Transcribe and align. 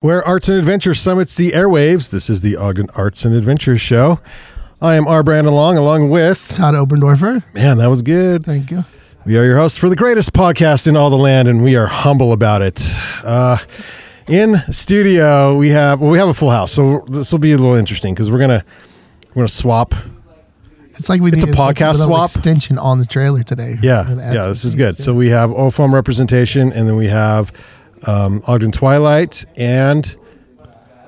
Where 0.00 0.22
arts 0.22 0.48
and 0.48 0.56
adventure 0.56 0.94
summits 0.94 1.34
the 1.34 1.50
airwaves. 1.50 2.10
This 2.10 2.30
is 2.30 2.40
the 2.40 2.54
Ogden 2.56 2.88
Arts 2.94 3.24
and 3.24 3.34
Adventures 3.34 3.80
Show. 3.80 4.20
I 4.80 4.94
am 4.94 5.08
R. 5.08 5.24
Brandon 5.24 5.52
Long, 5.52 5.76
along 5.76 6.08
with 6.10 6.52
Todd 6.54 6.74
Oberndorfer. 6.74 7.42
man, 7.52 7.78
that 7.78 7.88
was 7.88 8.02
good. 8.02 8.44
Thank 8.44 8.70
you. 8.70 8.84
We 9.26 9.36
are 9.36 9.44
your 9.44 9.56
hosts 9.58 9.76
for 9.76 9.88
the 9.88 9.96
greatest 9.96 10.32
podcast 10.32 10.86
in 10.86 10.96
all 10.96 11.10
the 11.10 11.18
land, 11.18 11.48
and 11.48 11.64
we 11.64 11.74
are 11.74 11.86
humble 11.88 12.32
about 12.32 12.62
it. 12.62 12.80
Uh, 13.24 13.58
in 14.28 14.58
studio, 14.70 15.56
we 15.56 15.70
have 15.70 16.00
well, 16.00 16.12
we 16.12 16.18
have 16.18 16.28
a 16.28 16.34
full 16.34 16.50
house, 16.52 16.70
so 16.70 17.04
this 17.08 17.32
will 17.32 17.40
be 17.40 17.50
a 17.50 17.58
little 17.58 17.74
interesting 17.74 18.14
because 18.14 18.30
we're 18.30 18.38
gonna 18.38 18.64
we're 19.30 19.40
gonna 19.42 19.48
swap. 19.48 19.96
It's 20.90 21.08
like 21.08 21.20
we 21.20 21.32
It's 21.32 21.42
a 21.42 21.48
podcast 21.48 21.94
little 21.94 22.06
swap. 22.06 22.26
extension 22.26 22.78
on 22.78 22.98
the 22.98 23.06
trailer 23.06 23.42
today. 23.42 23.78
Yeah, 23.82 24.02
We're 24.02 24.08
gonna 24.10 24.22
add 24.22 24.34
yeah, 24.36 24.46
this 24.46 24.64
is 24.64 24.76
good. 24.76 24.96
yeah. 24.96 25.04
So 25.04 25.12
we 25.12 25.30
have 25.30 25.50
OFOAM 25.50 25.92
representation, 25.92 26.72
and 26.72 26.86
then 26.88 26.94
we 26.94 27.06
have 27.08 27.52
um, 28.06 28.42
Ogden 28.46 28.70
Twilight 28.72 29.44
and 29.56 30.16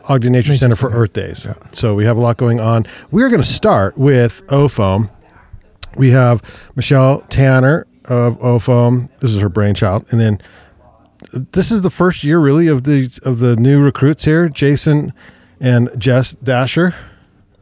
Ogden 0.09 0.32
Nature, 0.32 0.50
Nature 0.52 0.59
Center 0.59 0.77
for 0.77 0.90
Earth 0.90 1.13
Days. 1.13 1.46
So 1.72 1.94
we 1.94 2.04
have 2.04 2.16
a 2.16 2.21
lot 2.21 2.36
going 2.36 2.58
on. 2.61 2.86
We're 3.11 3.29
going 3.29 3.43
to 3.43 3.46
start 3.49 3.96
with 3.96 4.44
OFOAM. 4.49 5.11
We 5.96 6.11
have 6.11 6.43
Michelle 6.76 7.21
Tanner 7.22 7.86
of 8.07 8.39
OFOAM. 8.40 9.08
This 9.21 9.30
is 9.32 9.40
her 9.40 9.49
brainchild, 9.49 10.07
and 10.11 10.21
then 10.21 10.40
this 11.53 11.71
is 11.71 11.82
the 11.82 11.90
first 11.90 12.25
year 12.25 12.39
really 12.40 12.66
of 12.66 12.85
the 12.85 13.21
of 13.25 13.38
the 13.38 13.54
new 13.57 13.82
recruits 13.82 14.25
here, 14.25 14.49
Jason 14.49 15.13
and 15.61 15.91
Jess 15.99 16.32
Dasher. 16.32 16.94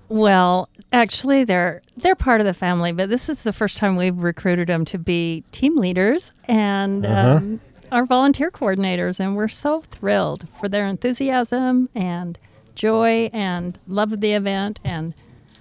Well, 0.08 0.68
actually, 0.92 1.44
they're 1.44 1.82
they're 1.96 2.14
part 2.14 2.40
of 2.40 2.46
the 2.46 2.54
family, 2.54 2.92
but 2.92 3.08
this 3.10 3.28
is 3.28 3.42
the 3.42 3.52
first 3.52 3.76
time 3.76 3.96
we've 3.96 4.16
recruited 4.22 4.68
them 4.68 4.84
to 4.86 4.98
be 4.98 5.42
team 5.52 5.76
leaders 5.76 6.32
and 6.44 7.04
Uh-huh. 7.04 7.36
um, 7.36 7.60
our 7.92 8.04
volunteer 8.06 8.50
coordinators, 8.50 9.20
and 9.20 9.36
we're 9.36 9.48
so 9.48 9.80
thrilled 9.82 10.46
for 10.60 10.68
their 10.68 10.86
enthusiasm 10.86 11.88
and 11.94 12.38
joy 12.74 13.30
and 13.32 13.78
love 13.86 14.12
of 14.12 14.20
the 14.20 14.32
event, 14.32 14.78
and 14.84 15.14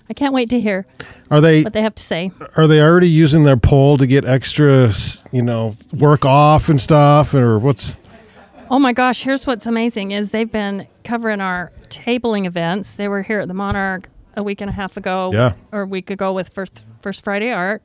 I 0.10 0.14
can't 0.14 0.34
wait 0.34 0.50
to 0.52 0.60
hear 0.60 0.86
Are 1.32 1.42
they 1.42 1.64
what 1.64 1.74
they 1.74 1.82
have 1.82 1.96
to 1.96 2.04
say. 2.04 2.32
are 2.56 2.68
they 2.68 2.82
already 2.82 3.10
using 3.10 3.44
their 3.44 3.58
poll 3.58 3.98
to 3.98 4.08
get 4.08 4.24
extra, 4.26 4.92
you 5.32 5.42
know, 5.42 5.76
work 5.94 6.26
off 6.26 6.70
and 6.70 6.80
stuff, 6.80 7.34
or 7.34 7.60
what's? 7.60 7.96
Oh 8.70 8.80
my 8.80 8.94
gosh, 8.94 9.23
here's 9.23 9.48
what's 9.48 9.66
amazing 9.66 10.12
is 10.12 10.32
they've 10.32 10.52
been 10.52 10.88
covering 11.04 11.40
our 11.42 11.72
tabling 11.90 12.46
events. 12.46 12.96
They 12.96 13.08
were 13.08 13.22
here 13.22 13.40
at 13.40 13.48
the 13.48 13.54
Monarch 13.54 14.10
a 14.36 14.44
week 14.44 14.60
and 14.62 14.70
a 14.70 14.73
half 14.73 14.98
ago 14.98 15.32
Yeah. 15.34 15.54
or 15.72 15.82
a 15.82 15.86
week 15.88 16.10
ago 16.10 16.34
with 16.34 16.50
First 16.50 16.84
First 17.02 17.23
Friday 17.23 17.52
Art. 17.52 17.82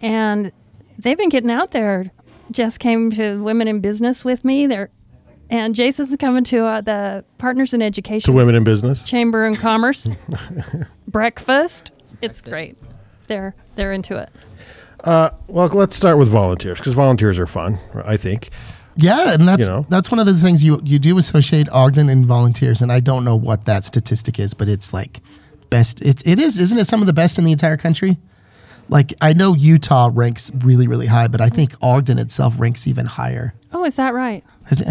And 0.00 0.52
they've 0.98 1.16
been 1.18 1.28
getting 1.28 1.50
out 1.50 1.72
there. 1.72 2.10
Jess 2.50 2.78
came 2.78 3.10
to 3.12 3.42
Women 3.42 3.68
in 3.68 3.80
Business 3.80 4.24
with 4.24 4.44
me. 4.44 4.66
They're 4.66 4.90
and 5.50 5.74
Jason's 5.74 6.14
coming 6.16 6.44
to 6.44 6.64
uh, 6.64 6.80
the 6.82 7.24
Partners 7.38 7.72
in 7.72 7.80
Education 7.80 8.30
To 8.30 8.36
women 8.36 8.54
in 8.54 8.64
business. 8.64 9.02
Chamber 9.04 9.44
and 9.44 9.56
Commerce 9.56 10.08
breakfast. 11.08 11.90
It's 12.20 12.40
great. 12.40 12.76
They're 13.28 13.54
they're 13.74 13.92
into 13.92 14.16
it. 14.16 14.30
Uh, 15.04 15.30
well, 15.46 15.68
let's 15.68 15.96
start 15.96 16.18
with 16.18 16.28
volunteers 16.28 16.78
because 16.78 16.92
volunteers 16.92 17.38
are 17.38 17.46
fun. 17.46 17.78
I 18.04 18.16
think. 18.16 18.50
Yeah, 18.96 19.32
and 19.32 19.46
that's 19.46 19.66
You 19.66 19.72
know? 19.72 19.86
that's 19.88 20.10
one 20.10 20.18
of 20.18 20.26
those 20.26 20.42
things 20.42 20.64
you 20.64 20.80
you 20.84 20.98
do 20.98 21.16
associate 21.18 21.68
Ogden 21.70 22.08
and 22.08 22.26
volunteers, 22.26 22.82
and 22.82 22.90
I 22.92 23.00
don't 23.00 23.24
know 23.24 23.36
what 23.36 23.64
that 23.66 23.84
statistic 23.84 24.38
is, 24.40 24.54
but 24.54 24.68
it's 24.68 24.92
like 24.92 25.20
best. 25.70 26.02
It's 26.02 26.22
it 26.26 26.38
is, 26.38 26.58
isn't 26.58 26.76
it? 26.78 26.86
Some 26.86 27.00
of 27.00 27.06
the 27.06 27.12
best 27.12 27.38
in 27.38 27.44
the 27.44 27.52
entire 27.52 27.76
country. 27.76 28.18
Like 28.88 29.14
I 29.20 29.32
know 29.32 29.54
Utah 29.54 30.10
ranks 30.12 30.50
really 30.64 30.86
really 30.86 31.06
high, 31.06 31.28
but 31.28 31.40
I 31.40 31.48
think 31.48 31.74
Ogden 31.82 32.18
itself 32.18 32.54
ranks 32.58 32.86
even 32.86 33.06
higher. 33.06 33.54
Oh, 33.72 33.84
is 33.84 33.96
that 33.96 34.14
right? 34.14 34.44
Has 34.64 34.82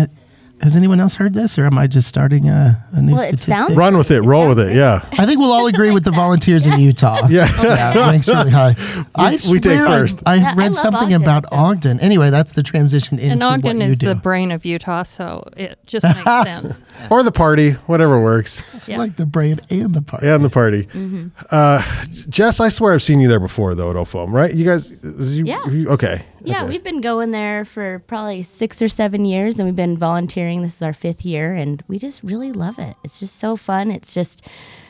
has 0.62 0.76
anyone 0.76 1.00
else 1.00 1.14
heard 1.16 1.34
this, 1.34 1.58
or 1.60 1.66
am 1.66 1.78
I 1.78 1.86
just 1.88 2.08
starting 2.08 2.50
a, 2.50 2.84
a 2.92 3.02
new 3.02 3.14
Well, 3.14 3.22
it 3.22 3.28
statistic? 3.28 3.54
sounds- 3.54 3.76
Run 3.78 3.96
with 3.98 4.10
it. 4.12 4.22
Roll 4.22 4.48
with 4.50 4.60
it. 4.60 4.76
Yeah. 4.76 5.08
I 5.14 5.26
think 5.28 5.40
we'll 5.40 5.52
all 5.52 5.68
agree 5.68 5.92
with 5.92 6.04
the 6.04 6.12
volunteers 6.12 6.66
in 6.66 6.80
Utah. 6.80 7.28
Yeah. 7.30 7.48
yeah, 7.62 7.92
it 7.94 7.98
ranks 7.98 8.28
really 8.28 8.50
high. 8.50 8.76
I 9.16 9.32
we 9.50 9.60
take 9.60 9.64
swear 9.80 9.86
I- 9.88 10.00
first. 10.00 10.24
I, 10.26 10.36
Yeah, 10.36 10.54
read 10.56 10.68
love 10.74 10.76
something 10.76 11.14
Ogden, 11.14 11.22
about 11.22 11.44
so- 11.44 11.50
Ogden. 11.56 12.00
Anyway, 12.00 12.30
that's 12.32 12.54
the 12.54 12.64
transition 12.64 13.20
into 13.20 13.34
and 13.34 13.44
Ogden 13.44 13.78
what 13.78 13.86
you 13.86 13.92
is 13.92 13.98
do. 14.00 14.08
the 14.08 14.16
brain 14.16 14.52
of 14.52 14.66
Utah, 14.66 15.04
so 15.04 15.44
it 15.56 15.78
just 15.86 16.04
makes 16.06 16.24
sense. 16.24 16.84
Or 17.12 17.22
the 17.24 17.32
party, 17.32 17.72
whatever 17.88 18.20
works. 18.20 18.64
Yeah. 18.88 18.98
like 18.98 19.16
the 19.16 19.26
brain 19.28 19.60
and 19.70 19.94
the 19.94 20.02
party. 20.02 20.28
And 20.28 20.44
the 20.44 20.50
party. 20.50 20.84
Mm-hmm. 20.86 21.28
Uh, 21.52 21.84
Jess, 22.30 22.60
I 22.60 22.70
swear 22.70 22.94
I've 22.94 23.04
seen 23.04 23.20
you 23.20 23.28
there 23.28 23.40
before, 23.40 23.76
though, 23.76 23.90
at 23.92 23.96
OFOAM, 23.96 24.32
right? 24.32 24.54
You 24.54 24.66
guys, 24.66 24.92
you, 25.04 25.46
Yeah. 25.46 25.66
you- 25.68 25.90
okay. 25.90 26.24
Yeah, 26.48 26.64
okay. 26.64 26.70
we've 26.70 26.84
been 26.84 27.02
going 27.02 27.32
there 27.32 27.66
for 27.66 28.00
probably 28.08 28.42
six 28.44 28.82
or 28.82 28.88
seven 28.88 29.26
years, 29.26 29.60
and 29.60 29.68
we've 29.68 29.76
been 29.76 29.98
volunteering. 29.98 30.62
This 30.62 30.76
is 30.76 30.82
our 30.82 30.94
fifth 30.94 31.26
year, 31.26 31.54
and 31.54 31.84
we 31.88 32.00
just 32.00 32.24
really 32.24 32.52
love 32.52 32.80
it. 32.80 32.96
It's 33.04 33.20
just 33.20 33.36
so 33.36 33.56
fun. 33.56 33.92
It's 33.92 34.14
just 34.14 34.48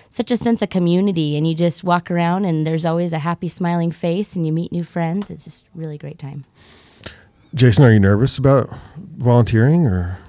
such 0.09 0.29
a 0.29 0.37
sense 0.37 0.61
of 0.61 0.69
community, 0.69 1.35
and 1.35 1.47
you 1.47 1.55
just 1.55 1.83
walk 1.83 2.11
around, 2.11 2.45
and 2.45 2.65
there's 2.65 2.85
always 2.85 3.11
a 3.11 3.19
happy, 3.19 3.47
smiling 3.47 3.91
face, 3.91 4.35
and 4.35 4.45
you 4.45 4.51
meet 4.51 4.71
new 4.71 4.83
friends. 4.83 5.29
It's 5.29 5.43
just 5.43 5.65
really 5.73 5.97
great 5.97 6.19
time. 6.19 6.45
Jason, 7.55 7.85
are 7.85 7.91
you 7.91 7.99
nervous 7.99 8.37
about 8.37 8.69
volunteering 8.97 9.87
or? 9.87 10.19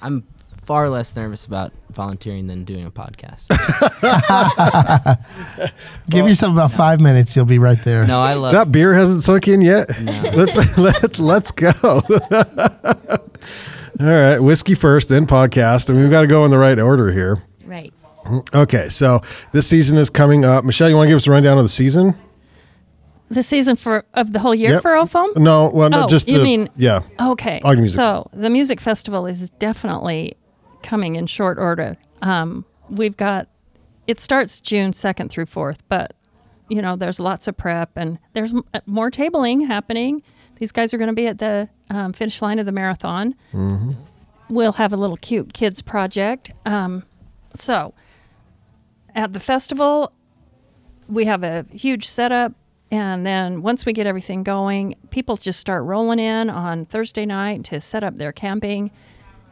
I'm 0.00 0.24
far 0.68 0.90
less 0.90 1.16
nervous 1.16 1.46
about 1.46 1.72
volunteering 1.92 2.46
than 2.46 2.62
doing 2.64 2.84
a 2.84 2.90
podcast. 2.90 3.48
Give 6.10 6.28
yourself 6.28 6.52
about 6.52 6.72
five 6.72 7.00
minutes, 7.00 7.34
you'll 7.34 7.46
be 7.46 7.58
right 7.58 7.82
there. 7.84 8.06
no, 8.06 8.20
I 8.20 8.34
love. 8.34 8.52
That 8.52 8.70
beer 8.70 8.92
hasn't 8.92 9.22
sunk 9.22 9.48
in 9.48 9.62
yet. 9.62 9.88
No. 9.98 10.12
Let's 10.34 10.76
let, 10.76 11.18
let's 11.18 11.50
go. 11.52 11.72
All 14.00 14.06
right, 14.06 14.38
whiskey 14.38 14.74
first, 14.74 15.08
then 15.08 15.26
podcast, 15.26 15.88
and 15.88 15.98
we've 15.98 16.10
got 16.10 16.20
to 16.20 16.26
go 16.26 16.44
in 16.44 16.50
the 16.50 16.58
right 16.58 16.78
order 16.78 17.10
here. 17.12 17.42
Right. 17.64 17.94
Okay, 18.54 18.90
so 18.90 19.22
this 19.52 19.66
season 19.66 19.96
is 19.96 20.10
coming 20.10 20.44
up. 20.44 20.66
Michelle, 20.66 20.90
you 20.90 20.96
want 20.96 21.06
to 21.06 21.12
give 21.12 21.16
us 21.16 21.26
a 21.26 21.30
rundown 21.30 21.56
of 21.56 21.64
the 21.64 21.68
season? 21.70 22.12
The 23.30 23.42
season 23.42 23.76
for 23.76 24.04
of 24.14 24.32
the 24.32 24.38
whole 24.38 24.54
year 24.54 24.72
Yep. 24.72 24.82
for 24.82 24.90
OFOAM? 24.92 25.36
No, 25.36 25.68
well, 25.70 25.88
no, 25.90 26.04
Oh, 26.04 26.08
just 26.08 26.28
you 26.28 26.38
the 26.38 26.44
mean- 26.44 26.68
yeah. 26.76 27.02
Okay. 27.20 27.60
Ogden 27.64 27.80
Music 27.82 27.96
so 27.96 28.28
the 28.32 28.48
music 28.50 28.80
festival 28.80 29.26
is 29.26 29.50
definitely 29.58 30.36
coming 30.82 31.16
in 31.16 31.26
short 31.26 31.58
order. 31.58 31.96
Um, 32.22 32.64
we've 32.88 33.16
got 33.16 33.48
it 34.06 34.20
starts 34.20 34.60
June 34.60 34.92
second 34.92 35.28
through 35.30 35.46
fourth, 35.46 35.86
but 35.88 36.14
you 36.68 36.80
know 36.82 36.96
there's 36.96 37.20
lots 37.20 37.46
of 37.48 37.56
prep 37.56 37.90
and 37.96 38.18
there's 38.32 38.52
m- 38.52 38.64
uh, 38.74 38.80
more 38.86 39.10
tabling 39.10 39.66
happening. 39.66 40.22
These 40.56 40.72
guys 40.72 40.92
are 40.92 40.98
going 40.98 41.08
to 41.08 41.14
be 41.14 41.26
at 41.28 41.38
the 41.38 41.68
um, 41.90 42.12
finish 42.12 42.42
line 42.42 42.58
of 42.58 42.66
the 42.66 42.72
marathon. 42.72 43.34
We'll 44.50 44.72
have 44.72 44.92
a 44.92 44.96
little 44.96 45.16
cute 45.18 45.52
kids 45.52 45.82
project. 45.82 46.50
Um, 46.64 47.04
so 47.54 47.92
at 49.14 49.32
the 49.32 49.40
festival, 49.40 50.12
we 51.06 51.26
have 51.26 51.42
a 51.44 51.64
huge 51.70 52.08
setup 52.08 52.52
and 52.90 53.26
then 53.26 53.60
once 53.62 53.84
we 53.84 53.92
get 53.92 54.06
everything 54.06 54.42
going 54.42 54.94
people 55.10 55.36
just 55.36 55.60
start 55.60 55.82
rolling 55.84 56.18
in 56.18 56.48
on 56.48 56.86
thursday 56.86 57.26
night 57.26 57.62
to 57.64 57.80
set 57.82 58.02
up 58.02 58.16
their 58.16 58.32
camping 58.32 58.90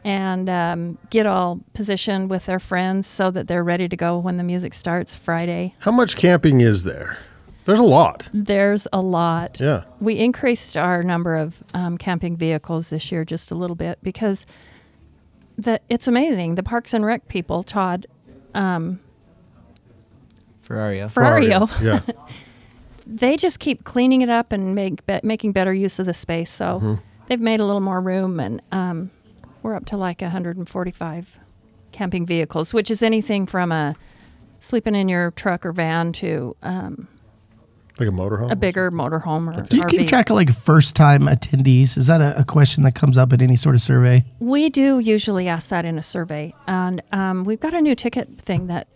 and 0.07 0.49
um, 0.49 0.97
get 1.09 1.25
all 1.25 1.59
positioned 1.73 2.29
with 2.29 2.45
their 2.45 2.59
friends 2.59 3.07
so 3.07 3.29
that 3.31 3.47
they're 3.47 3.63
ready 3.63 3.89
to 3.89 3.95
go 3.97 4.17
when 4.17 4.37
the 4.37 4.43
music 4.43 4.73
starts 4.73 5.13
friday 5.13 5.73
How 5.79 5.91
much 5.91 6.15
camping 6.15 6.61
is 6.61 6.83
there? 6.83 7.17
There's 7.65 7.79
a 7.79 7.83
lot. 7.83 8.29
there's 8.33 8.87
a 8.93 9.01
lot 9.01 9.57
Yeah. 9.59 9.83
we 9.99 10.17
increased 10.17 10.77
our 10.77 11.03
number 11.03 11.35
of 11.35 11.61
um, 11.73 11.97
camping 11.97 12.37
vehicles 12.37 12.89
this 12.89 13.11
year 13.11 13.25
just 13.25 13.51
a 13.51 13.55
little 13.55 13.75
bit 13.75 13.99
because 14.01 14.45
the, 15.57 15.81
it's 15.89 16.07
amazing 16.07 16.55
the 16.55 16.63
parks 16.63 16.93
and 16.93 17.05
rec 17.05 17.27
people 17.27 17.63
todd 17.63 18.07
Ferrario. 20.67 21.09
Ferrario. 21.11 21.69
Yeah. 21.81 22.01
they 23.07 23.37
just 23.37 23.59
keep 23.59 23.83
cleaning 23.83 24.21
it 24.21 24.29
up 24.29 24.51
and 24.51 24.75
make 24.75 25.05
be- 25.05 25.19
making 25.23 25.51
better 25.53 25.73
use 25.73 25.99
of 25.99 26.05
the 26.05 26.13
space. 26.13 26.49
So 26.49 26.79
Mm-hmm. 26.81 26.93
they've 27.27 27.39
made 27.41 27.59
a 27.59 27.65
little 27.65 27.81
more 27.81 28.01
room, 28.01 28.39
and 28.39 28.61
um, 28.71 29.11
we're 29.67 29.75
up 29.75 29.85
to 29.85 29.97
like 29.97 30.21
145 30.21 31.39
camping 31.91 32.25
vehicles, 32.25 32.73
which 32.73 32.89
is 32.89 33.03
anything 33.03 33.45
from 33.45 33.69
a 33.73 33.95
sleeping 34.59 34.95
in 34.95 35.09
your 35.09 35.31
truck 35.31 35.65
or 35.65 35.73
van 35.73 36.13
to 36.13 36.55
um, 36.63 37.05
like 37.99 38.07
a 38.07 38.11
motorhome. 38.11 38.49
a 38.49 38.55
bigger 38.55 38.89
motorhome 38.91 39.53
or 39.55 39.63
Do 39.63 39.75
you 39.75 39.83
RV. 39.83 39.89
keep 39.89 40.07
track 40.07 40.29
of 40.29 40.37
like 40.37 40.53
first 40.55 40.95
time 40.95 41.23
attendees? 41.23 41.97
Is 41.97 42.07
that 42.07 42.21
a, 42.21 42.39
a 42.39 42.45
question 42.45 42.83
that 42.83 42.95
comes 42.95 43.17
up 43.17 43.33
in 43.33 43.41
any 43.41 43.57
sort 43.57 43.75
of 43.75 43.81
survey? 43.81 44.23
We 44.39 44.69
do 44.69 44.99
usually 44.99 45.49
ask 45.49 45.67
that 45.69 45.83
in 45.83 45.97
a 45.97 46.01
survey, 46.01 46.53
and 46.65 47.01
um, 47.11 47.43
we've 47.43 47.59
got 47.59 47.73
a 47.73 47.81
new 47.81 47.93
ticket 47.93 48.39
thing 48.39 48.67
that 48.67 48.87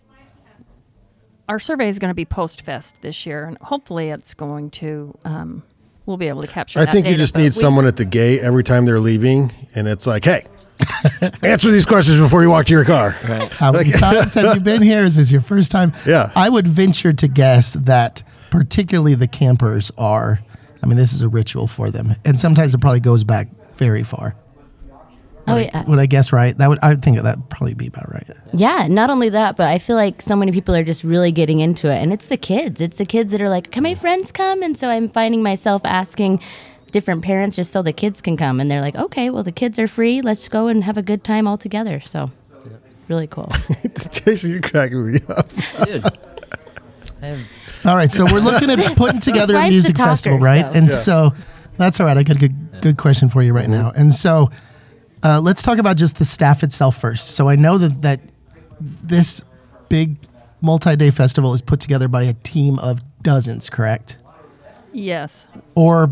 our 1.50 1.58
survey 1.58 1.88
is 1.88 1.98
going 1.98 2.10
to 2.10 2.14
be 2.14 2.24
post 2.24 2.62
fest 2.62 3.02
this 3.02 3.26
year, 3.26 3.44
and 3.44 3.58
hopefully 3.58 4.08
it's 4.08 4.32
going 4.32 4.70
to. 4.70 5.18
Um, 5.26 5.64
we'll 6.06 6.16
be 6.16 6.28
able 6.28 6.40
to 6.42 6.48
capture. 6.48 6.80
I 6.80 6.84
that 6.84 6.92
think 6.92 7.06
you 7.06 7.14
just 7.16 7.36
need 7.36 7.44
we- 7.44 7.50
someone 7.50 7.86
at 7.86 7.96
the 7.96 8.04
gate 8.04 8.40
every 8.40 8.64
time 8.64 8.86
they're 8.86 9.00
leaving, 9.00 9.52
and 9.74 9.86
it's 9.86 10.06
like, 10.06 10.24
hey, 10.24 10.46
answer 11.42 11.70
these 11.70 11.86
questions 11.86 12.20
before 12.20 12.42
you 12.42 12.50
walk 12.50 12.66
to 12.66 12.72
your 12.72 12.84
car. 12.84 13.16
Right. 13.28 13.42
Uh, 13.42 13.48
How 13.48 13.72
many 13.72 13.92
times 13.92 14.34
have 14.34 14.54
you 14.54 14.60
been 14.60 14.82
here? 14.82 15.02
Is 15.04 15.16
this 15.16 15.30
your 15.32 15.40
first 15.40 15.70
time? 15.70 15.92
Yeah. 16.06 16.30
I 16.34 16.48
would 16.48 16.66
venture 16.68 17.12
to 17.12 17.28
guess 17.28 17.74
that 17.74 18.22
particularly 18.50 19.14
the 19.14 19.28
campers 19.28 19.90
are, 19.98 20.40
I 20.82 20.86
mean, 20.86 20.96
this 20.96 21.12
is 21.12 21.22
a 21.22 21.28
ritual 21.28 21.66
for 21.66 21.90
them. 21.90 22.16
And 22.24 22.40
sometimes 22.40 22.74
it 22.74 22.80
probably 22.80 23.00
goes 23.00 23.24
back 23.24 23.48
very 23.74 24.02
far. 24.02 24.34
Oh, 25.48 25.56
I- 25.56 25.62
yeah. 25.62 25.82
Would 25.84 25.98
I 25.98 26.06
guess 26.06 26.32
right? 26.32 26.56
That 26.56 26.68
would 26.68 26.78
I 26.82 26.90
would 26.90 27.02
think 27.02 27.20
that 27.20 27.36
would 27.36 27.50
probably 27.50 27.74
be 27.74 27.88
about 27.88 28.12
right. 28.12 28.24
Yeah, 28.54 28.86
not 28.88 29.10
only 29.10 29.28
that, 29.30 29.56
but 29.56 29.66
I 29.66 29.78
feel 29.78 29.96
like 29.96 30.22
so 30.22 30.36
many 30.36 30.52
people 30.52 30.72
are 30.76 30.84
just 30.84 31.02
really 31.02 31.32
getting 31.32 31.58
into 31.58 31.90
it. 31.90 31.96
And 31.96 32.12
it's 32.12 32.26
the 32.26 32.36
kids. 32.36 32.80
It's 32.80 32.98
the 32.98 33.04
kids 33.06 33.32
that 33.32 33.40
are 33.40 33.48
like, 33.48 33.72
can 33.72 33.82
my 33.82 33.94
friends 33.96 34.30
come? 34.30 34.62
And 34.62 34.78
so 34.78 34.88
I'm 34.88 35.08
finding 35.08 35.42
myself 35.42 35.82
asking 35.84 36.40
different 36.92 37.22
parents 37.22 37.56
just 37.56 37.72
so 37.72 37.82
the 37.82 37.92
kids 37.92 38.20
can 38.20 38.36
come. 38.36 38.60
And 38.60 38.70
they're 38.70 38.80
like, 38.80 38.94
okay, 38.94 39.30
well, 39.30 39.42
the 39.42 39.52
kids 39.52 39.78
are 39.78 39.88
free. 39.88 40.20
Let's 40.22 40.48
go 40.48 40.68
and 40.68 40.84
have 40.84 40.96
a 40.96 41.02
good 41.02 41.24
time 41.24 41.46
all 41.48 41.58
together. 41.58 41.98
So 42.00 42.30
really 43.08 43.26
cool. 43.26 43.50
Jason, 44.12 44.52
you're 44.52 44.60
cracking 44.60 45.06
me 45.12 45.18
up. 45.28 45.48
Dude. 45.84 46.04
All 47.84 47.96
right, 47.96 48.10
so 48.10 48.24
we're 48.24 48.40
looking 48.40 48.70
at 48.70 48.78
putting 48.96 49.20
together 49.20 49.56
a 49.56 49.68
music 49.68 49.96
talker, 49.96 50.10
festival, 50.10 50.38
right? 50.38 50.64
so- 50.66 50.78
And 50.78 50.88
Yeah. 50.88 50.94
so 50.96 51.32
that's 51.78 51.98
all 52.00 52.06
right. 52.06 52.16
I 52.16 52.22
got 52.22 52.36
a 52.36 52.38
good 52.38 52.80
good 52.80 52.96
question 52.96 53.28
for 53.28 53.42
you 53.42 53.52
right 53.52 53.64
Mm-hmm. 53.68 53.72
now. 53.72 53.92
And 53.94 54.12
so 54.12 54.50
uh, 55.22 55.40
let's 55.40 55.62
talk 55.62 55.78
about 55.78 55.96
just 55.96 56.16
the 56.18 56.24
staff 56.24 56.62
itself 56.64 56.96
first. 56.98 57.28
So 57.28 57.48
I 57.48 57.56
know 57.56 57.78
that 57.78 58.02
that 58.02 58.20
this 58.80 59.42
big 59.88 60.16
multi-day 60.60 61.10
festival 61.10 61.54
is 61.54 61.62
put 61.62 61.80
together 61.80 62.08
by 62.08 62.22
a 62.24 62.32
team 62.34 62.78
of 62.80 63.00
dozens, 63.22 63.68
correct? 63.70 64.18
Yes. 64.92 65.48
Or 65.74 66.10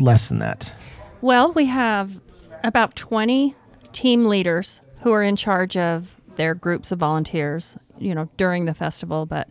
less 0.00 0.28
than 0.28 0.38
that. 0.40 0.72
Well, 1.20 1.52
we 1.52 1.66
have 1.66 2.20
about 2.62 2.96
20 2.96 3.54
team 3.92 4.26
leaders 4.26 4.82
who 5.00 5.12
are 5.12 5.22
in 5.22 5.36
charge 5.36 5.76
of 5.76 6.16
their 6.36 6.54
groups 6.54 6.90
of 6.92 6.98
volunteers, 6.98 7.76
you 7.98 8.14
know, 8.14 8.28
during 8.36 8.64
the 8.64 8.74
festival. 8.74 9.26
But 9.26 9.48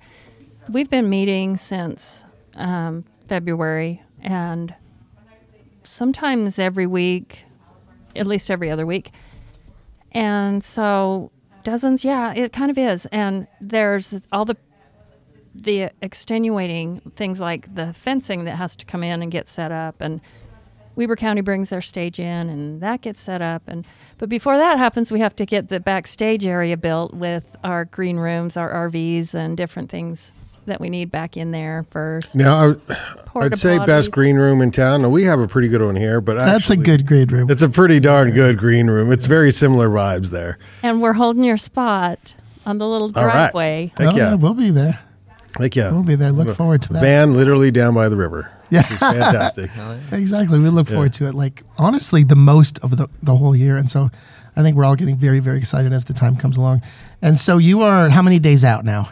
we've 0.69 0.90
been 0.90 1.10
meeting 1.10 1.57
since 1.57 2.24
um, 2.56 3.06
February 3.28 4.01
and 4.22 4.74
sometimes 5.84 6.60
every 6.60 6.88
week, 6.88 7.46
at 8.16 8.28
least 8.28 8.50
every 8.50 8.69
other 8.69 8.86
week. 8.86 9.12
And 10.12 10.63
so 10.63 11.31
dozens, 11.63 12.04
yeah, 12.04 12.34
it 12.34 12.54
kind 12.54 12.69
of 12.69 12.78
is. 12.78 13.06
And 13.07 13.48
there's 13.60 14.25
all 14.31 14.46
the 14.46 14.57
the 15.56 15.92
extenuating 16.02 17.00
things 17.16 17.40
like 17.40 17.74
the 17.76 17.94
fencing 17.94 18.46
that 18.46 18.56
has 18.56 18.76
to 18.76 18.86
come 18.86 19.04
in 19.04 19.22
and 19.22 19.32
get 19.32 19.48
set 19.48 19.72
up 19.72 20.02
and 20.02 20.22
Weber 20.96 21.16
County 21.16 21.42
brings 21.42 21.70
their 21.70 21.82
stage 21.82 22.20
in 22.20 22.50
and 22.50 22.82
that 22.82 23.02
gets 23.02 23.22
set 23.22 23.42
up 23.42 23.64
and 23.68 23.86
but 24.18 24.30
before 24.30 24.58
that 24.58 24.78
happens 24.78 25.12
we 25.12 25.20
have 25.20 25.36
to 25.36 25.46
get 25.46 25.70
the 25.70 25.80
backstage 25.80 26.46
area 26.46 26.78
built 26.78 27.14
with 27.14 27.44
our 27.64 27.86
green 27.86 28.18
rooms, 28.18 28.58
our 28.58 28.90
RVs 28.90 29.34
and 29.36 29.56
different 29.58 29.90
things 29.90 30.32
that 30.66 30.80
we 30.80 30.90
need 30.90 31.12
back 31.12 31.36
in 31.38 31.52
there 31.52 31.86
first. 31.90 32.36
Now, 32.36 32.76
I, 32.90 33.16
I'd 33.36 33.58
say 33.58 33.84
best 33.86 34.12
green 34.12 34.38
room 34.38 34.62
in 34.62 34.72
town. 34.72 35.02
Now, 35.02 35.10
we 35.10 35.24
have 35.24 35.40
a 35.40 35.48
pretty 35.48 35.68
good 35.68 35.82
one 35.82 35.96
here, 35.96 36.22
but 36.22 36.38
That's 36.38 36.70
a 36.70 36.78
good 36.78 37.06
green 37.06 37.28
room. 37.28 37.50
It's 37.50 37.62
a 37.62 37.70
pretty 37.70 38.00
darn 38.00 38.32
good 38.32 38.58
green 38.58 38.88
room. 38.88 39.12
It's 39.12 39.26
very 39.26 39.52
similar 39.52 39.90
vibes 39.90 40.30
there. 40.30 40.58
And 40.82 41.02
we're 41.02 41.14
holding 41.14 41.44
your 41.44 41.58
spot 41.58 42.34
on 42.66 42.78
the 42.78 42.88
little 42.88 43.12
All 43.16 43.26
right. 43.26 43.34
driveway. 43.34 43.92
Heck 43.98 44.14
oh, 44.14 44.18
yeah. 44.18 44.36
we'll 44.36 44.54
be 44.54 44.72
there. 44.72 45.00
Heck 45.60 45.76
yeah. 45.76 45.92
We'll 45.92 46.04
be 46.04 46.16
there. 46.16 46.32
Look 46.32 46.56
forward 46.56 46.82
to 46.84 46.94
that. 46.94 47.02
Van 47.02 47.34
literally 47.34 47.72
down 47.72 47.94
by 47.94 48.10
the 48.10 48.18
river. 48.18 48.52
Yeah. 48.70 48.80
It's 48.90 49.00
fantastic. 49.00 49.70
Exactly. 50.12 50.60
We 50.60 50.70
look 50.70 50.88
forward 50.88 51.14
to 51.14 51.26
it 51.28 51.34
like 51.36 51.64
honestly 51.78 52.24
the 52.24 52.36
most 52.36 52.80
of 52.80 52.98
the, 52.98 53.08
the 53.22 53.36
whole 53.36 53.56
year. 53.56 53.78
And 53.78 53.90
so 53.90 54.10
I 54.56 54.62
think 54.64 54.76
we're 54.78 54.86
all 54.86 54.96
getting 54.96 55.16
very, 55.18 55.40
very 55.40 55.58
excited 55.58 55.94
as 55.94 56.06
the 56.06 56.14
time 56.14 56.36
comes 56.36 56.58
along. 56.58 56.82
And 57.22 57.38
so 57.40 57.58
you 57.58 57.82
are 57.82 58.10
how 58.10 58.22
many 58.22 58.40
days 58.40 58.64
out 58.64 58.84
now? 58.86 59.10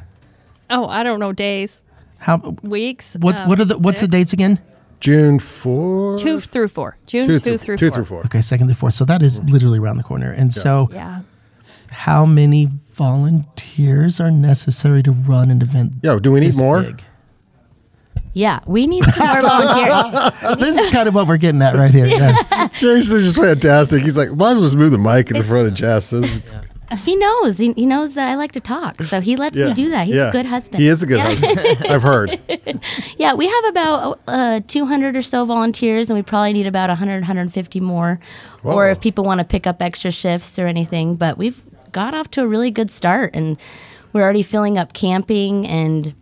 Oh, 0.69 0.87
I 0.87 1.03
don't 1.03 1.19
know 1.19 1.33
days, 1.33 1.81
How 2.17 2.37
weeks. 2.63 3.17
what 3.19 3.35
um, 3.35 3.49
what 3.49 3.59
are 3.59 3.65
the 3.65 3.77
what's 3.77 3.99
the 4.01 4.07
dates 4.07 4.31
again? 4.33 4.59
June 5.01 5.39
4? 5.39 6.19
Two 6.19 6.39
through 6.39 6.67
four. 6.67 6.95
June 7.07 7.25
two, 7.27 7.39
two, 7.39 7.39
through, 7.39 7.57
through, 7.57 7.77
two 7.77 7.87
four. 7.89 7.95
through 7.95 8.05
four. 8.05 8.19
Okay, 8.25 8.41
second 8.41 8.67
through 8.67 8.75
fourth. 8.75 8.93
So 8.93 9.03
that 9.05 9.21
is 9.23 9.43
literally 9.45 9.79
around 9.79 9.97
the 9.97 10.03
corner. 10.03 10.31
And 10.31 10.53
so 10.53 10.89
Yeah. 10.93 11.21
how 11.89 12.25
many 12.25 12.69
volunteers 13.01 14.19
are 14.19 14.29
necessary 14.29 15.01
to 15.01 15.11
run 15.11 15.49
an 15.49 15.59
event? 15.61 15.93
Yo, 16.03 16.19
do 16.19 16.31
we 16.31 16.39
need 16.39 16.49
this 16.49 16.57
more? 16.57 16.83
big? 16.83 17.03
yeah, 18.33 18.59
we 18.67 18.85
need 18.85 19.03
some 19.03 19.27
more 19.27 19.41
volunteers. 19.41 20.57
this 20.59 20.77
is 20.77 20.91
kind 20.91 21.07
of 21.09 21.15
what 21.15 21.27
we're 21.27 21.37
getting 21.37 21.63
at 21.63 21.75
right 21.75 21.91
here. 21.91 22.05
Yeah. 22.05 22.67
Jason's 22.73 23.23
just 23.33 23.37
fantastic. 23.37 24.03
He's 24.03 24.15
like, 24.15 24.29
might 24.33 24.51
as 24.51 24.57
well 24.57 24.61
just 24.65 24.75
move 24.75 24.91
the 24.91 24.99
mic 24.99 25.31
in 25.31 25.41
front 25.43 25.67
of 25.67 25.73
Jess. 25.73 26.11
This 26.11 26.25
is- 26.25 26.41
He 27.03 27.15
knows. 27.15 27.57
He, 27.57 27.73
he 27.73 27.85
knows 27.87 28.13
that 28.13 28.27
I 28.27 28.35
like 28.35 28.51
to 28.51 28.59
talk. 28.59 29.01
So 29.03 29.19
he 29.19 29.35
lets 29.35 29.57
yeah. 29.57 29.69
me 29.69 29.73
do 29.73 29.89
that. 29.89 30.05
He's 30.05 30.15
Yeah. 30.17 30.29
a 30.29 30.31
good 30.31 30.45
husband. 30.45 30.83
He 30.83 30.87
is 30.87 31.01
a 31.01 31.07
good 31.07 31.17
Yeah. 31.17 31.33
husband. 31.33 31.87
I've 31.89 32.03
heard. 32.03 32.39
Yeah, 33.17 33.33
we 33.33 33.47
have 33.47 33.65
about 33.65 34.19
uh, 34.27 34.61
200 34.67 35.15
or 35.15 35.21
so 35.21 35.45
volunteers, 35.45 36.09
and 36.09 36.17
we 36.17 36.23
probably 36.23 36.53
need 36.53 36.67
about 36.67 36.89
100, 36.89 37.21
150 37.21 37.79
more. 37.79 38.19
Whoa. 38.61 38.73
Or 38.73 38.89
if 38.89 38.99
people 38.99 39.23
want 39.23 39.39
to 39.39 39.43
pick 39.45 39.65
up 39.67 39.81
extra 39.81 40.11
shifts 40.11 40.59
or 40.59 40.67
anything. 40.67 41.15
But 41.15 41.37
we've 41.37 41.61
got 41.91 42.13
off 42.13 42.29
to 42.31 42.41
a 42.41 42.47
really 42.47 42.71
good 42.71 42.89
start, 42.91 43.31
and 43.33 43.57
we're 44.13 44.21
already 44.23 44.43
filling 44.43 44.77
up 44.77 44.93
camping, 44.93 45.65
and 45.67 46.13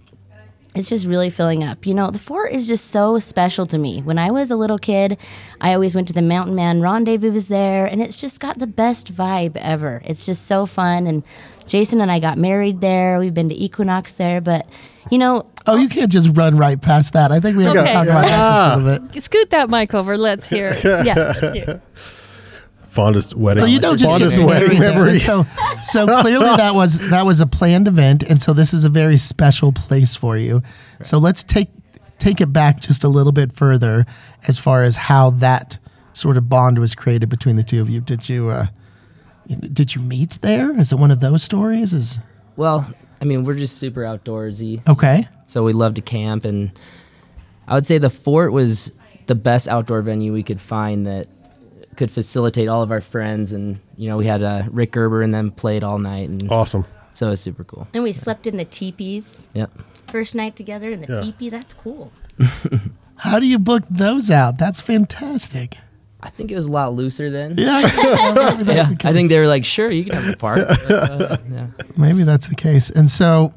it's 0.75 0.87
just 0.89 1.05
really 1.05 1.29
filling 1.29 1.63
up. 1.63 1.85
You 1.85 1.93
know, 1.93 2.11
the 2.11 2.19
fort 2.19 2.51
is 2.51 2.67
just 2.67 2.91
so 2.91 3.17
special 3.19 3.65
to 3.67 3.77
me. 3.77 4.01
When 4.01 4.19
I 4.19 4.31
was 4.31 4.51
a 4.51 4.55
little 4.55 4.77
kid, 4.77 5.17
I 5.61 5.73
always 5.73 5.95
went 5.95 6.07
to 6.07 6.13
the 6.13 6.21
Mountain 6.21 6.55
Man 6.55 6.81
Rendezvous 6.81 7.31
was 7.31 7.47
there, 7.47 7.85
and 7.85 8.01
it's 8.01 8.15
just 8.15 8.39
got 8.39 8.59
the 8.59 8.67
best 8.67 9.13
vibe 9.13 9.55
ever. 9.57 10.01
It's 10.05 10.25
just 10.25 10.45
so 10.45 10.65
fun, 10.65 11.07
and 11.07 11.23
Jason 11.67 12.01
and 12.01 12.11
I 12.11 12.19
got 12.19 12.37
married 12.37 12.81
there. 12.81 13.19
We've 13.19 13.33
been 13.33 13.49
to 13.49 13.55
Equinox 13.55 14.13
there, 14.13 14.41
but 14.41 14.67
you 15.11 15.17
know, 15.17 15.45
Oh, 15.67 15.75
you 15.75 15.89
can't 15.89 16.11
just 16.11 16.29
run 16.35 16.57
right 16.57 16.81
past 16.81 17.13
that. 17.13 17.31
I 17.31 17.39
think 17.39 17.55
we 17.57 17.63
have 17.63 17.73
to 17.73 17.81
Okay. 17.81 17.93
talk 17.93 18.07
about 18.07 18.21
that 18.25 18.29
just 18.29 18.81
a 18.81 18.85
little 18.85 19.07
bit. 19.07 19.23
Scoot 19.23 19.49
that 19.51 19.69
mic 19.69 19.93
over. 19.93 20.17
Let's 20.17 20.47
hear. 20.47 20.67
it. 20.69 20.83
yeah, 21.05 21.13
let's 21.15 21.39
do 21.41 21.71
it. 21.73 21.81
Fondest 22.89 23.35
wedding. 23.35 23.61
So 23.61 23.65
you 23.65 23.79
don't 23.79 23.97
just 23.97 24.11
fondest 24.11 24.37
get 24.37 24.45
wedding 24.45 24.79
married 24.79 24.95
memory. 24.95 25.19
So, 25.19 25.45
so 25.81 26.05
clearly 26.21 26.45
that 26.45 26.73
was 26.73 26.97
that 27.09 27.25
was 27.25 27.39
a 27.39 27.45
planned 27.45 27.87
event, 27.87 28.23
and 28.23 28.41
so 28.41 28.51
this 28.53 28.73
is 28.73 28.83
a 28.83 28.89
very 28.89 29.17
special 29.17 29.71
place 29.71 30.15
for 30.15 30.37
you. 30.37 30.63
So 31.03 31.17
let's 31.19 31.43
take 31.43 31.69
take 32.17 32.41
it 32.41 32.51
back 32.51 32.79
just 32.81 33.03
a 33.03 33.07
little 33.07 33.31
bit 33.31 33.53
further 33.53 34.05
as 34.47 34.57
far 34.57 34.83
as 34.83 34.95
how 34.95 35.29
that 35.29 35.77
sort 36.13 36.35
of 36.35 36.49
bond 36.49 36.79
was 36.79 36.95
created 36.95 37.29
between 37.29 37.55
the 37.55 37.63
two 37.63 37.81
of 37.81 37.89
you. 37.89 38.01
Did 38.01 38.27
you 38.27 38.49
uh, 38.49 38.67
did 39.47 39.95
you 39.95 40.01
meet 40.01 40.39
there? 40.41 40.77
Is 40.77 40.91
it 40.91 40.99
one 40.99 41.11
of 41.11 41.19
those 41.19 41.43
stories? 41.43 41.93
Is 41.93 42.19
well, 42.55 42.91
I 43.21 43.25
mean, 43.25 43.43
we're 43.43 43.55
just 43.55 43.77
super 43.77 44.01
outdoorsy. 44.01 44.87
okay. 44.87 45.27
So 45.45 45.63
we 45.63 45.73
love 45.73 45.93
to 45.95 46.01
camp, 46.01 46.45
and 46.45 46.71
I 47.67 47.75
would 47.75 47.85
say 47.85 47.97
the 47.97 48.09
fort 48.09 48.51
was 48.51 48.91
the 49.27 49.35
best 49.35 49.67
outdoor 49.67 50.01
venue 50.01 50.33
we 50.33 50.43
could 50.43 50.59
find 50.59 51.05
that 51.05 51.27
could 51.99 52.09
facilitate 52.09 52.67
all 52.67 52.81
of 52.81 52.91
our 52.91 53.01
friends. 53.01 53.51
And 53.53 53.79
you 53.97 54.07
know, 54.09 54.17
we 54.17 54.25
had 54.25 54.41
uh, 54.41 54.63
Rick 54.71 54.91
Gerber 54.93 55.21
and 55.21 55.33
them 55.33 55.51
played 55.51 55.83
all 55.83 55.99
night, 55.99 56.29
and 56.29 56.49
Awesome. 56.51 56.85
so 57.13 57.27
it 57.27 57.31
was 57.31 57.41
super 57.41 57.63
cool. 57.65 57.87
And 57.93 58.01
we 58.03 58.13
slept 58.13 58.47
in 58.47 58.57
the 58.57 58.65
teepees 58.65 59.45
Yep. 59.53 59.69
first 60.07 60.33
night 60.33 60.55
together 60.55 60.89
in 60.91 61.01
the 61.01 61.07
Yeah. 61.13 61.21
teepee. 61.21 61.49
That's 61.49 61.73
cool. 61.73 62.11
How 63.17 63.37
do 63.39 63.45
you 63.45 63.59
book 63.59 63.83
those 63.89 64.31
out? 64.31 64.57
That's 64.57 64.79
fantastic. 64.81 65.77
I 66.21 66.29
think 66.29 66.51
it 66.51 66.55
was 66.55 66.65
a 66.65 66.71
lot 66.71 66.93
looser 66.93 67.29
then. 67.29 67.55
Yeah, 67.57 67.81
maybe 67.81 68.63
that's 68.63 68.67
Yeah, 68.75 68.83
the 68.83 68.91
I 68.91 68.95
case. 68.95 69.13
think 69.13 69.29
they 69.29 69.39
were 69.39 69.47
like, 69.47 69.63
sure, 69.65 69.91
you 69.91 70.03
can 70.05 70.13
have 70.15 70.25
the 70.25 70.37
park. 70.37 70.59
Uh, 70.89 71.37
yeah. 71.51 71.67
Maybe 71.97 72.23
that's 72.23 72.47
the 72.47 72.55
case. 72.55 72.89
And 72.89 73.09
so, 73.09 73.53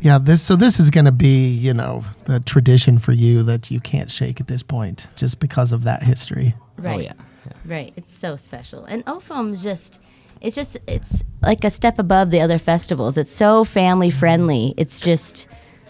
yeah, 0.00 0.18
this 0.18 0.40
so 0.42 0.54
this 0.56 0.78
is 0.78 0.90
going 0.90 1.06
to 1.06 1.12
be, 1.12 1.48
you 1.48 1.74
know, 1.74 2.04
the 2.26 2.38
tradition 2.40 2.98
for 2.98 3.12
you 3.12 3.42
that 3.44 3.70
you 3.70 3.80
can't 3.80 4.10
shake 4.10 4.40
at 4.40 4.46
this 4.48 4.62
point, 4.62 5.08
just 5.16 5.38
because 5.40 5.72
of 5.72 5.82
that 5.84 6.02
history. 6.02 6.54
Right. 6.78 6.96
Oh 6.96 7.00
yeah. 7.00 7.12
Yeah. 7.46 7.72
Right. 7.74 7.92
It's 7.96 8.16
so 8.16 8.36
special. 8.36 8.84
And 8.84 9.04
OFOAM's 9.06 9.62
just 9.62 10.00
it's 10.40 10.56
just 10.56 10.76
it's 10.86 11.22
like 11.42 11.64
a 11.64 11.70
step 11.70 11.98
above 11.98 12.30
the 12.30 12.40
other 12.40 12.58
festivals. 12.58 13.16
It's 13.16 13.30
so 13.32 13.64
family 13.64 14.10
friendly. 14.10 14.74
It's 14.76 15.00
just 15.00 15.46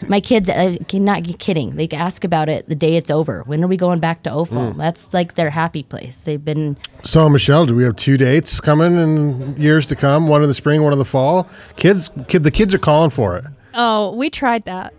my 0.09 0.21
kids 0.21 0.49
uh, 0.49 0.77
I 0.81 0.85
cannot 0.85 1.23
get 1.23 1.39
kidding. 1.39 1.77
They 1.77 1.89
ask 1.89 2.23
about 2.25 2.49
it 2.49 2.69
the 2.69 2.75
day 2.75 2.97
it's 2.97 3.11
over. 3.11 3.43
When 3.45 3.65
are 3.65 3.67
we 3.67 3.77
going 3.77 3.99
back 4.01 4.23
to 4.25 4.31
OFOAM? 4.31 4.75
Mm. 4.75 4.77
That's 4.77 5.15
like 5.15 5.35
their 5.35 5.51
happy 5.51 5.83
place. 5.83 6.23
They've 6.25 6.45
been 6.45 6.77
So, 7.03 7.29
Michelle, 7.29 7.67
do 7.67 7.75
we 7.75 7.85
have 7.85 7.97
two 7.97 8.17
dates 8.17 8.61
coming 8.61 8.97
in 8.97 9.57
years 9.57 9.87
to 9.87 9.97
come? 9.97 10.29
One 10.29 10.43
in 10.43 10.49
the 10.49 10.55
spring, 10.55 10.83
one 10.83 10.93
in 10.93 10.99
the 10.99 11.05
fall. 11.05 11.49
Kids, 11.77 12.11
kid, 12.29 12.43
the 12.43 12.51
kids 12.51 12.75
are 12.75 12.79
calling 12.79 13.11
for 13.11 13.37
it. 13.37 13.45
Oh, 13.75 14.13
we 14.13 14.31
tried 14.31 14.65
that. 14.65 14.95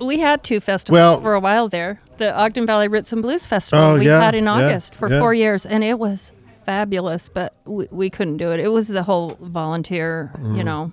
We 0.00 0.20
had 0.20 0.42
two 0.44 0.60
festivals 0.60 0.94
Well- 0.94 1.20
for 1.20 1.34
a 1.34 1.40
while 1.40 1.68
there. 1.68 2.00
The 2.18 2.34
Ogden 2.36 2.66
Valley 2.66 2.88
Roots 2.88 3.12
and 3.12 3.22
Blues 3.22 3.46
Festival 3.46 3.84
Oh, 3.84 3.98
we 3.98 4.06
yeah, 4.06 4.20
had 4.20 4.34
in 4.34 4.44
yeah, 4.44 4.52
August 4.52 4.94
for 4.94 5.08
yeah. 5.10 5.18
four 5.20 5.32
years, 5.34 5.64
and 5.64 5.82
it 5.82 5.98
was 5.98 6.32
fabulous. 6.66 7.28
But 7.28 7.54
we, 7.64 7.86
we 7.90 8.10
couldn't 8.10 8.36
do 8.36 8.50
it. 8.50 8.60
It 8.60 8.68
was 8.68 8.88
the 8.88 9.02
whole 9.04 9.36
volunteer, 9.40 10.30
you 10.54 10.62
know, 10.64 10.92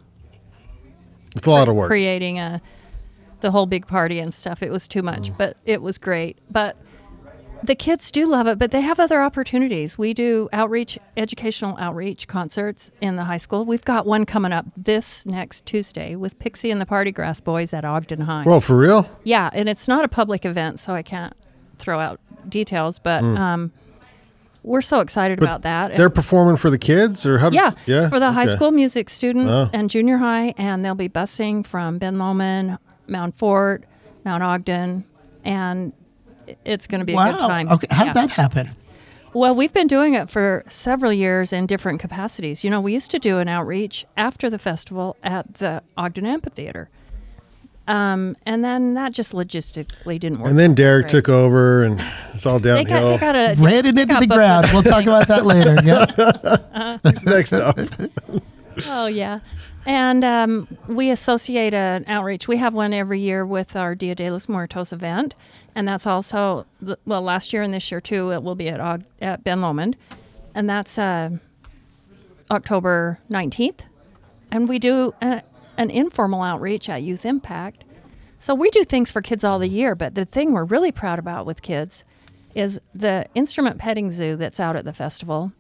It's 1.35 1.45
a 1.47 1.51
lot 1.51 1.67
of 1.67 1.75
work. 1.75 1.87
creating 1.87 2.39
a 2.39 2.61
the 3.41 3.51
whole 3.51 3.65
big 3.65 3.85
party 3.85 4.19
and 4.19 4.33
stuff. 4.33 4.63
It 4.63 4.71
was 4.71 4.87
too 4.87 5.01
much, 5.01 5.29
Mm. 5.31 5.37
but 5.37 5.57
it 5.65 5.81
was 5.81 5.97
great. 5.97 6.37
But 6.49 6.77
the 7.65 7.75
kids 7.75 8.11
do 8.11 8.25
love 8.27 8.47
it, 8.47 8.57
but 8.59 8.71
they 8.71 8.81
have 8.81 8.99
other 8.99 9.21
opportunities. 9.21 9.97
We 9.97 10.13
do 10.13 10.47
outreach, 10.53 10.97
educational 11.17 11.75
outreach 11.79 12.27
concerts 12.27 12.91
in 13.01 13.15
the 13.15 13.23
high 13.25 13.37
school. 13.37 13.65
We've 13.65 13.83
got 13.85 14.05
one 14.05 14.25
coming 14.25 14.51
up 14.53 14.65
this 14.77 15.25
next 15.25 15.65
Tuesday 15.65 16.15
with 16.15 16.37
Pixie 16.39 16.71
and 16.71 16.79
the 16.79 16.85
Party 16.85 17.11
Grass 17.11 17.39
Boys 17.41 17.73
at 17.73 17.83
Ogden 17.85 18.21
High. 18.21 18.43
Well, 18.45 18.61
for 18.61 18.77
real? 18.77 19.09
Yeah, 19.23 19.49
and 19.53 19.67
it's 19.67 19.87
not 19.87 20.05
a 20.05 20.07
public 20.07 20.45
event, 20.45 20.79
so 20.79 20.93
I 20.93 21.01
can't 21.01 21.33
throw 21.77 21.99
out 21.99 22.19
details. 22.47 22.99
But 22.99 23.23
Mm. 23.23 23.37
um, 23.39 23.71
we're 24.63 24.81
so 24.81 24.99
excited 24.99 25.41
about 25.41 25.61
that. 25.63 25.95
They're 25.97 26.09
performing 26.09 26.57
for 26.57 26.69
the 26.69 26.77
kids, 26.77 27.25
or 27.25 27.37
how? 27.37 27.49
Does, 27.49 27.55
yeah, 27.85 28.01
yeah, 28.01 28.09
for 28.09 28.19
the 28.19 28.31
high 28.31 28.45
school 28.47 28.71
music 28.71 29.09
students 29.09 29.51
Oh. 29.51 29.69
and 29.73 29.89
junior 29.89 30.17
high, 30.17 30.53
and 30.57 30.83
they'll 30.83 30.95
be 30.95 31.09
busing 31.09 31.65
from 31.65 31.97
Ben 31.97 32.17
Lomond, 32.17 32.77
Mound 33.07 33.35
Fort, 33.35 33.83
Mount 34.23 34.41
Ogden, 34.43 35.03
and 35.43 35.93
it's 36.65 36.87
going 36.87 36.99
to 36.99 37.05
be 37.05 37.13
a 37.13 37.31
good 37.31 37.39
time. 37.39 37.69
Okay, 37.69 37.87
how'd 37.91 38.07
Yeah. 38.07 38.13
that 38.13 38.29
happen? 38.31 38.71
Well, 39.33 39.53
we've 39.53 39.73
been 39.73 39.87
doing 39.87 40.13
it 40.13 40.29
for 40.29 40.63
several 40.67 41.11
years 41.11 41.51
in 41.51 41.65
different 41.67 41.99
capacities. 41.99 42.63
You 42.63 42.69
know, 42.69 42.79
we 42.79 42.93
used 42.93 43.11
to 43.11 43.19
do 43.19 43.37
an 43.39 43.49
outreach 43.49 44.05
after 44.15 44.49
the 44.49 44.57
festival 44.59 45.17
at 45.23 45.55
the 45.55 45.83
Ogden 45.97 46.25
Amphitheater. 46.25 46.89
Um, 47.87 48.35
and 48.47 48.63
then 48.63 48.93
that 48.95 49.11
just 49.11 49.33
logistically 49.33 50.19
didn't 50.19 50.39
work. 50.39 50.49
And 50.49 50.57
then 50.57 50.73
Derek 50.73 51.03
great. 51.05 51.11
took 51.11 51.29
over, 51.29 51.83
and 51.83 52.01
it's 52.33 52.45
all 52.45 52.57
They 52.59 52.83
got, 52.83 52.87
downhill. 52.89 53.11
they 53.11 53.17
got 53.17 53.35
a 53.35 53.55
Ran 53.61 53.85
it 53.85 53.97
into 53.99 54.15
the 54.19 54.25
ground. 54.25 54.67
We'll 54.73 54.81
talk 54.83 55.03
about 55.03 55.27
that 55.27 55.45
later. 55.45 55.75
Yeah. 55.83 56.97
Next 57.25 57.53
up, 57.53 57.77
Oh 58.87 59.07
yeah, 59.07 59.39
and 59.85 60.23
um, 60.23 60.67
we 60.87 61.09
associate 61.09 61.73
an 61.73 62.05
outreach. 62.07 62.47
We 62.47 62.57
have 62.57 62.73
one 62.73 62.93
every 62.93 63.19
year 63.19 63.45
with 63.45 63.75
our 63.75 63.95
Dia 63.95 64.15
de 64.15 64.29
los 64.29 64.49
Muertos 64.49 64.91
event, 64.91 65.35
and 65.75 65.87
that's 65.87 66.05
also 66.05 66.65
well 67.05 67.21
last 67.21 67.53
year 67.53 67.61
and 67.61 67.73
this 67.73 67.91
year 67.91 68.01
too. 68.01 68.31
It 68.31 68.43
will 68.43 68.55
be 68.55 68.69
at 68.69 69.01
at 69.21 69.43
Ben 69.43 69.61
Lomond, 69.61 69.97
and 70.53 70.69
that's 70.69 70.97
uh, 70.97 71.31
October 72.51 73.19
nineteenth, 73.29 73.83
and 74.51 74.67
we 74.67 74.79
do 74.79 75.13
a, 75.21 75.41
an 75.77 75.89
informal 75.89 76.41
outreach 76.41 76.89
at 76.89 77.01
Youth 77.01 77.25
Impact. 77.25 77.83
So 78.37 78.53
we 78.53 78.69
do 78.69 78.83
things 78.83 79.09
for 79.09 79.21
kids 79.21 79.43
all 79.43 79.59
the 79.59 79.69
year, 79.69 79.95
but 79.95 80.15
the 80.15 80.25
thing 80.25 80.51
we're 80.51 80.65
really 80.65 80.91
proud 80.91 81.19
about 81.19 81.45
with 81.45 81.61
kids 81.61 82.03
is 82.53 82.79
the 82.93 83.25
instrument 83.33 83.79
petting 83.79 84.11
zoo 84.11 84.35
that's 84.35 84.59
out 84.59 84.75
at 84.75 84.85
the 84.85 84.93
festival 84.93 85.51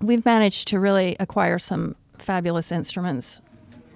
we've 0.00 0.24
managed 0.24 0.68
to 0.68 0.80
really 0.80 1.16
acquire 1.20 1.58
some 1.58 1.94
fabulous 2.20 2.70
instruments 2.72 3.40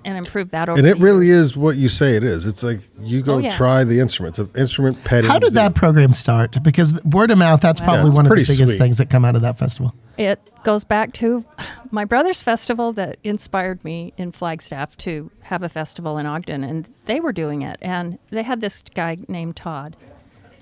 and 0.06 0.18
improve 0.18 0.50
that 0.50 0.68
over 0.68 0.78
and 0.78 0.86
it 0.86 0.98
really 0.98 1.26
years. 1.28 1.52
is 1.52 1.56
what 1.56 1.76
you 1.76 1.88
say 1.88 2.14
it 2.16 2.24
is. 2.24 2.46
It's 2.46 2.62
like 2.62 2.80
you 3.00 3.22
go 3.22 3.36
Oh, 3.36 3.38
yeah. 3.38 3.56
try 3.56 3.84
the 3.84 4.00
instruments, 4.00 4.38
an 4.38 4.50
instrument 4.54 5.02
petting. 5.04 5.30
How 5.30 5.38
did 5.38 5.52
zoo. 5.52 5.54
that 5.54 5.74
program 5.74 6.12
start? 6.12 6.62
Because 6.62 7.02
word 7.04 7.30
of 7.30 7.38
mouth, 7.38 7.60
that's 7.62 7.80
probably 7.80 8.08
it's 8.08 8.16
one 8.16 8.26
of 8.26 8.30
the 8.30 8.36
biggest 8.36 8.64
sweet. 8.64 8.78
things 8.78 8.98
that 8.98 9.08
come 9.08 9.24
out 9.24 9.34
of 9.34 9.40
that 9.42 9.58
festival. 9.58 9.94
It 10.18 10.38
goes 10.62 10.84
back 10.84 11.14
to 11.14 11.44
my 11.90 12.04
brother's 12.04 12.42
festival 12.42 12.92
that 12.92 13.16
inspired 13.24 13.82
me 13.82 14.12
in 14.18 14.30
Flagstaff 14.30 14.96
to 14.98 15.30
have 15.40 15.62
a 15.62 15.68
festival 15.70 16.18
in 16.18 16.26
Ogden, 16.26 16.62
and 16.64 16.88
they 17.06 17.18
were 17.18 17.32
doing 17.32 17.62
it. 17.62 17.78
And 17.80 18.18
they 18.30 18.42
had 18.42 18.60
this 18.60 18.82
guy 18.94 19.16
named 19.26 19.56
Todd. 19.56 19.96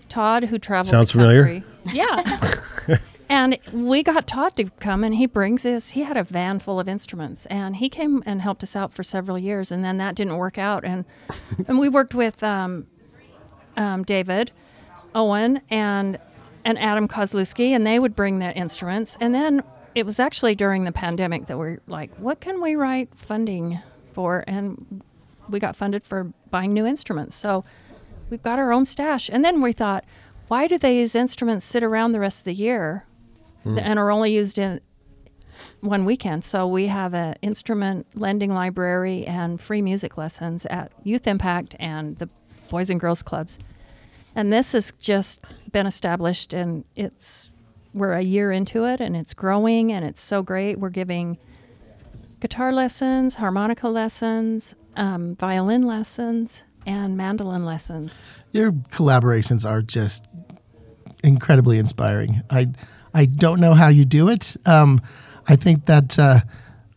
Todd, 0.09 0.45
who 0.45 0.59
traveled. 0.59 0.90
Sounds 0.90 1.12
the 1.12 1.19
familiar. 1.19 1.64
Yeah. 1.92 2.50
and 3.32 3.58
we 3.72 4.02
got 4.02 4.26
Todd 4.26 4.56
to 4.56 4.68
come, 4.78 5.02
and 5.02 5.14
he 5.14 5.24
brings 5.24 5.64
us. 5.64 5.90
He 5.90 6.02
had 6.02 6.18
a 6.18 6.22
van 6.22 6.58
full 6.58 6.78
of 6.78 6.86
instruments, 6.86 7.46
and 7.46 7.76
he 7.76 7.88
came 7.88 8.22
and 8.26 8.42
helped 8.42 8.62
us 8.62 8.76
out 8.76 8.92
for 8.92 9.02
several 9.02 9.38
years. 9.38 9.72
And 9.72 9.82
then 9.82 9.96
that 9.96 10.14
didn't 10.14 10.36
work 10.36 10.58
out, 10.58 10.84
and 10.84 11.06
and 11.66 11.78
we 11.78 11.88
worked 11.88 12.14
with 12.14 12.42
um, 12.42 12.86
um, 13.78 14.02
David 14.02 14.52
Owen 15.14 15.62
and 15.70 16.18
and 16.62 16.78
Adam 16.78 17.08
Kozlowski, 17.08 17.70
and 17.70 17.86
they 17.86 17.98
would 17.98 18.14
bring 18.14 18.38
their 18.38 18.52
instruments. 18.52 19.16
And 19.18 19.34
then 19.34 19.62
it 19.94 20.04
was 20.04 20.20
actually 20.20 20.54
during 20.54 20.84
the 20.84 20.92
pandemic 20.92 21.46
that 21.46 21.56
we're 21.56 21.78
like, 21.86 22.14
what 22.16 22.40
can 22.40 22.60
we 22.60 22.76
write 22.76 23.14
funding 23.14 23.80
for? 24.12 24.44
And 24.46 25.02
we 25.48 25.58
got 25.58 25.74
funded 25.74 26.04
for 26.04 26.34
buying 26.50 26.74
new 26.74 26.84
instruments. 26.84 27.34
So 27.34 27.64
we've 28.28 28.42
got 28.42 28.58
our 28.58 28.74
own 28.74 28.84
stash. 28.84 29.30
And 29.32 29.42
then 29.42 29.62
we 29.62 29.72
thought, 29.72 30.04
why 30.48 30.66
do 30.66 30.76
these 30.76 31.14
instruments 31.14 31.64
sit 31.64 31.82
around 31.82 32.12
the 32.12 32.20
rest 32.20 32.40
of 32.40 32.44
the 32.44 32.54
year 32.54 33.06
and 33.64 33.99
are 33.99 34.11
only 34.11 34.33
used 34.33 34.59
in 34.59 34.81
one 35.81 36.04
weekend? 36.04 36.45
So 36.45 36.66
we 36.66 36.87
have 36.87 37.14
an 37.14 37.37
instrument 37.42 38.07
lending 38.14 38.52
library 38.52 39.26
and 39.26 39.61
free 39.61 39.83
music 39.83 40.16
lessons 40.16 40.66
at 40.66 40.92
Youth 41.04 41.26
Impact 41.26 41.76
and 41.78 42.19
the 42.19 42.28
Boys 42.71 42.90
and 42.90 42.99
Girls 42.99 43.23
Clubs. 43.23 43.59
And 44.35 44.52
this 44.52 44.73
has 44.73 44.92
just 44.99 45.42
been 45.71 45.87
established 45.87 46.54
and 46.54 46.85
it's 46.97 47.50
we're 47.95 48.12
a 48.12 48.23
year 48.23 48.50
into 48.50 48.85
it 48.85 49.00
and 49.00 49.16
it's 49.16 49.35
growing 49.35 49.92
and 49.92 50.04
it's 50.04 50.21
so 50.21 50.42
great. 50.42 50.78
We're 50.78 50.88
giving 50.88 51.37
guitar 52.40 52.73
lessons, 52.73 53.37
harmonica 53.37 53.88
lessons, 53.88 54.75
um, 54.97 55.37
violin 55.37 55.87
lessons, 55.87 56.64
and 56.87 57.16
mandolin 57.16 57.64
lessons. 57.64 58.21
Your 58.52 58.73
collaborations 58.73 59.69
are 59.69 59.83
just 59.83 60.26
incredibly 61.23 61.78
inspiring. 61.78 62.42
I 62.50 62.69
I 63.14 63.26
don't 63.26 63.61
know 63.61 63.75
how 63.75 63.88
you 63.88 64.04
do 64.04 64.28
it. 64.28 64.57
Um, 64.66 65.00
I 65.49 65.57
think 65.57 65.87
that 65.87 66.19
uh, 66.19 66.40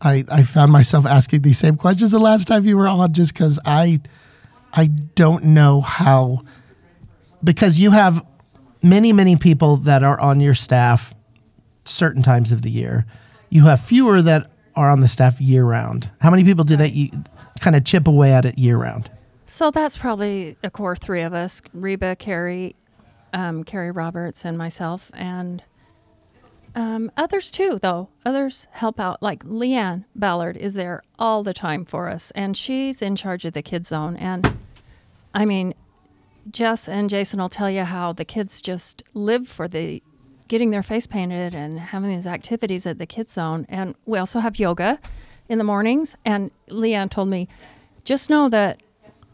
I 0.00 0.24
I 0.30 0.42
found 0.42 0.72
myself 0.72 1.06
asking 1.06 1.42
these 1.42 1.58
same 1.58 1.76
questions 1.76 2.10
the 2.10 2.18
last 2.18 2.46
time 2.46 2.64
you 2.64 2.76
were 2.76 2.88
on, 2.88 3.12
just 3.12 3.34
because 3.34 3.58
I 3.64 4.00
I 4.72 4.86
don't 4.86 5.44
know 5.44 5.80
how 5.80 6.42
because 7.42 7.78
you 7.78 7.90
have 7.90 8.24
many 8.82 9.12
many 9.12 9.36
people 9.36 9.76
that 9.78 10.02
are 10.02 10.20
on 10.20 10.40
your 10.40 10.54
staff 10.54 11.14
certain 11.84 12.22
times 12.22 12.52
of 12.52 12.62
the 12.62 12.70
year. 12.70 13.06
You 13.50 13.64
have 13.64 13.80
fewer 13.80 14.22
that 14.22 14.50
are 14.74 14.90
on 14.90 15.00
the 15.00 15.08
staff 15.08 15.40
year 15.40 15.64
round. 15.64 16.10
How 16.20 16.30
many 16.30 16.44
people 16.44 16.64
do 16.64 16.76
that 16.76 16.92
you 16.92 17.10
kind 17.60 17.76
of 17.76 17.84
chip 17.84 18.06
away 18.06 18.32
at 18.32 18.44
it 18.44 18.58
year 18.58 18.76
round? 18.76 19.10
So 19.46 19.70
that's 19.70 19.96
probably 19.96 20.56
a 20.62 20.70
core 20.70 20.96
three 20.96 21.22
of 21.22 21.32
us: 21.32 21.62
Reba, 21.72 22.16
Carrie, 22.16 22.76
um, 23.32 23.64
Carrie 23.64 23.92
Roberts, 23.92 24.44
and 24.44 24.58
myself, 24.58 25.10
and 25.14 25.62
um, 26.76 27.10
others 27.16 27.50
too. 27.50 27.78
Though 27.80 28.10
others 28.24 28.68
help 28.70 29.00
out, 29.00 29.22
like 29.22 29.44
Leanne 29.44 30.04
Ballard 30.14 30.56
is 30.56 30.74
there 30.74 31.02
all 31.18 31.42
the 31.42 31.54
time 31.54 31.84
for 31.84 32.08
us, 32.08 32.30
and 32.32 32.56
she's 32.56 33.02
in 33.02 33.16
charge 33.16 33.44
of 33.44 33.54
the 33.54 33.62
kids 33.62 33.88
zone. 33.88 34.16
And 34.16 34.56
I 35.34 35.44
mean, 35.44 35.74
Jess 36.50 36.88
and 36.88 37.10
Jason 37.10 37.40
will 37.40 37.48
tell 37.48 37.70
you 37.70 37.82
how 37.82 38.12
the 38.12 38.24
kids 38.24 38.60
just 38.60 39.02
live 39.14 39.48
for 39.48 39.66
the 39.66 40.02
getting 40.48 40.70
their 40.70 40.82
face 40.82 41.06
painted 41.06 41.54
and 41.54 41.80
having 41.80 42.14
these 42.14 42.26
activities 42.26 42.86
at 42.86 42.98
the 42.98 43.06
kids 43.06 43.32
zone. 43.32 43.66
And 43.68 43.94
we 44.04 44.18
also 44.18 44.38
have 44.38 44.58
yoga 44.58 45.00
in 45.48 45.58
the 45.58 45.64
mornings. 45.64 46.16
And 46.24 46.50
Leanne 46.68 47.10
told 47.10 47.28
me, 47.28 47.48
just 48.04 48.30
know 48.30 48.48
that 48.50 48.80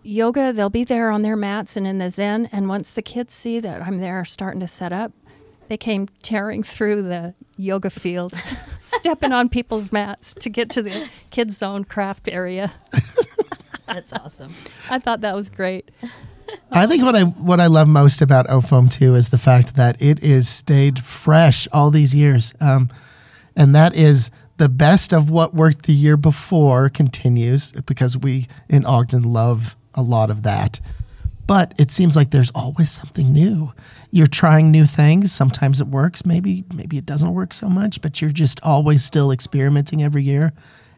yoga, 0.03 0.53
they'll 0.53 0.71
be 0.71 0.85
there 0.85 1.11
on 1.11 1.23
their 1.23 1.37
mats 1.37 1.77
and 1.77 1.87
in 1.87 1.99
the 1.99 2.09
Zen. 2.09 2.49
And 2.51 2.69
once 2.69 2.95
the 2.95 3.03
kids 3.03 3.35
see 3.35 3.61
that 3.61 3.83
I'm 3.83 3.99
there 3.99 4.25
starting 4.25 4.61
to 4.61 4.69
set 4.69 4.93
up, 4.93 5.13
they 5.73 5.79
came 5.79 6.07
tearing 6.23 6.63
through 6.63 7.01
the 7.01 7.33
yoga 7.57 7.89
field, 7.89 8.35
stepping 8.87 9.33
on 9.33 9.49
people's 9.49 9.91
mats 9.91 10.35
to 10.35 10.51
get 10.51 10.69
to 10.69 10.83
the 10.83 11.09
kids 11.31 11.57
zone 11.57 11.85
craft 11.85 12.29
area. 12.29 12.75
That's 13.87 14.13
awesome. 14.13 14.53
I 14.91 14.99
thought 14.99 15.23
that 15.23 15.35
was 15.35 15.49
great. 15.49 15.91
I 16.71 16.87
think 16.87 17.03
what 17.03 17.17
I 17.17 17.23
what 17.23 17.59
I 17.59 17.69
love 17.69 17.89
most 17.89 18.21
about 18.21 18.47
OFOAM 18.49 18.91
too 18.91 19.15
is 19.15 19.31
the 19.31 19.39
fact 19.39 19.77
that 19.77 20.01
it 20.03 20.23
is 20.23 20.47
stayed 20.47 20.99
fresh 20.99 21.67
all 21.73 21.91
these 21.91 22.15
years, 22.15 22.53
um, 22.61 22.91
and 23.57 23.75
that 23.75 23.95
is 23.95 24.31
the 24.59 24.69
best 24.69 25.15
of 25.15 25.31
what 25.31 25.55
worked 25.55 25.85
the 25.87 25.95
year 25.95 26.19
before 26.19 26.91
continues 26.91 27.73
because 27.73 28.15
we 28.15 28.47
in 28.69 28.85
Ogden 28.85 29.23
love 29.23 29.75
a 29.95 30.03
lot 30.03 30.29
of 30.31 30.43
that. 30.43 30.81
But 31.47 31.73
it 31.79 31.91
seems 31.91 32.15
like 32.15 32.31
there's 32.31 32.51
always 32.55 32.91
something 32.91 33.33
new. 33.33 33.73
You're 34.15 34.27
trying 34.29 34.71
new 34.71 34.85
things. 34.87 35.33
Sometimes 35.33 35.81
it 35.81 35.87
works. 35.89 36.25
Maybe 36.27 36.65
maybe 36.73 36.99
it 36.99 37.07
doesn't 37.07 37.33
work 37.33 37.53
so 37.55 37.69
much. 37.69 38.01
But 38.03 38.21
you're 38.21 38.31
just 38.31 38.61
always 38.63 39.03
still 39.03 39.33
experimenting 39.33 40.03
every 40.03 40.23
year. 40.23 40.53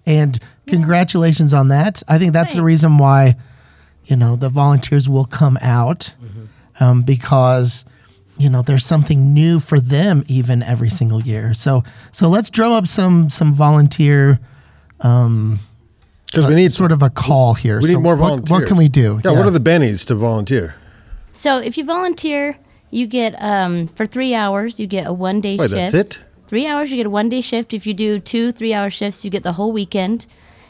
And 0.05 0.39
congratulations 0.67 1.53
on 1.53 1.69
that. 1.69 2.03
I 2.09 2.19
think 2.19 2.33
that's 2.33 2.53
the 2.53 2.63
reason 2.63 2.99
why 2.99 3.37
you 4.05 4.17
know 4.17 4.37
the 4.37 4.49
volunteers 4.51 5.09
will 5.09 5.25
come 5.25 5.57
out 5.63 6.13
um, 6.81 7.03
because 7.03 7.85
you 8.37 8.51
know 8.51 8.61
there's 8.63 8.85
something 8.85 9.33
new 9.33 9.61
for 9.61 9.79
them 9.81 10.25
even 10.27 10.63
every 10.63 10.91
single 10.91 11.23
year 11.23 11.55
so 11.55 11.83
so 12.11 12.29
let's 12.29 12.51
drum 12.51 12.73
up 12.73 12.87
some 12.87 13.31
some 13.31 13.55
volunteer 13.55 14.39
um, 15.01 15.59
Because 16.27 16.49
we 16.49 16.55
need 16.57 16.73
sort 16.73 16.93
of 16.93 17.01
a 17.03 17.09
call 17.11 17.55
here 17.55 17.81
we 17.81 17.87
So 17.89 17.95
need 17.95 18.03
more 18.03 18.15
what- 18.17 18.27
volunteers. 18.29 18.51
what, 18.51 18.67
can 18.69 18.77
we 18.77 18.89
do 18.89 19.21
Yeah, 19.25 19.31
What 19.31 19.47
are 19.47 19.51
the 19.51 19.61
bennies 19.61 20.05
to 20.09 20.15
volunteer? 20.15 20.75
So 21.33 21.59
if 21.59 21.79
you 21.79 21.85
volunteer, 21.87 22.57
you 22.95 23.07
get 23.07 23.35
um, 23.43 23.89
for 23.89 24.07
three 24.07 24.35
hours, 24.35 24.79
you 24.79 24.87
get 24.87 25.07
a 25.07 25.13
one 25.13 25.41
day 25.41 25.57
Wait, 25.57 25.71
shift. 25.71 25.93
that's 25.93 25.95
it. 25.95 26.21
Three 26.47 26.67
hours, 26.67 26.91
you 26.91 26.97
get 26.97 27.07
a 27.07 27.11
one 27.11 27.29
day 27.29 27.41
shift. 27.41 27.75
If 27.75 27.87
you 27.87 27.95
do 27.95 28.21
two 28.21 28.53
three 28.53 28.73
hour 28.73 28.91
shifts, 28.91 29.25
you 29.25 29.31
get 29.31 29.43
the 29.43 29.53
whole 29.53 29.73
weekend. 29.73 30.27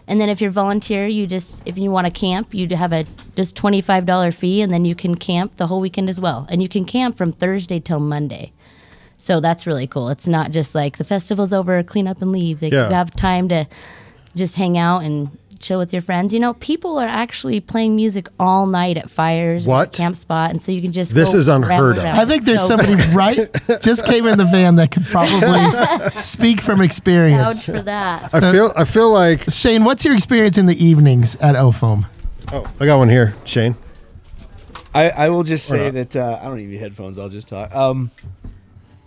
And 0.06 0.20
then 0.20 0.28
if 0.28 0.40
you're 0.40 0.50
volunteer, 0.50 1.06
you 1.06 1.26
just 1.26 1.62
if 1.64 1.78
you 1.78 1.90
want 1.90 2.06
to 2.06 2.12
camp, 2.12 2.54
you 2.54 2.68
have 2.76 2.92
a 2.92 3.04
just 3.36 3.56
twenty 3.56 3.80
five 3.80 4.06
dollar 4.06 4.32
fee, 4.32 4.60
and 4.62 4.72
then 4.72 4.84
you 4.84 4.94
can 4.94 5.14
camp 5.14 5.56
the 5.56 5.66
whole 5.66 5.80
weekend 5.80 6.08
as 6.08 6.20
well. 6.20 6.46
And 6.50 6.62
you 6.62 6.68
can 6.68 6.84
camp 6.84 7.16
from 7.16 7.32
Thursday 7.32 7.80
till 7.80 8.00
Monday. 8.00 8.52
So 9.16 9.40
that's 9.40 9.66
really 9.66 9.86
cool. 9.86 10.10
It's 10.10 10.26
not 10.26 10.50
just 10.50 10.74
like 10.74 10.98
the 10.98 11.04
festival's 11.04 11.52
over, 11.52 11.82
clean 11.82 12.06
up 12.06 12.20
and 12.20 12.32
leave. 12.32 12.60
Like, 12.62 12.72
Yeah. 12.72 12.90
Have 12.90 13.10
time 13.16 13.48
to 13.48 13.66
just 14.36 14.56
hang 14.56 14.76
out 14.76 14.98
and 15.04 15.30
chill 15.64 15.78
with 15.78 15.92
your 15.92 16.02
friends. 16.02 16.32
You 16.32 16.40
know, 16.40 16.54
people 16.54 16.98
are 16.98 17.06
actually 17.08 17.60
playing 17.60 17.96
music 17.96 18.28
all 18.38 18.66
night 18.66 18.96
at 18.96 19.10
fires, 19.10 19.64
What? 19.66 19.88
at 19.88 19.92
camp 19.94 20.14
spot, 20.16 20.50
and 20.50 20.62
so 20.62 20.70
you 20.70 20.82
can 20.82 20.92
just 20.92 21.14
This 21.14 21.32
go 21.32 21.38
is 21.38 21.48
unheard 21.48 21.98
of. 21.98 22.04
I 22.04 22.24
think 22.24 22.44
there's 22.44 22.60
So- 22.60 22.76
somebody 22.76 22.94
right 23.14 23.48
just 23.80 24.04
came 24.06 24.26
in 24.26 24.38
the 24.38 24.44
van 24.44 24.76
that 24.76 24.90
could 24.90 25.06
probably 25.06 26.10
speak 26.20 26.60
from 26.60 26.80
experience. 26.82 27.64
Vouch 27.64 27.76
for 27.76 27.82
that. 27.82 28.34
I 28.34 28.52
feel 28.52 28.72
I 28.76 28.84
feel 28.84 29.10
like 29.12 29.50
Shane, 29.50 29.84
what's 29.84 30.04
your 30.04 30.14
experience 30.14 30.58
in 30.58 30.66
the 30.66 30.84
evenings 30.84 31.34
at 31.36 31.54
OFOAM? 31.56 32.04
oh 32.52 32.70
I 32.78 32.86
got 32.86 32.98
one 32.98 33.08
here, 33.08 33.34
Shane. 33.44 33.74
I, 34.94 35.10
I 35.10 35.28
will 35.30 35.42
just 35.42 35.66
say 35.66 35.90
that 35.90 36.14
uh, 36.14 36.38
I 36.40 36.44
don't 36.44 36.56
need 36.58 36.78
headphones. 36.78 37.18
I'll 37.18 37.28
just 37.28 37.48
talk. 37.48 37.74
Um, 37.74 38.12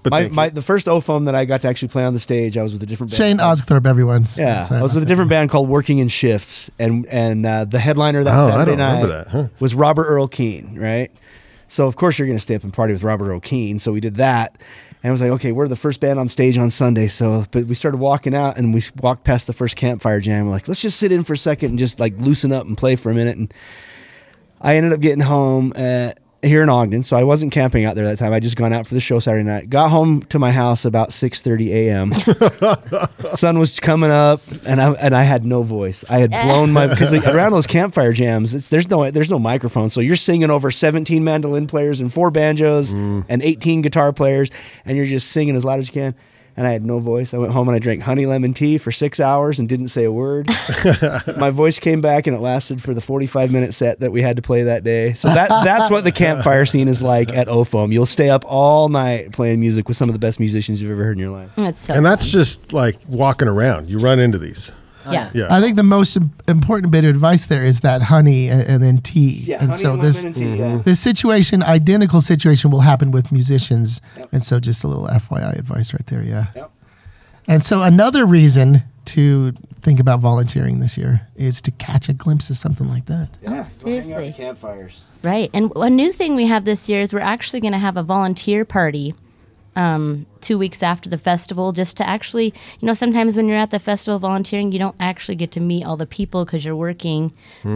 But 0.03 0.11
my, 0.11 0.27
my 0.29 0.49
the 0.49 0.61
first 0.61 0.85
OFOAM 0.85 1.25
that 1.25 1.35
I 1.35 1.43
got 1.45 1.61
to 1.61 1.67
actually 1.67 1.89
play 1.89 2.03
on 2.05 2.13
the 2.13 2.19
stage, 2.19 2.57
I 2.57 2.63
was 2.63 2.71
with 2.73 2.81
a 2.83 2.85
different 2.85 3.11
band. 3.11 3.17
Shane 3.17 3.37
called- 3.39 3.57
Osthorpe, 3.59 3.85
everyone. 3.85 4.25
Yeah, 4.37 4.63
Sorry 4.63 4.79
I 4.79 4.83
was 4.83 4.93
with 4.93 5.03
a 5.03 5.05
different 5.05 5.29
band 5.29 5.49
called 5.49 5.67
Working 5.67 5.97
in 5.97 6.07
Shifts, 6.07 6.69
and 6.79 7.05
and 7.07 7.45
uh, 7.45 7.65
the 7.65 7.79
headliner 7.79 8.23
that 8.23 8.37
Oh, 8.37 8.47
I 8.47 8.51
Saturday 8.51 8.77
don't 8.77 8.77
night 8.77 9.05
that, 9.07 9.27
huh? 9.27 9.47
was 9.59 9.75
Robert 9.75 10.05
Earl 10.05 10.27
Keen, 10.27 10.79
right? 10.79 11.11
So 11.67 11.85
of 11.87 11.95
course 11.97 12.17
you're 12.17 12.27
going 12.27 12.37
to 12.37 12.41
stay 12.41 12.55
up 12.55 12.63
and 12.63 12.71
party 12.71 12.93
with 12.93 13.03
Robert 13.03 13.29
Earl 13.29 13.41
Keen. 13.41 13.79
So 13.79 13.91
we 13.91 13.99
did 13.99 14.15
that, 14.15 14.55
and 15.03 15.09
I 15.09 15.11
was 15.11 15.19
like, 15.19 15.31
okay, 15.31 15.51
we're 15.51 15.67
the 15.67 15.75
first 15.75 15.99
band 15.99 16.19
on 16.19 16.29
stage 16.29 16.57
on 16.57 16.69
Sunday. 16.69 17.07
So, 17.09 17.43
but 17.51 17.65
we 17.65 17.75
started 17.75 17.97
walking 17.97 18.33
out, 18.33 18.57
and 18.57 18.73
we 18.73 18.83
walked 19.01 19.25
past 19.25 19.47
the 19.47 19.53
first 19.53 19.75
campfire 19.75 20.21
jam. 20.21 20.45
We're 20.45 20.51
like, 20.53 20.67
let's 20.69 20.81
just 20.81 20.97
sit 20.99 21.11
in 21.11 21.25
for 21.25 21.33
a 21.33 21.37
second 21.37 21.71
and 21.71 21.79
just 21.79 21.99
like 21.99 22.13
loosen 22.19 22.53
up 22.53 22.65
and 22.65 22.77
play 22.77 22.95
for 22.95 23.11
a 23.11 23.13
minute. 23.15 23.35
And 23.35 23.53
I 24.61 24.77
ended 24.77 24.93
up 24.93 25.01
getting 25.01 25.19
home 25.21 25.73
uh, 25.75 26.13
here 26.43 26.61
in 26.61 26.69
Ogden, 26.69 27.03
so 27.03 27.17
I 27.17 27.23
wasn't 27.23 27.51
camping 27.51 27.85
out 27.85 27.95
there 27.95 28.05
that 28.05 28.17
time. 28.17 28.33
I 28.33 28.39
just 28.39 28.55
gone 28.55 28.71
out 28.71 28.85
for 28.87 28.93
the 28.93 28.99
show 28.99 29.19
Saturday 29.19 29.43
night. 29.43 29.69
Got 29.69 29.89
home 29.89 30.21
to 30.23 30.39
my 30.39 30.51
house 30.51 30.85
about 30.85 31.11
six 31.11 31.41
thirty 31.41 31.73
a.m. 31.73 32.11
Sun 33.35 33.59
was 33.59 33.79
coming 33.79 34.11
up, 34.11 34.41
and 34.65 34.81
I 34.81 34.91
and 34.93 35.15
I 35.15 35.23
had 35.23 35.45
no 35.45 35.63
voice. 35.63 36.05
I 36.09 36.19
had 36.19 36.31
blown 36.31 36.71
my 36.71 36.87
because 36.87 37.11
around 37.13 37.51
those 37.51 37.67
campfire 37.67 38.13
jams, 38.13 38.53
it's, 38.53 38.69
there's 38.69 38.89
no 38.89 39.09
there's 39.09 39.31
no 39.31 39.39
microphone, 39.39 39.89
so 39.89 39.99
you're 40.01 40.15
singing 40.15 40.49
over 40.49 40.71
seventeen 40.71 41.23
mandolin 41.23 41.67
players 41.67 41.99
and 41.99 42.13
four 42.13 42.31
banjos 42.31 42.93
mm. 42.93 43.25
and 43.27 43.41
eighteen 43.41 43.81
guitar 43.81 44.13
players, 44.13 44.49
and 44.85 44.97
you're 44.97 45.07
just 45.07 45.31
singing 45.31 45.55
as 45.55 45.65
loud 45.65 45.79
as 45.79 45.87
you 45.87 45.93
can. 45.93 46.15
And 46.57 46.65
I 46.65 46.71
had 46.71 46.83
no 46.83 46.97
voice. 46.99 47.35
I 47.35 47.37
went 47.37 47.53
home 47.53 47.69
and 47.69 47.75
I 47.75 47.79
drank 47.79 48.01
honey 48.01 48.25
lemon 48.25 48.53
tea 48.53 48.79
for 48.79 48.91
six 48.91 49.19
hours 49.19 49.59
and 49.59 49.69
didn't 49.69 49.89
say 49.89 50.05
a 50.05 50.11
word. 50.11 50.49
my 51.37 51.51
voice 51.51 51.77
came 51.77 52.01
back 52.01 52.25
and 52.25 52.35
it 52.35 52.39
lasted 52.39 52.81
for 52.81 52.95
the 52.95 53.01
45 53.01 53.51
minute 53.51 53.75
set 53.75 53.99
that 53.99 54.11
we 54.11 54.23
had 54.23 54.37
to 54.37 54.41
play 54.41 54.63
that 54.63 54.83
day. 54.83 55.13
So 55.13 55.27
that 55.27 55.49
that's 55.49 55.91
what 55.91 56.03
the 56.03 56.11
campfire 56.11 56.65
scene 56.65 56.87
is 56.87 57.03
like 57.03 57.31
at 57.31 57.47
OFOAM. 57.47 57.93
You'll 57.93 58.07
stay 58.07 58.31
up 58.31 58.43
all 58.47 58.89
night 58.89 59.33
playing 59.33 59.59
music 59.59 59.87
with 59.87 59.97
some 59.97 60.09
of 60.09 60.13
the 60.13 60.19
best 60.19 60.39
musicians 60.39 60.81
you've 60.81 60.91
ever 60.91 61.03
heard 61.03 61.13
in 61.13 61.19
your 61.19 61.29
life. 61.31 61.51
It's 61.57 61.79
so 61.79 61.93
and 61.93 62.03
that's 62.03 62.27
just 62.27 62.73
like 62.73 62.97
walking 63.07 63.47
around. 63.47 63.89
You 63.89 63.99
run 63.99 64.19
into 64.19 64.39
these. 64.39 64.71
Yeah. 65.11 65.31
Yeah. 65.33 65.47
I 65.49 65.61
think 65.61 65.75
the 65.75 65.83
most 65.83 66.15
im- 66.15 66.31
important 66.47 66.91
bit 66.91 67.03
of 67.03 67.09
advice 67.09 67.45
there 67.45 67.63
is 67.63 67.81
that 67.81 68.03
honey 68.03 68.47
and, 68.49 68.61
and 68.61 68.83
then 68.83 68.97
tea. 68.99 69.53
and 69.53 69.75
so 69.75 69.97
this 69.97 70.23
mm-hmm. 70.23 70.81
this 70.83 70.99
situation, 70.99 71.63
identical 71.63 72.21
situation, 72.21 72.71
will 72.71 72.81
happen 72.81 73.11
with 73.11 73.31
musicians. 73.31 74.01
And 74.31 74.43
so 74.43 74.59
just 74.59 74.83
a 74.83 74.87
little 74.87 75.07
FYI 75.07 75.57
advice 75.57 75.93
right 75.93 76.05
there. 76.07 76.23
Yeah. 76.23 76.47
Yep. 76.55 76.71
And 77.47 77.63
so 77.63 77.81
another 77.81 78.25
reason 78.25 78.83
to 79.05 79.53
think 79.81 79.99
about 80.01 80.19
volunteering 80.19 80.79
this 80.79 80.97
year 80.97 81.21
is 81.35 81.61
to 81.61 81.71
catch 81.71 82.09
a 82.09 82.13
glimpse 82.13 82.49
of 82.49 82.57
something 82.57 82.89
like 82.89 83.05
that. 83.05 83.29
Yeah, 83.41 83.63
oh, 83.65 83.69
seriously. 83.69 84.33
campfires. 84.35 85.01
Right. 85.23 85.49
And 85.53 85.71
a 85.75 85.89
new 85.89 86.11
thing 86.11 86.35
we 86.35 86.47
have 86.47 86.65
this 86.65 86.89
year 86.89 87.01
is 87.01 87.13
we're 87.13 87.19
actually 87.19 87.61
going 87.61 87.73
to 87.73 87.79
have 87.79 87.95
a 87.95 88.03
volunteer 88.03 88.65
party 88.65 89.15
um, 89.77 90.25
two 90.41 90.57
weeks 90.57 90.81
after 90.83 91.09
the 91.09 91.17
festival, 91.17 91.71
just 91.71 91.95
to 91.97 92.07
actually, 92.09 92.47
you 92.79 92.85
know, 92.85 92.93
sometimes 92.93 93.35
when 93.37 93.47
you're 93.47 93.57
at 93.57 93.69
the 93.71 93.79
festival 93.79 94.17
volunteering, 94.19 94.71
you 94.71 94.79
don't 94.79 94.95
actually 94.99 95.35
get 95.35 95.51
to 95.51 95.59
meet 95.59 95.85
all 95.85 95.95
the 95.95 96.05
people 96.07 96.43
because 96.45 96.65
you're 96.65 96.75
working. 96.75 97.31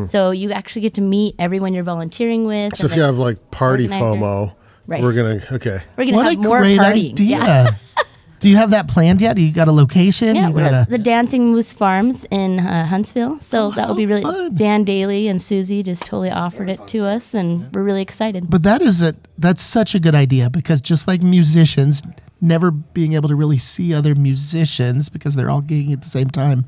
So 0.08 0.32
you 0.32 0.52
actually 0.52 0.82
get 0.82 0.94
to 0.96 1.02
meet 1.02 1.36
everyone 1.40 1.74
you're 1.74 1.84
volunteering 1.84 2.46
with. 2.46 2.76
So 2.76 2.84
and 2.86 2.92
if 2.92 2.98
you 2.98 3.04
have 3.04 3.18
like 3.18 3.52
party 3.52 3.86
organizers. 3.86 4.18
FOMO, 4.22 4.56
Right. 4.88 5.04
we're 5.04 5.14
gonna 5.14 5.40
okay. 5.54 5.80
we're 5.96 6.06
going 6.06 6.08
to 6.10 6.16
What 6.16 6.26
a 6.26 6.30
have 6.32 6.40
more 6.40 6.60
great 6.60 6.80
partying. 6.80 7.12
idea. 7.14 7.38
Yeah. 7.38 7.72
Do 8.42 8.50
you 8.50 8.58
have 8.58 8.72
that 8.72 8.88
planned 8.88 9.22
yet? 9.22 9.38
You 9.38 9.52
got 9.52 9.68
a 9.68 9.72
location? 9.72 10.36
Yeah, 10.36 10.48
you 10.48 10.54
we're 10.56 10.64
got 10.64 10.74
at 10.74 10.88
a, 10.88 10.90
the 10.90 10.98
Dancing 10.98 11.52
Moose 11.52 11.72
Farms 11.72 12.26
in 12.32 12.60
uh, 12.60 12.88
Huntsville. 12.88 13.40
So 13.40 13.70
that 13.72 13.88
will 13.88 13.96
be 13.96 14.08
really 14.08 14.24
fun. 14.24 14.56
Dan 14.56 14.84
Daly 14.84 15.28
and 15.28 15.40
Susie 15.40 15.84
just 15.84 16.06
totally 16.06 16.32
offered 16.32 16.68
it 16.68 16.86
to 16.88 17.06
us, 17.06 17.36
and 17.36 17.72
we're 17.74 17.84
really 17.84 18.02
excited. 18.02 18.50
But 18.50 18.64
that 18.64 18.82
is 18.82 19.04
a 19.04 19.16
that's 19.38 19.62
such 19.62 19.94
a 19.94 20.00
good 20.00 20.16
idea 20.16 20.50
because 20.50 20.82
just 20.82 21.08
like 21.08 21.22
musicians 21.22 22.02
never 22.42 22.72
being 22.72 23.14
able 23.14 23.30
to 23.30 23.36
really 23.36 23.60
see 23.60 23.94
other 23.94 24.16
musicians 24.16 25.08
because 25.08 25.36
they're 25.36 25.52
all 25.52 25.62
gigging 25.62 25.94
at 25.94 26.02
the 26.02 26.10
same 26.10 26.30
time, 26.30 26.66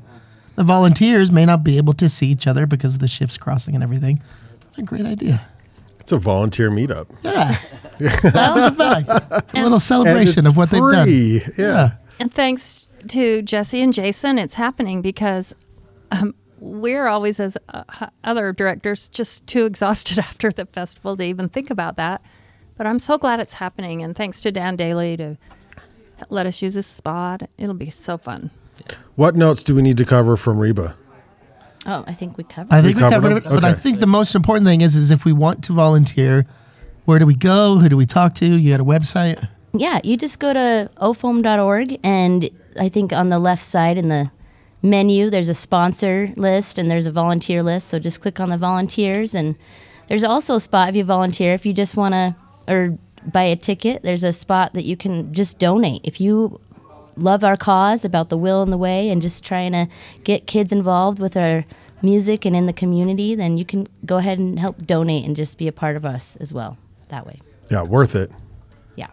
the 0.54 0.62
volunteers 0.62 1.32
may 1.32 1.44
not 1.44 1.64
be 1.64 1.76
able 1.76 1.92
to 1.94 2.08
see 2.08 2.28
each 2.28 2.46
other 2.46 2.66
because 2.66 2.94
of 2.94 3.00
the 3.00 3.08
shifts 3.08 3.36
crossing 3.36 3.74
and 3.74 3.82
everything. 3.82 4.22
It's 4.68 4.78
a 4.78 4.82
great 4.82 5.06
idea. 5.06 5.44
It's 6.04 6.12
a 6.12 6.18
volunteer 6.18 6.70
meetup. 6.70 7.06
Yeah, 7.22 7.56
after 8.34 8.60
the 8.70 8.74
fact, 8.76 9.08
a 9.08 9.42
little 9.56 9.72
And 9.72 9.82
celebration 9.82 10.40
it's 10.40 10.48
of 10.48 10.56
what 10.58 10.68
they've 10.68 10.82
done. 10.82 11.06
free. 11.06 11.40
Yeah. 11.56 11.92
And 12.18 12.30
thanks 12.32 12.88
to 13.08 13.40
Jesse 13.40 13.80
and 13.82 13.94
Jason, 13.94 14.38
it's 14.38 14.54
happening 14.54 15.00
because 15.00 15.54
um, 16.10 16.34
we're 16.60 17.06
always, 17.06 17.40
as 17.40 17.56
uh, 17.70 17.84
other 18.22 18.52
directors, 18.52 19.08
just 19.08 19.46
too 19.46 19.64
exhausted 19.64 20.18
after 20.30 20.50
the 20.50 20.66
festival 20.66 21.16
to 21.16 21.22
even 21.22 21.48
think 21.48 21.70
about 21.70 21.96
that. 21.96 22.20
But 22.76 22.86
I'm 22.86 22.98
so 22.98 23.16
glad 23.16 23.40
it's 23.40 23.54
happening. 23.54 24.02
And 24.02 24.14
thanks 24.14 24.42
to 24.42 24.52
Dan 24.52 24.76
Daly 24.76 25.16
to 25.16 25.38
let 26.28 26.44
us 26.44 26.60
use 26.60 26.74
this 26.74 26.86
spot. 26.86 27.48
It'll 27.56 27.74
be 27.74 27.88
so 27.88 28.18
fun. 28.18 28.50
What 29.16 29.36
notes 29.36 29.64
do 29.64 29.74
we 29.74 29.80
need 29.80 29.96
to 29.96 30.04
cover 30.04 30.36
from 30.36 30.58
Reba? 30.58 30.96
Oh, 31.86 32.04
I 32.06 32.14
think 32.14 32.38
we 32.38 32.44
covered. 32.44 32.72
I 32.72 32.82
think 32.82 32.96
we 32.96 33.00
covered 33.00 33.12
covered, 33.12 33.44
them? 33.44 33.52
it, 33.52 33.60
but 33.60 33.64
I 33.64 33.74
think 33.74 34.00
the 34.00 34.06
most 34.06 34.34
important 34.34 34.66
thing 34.66 34.80
is 34.80 34.94
is 34.96 35.10
if 35.10 35.24
we 35.24 35.32
want 35.32 35.62
to 35.64 35.72
volunteer, 35.72 36.46
where 37.04 37.18
do 37.18 37.26
we 37.26 37.34
go? 37.34 37.78
Who 37.78 37.88
do 37.88 37.96
we 37.96 38.06
talk 38.06 38.34
to? 38.34 38.46
You 38.46 38.70
got 38.70 38.80
a 38.80 38.84
website? 38.84 39.46
Yeah, 39.72 40.00
you 40.04 40.16
just 40.16 40.38
go 40.38 40.52
to 40.52 40.90
ofoam.org, 40.96 41.98
and 42.02 42.48
I 42.78 42.88
think 42.88 43.12
on 43.12 43.28
the 43.28 43.38
left 43.38 43.62
side 43.62 43.98
in 43.98 44.08
the 44.08 44.30
menu, 44.82 45.30
there's 45.30 45.48
a 45.48 45.54
sponsor 45.54 46.32
list 46.36 46.78
and 46.78 46.90
there's 46.90 47.06
a 47.06 47.12
volunteer 47.12 47.62
list. 47.62 47.88
So 47.88 47.98
just 47.98 48.20
click 48.20 48.38
on 48.38 48.50
the 48.50 48.58
volunteers, 48.58 49.34
and 49.34 49.56
there's 50.08 50.24
also 50.24 50.54
a 50.54 50.60
spot 50.60 50.90
if 50.90 50.96
you 50.96 51.04
volunteer 51.04 51.54
if 51.54 51.66
you 51.66 51.72
just 51.72 51.96
want 51.96 52.14
to 52.14 52.36
or 52.68 52.98
buy 53.32 53.42
a 53.42 53.56
ticket. 53.56 54.02
There's 54.02 54.24
a 54.24 54.32
spot 54.32 54.74
that 54.74 54.84
you 54.84 54.96
can 54.96 55.32
just 55.34 55.58
donate 55.58 56.02
if 56.04 56.20
you 56.20 56.60
love 57.16 57.44
our 57.44 57.56
cause 57.56 58.04
about 58.04 58.28
the 58.28 58.36
will 58.38 58.62
and 58.62 58.72
the 58.72 58.78
way, 58.78 59.08
and 59.10 59.20
just 59.22 59.44
trying 59.44 59.72
to 59.72 59.86
get 60.24 60.46
kids 60.46 60.72
involved 60.72 61.18
with 61.18 61.36
our 61.36 61.64
music 62.02 62.44
and 62.44 62.54
in 62.54 62.66
the 62.66 62.72
community. 62.72 63.34
Then 63.34 63.56
you 63.56 63.64
can 63.64 63.86
go 64.04 64.16
ahead 64.18 64.38
and 64.38 64.58
help 64.58 64.84
donate 64.86 65.24
and 65.24 65.34
just 65.36 65.58
be 65.58 65.68
a 65.68 65.72
part 65.72 65.96
of 65.96 66.04
us 66.04 66.36
as 66.36 66.52
well 66.52 66.76
that 67.08 67.26
way. 67.26 67.40
Yeah, 67.70 67.82
worth 67.82 68.14
it. 68.14 68.30
Yeah. 68.96 69.08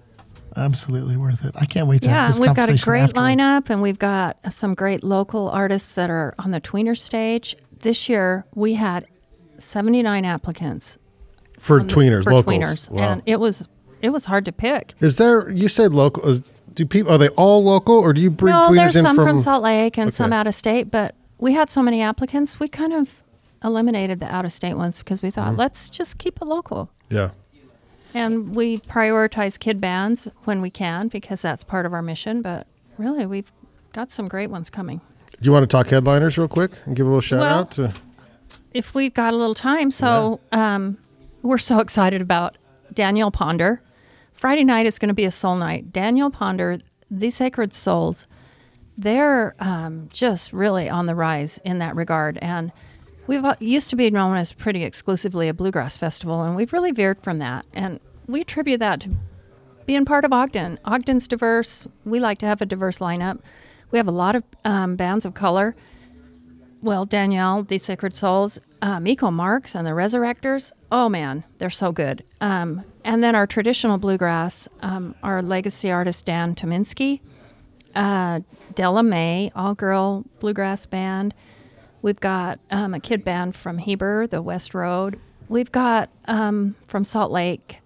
Absolutely 0.57 1.15
worth 1.17 1.45
it. 1.45 1.53
I 1.55 1.65
can't 1.65 1.87
wait 1.87 2.01
to 2.01 2.09
have 2.09 2.15
Yeah, 2.15 2.27
this 2.27 2.39
we've 2.39 2.53
got 2.55 2.69
a 2.69 2.77
great 2.77 3.01
afterwards. 3.03 3.13
lineup, 3.37 3.69
and 3.69 3.81
we've 3.81 3.99
got 3.99 4.37
some 4.51 4.73
great 4.73 5.03
local 5.03 5.49
artists 5.49 5.95
that 5.95 6.09
are 6.09 6.33
on 6.39 6.51
the 6.51 6.59
tweener 6.61 6.97
stage. 6.97 7.55
This 7.79 8.09
year, 8.09 8.45
we 8.53 8.73
had 8.73 9.05
79 9.57 10.25
applicants 10.25 10.97
For 11.59 11.79
on 11.79 11.87
the- 11.87 11.93
tweeners, 11.93 12.23
for 12.23 12.33
locals. 12.33 12.55
tweeners, 12.55 12.91
Wow. 12.91 13.11
and 13.13 13.21
it 13.25 13.39
was 13.39 13.67
it 14.01 14.09
was 14.09 14.25
hard 14.25 14.45
to 14.45 14.51
pick. 14.51 14.95
Is 14.99 15.17
there? 15.17 15.47
You 15.51 15.67
said 15.67 15.93
local. 15.93 16.27
Is, 16.27 16.51
do 16.73 16.85
people? 16.85 17.11
Are 17.11 17.17
they 17.17 17.29
all 17.29 17.63
local, 17.63 17.95
or 17.95 18.13
do 18.13 18.21
you 18.21 18.29
bring 18.29 18.53
no, 18.53 18.69
tweeners 18.69 18.93
there's 18.93 19.01
some 19.05 19.15
from? 19.15 19.25
from, 19.27 19.39
Salt 19.39 19.63
Lake 19.63 19.97
and 19.97 20.13
some 20.13 20.31
out 20.33 20.47
of 20.47 20.53
state, 20.55 20.89
but 20.91 21.15
we 21.37 21.53
had 21.53 21.69
so 21.69 21.81
many 21.81 22.01
applicants, 22.01 22.59
we 22.59 22.67
kind 22.67 22.93
of 22.93 23.21
eliminated 23.63 24.19
the 24.19 24.33
out 24.33 24.45
of 24.45 24.51
state 24.51 24.73
ones 24.75 24.99
because 24.99 25.21
we 25.21 25.29
Mm-hmm. 25.29 25.35
thought 25.41 25.55
let's 25.57 25.89
just 25.89 26.17
keep 26.17 26.41
it 26.41 26.45
local. 26.45 26.89
yeah. 27.09 27.31
And 28.13 28.53
we 28.53 28.77
prioritize 28.79 29.57
kid 29.57 29.79
bands 29.79 30.27
when 30.43 30.61
we 30.61 30.69
can 30.69 31.07
because 31.07 31.41
that's 31.41 31.63
part 31.63 31.85
of 31.85 31.93
our 31.93 32.01
mission. 32.01 32.41
But 32.41 32.67
really, 32.97 33.25
we've 33.25 33.49
got 33.93 34.11
some 34.11 34.27
great 34.27 34.49
ones 34.49 34.69
coming. 34.69 34.99
Do 35.39 35.45
you 35.47 35.51
want 35.53 35.63
to 35.63 35.67
talk 35.67 35.87
headliners 35.87 36.37
real 36.37 36.49
quick 36.49 36.71
and 36.85 36.93
give 36.95 37.05
a 37.05 37.09
little 37.09 37.21
shout 37.21 37.39
Well- 37.39 37.59
out 37.59 37.71
to? 37.71 37.93
if 38.73 38.93
we've 38.95 39.13
got 39.13 39.33
a 39.33 39.37
little 39.37 39.55
time. 39.55 39.91
So 39.91 40.39
um, 40.51 40.97
we're 41.41 41.57
so 41.57 41.79
excited 41.85 42.21
about 42.21 42.57
Danielle 42.93 43.31
Ponder. 43.31 43.81
Friday 44.41 44.63
night 44.63 44.87
is 44.87 44.97
going 44.97 45.09
to 45.09 45.13
be 45.13 45.25
a 45.25 45.29
soul 45.29 45.55
night. 45.55 45.93
Danielle 45.93 46.31
Ponder, 46.31 46.79
the 47.11 47.29
Sacred 47.29 47.73
Souls, 47.73 48.25
they're 48.97 49.53
um, 49.59 50.09
just 50.11 50.51
really 50.51 50.89
on 50.89 51.05
the 51.05 51.13
rise 51.13 51.59
in 51.63 51.77
that 51.77 51.95
regard. 51.95 52.39
And 52.39 52.71
we've 53.27 53.45
uh, 53.45 53.55
used 53.59 53.91
to 53.91 53.95
be 53.95 54.09
known 54.09 54.35
as 54.35 54.51
pretty 54.51 54.83
exclusively 54.83 55.47
a 55.47 55.53
bluegrass 55.53 55.95
festival, 55.95 56.41
and 56.41 56.55
we've 56.55 56.73
really 56.73 56.89
veered 56.89 57.21
from 57.21 57.37
that. 57.37 57.67
And 57.71 57.99
we 58.25 58.41
attribute 58.41 58.79
that 58.79 59.01
to 59.01 59.11
being 59.85 60.05
part 60.05 60.25
of 60.25 60.33
Ogden. 60.33 60.79
Ogden's 60.85 61.27
diverse. 61.27 61.87
We 62.03 62.19
like 62.19 62.39
to 62.39 62.47
have 62.47 62.63
a 62.63 62.65
diverse 62.65 62.97
lineup. 62.97 63.41
We 63.91 63.99
have 63.99 64.07
a 64.07 64.11
lot 64.11 64.35
of 64.35 64.43
um, 64.65 64.95
bands 64.95 65.23
of 65.23 65.35
color 65.35 65.75
well, 66.81 67.05
Danielle, 67.05 67.63
the 67.63 67.77
Sacred 67.77 68.15
Souls, 68.15 68.59
Miko 68.81 69.29
Marks, 69.29 69.75
and 69.75 69.85
the 69.85 69.91
Resurrectors. 69.91 70.73
Oh 70.91 71.09
man, 71.09 71.43
they're 71.57 71.69
so 71.69 71.91
good. 71.91 72.23
Um, 72.41 72.83
and 73.03 73.23
then 73.23 73.35
our 73.35 73.47
traditional 73.47 73.97
bluegrass, 73.97 74.67
um, 74.81 75.15
our 75.23 75.41
legacy 75.41 75.91
artist 75.91 76.25
Dan 76.25 76.55
Tyminski, 76.55 77.19
uh, 77.95 78.41
Della 78.75 79.03
Mae, 79.03 79.51
all 79.55 79.75
girl 79.75 80.23
bluegrass 80.39 80.85
band, 80.85 81.33
We've 82.03 82.19
got 82.19 82.59
um, 82.71 82.95
a 82.95 82.99
kid 82.99 83.23
band 83.23 83.55
from 83.55 83.77
Heber, 83.77 84.25
the 84.25 84.41
West 84.41 84.73
Road. 84.73 85.19
We've 85.49 85.71
got 85.71 86.09
um, 86.25 86.75
from 86.87 87.03
Salt 87.03 87.31
Lake, 87.31 87.77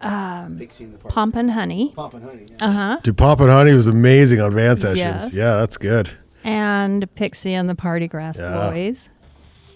Pomp 0.00 1.36
and 1.36 1.50
Honey. 1.50 1.92
Pop 1.94 2.14
and 2.14 2.24
honey. 2.24 2.46
Uh 2.60 2.70
huh. 2.70 3.00
Dude, 3.02 3.18
Pop 3.18 3.40
and 3.40 3.50
Honey 3.50 3.74
was 3.74 3.86
amazing 3.86 4.40
on 4.40 4.54
van 4.54 4.76
sessions. 4.78 4.98
Yes. 4.98 5.32
Yeah, 5.34 5.56
that's 5.56 5.76
good. 5.76 6.10
and 6.44 7.12
Pixie 7.14 7.52
and 7.54 7.68
the 7.68 7.74
Party 7.74 8.08
Grass 8.08 8.38
Yeah. 8.38 8.70
Boys. 8.70 9.08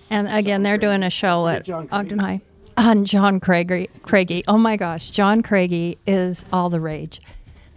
And 0.08 0.28
again, 0.28 0.62
they're 0.62 0.78
doing 0.78 1.02
a 1.02 1.10
show 1.10 1.46
at 1.48 1.68
Ogden 1.68 2.18
High. 2.18 2.40
And 2.76 3.06
John 3.06 3.40
Craigie, 3.40 3.88
Craigie. 4.02 4.44
Oh 4.46 4.58
my 4.58 4.76
gosh, 4.76 5.10
John 5.10 5.42
Craigie 5.42 5.98
is 6.06 6.44
all 6.52 6.68
the 6.68 6.80
rage. 6.80 7.20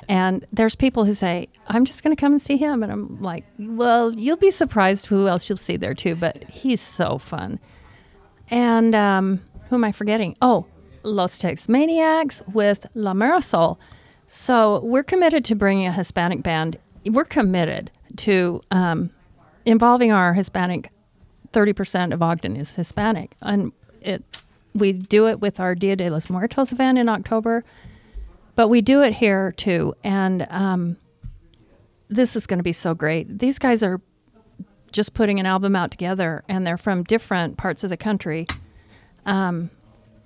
And 0.10 0.46
there's 0.52 0.76
people 0.76 1.06
who 1.06 1.14
say, 1.14 1.48
I'm 1.68 1.86
just 1.86 2.04
going 2.04 2.16
to 2.16 2.20
come 2.20 2.34
and 2.34 2.42
see 2.42 2.58
him. 2.58 2.84
And 2.84 2.92
I'm 2.92 3.22
like, 3.22 3.46
well, 3.60 4.14
you'll 4.14 4.38
be 4.38 4.52
surprised 4.52 5.06
who 5.06 5.28
else 5.28 5.48
you'll 5.48 5.58
see 5.58 5.78
there 5.78 5.94
too. 5.94 6.16
But 6.16 6.44
he's 6.46 6.82
so 6.82 7.18
fun. 7.18 7.60
And 8.50 8.96
um, 8.96 9.42
who 9.70 9.76
am 9.76 9.84
I 9.84 9.92
forgetting? 9.92 10.36
Oh, 10.42 10.66
Los 11.04 11.38
Texmaniacs 11.38 12.48
with 12.54 12.88
La 12.96 13.14
Marisol. 13.14 13.78
So 14.28 14.82
we're 14.84 15.04
committed 15.04 15.46
to 15.46 15.56
bringing 15.56 15.88
a 15.88 15.94
Hispanic 15.94 16.44
band. 16.44 16.78
We're 17.06 17.24
committed 17.24 17.92
to 18.18 18.62
um, 18.72 19.12
involving 19.66 20.12
our 20.12 20.34
Hispanic. 20.34 20.92
Thirty 21.52 21.74
percent 21.74 22.14
of 22.14 22.22
Ogden 22.22 22.56
is 22.56 22.76
Hispanic, 22.76 23.36
and 23.42 23.72
it. 24.02 24.24
We 24.74 24.94
do 24.94 25.28
it 25.28 25.40
with 25.40 25.60
our 25.60 25.76
Dia 25.76 25.96
de 25.96 26.10
los 26.10 26.30
Muertos 26.30 26.72
event 26.72 26.98
in 26.98 27.10
October, 27.10 27.64
but 28.56 28.68
we 28.68 28.82
do 28.82 29.02
it 29.02 29.14
here 29.14 29.54
too. 29.54 29.96
And 30.04 30.46
um, 30.50 30.98
this 32.08 32.36
is 32.36 32.46
going 32.46 32.60
to 32.60 32.64
be 32.64 32.72
so 32.72 32.94
great. 32.94 33.40
These 33.40 33.60
guys 33.60 33.84
are 33.84 34.02
just 34.92 35.14
putting 35.14 35.40
an 35.40 35.46
album 35.46 35.76
out 35.76 35.92
together, 35.92 36.44
and 36.48 36.66
they're 36.66 36.78
from 36.78 37.04
different 37.04 37.58
parts 37.58 37.84
of 37.84 37.90
the 37.90 37.98
country. 37.98 38.48
Um, 39.26 39.70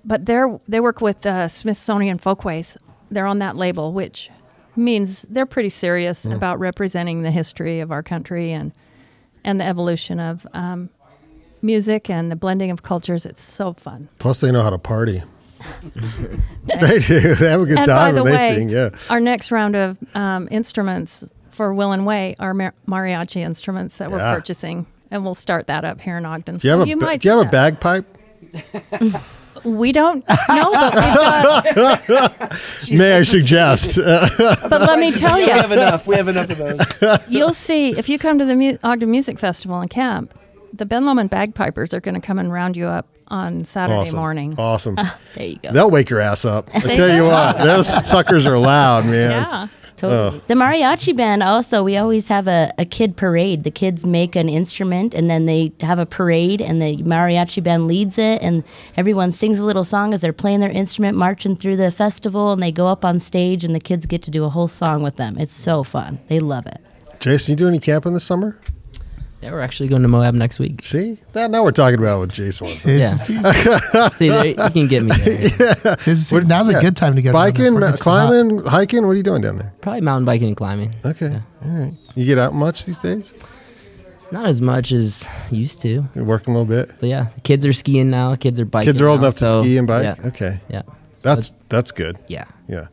but 0.04 0.26
they're 0.26 0.60
they 0.68 0.80
work 0.80 1.00
with 1.00 1.24
uh, 1.26 1.48
Smithsonian 1.48 2.18
Folkways. 2.18 2.76
They're 3.10 3.26
on 3.26 3.38
that 3.38 3.56
label, 3.56 3.92
which 3.92 4.30
means 4.76 5.22
they're 5.28 5.46
pretty 5.46 5.68
serious 5.68 6.24
about 6.24 6.58
representing 6.58 7.22
the 7.22 7.30
history 7.30 7.80
of 7.80 7.92
our 7.92 8.02
country 8.02 8.52
and 8.52 8.72
and 9.44 9.60
the 9.60 9.64
evolution 9.64 10.18
of 10.20 10.46
um, 10.52 10.90
music 11.64 12.08
and 12.08 12.30
the 12.30 12.36
blending 12.36 12.70
of 12.70 12.82
cultures. 12.82 13.26
It's 13.26 13.42
so 13.42 13.72
fun. 13.72 14.08
Plus, 14.18 14.40
they 14.40 14.52
know 14.52 14.62
how 14.62 14.70
to 14.70 14.78
party. 14.78 15.22
they 16.66 16.98
do. 16.98 17.20
They 17.34 17.50
have 17.50 17.60
a 17.62 17.66
good 17.66 17.78
and 17.78 17.86
by 17.86 18.06
time 18.06 18.14
the 18.16 18.22
when 18.22 18.34
they 18.34 18.54
sing. 18.54 18.68
Yeah. 18.68 18.90
our 19.10 19.18
next 19.20 19.50
round 19.50 19.74
of 19.76 19.96
um, 20.14 20.46
instruments 20.50 21.24
for 21.50 21.72
Will 21.72 21.92
and 21.92 22.04
Way 22.06 22.36
are 22.38 22.52
mar- 22.54 22.74
mariachi 22.86 23.36
instruments 23.40 23.98
that 23.98 24.10
we're 24.12 24.18
Yeah. 24.18 24.34
purchasing, 24.34 24.86
and 25.10 25.24
we'll 25.24 25.34
start 25.34 25.66
that 25.68 25.84
up 25.84 26.00
here 26.00 26.16
in 26.18 26.26
Ogden. 26.26 26.58
Do 26.58 26.68
you 26.68 26.72
have 26.78 26.86
So 26.86 26.92
a 26.92 26.96
ba- 26.96 27.04
might 27.06 27.20
Do 27.22 27.28
you 27.28 27.38
have 27.38 27.46
a 27.46 27.50
bagpipe? 27.50 28.04
We 29.64 29.92
don't 29.92 30.28
know, 30.28 30.70
but 30.72 30.94
we've 30.94 32.06
got. 32.08 32.60
May 32.90 33.14
I 33.14 33.22
suggest? 33.22 33.96
But 33.96 34.80
let 34.82 34.98
me 34.98 35.12
tell 35.12 35.38
you, 35.38 35.46
we 35.46 35.52
you, 35.52 35.56
have 35.58 35.72
enough. 35.72 36.06
We 36.06 36.16
have 36.16 36.28
enough 36.28 36.50
of 36.50 36.58
those. 36.58 37.28
you'll 37.28 37.52
see 37.54 37.96
if 37.96 38.08
you 38.08 38.18
come 38.18 38.38
to 38.38 38.44
the 38.44 38.56
Mu- 38.56 38.76
Ogden 38.84 39.10
Music 39.10 39.38
Festival 39.38 39.80
and 39.80 39.88
camp, 39.88 40.38
the 40.74 40.86
Ben 40.86 41.04
Lomond 41.04 41.30
bagpipers 41.30 41.94
are 41.94 42.00
going 42.00 42.14
to 42.14 42.20
come 42.20 42.38
and 42.38 42.52
round 42.52 42.76
you 42.76 42.86
up 42.86 43.08
on 43.28 43.64
Saturday 43.64 44.00
awesome. 44.00 44.16
morning. 44.16 44.54
Awesome. 44.58 44.98
There 45.34 45.46
you 45.46 45.58
go. 45.58 45.72
They'll 45.72 45.90
wake 45.90 46.10
your 46.10 46.20
ass 46.20 46.44
up. 46.44 46.70
I 46.72 46.80
tell 46.94 47.12
you 47.12 47.24
what, 47.24 47.58
those 47.58 47.88
suckers 48.06 48.46
are 48.46 48.56
loud, 48.56 49.04
man. 49.04 49.30
Yeah. 49.30 49.68
Totally. 49.96 50.42
The 50.46 50.54
mariachi 50.54 51.16
band 51.16 51.42
also, 51.42 51.82
we 51.82 51.96
always 51.96 52.28
have 52.28 52.46
a, 52.46 52.72
a 52.78 52.84
kid 52.84 53.16
parade. 53.16 53.64
The 53.64 53.70
kids 53.72 54.04
make 54.04 54.36
an 54.36 54.48
instrument 54.48 55.14
and 55.14 55.28
then 55.28 55.46
they 55.46 55.72
have 55.80 55.98
a 55.98 56.06
parade 56.06 56.60
and 56.60 56.80
the 56.80 56.98
mariachi 56.98 57.62
band 57.62 57.88
leads 57.88 58.18
it 58.18 58.42
and 58.42 58.62
everyone 58.96 59.32
sings 59.32 59.58
a 59.58 59.64
little 59.64 59.84
song 59.84 60.14
as 60.14 60.20
they're 60.20 60.32
playing 60.32 60.60
their 60.60 60.70
instrument, 60.70 61.16
marching 61.16 61.56
through 61.56 61.76
the 61.76 61.90
festival 61.90 62.52
and 62.52 62.62
they 62.62 62.72
go 62.72 62.86
up 62.86 63.04
on 63.04 63.18
stage 63.18 63.64
and 63.64 63.74
the 63.74 63.80
kids 63.80 64.06
get 64.06 64.22
to 64.22 64.30
do 64.30 64.44
a 64.44 64.48
whole 64.48 64.68
song 64.68 65.02
with 65.02 65.16
them. 65.16 65.36
It's 65.38 65.54
so 65.54 65.82
fun. 65.82 66.20
They 66.28 66.38
love 66.38 66.66
it. 66.66 66.80
Jason, 67.18 67.52
you 67.52 67.56
do 67.56 67.68
any 67.68 67.80
camping 67.80 68.14
this 68.14 68.24
summer? 68.24 68.58
Yeah, 69.44 69.52
we're 69.52 69.60
actually 69.60 69.90
going 69.90 70.00
to 70.00 70.08
Moab 70.08 70.32
next 70.34 70.58
week. 70.58 70.82
See 70.84 71.18
that 71.34 71.50
now 71.50 71.62
we're 71.62 71.70
talking 71.72 71.98
about 71.98 72.18
what 72.20 72.30
Jason 72.30 72.66
wants. 72.66 72.82
Tis 72.82 73.28
Yeah. 73.28 73.40
the. 73.42 74.10
See, 74.14 74.28
there, 74.30 74.46
you 74.46 74.54
can 74.54 74.86
get 74.86 75.02
me 75.02 75.14
there. 75.18 75.74
Tis 75.96 76.04
the 76.04 76.14
season. 76.16 76.48
Now's 76.48 76.70
yeah. 76.70 76.78
a 76.78 76.80
good 76.80 76.96
time 76.96 77.14
to 77.14 77.20
go. 77.20 77.30
down 77.30 77.42
there 77.42 77.52
Biking, 77.52 77.64
before 77.74 77.78
it 77.78 77.80
ma- 77.82 77.86
gets 77.88 78.00
too 78.02 78.08
hot. 78.10 78.28
climbing, 78.28 78.64
hiking. 78.64 79.02
What 79.06 79.10
are 79.10 79.14
you 79.16 79.22
doing 79.22 79.42
down 79.42 79.58
there? 79.58 79.70
Probably 79.82 80.00
mountain 80.00 80.24
biking 80.24 80.48
and 80.48 80.56
climbing. 80.56 80.94
Okay, 81.04 81.42
all 81.62 81.70
right. 81.70 81.92
You 82.14 82.24
get 82.24 82.38
out 82.38 82.54
much 82.54 82.86
these 82.86 82.96
days? 82.98 83.34
Not 84.32 84.46
as 84.46 84.62
much 84.62 84.92
as 84.92 85.28
used 85.50 85.82
to, 85.82 86.08
You're 86.14 86.24
working 86.24 86.54
a 86.54 86.58
little 86.58 86.64
bit. 86.86 86.90
but 86.98 87.10
yeah, 87.10 87.26
kids 87.42 87.66
are 87.66 87.74
skiing 87.74 88.08
now. 88.08 88.34
Kids 88.36 88.58
are 88.58 88.64
biking. 88.64 88.86
Kids 88.94 89.02
are 89.02 89.08
old 89.08 89.20
now, 89.20 89.26
enough 89.26 89.36
to 89.40 89.60
ski 89.62 89.76
and 89.76 89.86
bike. 89.86 90.04
Yeah, 90.18 90.26
Okay, 90.28 90.58
yeah. 90.70 90.82
that's 91.20 91.50
that's 91.68 91.92
good. 91.92 92.18
yeah. 92.28 92.46
Yeah. 92.66 92.86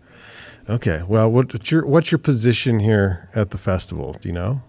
Okay. 0.70 1.02
Well, 1.08 1.32
what, 1.32 1.54
what's 1.54 1.72
your 1.72 1.86
what's 1.86 2.12
your 2.12 2.20
position 2.20 2.80
here 2.80 3.30
at 3.34 3.52
the 3.52 3.58
festival? 3.58 4.18
Do 4.20 4.28
you 4.28 4.34
know? 4.36 4.62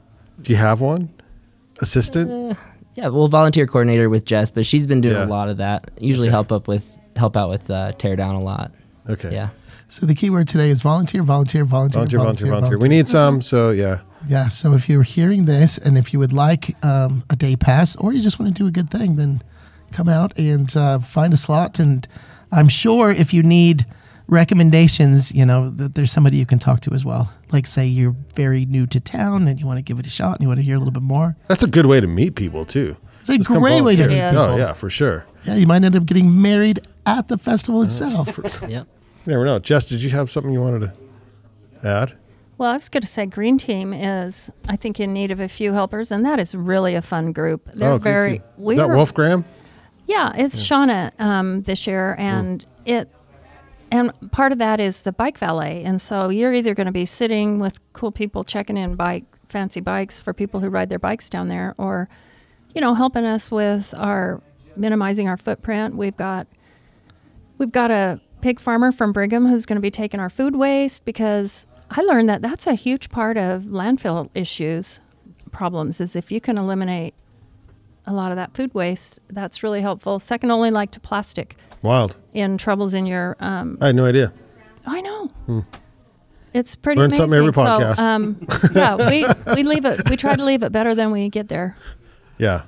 Do 0.43 0.53
you 0.53 0.57
have 0.59 0.81
one? 0.81 1.11
Assistant? 1.83 2.57
Yeah, 2.95 3.09
well, 3.09 3.29
volunteer 3.29 3.67
coordinator 3.67 4.09
with 4.09 4.25
Jess, 4.25 4.51
but 4.51 4.65
she's 4.67 4.87
been 4.87 5.01
doing 5.01 5.15
Yeah. 5.17 5.25
a 5.25 5.27
lot 5.27 5.49
of 5.49 5.57
that. 5.59 5.91
Usually 6.01 6.29
help 6.29 6.53
up 6.53 6.69
with 6.69 6.87
help 7.17 7.37
out 7.37 7.51
with 7.51 7.71
uh, 7.71 7.93
tear 7.93 8.17
down 8.17 8.35
a 8.35 8.41
lot. 8.41 8.73
Okay. 9.09 9.33
Yeah. 9.33 9.49
So 9.89 10.07
the 10.07 10.15
key 10.15 10.31
word 10.31 10.49
today 10.49 10.71
is 10.71 10.81
volunteer, 10.81 11.23
volunteer, 11.23 11.65
volunteer, 11.65 12.01
Volunteer, 12.01 12.19
volunteer, 12.21 12.49
volunteer. 12.51 12.79
We 12.79 12.89
need 12.89 13.09
some. 13.09 13.43
So 13.43 13.71
yeah. 13.71 14.01
Yeah. 14.29 14.49
So 14.49 14.73
if 14.75 14.89
you're 14.89 15.03
hearing 15.03 15.45
this 15.45 15.77
and 15.79 15.99
if 15.99 16.13
you 16.13 16.19
would 16.19 16.33
like 16.33 16.77
um, 16.85 17.25
a 17.29 17.37
day 17.37 17.57
pass 17.57 17.97
or 17.97 18.13
you 18.13 18.21
just 18.23 18.39
want 18.39 18.55
to 18.55 18.63
do 18.63 18.67
a 18.67 18.71
good 18.71 18.89
thing, 18.91 19.17
then 19.17 19.43
come 19.91 20.09
out 20.09 20.39
and 20.39 20.75
uh, 20.77 20.99
find 21.01 21.35
a 21.35 21.37
slot. 21.37 21.79
And 21.79 22.07
I'm 22.51 22.69
sure 22.69 23.11
if 23.11 23.35
you 23.35 23.43
need 23.43 23.85
recommendations, 24.33 25.31
you 25.33 25.47
know, 25.47 25.71
that 25.71 25.95
there's 25.95 26.11
somebody 26.11 26.37
you 26.39 26.47
can 26.47 26.59
talk 26.59 26.81
to 26.81 26.93
as 26.93 27.05
well. 27.05 27.31
Like, 27.53 27.67
say 27.67 27.87
you're 27.87 28.17
very 28.35 28.65
new 28.67 28.87
to 28.89 28.99
town 29.01 29.47
and 29.47 29.61
you 29.61 29.67
want 29.67 29.79
to 29.79 29.83
give 29.83 29.99
it 29.99 30.07
a 30.07 30.11
shot 30.11 30.33
and 30.37 30.43
you 30.43 30.49
want 30.49 30.59
to 30.59 30.65
hear 30.65 30.75
a 30.77 30.79
little 30.79 30.93
bit 30.93 31.03
more. 31.03 31.37
That's 31.49 31.63
a 31.63 31.67
good 31.69 31.87
way 31.87 32.01
to 32.01 32.07
meet 32.07 32.35
people 32.35 32.65
too. 32.65 32.97
It's 33.21 33.29
a 33.29 33.37
Just 33.37 33.49
great 33.49 33.83
way 33.83 33.95
to 33.97 34.09
meet 34.09 34.17
Yeah. 34.17 34.31
people. 34.31 34.45
Oh 34.45 34.57
yeah, 34.57 34.73
for 34.73 34.91
sure. 34.91 35.25
Yeah, 35.45 35.55
you 35.57 35.67
might 35.67 35.85
end 35.85 35.95
up 35.95 36.07
getting 36.07 36.41
married 36.43 36.81
at 37.07 37.29
the 37.29 37.39
festival 37.39 37.83
itself. 37.83 38.39
Yep. 38.69 38.87
You 39.27 39.31
never 39.33 39.45
know. 39.45 39.61
Jess, 39.61 39.87
did 39.87 40.03
you 40.03 40.11
have 40.11 40.29
something 40.31 40.53
you 40.53 40.61
wanted 40.61 40.81
to 40.81 41.87
add? 41.89 42.15
Well, 42.59 42.71
I 42.71 42.75
was 42.75 42.89
going 42.89 43.03
to 43.03 43.07
say 43.09 43.25
Green 43.27 43.57
Team 43.59 43.93
is, 43.93 44.51
I 44.69 44.75
think, 44.77 44.99
in 44.99 45.13
need 45.13 45.31
of 45.31 45.39
a 45.41 45.49
few 45.49 45.73
helpers, 45.73 46.11
and 46.11 46.25
that 46.27 46.41
is 46.41 46.55
really 46.57 46.97
a 46.97 47.03
fun 47.03 47.33
group. 47.33 47.71
They're 47.73 47.91
oh, 47.93 47.99
good 47.99 48.03
very. 48.05 48.31
team. 48.39 48.43
Is 48.71 48.77
that 48.79 48.87
we're- 48.89 48.97
Wolf 48.97 49.15
Graham? 49.15 49.45
Yeah, 50.07 50.33
it's 50.35 50.61
Shauna 50.61 51.13
um, 51.21 51.63
this 51.63 51.87
year, 51.87 52.17
and 52.19 52.65
it, 52.85 53.13
and 53.93 54.33
part 54.33 54.53
of 54.53 54.59
that 54.59 54.81
is 54.81 55.03
the 55.03 55.13
bike 55.13 55.37
valet, 55.37 55.85
and 55.85 56.01
so 56.01 56.31
you're 56.31 56.55
either 56.55 56.75
going 56.75 56.87
to 56.87 56.93
be 56.93 57.05
sitting 57.05 57.59
with 57.59 57.79
cool 57.93 58.11
people 58.11 58.43
checking 58.43 58.79
in 58.79 58.95
bike 58.95 59.25
fancy 59.49 59.81
bikes 59.81 60.19
for 60.19 60.33
people 60.33 60.61
who 60.61 60.71
ride 60.71 60.89
their 60.89 60.99
bikes 60.99 61.29
down 61.29 61.49
there, 61.49 61.75
or, 61.77 62.09
you 62.75 62.81
know, 62.81 62.95
helping 62.95 63.27
us 63.27 63.51
with 63.51 63.93
our 63.97 64.41
minimizing 64.77 65.29
our 65.29 65.37
footprint. 65.37 65.95
We've 65.95 66.17
got, 66.17 66.47
we've 67.59 67.71
got 67.71 67.91
a 67.91 68.19
pig 68.41 68.59
farmer 68.59 68.93
from 68.93 69.13
Brigham 69.13 69.47
who's 69.47 69.67
going 69.67 69.77
to 69.77 69.83
be 69.83 69.91
taking 69.91 70.21
our 70.21 70.31
food 70.31 70.57
waste 70.57 71.05
because 71.05 71.67
I 71.91 72.01
learned 72.01 72.31
that 72.31 72.41
that's 72.41 72.67
a 72.67 72.75
huge 72.75 73.11
part 73.11 73.37
of 73.37 73.65
landfill 73.65 74.31
issues 74.35 75.01
problems 75.51 76.01
is 76.01 76.17
if 76.17 76.33
you 76.33 76.41
can 76.41 76.57
eliminate 76.57 77.13
a 78.07 78.13
lot 78.15 78.33
of 78.33 78.37
that 78.37 78.55
food 78.55 78.73
waste. 78.75 79.21
That's 79.29 79.63
really 79.63 79.83
helpful. 79.83 80.19
Second 80.19 80.51
only 80.51 80.71
like 80.71 80.91
to 80.93 81.01
plastic 81.01 81.57
Wild. 81.83 82.17
in 82.33 82.59
troubles 82.59 82.95
in 82.95 83.07
your. 83.07 83.37
Um, 83.41 83.79
I 83.81 83.87
had 83.87 83.97
no 83.97 84.07
idea. 84.07 84.33
I 84.87 85.01
know. 85.01 85.31
It's 86.55 86.75
pretty 86.75 86.99
Hmm. 86.99 87.01
Learn 87.01 87.11
amazing. 87.11 87.23
something 87.23 87.39
every 87.39 87.53
So, 87.55 87.63
podcast. 87.63 87.99
um, 87.99 88.47
yeah, 88.75 89.09
we 89.11 89.27
we 89.55 89.63
leave 89.63 89.85
it. 89.85 90.09
We 90.11 90.17
try 90.17 90.35
to 90.37 90.45
leave 90.45 90.63
it 90.63 90.71
better 90.73 90.95
than 90.95 91.11
we 91.11 91.29
get 91.29 91.49
there. 91.49 91.77
Yeah. 92.39 92.63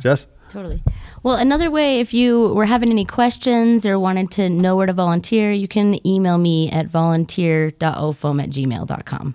Jess? 0.00 0.26
Totally. 0.48 0.82
Well, 1.22 1.36
another 1.36 1.70
way, 1.70 2.00
if 2.00 2.12
you 2.12 2.48
were 2.54 2.64
having 2.64 2.90
any 2.90 3.04
questions 3.04 3.86
or 3.86 3.98
wanted 4.00 4.32
to 4.32 4.48
know 4.50 4.74
where 4.74 4.86
to 4.86 4.92
volunteer, 4.92 5.52
you 5.52 5.68
can 5.68 6.04
email 6.04 6.38
me 6.38 6.68
at 6.72 6.86
volunteer.ofom 6.88 8.42
at 8.42 8.50
gmail.com. 8.50 9.34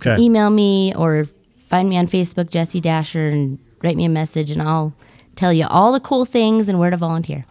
Okay. 0.00 0.22
Email 0.22 0.48
me 0.50 0.94
or 0.94 1.26
find 1.68 1.88
me 1.90 1.98
on 1.98 2.06
Facebook, 2.06 2.48
Jesse 2.48 2.80
Dasher, 2.80 3.28
and 3.28 3.58
write 3.82 3.96
me 3.96 4.06
a 4.06 4.08
message, 4.08 4.50
and 4.50 4.62
I'll 4.62 4.94
tell 5.36 5.52
you 5.52 5.66
all 5.68 5.92
the 5.92 6.00
cool 6.00 6.24
things 6.24 6.68
and 6.70 6.78
where 6.78 6.90
to 6.90 6.96
volunteer. 6.96 7.44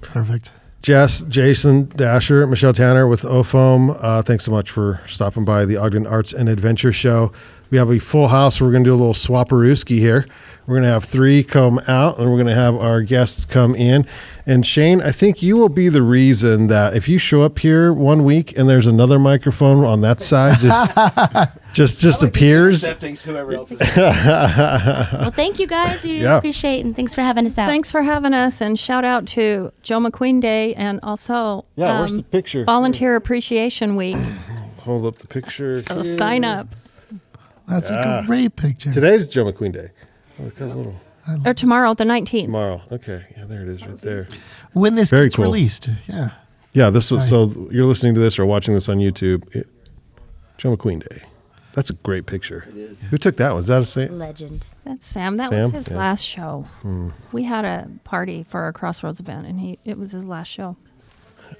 Perfect. 0.00 0.50
Jess, 0.82 1.22
Jason, 1.24 1.92
Dasher, 1.94 2.46
Michelle 2.46 2.72
Tanner 2.72 3.06
with 3.06 3.22
OFOAM. 3.22 3.98
Uh, 4.00 4.22
thanks 4.22 4.44
so 4.44 4.50
much 4.50 4.70
for 4.70 5.02
stopping 5.06 5.44
by 5.44 5.66
the 5.66 5.76
Ogden 5.76 6.06
Arts 6.06 6.32
and 6.32 6.48
Adventure 6.48 6.90
Show. 6.90 7.32
We 7.68 7.76
have 7.76 7.90
a 7.90 7.98
full 7.98 8.28
house. 8.28 8.60
We're 8.60 8.70
going 8.70 8.84
to 8.84 8.88
do 8.88 8.94
a 8.94 8.96
little 8.96 9.12
swaparooski 9.12 9.98
here. 9.98 10.26
We're 10.70 10.76
going 10.76 10.86
to 10.86 10.92
have 10.92 11.02
three 11.04 11.42
come 11.42 11.80
out, 11.88 12.20
and 12.20 12.30
we're 12.30 12.36
going 12.36 12.46
to 12.46 12.54
have 12.54 12.76
our 12.76 13.02
guests 13.02 13.44
come 13.44 13.74
in. 13.74 14.06
And 14.46 14.64
Shane, 14.64 15.00
I 15.02 15.10
think 15.10 15.42
you 15.42 15.56
will 15.56 15.68
be 15.68 15.88
the 15.88 16.00
reason 16.00 16.68
that 16.68 16.94
if 16.94 17.08
you 17.08 17.18
show 17.18 17.42
up 17.42 17.58
here 17.58 17.92
one 17.92 18.22
week 18.22 18.56
and 18.56 18.68
there's 18.68 18.86
another 18.86 19.18
microphone 19.18 19.84
on 19.84 20.00
that 20.02 20.20
side, 20.22 20.58
just 20.60 20.94
just 21.72 22.00
just 22.00 22.22
appears. 22.22 22.84
whoever 22.84 23.52
else. 23.52 23.72
Well, 23.90 25.32
thank 25.32 25.58
you 25.58 25.66
guys. 25.66 26.04
We 26.04 26.12
really 26.12 26.22
Yeah. 26.22 26.38
appreciate 26.38 26.78
it, 26.78 26.84
and 26.84 26.94
thanks 26.94 27.14
for 27.14 27.22
having 27.22 27.46
us 27.46 27.58
out. 27.58 27.68
Thanks 27.68 27.90
for 27.90 28.02
having 28.02 28.32
us, 28.32 28.60
and 28.60 28.78
shout 28.78 29.04
out 29.04 29.26
to 29.28 29.72
Joe 29.82 29.98
McQueen 29.98 30.40
Day, 30.40 30.74
and 30.76 31.00
also 31.02 31.64
Yeah, 31.74 31.98
where's 31.98 32.12
um, 32.12 32.18
the 32.18 32.22
picture? 32.22 32.64
Volunteer 32.64 33.16
Appreciation 33.16 33.96
Week. 33.96 34.16
Hold 34.84 35.04
up 35.04 35.18
the 35.18 35.26
picture. 35.26 35.82
So 35.82 36.04
here. 36.04 36.16
sign 36.16 36.44
up. 36.44 36.76
That's 37.66 37.90
a 37.90 38.22
great 38.24 38.54
picture. 38.54 38.92
Today's 38.92 39.30
Joe 39.32 39.44
McQueen 39.50 39.72
Day. 39.72 39.88
Look 40.44 40.58
how 40.58 40.66
little. 40.66 40.94
Or 41.44 41.54
tomorrow, 41.54 41.94
the 41.94 42.04
19th. 42.04 42.44
Tomorrow. 42.44 42.82
Okay. 42.90 43.24
Yeah, 43.36 43.44
there 43.44 43.62
it 43.62 43.68
is 43.68 43.86
right 43.86 43.96
there. 43.98 44.26
when 44.72 44.94
this 44.94 45.10
Very 45.10 45.26
gets 45.26 45.36
cool. 45.36 45.44
released. 45.44 45.88
Yeah. 46.08 46.30
Yeah, 46.72 46.90
this 46.90 47.10
is 47.12 47.28
so 47.28 47.68
you're 47.70 47.84
listening 47.84 48.14
to 48.14 48.20
this 48.20 48.38
or 48.38 48.46
watching 48.46 48.74
this 48.74 48.88
on 48.88 48.98
YouTube. 48.98 49.54
It, 49.54 49.68
Joe 50.56 50.76
McQueen 50.76 51.06
Day. 51.08 51.22
That's 51.72 51.90
a 51.90 51.92
great 51.94 52.26
picture. 52.26 52.66
It 52.70 52.76
is. 52.76 53.02
Who 53.02 53.16
took 53.18 53.36
that 53.36 53.50
one? 53.52 53.60
Is 53.60 53.66
that 53.68 53.82
a 53.82 53.86
Sam? 53.86 54.18
Legend. 54.18 54.66
That's 54.84 55.06
Sam. 55.06 55.36
That 55.36 55.50
Sam? 55.50 55.62
was 55.64 55.72
his 55.72 55.88
Yeah. 55.88 55.94
Hmm. 55.94 55.98
last 55.98 56.22
show. 56.24 56.66
We 57.32 57.44
had 57.44 57.64
a 57.64 57.88
party 58.04 58.42
for 58.42 58.60
our 58.62 58.72
Crossroads 58.72 59.20
event, 59.20 59.46
and 59.46 59.60
he 59.60 59.78
it 59.84 59.98
was 59.98 60.12
his 60.12 60.24
last 60.24 60.48
show. 60.48 60.76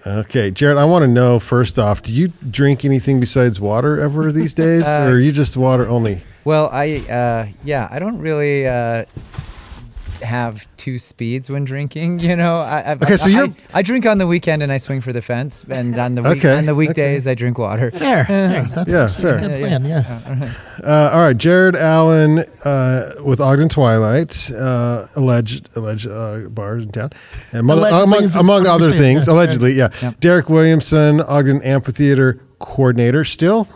Okay, 0.07 0.51
Jared, 0.51 0.79
I 0.79 0.85
want 0.85 1.03
to 1.03 1.09
know 1.09 1.39
first 1.41 1.79
off, 1.79 2.03
do 2.03 2.13
you 2.13 2.29
drink 2.49 2.85
anything 2.85 3.19
besides 3.21 3.59
water 3.61 4.01
ever 4.01 4.31
these 4.33 4.55
days, 4.67 4.85
Uh, 4.85 5.07
or 5.09 5.13
are 5.15 5.19
you 5.21 5.33
just 5.33 5.57
water 5.57 5.89
only? 5.89 6.21
Well, 6.45 6.69
I 6.73 6.97
uh, 6.99 7.47
yeah, 7.65 7.89
I 7.91 7.99
don't 7.99 8.19
really 8.19 8.67
uh, 8.67 9.05
have 10.23 10.67
two 10.77 10.99
speeds 10.99 11.49
when 11.49 11.65
drinking. 11.65 12.19
You 12.21 12.37
know, 12.37 12.61
I, 12.61 12.81
I, 12.81 12.93
Okay, 12.95 13.17
so 13.17 13.27
I, 13.27 13.29
you're- 13.29 13.55
I, 13.75 13.79
I 13.79 13.83
drink 13.83 14.05
on 14.07 14.19
the 14.19 14.27
weekend 14.27 14.63
and 14.63 14.71
I 14.71 14.77
swing 14.77 15.01
for 15.01 15.13
the 15.13 15.23
fence, 15.23 15.65
and 15.69 15.97
on 15.99 16.15
the 16.15 16.23
week, 16.29 16.39
Okay, 16.39 16.57
on 16.59 16.67
the 16.67 16.75
weekdays 16.75 17.27
I 17.27 17.35
drink 17.35 17.59
water. 17.59 17.91
Fair. 17.91 18.25
fair. 18.27 18.65
That's 18.75 18.93
Yeah, 18.93 19.05
actually 19.05 19.23
fair. 19.23 19.37
a 19.37 19.41
good 19.41 19.51
Yeah, 19.61 19.69
plan. 19.69 19.85
Yeah. 19.87 20.55
Uh, 20.85 21.11
all 21.13 21.21
right, 21.21 21.37
Jared 21.37 21.77
Allen 21.77 22.41
uh, 22.65 23.15
with 23.23 23.41
Ogden 23.41 23.69
Twilight, 23.69 24.51
uh, 24.53 25.07
alleged 25.17 25.69
alleged 25.77 26.07
uh, 26.09 26.41
bars 26.49 26.85
in 26.85 26.91
town, 26.91 27.11
and 27.53 27.67
mo- 27.67 27.75
Allegedly 27.75 28.03
among, 28.03 28.23
is 28.25 28.37
among 28.37 28.67
other 28.67 28.91
say, 28.93 28.99
things, 28.99 29.27
yeah. 29.27 29.33
allegedly, 29.33 29.73
yeah. 29.73 29.89
Yep. 30.03 30.21
Derek 30.21 30.49
Williamson, 30.51 31.21
Ogden 31.23 31.63
Amphitheater 31.63 32.41
coordinator, 32.59 33.25
still. 33.25 33.67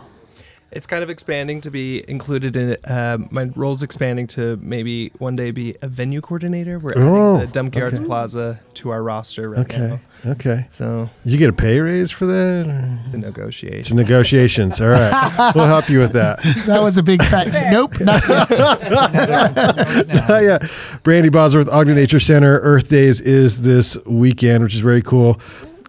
It's 0.75 0.85
kind 0.85 1.01
of 1.03 1.09
expanding 1.09 1.61
to 1.61 1.71
be 1.71 2.03
included 2.09 2.55
in 2.57 2.71
it. 2.71 2.81
Um, 2.91 3.29
my 3.31 3.45
role's 3.55 3.81
expanding 3.81 4.27
to 4.27 4.59
maybe 4.61 5.09
one 5.19 5.35
day 5.37 5.51
be 5.51 5.75
a 5.81 5.87
venue 5.87 6.19
coordinator. 6.21 6.79
We're 6.79 6.93
Oh, 6.97 7.37
adding 7.37 7.49
the 7.51 7.59
Dumke 7.79 7.81
Arts. 7.81 7.99
Plaza 8.01 8.59
to 8.75 8.89
our 8.89 9.01
roster 9.01 9.49
right 9.51 9.59
Okay, 9.61 9.77
now. 10.25 10.31
okay. 10.33 10.67
So 10.71 11.09
You 11.23 11.37
get 11.37 11.49
a 11.49 11.53
pay 11.53 11.79
raise 11.79 12.11
for 12.11 12.25
that? 12.25 12.67
or- 12.67 12.99
it's 13.05 13.13
a 13.13 13.17
negotiation. 13.17 13.77
It's 13.79 13.89
negotiation. 13.91 14.67
negotiations. 14.67 14.81
All 14.81 14.89
right, 14.89 15.53
we'll 15.55 15.65
help 15.65 15.89
you 15.89 15.99
with 15.99 16.11
that. 16.11 16.41
That 16.67 16.81
was 16.83 16.97
a 16.97 17.03
big 17.03 17.23
fat. 17.23 17.71
nope. 17.71 17.97
Not 18.01 18.27
yet. 18.27 18.51
Uh, 18.51 20.39
yeah. 20.41 20.57
Brandi 21.03 21.31
Bosworth, 21.31 21.69
Ogden 21.69 21.95
Nature 21.95 22.19
Center. 22.19 22.59
Earth 22.59 22.89
Days 22.89 23.21
is 23.21 23.59
this 23.59 23.97
weekend, 24.05 24.63
which 24.63 24.73
is 24.75 24.81
very 24.81 25.01
cool. 25.01 25.39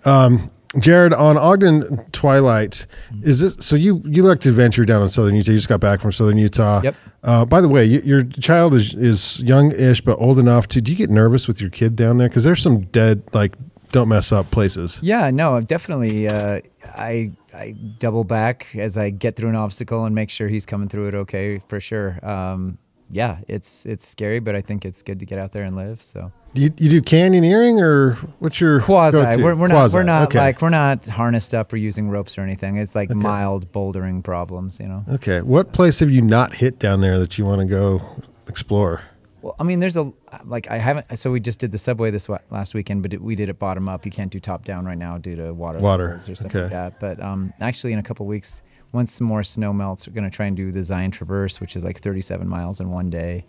Um, 0.04 0.50
Jared, 0.78 1.12
on 1.12 1.36
Ogden 1.36 2.04
Twilight, 2.12 2.86
is 3.22 3.40
this 3.40 3.56
so? 3.60 3.76
You 3.76 4.02
you 4.04 4.22
like 4.22 4.40
to 4.40 4.52
venture 4.52 4.84
down 4.84 5.02
in 5.02 5.08
Southern 5.08 5.34
Utah? 5.34 5.52
You 5.52 5.58
just 5.58 5.68
got 5.68 5.80
back 5.80 6.00
from 6.00 6.12
Southern 6.12 6.38
Utah. 6.38 6.80
Yep. 6.82 6.94
Uh, 7.22 7.44
by 7.44 7.60
the 7.60 7.68
way, 7.68 7.84
you, 7.84 8.00
your 8.00 8.24
child 8.24 8.74
is 8.74 8.94
is 8.94 9.42
young-ish 9.42 10.00
but 10.00 10.18
old 10.20 10.38
enough 10.38 10.68
to. 10.68 10.80
Do 10.80 10.92
you 10.92 10.98
get 10.98 11.10
nervous 11.10 11.48
with 11.48 11.60
your 11.60 11.70
kid 11.70 11.96
down 11.96 12.18
there? 12.18 12.28
Because 12.28 12.44
there's 12.44 12.62
some 12.62 12.82
dead 12.86 13.22
like 13.32 13.56
don't 13.92 14.08
mess 14.08 14.32
up 14.32 14.50
places. 14.50 14.98
Yeah, 15.02 15.30
no, 15.30 15.60
definitely. 15.60 16.28
Uh, 16.28 16.60
I 16.84 17.32
I 17.54 17.74
double 17.98 18.24
back 18.24 18.74
as 18.76 18.96
I 18.96 19.10
get 19.10 19.36
through 19.36 19.50
an 19.50 19.56
obstacle 19.56 20.04
and 20.04 20.14
make 20.14 20.30
sure 20.30 20.48
he's 20.48 20.66
coming 20.66 20.88
through 20.88 21.08
it 21.08 21.14
okay 21.14 21.60
for 21.68 21.80
sure. 21.80 22.18
Um, 22.26 22.78
yeah, 23.10 23.38
it's 23.48 23.86
it's 23.86 24.06
scary, 24.06 24.40
but 24.40 24.54
I 24.54 24.60
think 24.60 24.84
it's 24.84 25.02
good 25.02 25.18
to 25.20 25.26
get 25.26 25.38
out 25.38 25.52
there 25.52 25.64
and 25.64 25.76
live. 25.76 26.02
So 26.02 26.32
Do 26.54 26.62
you, 26.62 26.72
you 26.76 26.90
do 26.90 27.00
canyoneering 27.02 27.80
or 27.80 28.14
what's 28.40 28.60
your 28.60 28.80
quasi, 28.80 29.18
go-to? 29.18 29.42
we're, 29.44 29.54
we're 29.54 29.68
not 29.68 29.92
we're 29.92 30.02
not 30.02 30.28
okay. 30.28 30.38
like 30.38 30.62
we're 30.62 30.70
not 30.70 31.06
harnessed 31.06 31.54
up 31.54 31.72
or 31.72 31.76
using 31.76 32.08
ropes 32.08 32.36
or 32.36 32.42
anything. 32.42 32.76
It's 32.76 32.94
like 32.94 33.10
Okay. 33.10 33.18
mild 33.18 33.70
bouldering 33.72 34.22
problems, 34.24 34.80
you 34.80 34.88
know. 34.88 35.04
Okay, 35.08 35.40
what 35.42 35.72
place 35.72 36.00
have 36.00 36.10
you 36.10 36.22
not 36.22 36.54
hit 36.56 36.78
down 36.78 37.00
there 37.00 37.18
that 37.18 37.38
you 37.38 37.44
want 37.44 37.60
to 37.60 37.66
go 37.66 38.02
explore? 38.48 39.02
Well, 39.42 39.54
I 39.60 39.62
mean, 39.62 39.78
there's 39.78 39.96
a 39.96 40.12
like 40.44 40.68
I 40.68 40.78
haven't. 40.78 41.16
So 41.16 41.30
we 41.30 41.38
just 41.38 41.60
did 41.60 41.70
the 41.70 41.78
subway 41.78 42.10
this 42.10 42.28
last 42.50 42.74
weekend, 42.74 43.02
but 43.02 43.16
we 43.20 43.36
did 43.36 43.48
it 43.48 43.58
bottom 43.60 43.88
up. 43.88 44.04
You 44.04 44.10
can't 44.10 44.32
do 44.32 44.40
top 44.40 44.64
down 44.64 44.84
right 44.84 44.98
now 44.98 45.18
due 45.18 45.36
to 45.36 45.52
water, 45.54 45.78
Water, 45.78 46.14
or 46.14 46.34
stuff 46.34 46.46
okay. 46.46 46.62
like 46.62 46.70
that. 46.72 46.98
But 47.00 47.22
um, 47.22 47.52
actually, 47.60 47.92
in 47.92 48.00
a 48.00 48.02
couple 48.02 48.26
weeks, 48.26 48.62
once 48.96 49.12
some 49.12 49.26
more 49.28 49.44
snow 49.44 49.72
melts, 49.72 50.08
we're 50.08 50.14
gonna 50.14 50.30
try 50.30 50.46
and 50.46 50.56
do 50.56 50.72
the 50.72 50.82
Zion 50.82 51.10
Traverse, 51.12 51.60
which 51.60 51.76
is 51.76 51.84
like 51.84 51.98
37 52.00 52.48
miles 52.48 52.80
in 52.80 52.90
one 52.90 53.08
day. 53.10 53.44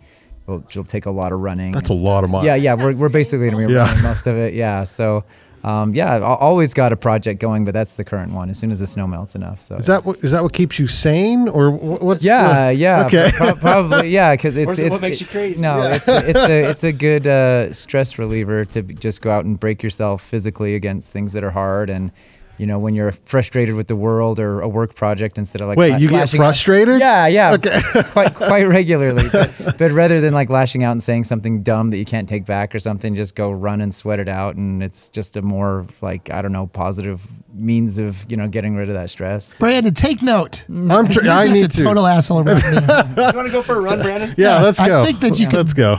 It'll, 0.46 0.60
it'll 0.68 0.84
take 0.84 1.06
a 1.06 1.10
lot 1.10 1.32
of 1.32 1.40
running. 1.40 1.72
That's 1.72 1.90
a 1.90 1.94
and 1.94 2.02
lot 2.02 2.22
of 2.24 2.30
miles. 2.30 2.44
Yeah, 2.46 2.54
yeah, 2.54 2.74
we're, 2.74 2.94
we're 2.94 3.08
basically 3.08 3.50
gonna 3.50 3.66
be 3.66 3.72
Yeah. 3.72 3.86
running 3.86 4.02
most 4.04 4.26
of 4.28 4.36
it. 4.36 4.54
Yeah, 4.54 4.84
so 4.84 5.24
um, 5.64 5.92
yeah, 5.92 6.14
I've 6.14 6.22
always 6.22 6.72
got 6.72 6.92
a 6.92 6.96
project 6.96 7.40
going, 7.40 7.64
but 7.64 7.74
that's 7.74 7.94
the 7.94 8.04
current 8.04 8.32
one. 8.32 8.48
As 8.48 8.56
soon 8.58 8.70
as 8.70 8.78
the 8.78 8.86
snow 8.86 9.08
melts 9.08 9.34
enough, 9.34 9.60
so 9.60 9.74
Is 9.74 9.86
that 9.86 10.04
what 10.04 10.22
is 10.22 10.30
that 10.30 10.42
what 10.44 10.52
keeps 10.52 10.78
you 10.78 10.86
sane, 10.86 11.48
or 11.48 11.70
wh- 11.72 12.00
what's? 12.02 12.22
yeah, 12.24 12.68
the- 12.68 12.74
yeah, 12.76 13.04
Okay. 13.06 13.30
pro- 13.34 13.54
probably, 13.56 14.08
yeah, 14.10 14.34
because 14.36 14.56
it's, 14.56 14.68
Or 14.68 14.72
it's 14.80 14.88
what 14.90 15.00
makes 15.00 15.20
you 15.20 15.26
crazy? 15.26 15.60
No, 15.60 15.82
Yeah. 15.82 15.94
it's 15.96 16.08
a, 16.08 16.28
it's 16.30 16.38
a 16.38 16.70
it's 16.70 16.84
a 16.84 16.92
good 16.92 17.26
uh, 17.26 17.72
stress 17.72 18.18
reliever 18.18 18.64
to 18.66 18.82
just 18.82 19.20
go 19.20 19.30
out 19.32 19.44
and 19.46 19.58
break 19.58 19.82
yourself 19.82 20.22
physically 20.22 20.74
against 20.76 21.10
things 21.10 21.32
that 21.32 21.42
are 21.42 21.50
hard, 21.50 21.90
and 21.90 22.12
you 22.58 22.66
know 22.66 22.78
when 22.78 22.94
you're 22.94 23.12
frustrated 23.12 23.74
with 23.74 23.86
the 23.88 23.96
world 23.96 24.38
or 24.40 24.60
a 24.60 24.68
work 24.68 24.94
project, 24.94 25.38
instead 25.38 25.60
of 25.60 25.68
like 25.68 25.78
Wait, 25.78 25.92
la- 25.92 25.96
you 25.96 26.08
get 26.08 26.16
lashing 26.20 26.40
out- 26.40 26.44
frustrated? 26.44 27.00
yeah, 27.00 27.26
yeah, 27.26 27.52
Okay. 27.54 27.80
quite 28.12 28.34
quite 28.34 28.64
regularly. 28.68 29.28
But, 29.32 29.78
but 29.78 29.90
rather 29.92 30.20
than 30.20 30.34
like 30.34 30.50
lashing 30.50 30.84
out 30.84 30.92
and 30.92 31.02
saying 31.02 31.24
something 31.24 31.62
dumb 31.62 31.90
that 31.90 31.98
you 31.98 32.04
can't 32.04 32.28
take 32.28 32.44
back 32.44 32.74
or 32.74 32.78
something, 32.78 33.14
just 33.14 33.34
go 33.36 33.50
run 33.50 33.80
and 33.80 33.94
sweat 33.94 34.18
it 34.20 34.28
out, 34.28 34.56
and 34.56 34.82
it's 34.82 35.08
just 35.08 35.36
a 35.36 35.42
more 35.42 35.86
like 36.02 36.30
I 36.30 36.42
don't 36.42 36.52
know 36.52 36.66
positive 36.66 37.22
means 37.54 37.98
of 37.98 38.24
you 38.30 38.36
know 38.36 38.48
getting 38.48 38.74
rid 38.76 38.88
of 38.88 38.94
that 38.94 39.10
stress. 39.10 39.58
Brandon, 39.58 39.94
take 39.94 40.22
note. 40.22 40.64
Mm-hmm. 40.68 40.90
I'm 40.90 41.08
tr- 41.08 41.20
You're 41.24 41.32
I 41.32 41.42
just 41.46 41.54
need 41.54 41.64
a 41.64 41.68
to. 41.68 41.84
total 41.84 42.06
asshole 42.06 42.40
around 42.40 42.56
me. 42.62 42.80
You 42.80 43.32
want 43.34 43.46
to 43.46 43.52
go 43.52 43.62
for 43.62 43.76
a 43.76 43.80
run, 43.80 44.00
Brandon? 44.02 44.34
yeah, 44.36 44.58
Yeah, 44.58 44.62
let's 44.64 44.78
go. 44.80 45.02
I 45.02 45.06
think 45.06 45.20
that 45.20 45.38
you 45.38 45.46
could- 45.46 45.56
let's 45.56 45.72
go. 45.74 45.96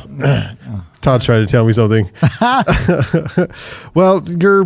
Todd's 1.01 1.23
trying 1.23 1.45
to 1.45 1.49
tell 1.51 1.65
me 1.65 1.71
something. 1.73 2.09
well, 3.93 4.21
you're. 4.27 4.65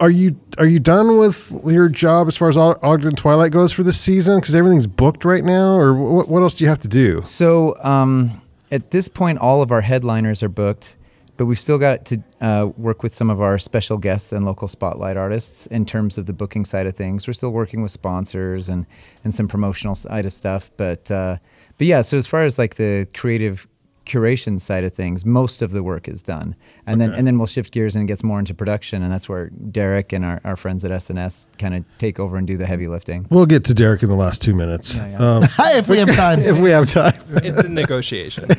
Are 0.00 0.10
you 0.10 0.38
are 0.58 0.66
you 0.66 0.80
done 0.80 1.18
with 1.18 1.52
your 1.66 1.88
job 1.88 2.28
as 2.28 2.36
far 2.36 2.48
as 2.48 2.56
Og- 2.56 2.78
Ogden 2.82 3.14
Twilight 3.14 3.52
goes 3.52 3.72
for 3.72 3.82
this 3.82 4.00
season? 4.00 4.38
Because 4.40 4.54
everything's 4.54 4.86
booked 4.86 5.24
right 5.24 5.44
now, 5.44 5.74
or 5.76 5.94
what, 5.94 6.28
what 6.28 6.42
else 6.42 6.56
do 6.56 6.64
you 6.64 6.68
have 6.68 6.80
to 6.80 6.88
do? 6.88 7.22
So 7.22 7.76
um, 7.82 8.40
at 8.70 8.90
this 8.90 9.08
point, 9.08 9.38
all 9.38 9.62
of 9.62 9.70
our 9.70 9.80
headliners 9.80 10.42
are 10.42 10.48
booked, 10.48 10.96
but 11.36 11.46
we've 11.46 11.60
still 11.60 11.78
got 11.78 12.04
to 12.06 12.22
uh, 12.40 12.70
work 12.76 13.02
with 13.02 13.14
some 13.14 13.30
of 13.30 13.40
our 13.40 13.58
special 13.58 13.98
guests 13.98 14.32
and 14.32 14.44
local 14.44 14.68
spotlight 14.68 15.16
artists 15.16 15.66
in 15.66 15.84
terms 15.86 16.18
of 16.18 16.26
the 16.26 16.32
booking 16.32 16.64
side 16.64 16.86
of 16.86 16.96
things. 16.96 17.26
We're 17.26 17.34
still 17.34 17.52
working 17.52 17.82
with 17.82 17.92
sponsors 17.92 18.68
and 18.68 18.86
and 19.22 19.34
some 19.34 19.48
promotional 19.48 19.94
side 19.94 20.26
of 20.26 20.32
stuff, 20.32 20.70
but 20.76 21.10
uh, 21.10 21.38
but 21.78 21.86
yeah. 21.86 22.00
So 22.00 22.16
as 22.16 22.26
far 22.26 22.42
as 22.42 22.58
like 22.58 22.74
the 22.76 23.06
creative 23.14 23.68
curation 24.06 24.60
side 24.60 24.84
of 24.84 24.92
things, 24.92 25.24
most 25.24 25.62
of 25.62 25.72
the 25.72 25.82
work 25.82 26.08
is 26.08 26.22
done, 26.22 26.54
and 26.86 27.00
then 27.00 27.12
and 27.12 27.26
then 27.26 27.38
we'll 27.38 27.46
shift 27.46 27.72
gears 27.72 27.96
and 27.96 28.04
it 28.04 28.06
gets 28.06 28.22
more 28.22 28.38
into 28.38 28.54
production, 28.54 29.02
and 29.02 29.10
that's 29.12 29.28
where 29.28 29.48
Derek 29.50 30.12
and 30.12 30.24
our, 30.24 30.40
our 30.44 30.56
friends 30.56 30.84
at 30.84 30.90
SNS 30.90 31.46
kind 31.58 31.74
of 31.74 31.84
take 31.98 32.18
over 32.20 32.36
and 32.36 32.46
do 32.46 32.56
the 32.56 32.66
heavy 32.66 32.86
lifting. 32.88 33.26
We'll 33.30 33.46
get 33.46 33.64
to 33.66 33.74
Derek 33.74 34.02
in 34.02 34.08
the 34.08 34.14
last 34.16 34.42
two 34.42 34.54
minutes, 34.54 34.96
Yeah, 34.96 35.08
yeah. 35.08 35.36
Um, 35.36 35.44
if 35.76 35.88
we 35.88 35.98
have 35.98 36.14
time. 36.14 36.40
if 36.44 36.58
we 36.58 36.70
have 36.70 36.88
time. 36.90 37.14
it's 37.36 37.58
a 37.58 37.68
negotiation. 37.68 38.46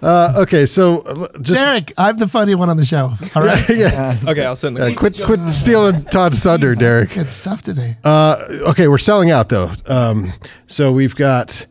Uh, 0.02 0.34
okay, 0.38 0.66
so 0.66 0.98
uh, 1.02 1.28
just 1.40 1.54
Derek, 1.60 1.92
I'm 1.96 2.18
the 2.18 2.26
funny 2.26 2.54
one 2.56 2.68
on 2.68 2.76
the 2.76 2.84
show. 2.84 3.12
All 3.36 3.42
right. 3.44 3.64
yeah, 3.68 4.18
okay, 4.26 4.44
I'll 4.44 4.56
send 4.56 4.76
Uh, 4.78 4.86
the 4.86 4.94
quit 4.96 5.20
quit 5.22 5.38
stealing 5.50 6.04
Todd's 6.06 6.40
thunder, 6.40 6.74
Derek. 6.74 7.10
Good 7.10 7.30
stuff 7.30 7.62
today. 7.62 7.96
Uh, 8.02 8.44
okay, 8.70 8.88
we're 8.88 8.98
selling 8.98 9.30
out 9.30 9.48
though. 9.48 9.70
Um, 9.86 10.32
so 10.66 10.90
we've 10.90 11.14
got, 11.14 11.66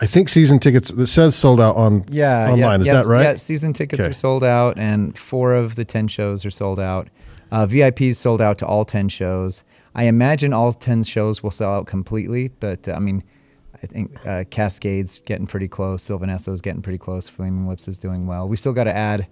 I 0.00 0.06
think 0.06 0.28
season 0.28 0.58
tickets 0.58 0.90
that 0.90 1.06
says 1.06 1.34
sold 1.34 1.58
out 1.60 1.76
on 1.76 2.04
yeah, 2.10 2.50
online. 2.50 2.60
yeah, 2.60 2.80
Is 2.80 2.86
yeah, 2.88 2.92
that 2.94 3.06
right? 3.06 3.22
Yeah, 3.22 3.34
season 3.36 3.72
tickets 3.72 4.00
Okay. 4.00 4.10
are 4.10 4.14
sold 4.14 4.44
out, 4.44 4.76
and 4.78 5.16
four 5.18 5.54
of 5.54 5.76
the 5.76 5.84
ten 5.86 6.06
shows 6.06 6.44
are 6.44 6.50
sold 6.50 6.78
out. 6.78 7.08
Uh, 7.50 7.66
VIPs 7.66 8.16
sold 8.16 8.42
out 8.42 8.58
to 8.58 8.66
all 8.66 8.84
ten 8.84 9.08
shows. 9.08 9.64
I 9.94 10.04
imagine 10.04 10.52
all 10.52 10.72
ten 10.74 11.02
shows 11.02 11.42
will 11.42 11.50
sell 11.50 11.72
out 11.74 11.86
completely, 11.86 12.48
but 12.60 12.86
uh, 12.88 12.92
I 12.92 12.98
mean, 12.98 13.24
I 13.82 13.86
think 13.86 14.26
uh, 14.26 14.44
Cascades 14.50 15.20
getting 15.24 15.46
pretty 15.46 15.68
close. 15.68 16.02
Sylvan 16.02 16.28
Esso's 16.28 16.60
getting 16.60 16.82
pretty 16.82 16.98
close. 16.98 17.28
Flaming 17.28 17.66
Lips 17.66 17.88
is 17.88 17.96
doing 17.96 18.26
well. 18.26 18.48
We 18.48 18.56
still 18.56 18.72
got 18.74 18.84
to 18.84 18.96
add 18.96 19.26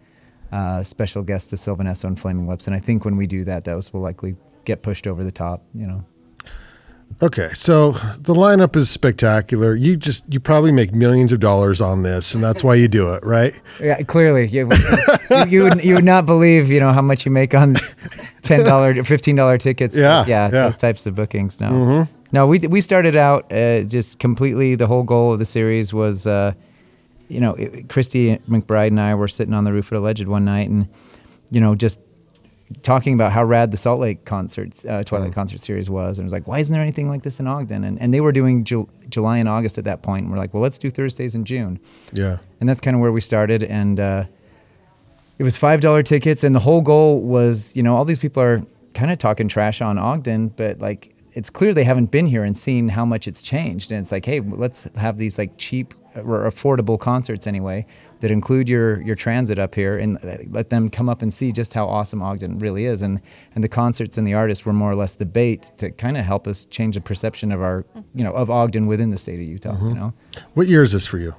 uh, 0.52 0.82
special 0.82 1.22
guests 1.22 1.48
to 1.48 1.56
Sylvan 1.56 1.86
Esso 1.86 2.04
and 2.04 2.18
Flaming 2.18 2.48
Lips, 2.48 2.66
and 2.66 2.74
I 2.74 2.78
think 2.78 3.04
when 3.04 3.16
we 3.16 3.26
do 3.26 3.44
that, 3.44 3.64
those 3.64 3.92
will 3.92 4.00
likely 4.00 4.36
get 4.64 4.82
pushed 4.82 5.06
over 5.06 5.22
the 5.22 5.32
top. 5.32 5.62
You 5.74 5.86
know. 5.86 6.04
Okay, 7.20 7.48
so 7.52 7.92
the 7.92 8.34
lineup 8.34 8.76
is 8.76 8.90
spectacular. 8.90 9.74
You 9.74 9.96
just 9.96 10.24
you 10.32 10.38
probably 10.38 10.70
make 10.70 10.94
millions 10.94 11.32
of 11.32 11.40
dollars 11.40 11.80
on 11.80 12.02
this, 12.02 12.32
and 12.34 12.42
that's 12.42 12.62
why 12.62 12.76
you 12.76 12.86
do 12.86 13.12
it, 13.14 13.24
right? 13.24 13.58
Yeah, 13.80 14.02
clearly, 14.02 14.46
you, 14.46 14.68
you, 15.30 15.44
you 15.48 15.62
would 15.64 15.84
you 15.84 15.94
would 15.94 16.04
not 16.04 16.26
believe 16.26 16.70
you 16.70 16.80
know 16.80 16.92
how 16.92 17.02
much 17.02 17.24
you 17.24 17.32
make 17.32 17.54
on 17.54 17.76
ten 18.42 18.64
dollar, 18.64 19.02
fifteen 19.04 19.36
dollar 19.36 19.58
tickets. 19.58 19.96
Yeah, 19.96 20.24
yeah, 20.26 20.44
yeah. 20.44 20.50
those 20.50 20.76
types 20.76 21.06
of 21.06 21.14
bookings. 21.14 21.60
No, 21.60 22.06
no, 22.32 22.46
we 22.46 22.58
we 22.60 22.80
started 22.80 23.16
out 23.16 23.52
uh, 23.52 23.82
just 23.82 24.18
completely. 24.18 24.74
The 24.74 24.86
whole 24.86 25.02
goal 25.02 25.32
of 25.32 25.38
the 25.38 25.44
series 25.46 25.92
was, 25.94 26.26
uh, 26.26 26.52
you 27.28 27.40
know, 27.40 27.54
it, 27.54 27.88
Christy 27.88 28.36
McBride 28.48 28.88
and 28.88 29.00
I 29.00 29.14
were 29.14 29.28
sitting 29.28 29.54
on 29.54 29.64
the 29.64 29.72
roof 29.72 29.92
at 29.92 29.98
Alleged 29.98 30.26
one 30.28 30.44
night, 30.44 30.68
and 30.68 30.88
you 31.50 31.60
know, 31.60 31.74
just 31.74 32.00
talking 32.82 33.14
about 33.14 33.32
how 33.32 33.42
rad 33.42 33.70
the 33.70 33.78
Salt 33.78 33.98
Lake 33.98 34.26
concert, 34.26 34.84
uh, 34.84 35.02
Twilight 35.02 35.32
concert 35.32 35.60
series 35.60 35.88
was, 35.88 36.18
and 36.18 36.24
it 36.24 36.26
was 36.26 36.32
like, 36.34 36.46
why 36.46 36.58
isn't 36.58 36.70
there 36.74 36.82
anything 36.82 37.08
like 37.08 37.22
this 37.22 37.40
in 37.40 37.46
Ogden? 37.46 37.82
And 37.82 37.98
and 38.00 38.12
they 38.12 38.20
were 38.20 38.32
doing 38.32 38.64
Ju- 38.64 38.88
July 39.08 39.38
and 39.38 39.48
August 39.48 39.78
at 39.78 39.84
that 39.84 40.02
point, 40.02 40.24
and 40.24 40.32
we're 40.32 40.38
like, 40.38 40.52
well, 40.52 40.62
let's 40.62 40.76
do 40.76 40.90
Thursdays 40.90 41.34
in 41.34 41.44
June 41.46 41.80
Yeah. 42.12 42.38
and 42.60 42.68
that's 42.68 42.80
kind 42.82 42.94
of 42.94 43.00
where 43.00 43.12
we 43.12 43.22
started 43.22 43.62
and 43.62 43.98
uh, 43.98 44.24
it 45.38 45.44
was 45.44 45.56
five 45.56 45.80
dollar 45.80 46.02
tickets 46.02 46.44
and 46.44 46.54
the 46.54 46.58
whole 46.60 46.82
goal 46.82 47.22
was 47.22 47.74
you 47.76 47.82
know 47.82 47.94
all 47.96 48.04
these 48.04 48.18
people 48.18 48.42
are 48.42 48.62
kind 48.92 49.10
of 49.12 49.18
talking 49.18 49.46
trash 49.48 49.80
on 49.80 49.96
ogden 49.96 50.48
but 50.48 50.80
like 50.80 51.14
it's 51.38 51.50
clear 51.58 51.72
they 51.72 51.84
haven't 51.92 52.10
been 52.10 52.26
here 52.34 52.44
and 52.48 52.56
seen 52.66 52.84
how 52.98 53.04
much 53.12 53.24
it's 53.30 53.42
changed 53.42 53.90
and 53.92 54.00
it's 54.02 54.12
like 54.16 54.26
hey 54.30 54.40
let's 54.64 54.80
have 54.96 55.14
these 55.22 55.38
like 55.42 55.52
cheap 55.66 55.88
or 56.16 56.38
affordable 56.50 56.98
concerts 56.98 57.46
anyway 57.46 57.78
that 58.20 58.30
include 58.38 58.66
your 58.68 59.00
your 59.08 59.14
transit 59.24 59.58
up 59.64 59.74
here 59.80 59.94
and 60.02 60.10
uh, 60.24 60.36
let 60.58 60.66
them 60.70 60.90
come 60.90 61.08
up 61.12 61.20
and 61.22 61.30
see 61.32 61.52
just 61.52 61.74
how 61.78 61.84
awesome 61.96 62.20
ogden 62.22 62.58
really 62.58 62.84
is 62.92 63.02
and 63.02 63.20
and 63.54 63.62
the 63.62 63.68
concerts 63.68 64.18
and 64.18 64.26
the 64.26 64.34
artists 64.42 64.62
were 64.66 64.72
more 64.82 64.90
or 64.90 64.96
less 65.02 65.14
the 65.14 65.26
bait 65.40 65.62
to 65.80 65.86
kind 66.04 66.16
of 66.18 66.24
help 66.24 66.46
us 66.48 66.64
change 66.76 66.94
the 66.96 67.00
perception 67.00 67.52
of 67.52 67.60
our 67.62 67.84
you 68.18 68.24
know 68.24 68.32
of 68.32 68.50
ogden 68.50 68.86
within 68.92 69.10
the 69.10 69.18
state 69.24 69.38
of 69.42 69.46
utah 69.56 69.76
you 69.88 69.94
know 69.94 70.12
What 70.54 70.66
year 70.66 70.82
is 70.82 70.92
this 70.92 71.06
for 71.06 71.18
you? 71.18 71.32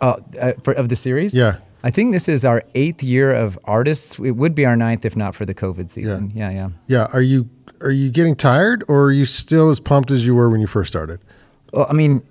uh, 0.00 0.16
uh, 0.40 0.52
for, 0.64 0.72
of 0.74 0.88
the 0.88 0.96
series? 0.96 1.34
Yeah. 1.34 1.56
I 1.88 1.90
think 1.90 2.12
this 2.12 2.28
is 2.28 2.44
our 2.46 2.62
eighth 2.74 3.02
year 3.02 3.30
of 3.44 3.58
artists. 3.64 4.18
It 4.18 4.36
would 4.40 4.54
be 4.54 4.64
our 4.64 4.76
ninth 4.76 5.04
if 5.04 5.16
not 5.16 5.34
for 5.34 5.44
the 5.50 5.54
COVID 5.54 5.90
season. 5.90 6.32
Yeah, 6.34 6.50
Yeah, 6.50 6.56
yeah. 6.58 6.68
Yeah. 6.94 7.06
Are 7.12 7.20
you 7.22 7.48
are 7.84 7.90
you 7.92 8.10
getting 8.10 8.34
tired, 8.34 8.82
or 8.88 9.04
are 9.04 9.12
you 9.12 9.24
still 9.24 9.70
as 9.70 9.78
pumped 9.80 10.10
as 10.10 10.26
you 10.26 10.34
were 10.34 10.48
when 10.50 10.60
you 10.60 10.66
first 10.66 10.90
started? 10.90 11.20
Well, 11.72 11.86
I 11.88 11.92
mean, 11.92 12.22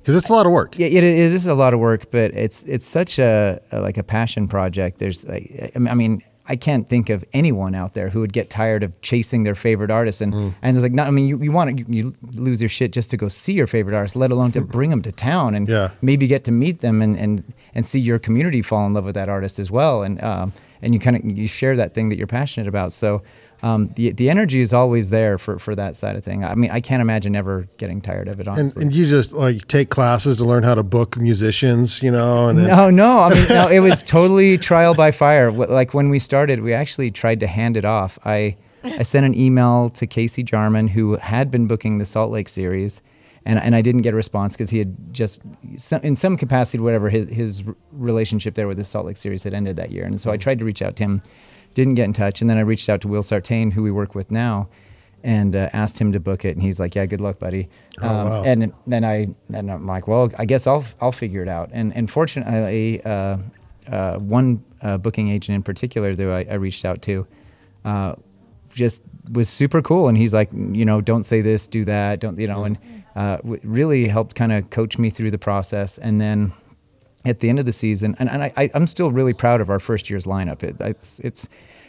Because 0.00 0.16
it's 0.16 0.28
a 0.30 0.32
lot 0.32 0.46
of 0.46 0.52
work. 0.52 0.78
yeah, 0.78 0.88
it, 0.88 1.04
it 1.04 1.04
is 1.04 1.46
a 1.46 1.54
lot 1.54 1.74
of 1.74 1.80
work, 1.80 2.10
but 2.10 2.32
it's 2.34 2.64
it's 2.64 2.86
such 2.86 3.18
a, 3.18 3.60
a 3.70 3.80
like 3.80 3.96
a 3.98 4.02
passion 4.02 4.48
project. 4.48 4.98
There's, 4.98 5.24
like, 5.28 5.72
I 5.76 5.94
mean, 5.94 6.22
I 6.48 6.56
can't 6.56 6.88
think 6.88 7.08
of 7.08 7.24
anyone 7.32 7.76
out 7.76 7.94
there 7.94 8.08
who 8.08 8.18
would 8.18 8.32
get 8.32 8.50
tired 8.50 8.82
of 8.82 9.00
chasing 9.00 9.44
their 9.44 9.54
favorite 9.54 9.92
artist, 9.92 10.20
and 10.20 10.34
and 10.62 10.76
it's 10.76 10.82
like, 10.82 10.92
not, 10.92 11.06
I 11.06 11.10
mean, 11.12 11.28
you, 11.28 11.38
you 11.40 11.52
want 11.52 11.70
to 11.70 11.84
you, 11.84 11.86
you 11.88 12.12
lose 12.32 12.60
your 12.60 12.68
shit 12.68 12.92
just 12.92 13.10
to 13.10 13.16
go 13.16 13.28
see 13.28 13.52
your 13.52 13.68
favorite 13.68 13.94
artist, 13.94 14.16
let 14.16 14.32
alone 14.32 14.50
to 14.52 14.60
bring 14.76 14.90
them 14.90 15.02
to 15.02 15.12
town 15.12 15.54
and 15.54 15.68
Yeah. 15.68 15.90
maybe 16.00 16.26
get 16.26 16.42
to 16.44 16.50
meet 16.52 16.80
them 16.80 17.00
and 17.00 17.16
and 17.16 17.44
and 17.74 17.86
see 17.86 18.00
your 18.00 18.18
community 18.18 18.60
fall 18.62 18.84
in 18.86 18.94
love 18.94 19.04
with 19.04 19.14
that 19.14 19.28
artist 19.28 19.60
as 19.60 19.70
well, 19.70 20.02
and 20.02 20.20
um, 20.24 20.52
and 20.82 20.94
you 20.94 20.98
kind 21.00 21.14
of 21.16 21.24
you 21.38 21.46
share 21.46 21.76
that 21.76 21.94
thing 21.94 22.08
that 22.08 22.18
you're 22.18 22.26
passionate 22.40 22.66
about. 22.68 22.92
So. 22.92 23.22
Um, 23.64 23.90
the, 23.94 24.10
the 24.10 24.28
energy 24.28 24.60
is 24.60 24.72
always 24.72 25.10
there 25.10 25.38
for, 25.38 25.56
for 25.56 25.76
that 25.76 25.94
side 25.94 26.16
of 26.16 26.24
thing. 26.24 26.44
I 26.44 26.56
mean, 26.56 26.72
I 26.72 26.80
can't 26.80 27.00
imagine 27.00 27.36
ever 27.36 27.68
getting 27.76 28.00
tired 28.00 28.28
of 28.28 28.40
it. 28.40 28.48
And, 28.48 28.58
Honestly, 28.58 28.82
and 28.82 28.92
you 28.92 29.06
just 29.06 29.32
like 29.34 29.68
take 29.68 29.88
classes 29.88 30.38
to 30.38 30.44
learn 30.44 30.64
how 30.64 30.74
to 30.74 30.82
book 30.82 31.16
musicians, 31.16 32.02
you 32.02 32.10
know, 32.10 32.48
and 32.48 32.58
then, 32.58 32.66
No, 32.66 32.90
no. 32.90 33.20
I 33.20 33.34
mean, 33.34 33.48
no, 33.48 33.68
it 33.68 33.78
was 33.78 34.02
totally 34.02 34.58
trial 34.70 34.94
by 34.94 35.12
fire. 35.12 35.52
Like 35.52 35.94
when 35.94 36.08
we 36.08 36.18
started, 36.18 36.60
we 36.62 36.74
actually 36.74 37.12
tried 37.12 37.38
to 37.38 37.46
hand 37.46 37.76
it 37.76 37.84
off. 37.84 38.18
I, 38.24 38.56
I 38.82 39.04
sent 39.04 39.24
an 39.26 39.38
email 39.38 39.90
to 39.90 40.08
Casey 40.08 40.42
Jarman, 40.42 40.88
who 40.88 41.16
had 41.16 41.48
been 41.50 41.68
booking 41.68 41.98
the 41.98 42.04
Salt 42.04 42.32
Lake 42.32 42.48
series, 42.48 43.00
and, 43.46 43.60
and 43.60 43.76
I 43.76 43.82
didn't 43.82 44.02
get 44.02 44.12
a 44.12 44.16
response 44.16 44.54
because 44.54 44.70
he 44.70 44.78
had 44.78 45.14
just, 45.14 45.40
in 46.02 46.16
some 46.16 46.36
capacity, 46.36 46.82
whatever, 46.82 47.10
his, 47.10 47.28
his 47.28 47.64
relationship 47.92 48.54
there 48.54 48.66
with 48.66 48.76
the 48.76 48.84
Salt 48.84 49.06
Lake 49.06 49.16
series 49.16 49.44
had 49.44 49.54
ended 49.54 49.76
that 49.76 49.92
year. 49.92 50.04
And 50.04 50.20
so 50.20 50.32
I 50.32 50.36
tried 50.36 50.58
to 50.58 50.64
reach 50.64 50.82
out 50.82 50.96
to 50.96 51.04
him, 51.04 51.22
didn't 51.74 51.94
get 51.94 52.04
in 52.04 52.12
touch. 52.12 52.40
And 52.40 52.48
then 52.50 52.56
I 52.58 52.60
reached 52.62 52.88
out 52.88 53.00
to 53.02 53.08
Will 53.08 53.22
Sartain, 53.22 53.70
who 53.72 53.82
we 53.82 53.90
work 53.90 54.14
with 54.14 54.30
now. 54.30 54.68
And 55.24 55.54
uh, 55.54 55.68
asked 55.72 56.00
him 56.00 56.10
to 56.12 56.18
book 56.18 56.44
it, 56.44 56.56
and 56.56 56.62
he's 56.62 56.80
like, 56.80 56.96
"Yeah, 56.96 57.06
good 57.06 57.20
luck, 57.20 57.38
buddy." 57.38 57.68
Um, 58.00 58.10
Oh, 58.10 58.24
wow. 58.24 58.42
And 58.44 58.72
then 58.88 59.04
I, 59.04 59.28
and 59.54 59.70
I'm 59.70 59.86
like, 59.86 60.08
"Well, 60.08 60.32
I 60.36 60.44
guess 60.44 60.66
I'll 60.66 60.84
I'll 61.00 61.12
figure 61.12 61.42
it 61.42 61.48
out." 61.48 61.70
And 61.72 61.94
and 61.96 62.10
fortunately, 62.10 63.00
uh, 63.04 63.36
uh, 63.88 64.16
one 64.18 64.64
uh, 64.80 64.96
booking 64.98 65.28
agent 65.28 65.54
in 65.54 65.62
particular 65.62 66.16
that 66.16 66.28
I, 66.28 66.52
I 66.52 66.54
reached 66.54 66.84
out 66.84 67.02
to, 67.02 67.24
uh, 67.84 68.14
just 68.74 69.02
was 69.30 69.48
super 69.48 69.80
cool. 69.80 70.08
And 70.08 70.18
he's 70.18 70.34
like, 70.34 70.50
you 70.52 70.84
know, 70.84 71.00
don't 71.00 71.22
say 71.22 71.40
this, 71.40 71.68
do 71.68 71.84
that, 71.84 72.18
don't 72.18 72.36
you 72.36 72.48
know, 72.48 72.64
and 72.64 72.76
uh, 73.14 73.36
w- 73.36 73.60
really 73.62 74.08
helped 74.08 74.34
kind 74.34 74.50
of 74.52 74.70
coach 74.70 74.98
me 74.98 75.08
through 75.08 75.30
the 75.30 75.38
process. 75.38 75.98
And 75.98 76.20
then 76.20 76.52
at 77.24 77.40
the 77.40 77.48
end 77.48 77.58
of 77.58 77.66
the 77.66 77.72
season, 77.72 78.16
and, 78.18 78.28
and 78.28 78.42
I, 78.42 78.52
I, 78.56 78.70
I'm 78.74 78.86
still 78.86 79.10
really 79.12 79.32
proud 79.32 79.60
of 79.60 79.70
our 79.70 79.78
first 79.78 80.10
year's 80.10 80.24
lineup. 80.24 80.62
It, 80.62 80.76
it's 80.80 81.20
it's 81.20 81.48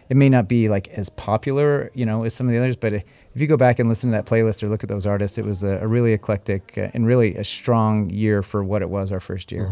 it 0.10 0.18
may 0.18 0.30
not 0.30 0.48
be 0.48 0.70
like 0.70 0.90
as 0.90 1.10
popular, 1.10 1.92
you 1.94 2.06
know, 2.06 2.24
as 2.24 2.34
some 2.34 2.48
of 2.48 2.54
the 2.54 2.60
others, 2.60 2.76
but 2.76 2.94
if 2.94 3.06
you 3.36 3.48
go 3.48 3.58
back 3.58 3.80
and 3.80 3.90
listen 3.90 4.12
to 4.12 4.16
that 4.16 4.26
playlist 4.26 4.62
or 4.62 4.70
look 4.70 4.84
at 4.84 4.90
those 4.90 5.06
artists, 5.06 5.38
it 5.38 5.46
was 5.46 5.64
a, 5.64 5.80
a 5.80 5.88
really 5.88 6.14
eclectic 6.14 6.78
uh, 6.78 6.90
and 6.94 7.08
really 7.08 7.36
a 7.36 7.44
strong 7.44 8.10
year 8.10 8.44
for 8.44 8.64
what 8.64 8.82
it 8.82 8.90
was 8.90 9.12
our 9.12 9.20
first 9.20 9.52
year. 9.52 9.68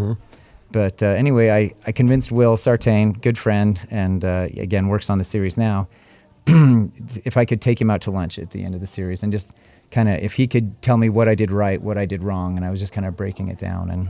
But 0.72 1.04
uh, 1.04 1.08
anyway, 1.08 1.52
I, 1.52 1.74
I 1.86 1.92
convinced 1.92 2.32
Will 2.32 2.56
Sartain, 2.56 3.12
good 3.14 3.38
friend, 3.38 3.86
and 3.92 4.24
uh, 4.24 4.48
again 4.56 4.88
works 4.88 5.10
on 5.10 5.18
the 5.18 5.24
series 5.26 5.58
now, 5.58 5.90
if 6.48 7.38
I 7.38 7.46
could 7.46 7.62
take 7.62 7.80
him 7.80 7.92
out 7.92 8.02
to 8.02 8.12
lunch 8.12 8.40
at 8.40 8.52
the 8.52 8.64
end 8.64 8.74
of 8.74 8.82
the 8.82 8.88
series 8.88 9.22
and 9.22 9.32
just 9.32 9.52
kind 9.92 10.08
of 10.08 10.20
if 10.20 10.34
he 10.34 10.48
could 10.48 10.82
tell 10.82 10.98
me 10.98 11.10
what 11.10 11.28
I 11.28 11.36
did 11.36 11.52
right, 11.52 11.82
what 11.82 11.98
I 11.98 12.06
did 12.06 12.24
wrong, 12.24 12.56
and 12.56 12.66
I 12.66 12.72
was 12.72 12.80
just 12.80 12.94
kind 12.94 13.06
of 13.06 13.16
breaking 13.16 13.50
it 13.50 13.60
down 13.60 13.92
and 13.92 14.10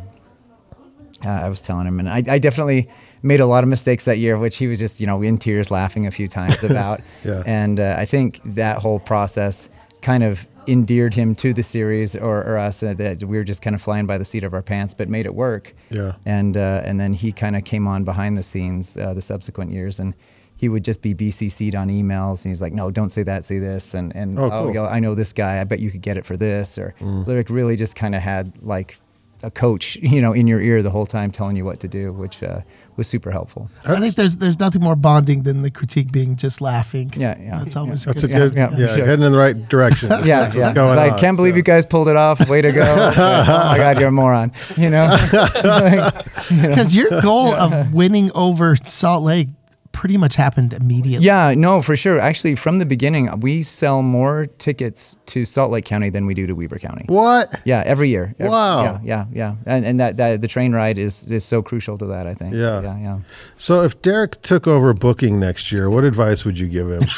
uh, 1.25 1.29
I 1.29 1.49
was 1.49 1.61
telling 1.61 1.87
him, 1.87 1.99
and 1.99 2.09
I, 2.09 2.23
I 2.27 2.39
definitely 2.39 2.89
made 3.23 3.39
a 3.39 3.45
lot 3.45 3.63
of 3.63 3.69
mistakes 3.69 4.05
that 4.05 4.17
year, 4.17 4.37
which 4.37 4.57
he 4.57 4.67
was 4.67 4.79
just, 4.79 4.99
you 4.99 5.07
know, 5.07 5.21
in 5.21 5.37
tears 5.37 5.69
laughing 5.71 6.07
a 6.07 6.11
few 6.11 6.27
times 6.27 6.63
about. 6.63 7.01
Yeah. 7.23 7.43
And 7.45 7.79
uh, 7.79 7.95
I 7.99 8.05
think 8.05 8.41
that 8.43 8.77
whole 8.79 8.99
process 8.99 9.69
kind 10.01 10.23
of 10.23 10.47
endeared 10.67 11.13
him 11.13 11.35
to 11.35 11.53
the 11.53 11.61
series 11.63 12.15
or, 12.15 12.37
or 12.43 12.57
us, 12.57 12.81
uh, 12.83 12.93
that 12.95 13.23
we 13.23 13.37
were 13.37 13.43
just 13.43 13.61
kind 13.61 13.75
of 13.75 13.81
flying 13.81 14.05
by 14.07 14.17
the 14.17 14.25
seat 14.25 14.43
of 14.43 14.53
our 14.53 14.61
pants, 14.63 14.93
but 14.95 15.07
made 15.09 15.25
it 15.25 15.35
work. 15.35 15.73
Yeah. 15.89 16.13
And 16.25 16.57
uh, 16.57 16.81
and 16.83 16.99
then 16.99 17.13
he 17.13 17.31
kind 17.31 17.55
of 17.55 17.63
came 17.63 17.87
on 17.87 18.03
behind 18.03 18.37
the 18.37 18.43
scenes 18.43 18.97
uh, 18.97 19.13
the 19.13 19.21
subsequent 19.21 19.71
years, 19.71 19.99
and 19.99 20.13
he 20.57 20.69
would 20.69 20.83
just 20.85 21.01
be 21.01 21.13
BCC'd 21.15 21.75
on 21.75 21.89
emails, 21.89 22.43
and 22.45 22.51
he's 22.51 22.61
like, 22.61 22.73
"No, 22.73 22.91
don't 22.91 23.09
say 23.09 23.23
that, 23.23 23.45
say 23.45 23.57
this," 23.59 23.93
and 23.93 24.15
and 24.15 24.39
Oh, 24.39 24.43
oh, 24.45 24.49
cool. 24.49 24.71
Mm. 24.71 24.73
yo, 24.75 24.85
I 24.85 24.99
know 24.99 25.15
this 25.15 25.33
guy. 25.33 25.59
I 25.59 25.63
bet 25.63 25.79
you 25.79 25.89
could 25.91 26.01
get 26.01 26.17
it 26.17 26.25
for 26.25 26.37
this, 26.37 26.77
or 26.77 26.93
Lyric 27.01 27.49
really 27.49 27.75
just 27.75 27.95
kind 27.95 28.13
of 28.15 28.21
had 28.21 28.53
like 28.63 28.99
a 29.43 29.51
coach, 29.51 29.95
you 29.97 30.21
know, 30.21 30.33
in 30.33 30.47
your 30.47 30.61
ear 30.61 30.81
the 30.83 30.89
whole 30.91 31.05
time 31.05 31.31
telling 31.31 31.55
you 31.55 31.65
what 31.65 31.79
to 31.81 31.87
do, 31.87 32.11
which 32.13 32.41
uh, 32.43 32.61
was 32.95 33.07
super 33.07 33.31
helpful. 33.31 33.69
I 33.85 33.99
think 33.99 34.15
there's 34.15 34.35
there's 34.37 34.59
nothing 34.59 34.81
more 34.81 34.95
bonding 34.95 35.43
than 35.43 35.61
the 35.61 35.71
critique 35.71 36.11
being 36.11 36.35
just 36.35 36.61
laughing. 36.61 37.11
Yeah, 37.15 37.37
yeah. 37.39 37.59
That's 37.59 37.75
always 37.75 38.05
That's 38.05 38.23
a 38.23 38.27
Yeah, 38.27 38.37
good, 38.37 38.53
yeah, 38.55 38.69
yeah, 38.71 38.87
for 38.87 38.95
sure. 38.97 39.05
heading 39.05 39.25
in 39.25 39.31
the 39.31 39.37
right 39.37 39.67
direction. 39.69 40.09
Yeah, 40.23 40.41
That's 40.41 40.53
yeah. 40.55 40.61
what's 40.63 40.75
going 40.75 40.99
I 40.99 41.09
on. 41.11 41.19
can't 41.19 41.35
believe 41.37 41.53
so. 41.53 41.57
you 41.57 41.63
guys 41.63 41.85
pulled 41.85 42.07
it 42.07 42.15
off. 42.15 42.47
Way 42.47 42.61
to 42.61 42.71
go! 42.71 42.81
oh 43.17 43.17
my 43.17 43.77
God, 43.77 43.99
you're 43.99 44.09
a 44.09 44.11
moron. 44.11 44.51
You 44.77 44.89
know. 44.89 45.07
Because 46.49 46.95
your 46.95 47.21
goal 47.21 47.53
of 47.53 47.93
winning 47.93 48.31
over 48.35 48.75
Salt 48.75 49.23
Lake 49.23 49.47
pretty 49.91 50.17
much 50.17 50.35
happened 50.35 50.73
immediately. 50.73 51.25
Yeah, 51.25 51.53
no, 51.55 51.81
for 51.81 51.95
sure. 51.95 52.19
Actually, 52.19 52.55
from 52.55 52.79
the 52.79 52.85
beginning, 52.85 53.29
we 53.41 53.61
sell 53.63 54.01
more 54.01 54.47
tickets 54.57 55.17
to 55.27 55.45
Salt 55.45 55.71
Lake 55.71 55.85
County 55.85 56.09
than 56.09 56.25
we 56.25 56.33
do 56.33 56.47
to 56.47 56.53
Weber 56.53 56.79
County. 56.79 57.05
What? 57.07 57.59
Yeah, 57.65 57.83
every 57.85 58.09
year. 58.09 58.33
Every- 58.39 58.49
Wow. 58.49 58.83
Yeah, 58.83 58.99
yeah, 59.03 59.25
yeah. 59.33 59.55
And, 59.65 59.85
and 59.85 59.99
that, 59.99 60.17
that 60.17 60.41
the 60.41 60.47
train 60.47 60.73
ride 60.73 60.97
is 60.97 61.29
is 61.31 61.43
so 61.43 61.61
crucial 61.61 61.97
to 61.97 62.05
that. 62.07 62.27
I 62.27 62.33
think. 62.33 62.53
Yeah. 62.55 62.81
yeah, 62.81 62.97
yeah. 62.99 63.19
So 63.57 63.81
if 63.83 64.01
Derek 64.01 64.41
took 64.41 64.67
over 64.67 64.93
booking 64.93 65.39
next 65.39 65.71
year, 65.71 65.89
what 65.89 66.03
advice 66.03 66.45
would 66.45 66.57
you 66.57 66.67
give 66.67 66.89
him? 66.89 67.03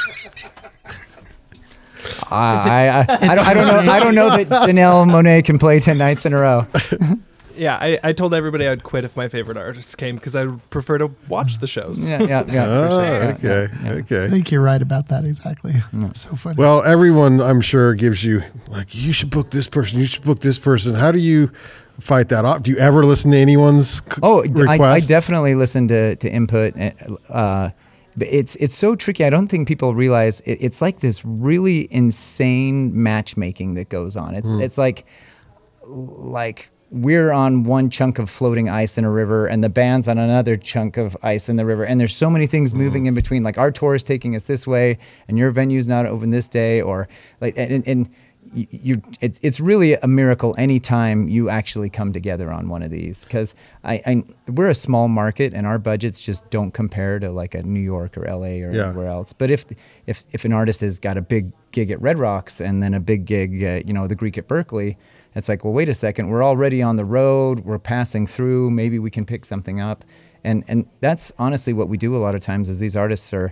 I, 2.30 2.90
I, 2.90 3.00
I, 3.32 3.36
don't, 3.36 3.48
I 3.48 3.54
don't 3.54 3.68
know. 3.86 3.92
I 3.94 4.00
don't 4.00 4.16
know 4.16 4.30
that 4.38 4.48
Janelle 4.70 5.06
Monáe 5.08 5.44
can 5.46 5.58
play 5.58 5.80
ten 5.80 5.98
nights 5.98 6.26
in 6.26 6.34
a 6.34 6.38
row. 6.40 6.68
Yeah, 7.56 7.78
I, 7.80 8.00
I 8.04 8.14
told 8.14 8.34
everybody 8.34 8.68
I'd 8.68 8.84
quit 8.84 9.06
if 9.06 9.16
my 9.16 9.28
favorite 9.28 9.58
artist 9.58 9.98
came 9.98 10.16
because 10.16 10.36
I 10.36 10.46
would 10.46 10.70
prefer 10.70 10.98
to 10.98 11.12
watch 11.28 11.60
the 11.60 11.68
shows. 11.68 12.04
Yeah, 12.04 12.22
yeah, 12.24 12.44
yeah. 12.48 12.66
oh, 12.68 12.90
sure. 12.90 13.04
Yeah, 13.04 13.36
okay, 13.66 13.74
yeah, 13.84 14.02
yeah. 14.10 14.24
I 14.26 14.30
think 14.30 14.52
you're 14.52 14.62
right 14.62 14.82
about 14.82 15.10
that 15.10 15.26
exactly. 15.26 15.76
It's 15.94 16.22
so 16.22 16.36
funny. 16.36 16.56
Well, 16.58 16.84
everyone, 16.84 17.42
I'm 17.42 17.62
sure, 17.62 17.94
gives 17.94 18.24
you 18.24 18.42
like 18.70 18.94
you 18.96 19.14
should 19.14 19.30
book 19.30 19.52
this 19.52 19.68
person. 19.68 20.00
You 20.00 20.06
should 20.06 20.24
book 20.24 20.40
this 20.40 20.58
person. 20.58 20.96
How 20.96 21.12
do 21.12 21.20
you 21.20 21.52
fight 22.00 22.30
that 22.30 22.44
off? 22.46 22.64
Do 22.64 22.72
you 22.72 22.78
ever 22.78 23.06
listen 23.06 23.32
to 23.32 23.38
anyone's 23.38 23.98
c- 23.98 24.22
Oh, 24.24 24.44
I, 24.68 24.78
I 24.80 25.00
definitely 25.00 25.56
listen 25.56 25.88
to, 25.90 26.16
to 26.16 26.30
input. 26.32 26.74
Uh, 27.30 27.70
it's 28.20 28.56
it's 28.58 28.76
so 28.76 28.96
tricky. 28.96 29.26
I 29.26 29.30
don't 29.30 29.48
think 29.48 29.68
people 29.68 29.96
realize 29.96 30.42
it, 30.42 30.58
it's 30.62 30.82
like 30.82 31.00
this 31.00 31.24
really 31.26 31.88
insane 31.92 33.02
matchmaking 33.02 33.74
that 33.76 33.90
goes 33.90 34.16
on. 34.16 34.36
It's 34.36 34.48
it's 34.48 34.78
like 34.78 35.06
like 35.88 36.70
we're 36.94 37.32
on 37.32 37.64
one 37.64 37.90
chunk 37.90 38.20
of 38.20 38.30
floating 38.30 38.70
ice 38.70 39.00
in 39.00 39.04
a 39.04 39.10
river 39.10 39.48
and 39.48 39.64
the 39.64 39.70
band's 39.70 40.08
on 40.08 40.20
another 40.20 40.56
chunk 40.56 40.96
of 40.96 41.18
ice 41.24 41.50
in 41.50 41.56
the 41.56 41.66
river 41.66 41.84
and 41.84 42.00
there's 42.00 42.16
so 42.16 42.30
many 42.30 42.46
things 42.46 42.70
mm-hmm. 42.70 42.84
moving 42.84 43.06
in 43.08 43.16
between 43.16 43.42
like 43.42 43.58
our 43.58 43.72
tour 43.72 43.96
is 43.96 44.04
taking 44.04 44.36
us 44.36 44.46
this 44.46 44.68
way 44.68 45.00
and 45.28 45.38
your 45.38 45.50
venue's 45.50 45.88
not 45.88 46.06
open 46.06 46.30
this 46.30 46.48
day 46.48 46.82
or 46.82 47.08
like 47.42 47.56
and, 47.58 47.86
and 47.88 48.10
you 48.54 49.02
it's 49.22 49.40
it's 49.42 49.60
really 49.60 49.96
a 49.96 50.08
miracle 50.08 50.54
anytime 50.58 51.28
you 51.28 51.50
actually 51.50 51.90
come 51.90 52.14
together 52.14 52.52
on 52.52 52.70
one 52.70 52.84
of 52.84 52.92
these 52.92 53.24
because 53.24 53.56
I, 53.84 54.02
I 54.06 54.24
we're 54.52 54.70
a 54.70 54.76
small 54.76 55.08
market 55.08 55.54
and 55.54 55.66
our 55.66 55.80
budgets 55.80 56.22
just 56.22 56.48
don't 56.52 56.72
compare 56.72 57.18
to 57.20 57.32
like 57.32 57.56
a 57.56 57.64
New 57.64 57.80
York 57.80 58.16
or 58.18 58.28
L.A. 58.28 58.62
or 58.62 58.72
Yeah. 58.72 58.90
anywhere 58.90 59.08
else. 59.08 59.34
But 59.34 59.50
if 59.50 59.66
if 60.06 60.24
if 60.32 60.46
an 60.46 60.54
artist 60.54 60.82
has 60.82 61.00
got 61.00 61.18
a 61.18 61.22
big 61.22 61.52
gig 61.72 61.90
at 61.90 62.02
Red 62.02 62.20
Rocks 62.20 62.62
and 62.62 62.84
then 62.84 62.94
a 62.94 63.00
big 63.00 63.26
gig 63.26 63.64
at 63.64 63.88
you 63.88 63.94
know 63.94 64.08
the 64.08 64.16
Greek 64.16 64.38
at 64.38 64.48
Berkeley, 64.48 64.98
it's 65.36 65.50
like 65.50 65.64
well 65.64 65.74
wait 65.74 65.90
a 65.90 65.94
second 65.94 66.30
we're 66.30 66.44
already 66.44 66.82
on 66.82 66.96
the 66.96 67.06
road 67.06 67.62
we're 67.62 67.80
passing 67.80 68.28
through 68.28 68.70
maybe 68.70 69.00
we 69.00 69.10
can 69.10 69.26
pick 69.26 69.46
something 69.46 69.80
up, 69.80 70.04
and 70.44 70.64
and 70.68 70.88
that's 71.00 71.32
honestly 71.38 71.74
what 71.74 71.88
we 71.90 71.98
do 71.98 72.16
a 72.16 72.20
lot 72.20 72.36
of 72.36 72.42
times 72.42 72.70
is 72.70 72.80
these 72.80 72.96
artists 72.96 73.34
are. 73.34 73.52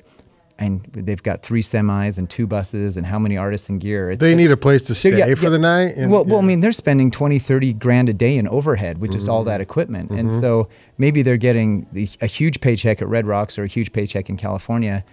And 0.59 0.85
they've 0.91 1.23
got 1.23 1.41
three 1.41 1.63
semis 1.63 2.19
and 2.19 2.29
two 2.29 2.45
buses 2.45 2.95
and 2.95 3.07
how 3.07 3.17
many 3.17 3.35
artists 3.35 3.67
and 3.67 3.81
gear. 3.81 4.11
It's, 4.11 4.19
They 4.19 4.35
need 4.35 4.51
a 4.51 4.57
place 4.57 4.83
to 4.83 4.93
so, 4.93 5.09
stay 5.09 5.17
yeah, 5.17 5.33
for 5.33 5.45
yeah. 5.45 5.49
the 5.49 5.57
night. 5.57 5.95
and- 5.95 6.11
well, 6.11 6.23
well, 6.23 6.37
I 6.37 6.43
mean, 6.43 6.59
they're 6.59 6.71
spending 6.71 7.09
20, 7.09 7.39
30 7.39 7.73
grand 7.73 8.09
a 8.09 8.13
day 8.13 8.37
in 8.37 8.47
overhead, 8.47 8.99
which 8.99 9.15
is 9.15 9.27
all 9.27 9.39
mm-hmm. 9.39 9.49
that 9.49 9.61
equipment. 9.61 10.11
And 10.11 10.29
mm-hmm. 10.29 10.39
so 10.39 10.69
maybe 10.99 11.23
they're 11.23 11.37
getting 11.37 11.87
the, 11.93 12.07
a 12.21 12.27
huge 12.27 12.61
paycheck 12.61 13.01
at 13.01 13.07
Red 13.07 13.25
Rocks 13.25 13.57
or 13.57 13.63
a 13.63 13.67
huge 13.67 13.91
paycheck 13.91 14.29
in 14.29 14.37
California. 14.37 15.03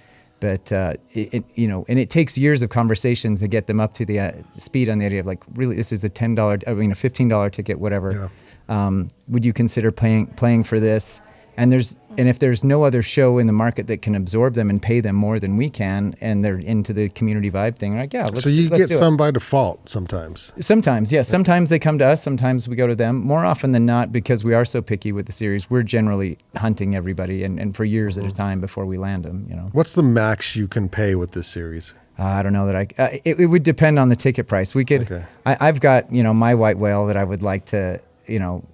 But, 0.41 0.73
uh, 0.73 0.95
it, 1.13 1.35
it, 1.35 1.45
you 1.55 1.67
know, 1.67 1.85
and 1.89 1.99
it 1.99 2.11
takes 2.11 2.39
years 2.39 2.63
of 2.63 2.71
conversations 2.71 3.41
to 3.41 3.49
get 3.49 3.67
them 3.67 3.81
up 3.81 3.95
to 3.95 4.05
the 4.05 4.21
uh, 4.21 4.33
speed 4.57 4.89
on 4.89 4.99
the 4.99 5.07
idea 5.07 5.21
of 5.21 5.27
like, 5.27 5.43
really, 5.55 5.75
this 5.75 5.93
is 5.93 6.05
a 6.05 6.11
$10, 6.11 6.63
I 6.67 6.75
mean, 6.75 6.93
a 6.93 6.95
$15 6.95 7.53
ticket, 7.53 7.79
whatever. 7.79 8.31
Um, 8.69 9.11
would 9.29 9.45
you 9.45 9.53
consider 9.53 9.91
playing, 9.91 10.29
playing 10.29 10.65
for 10.65 10.79
this? 10.79 11.21
And 11.57 11.73
there's 11.73 11.97
and 12.19 12.29
if 12.29 12.39
there's 12.39 12.63
no 12.63 12.83
other 12.83 13.03
show 13.03 13.39
in 13.39 13.47
the 13.47 13.53
market 13.55 13.87
that 13.87 14.03
can 14.03 14.15
absorb 14.15 14.55
them 14.55 14.69
and 14.69 14.83
pay 14.83 15.01
them 15.01 15.17
more 15.17 15.39
than 15.41 15.57
we 15.57 15.71
can, 15.71 16.15
and 16.21 16.45
they're 16.45 16.59
into 16.59 16.93
the 16.93 17.09
community 17.11 17.51
vibe 17.51 17.77
thing, 17.77 17.97
like 17.97 18.13
yeah, 18.13 18.27
let's, 18.27 18.43
so 18.43 18.51
you 18.51 18.69
get 18.69 18.89
do 18.89 18.95
it. 18.95 18.99
some 18.99 19.17
by 19.17 19.31
default 19.31 19.89
sometimes. 19.89 20.53
Sometimes, 20.59 21.13
yes. 21.13 21.29
Sometimes 21.29 21.71
they 21.71 21.79
come 21.79 21.99
to 21.99 22.05
us. 22.05 22.23
Sometimes 22.23 22.69
we 22.69 22.77
go 22.77 22.87
to 22.87 22.95
them. 22.95 23.17
More 23.21 23.45
often 23.47 23.73
than 23.73 23.87
not, 23.87 24.13
because 24.13 24.45
we 24.45 24.53
are 24.53 24.65
so 24.67 24.83
picky 24.83 25.13
with 25.13 25.27
the 25.27 25.33
series, 25.33 25.71
we're 25.71 25.83
generally 25.83 26.37
hunting 26.57 26.95
everybody 26.95 27.45
and, 27.45 27.59
and 27.59 27.75
for 27.77 27.85
years 27.85 28.17
Mm-hmm. 28.19 28.27
at 28.27 28.33
a 28.33 28.37
time 28.37 28.61
before 28.61 28.85
we 28.85 28.99
land 28.99 29.25
them. 29.25 29.47
You 29.49 29.55
know, 29.57 29.69
What's 29.73 29.95
the 29.95 30.03
max 30.03 30.57
you 30.57 30.67
can 30.67 30.89
pay 30.89 31.15
with 31.15 31.31
this 31.33 31.47
series? 31.47 31.95
uh, 32.19 32.25
I 32.25 32.43
don't 32.43 32.53
know 32.53 32.67
that 32.67 32.75
I. 32.75 32.89
Uh, 33.01 33.09
it, 33.25 33.39
it 33.39 33.47
would 33.47 33.63
depend 33.63 33.99
on 33.99 34.09
the 34.09 34.17
ticket 34.17 34.49
price. 34.49 34.75
We 34.75 34.85
could. 34.85 35.03
Okay. 35.03 35.25
I, 35.47 35.57
I've 35.61 35.79
got 35.81 36.13
you 36.13 36.23
know 36.25 36.35
my 36.35 36.55
white 36.57 36.79
whale 36.79 37.07
that 37.07 37.17
I 37.17 37.23
would 37.23 37.43
like 37.43 37.67
to 37.67 38.01
you 38.27 38.41
know 38.41 38.65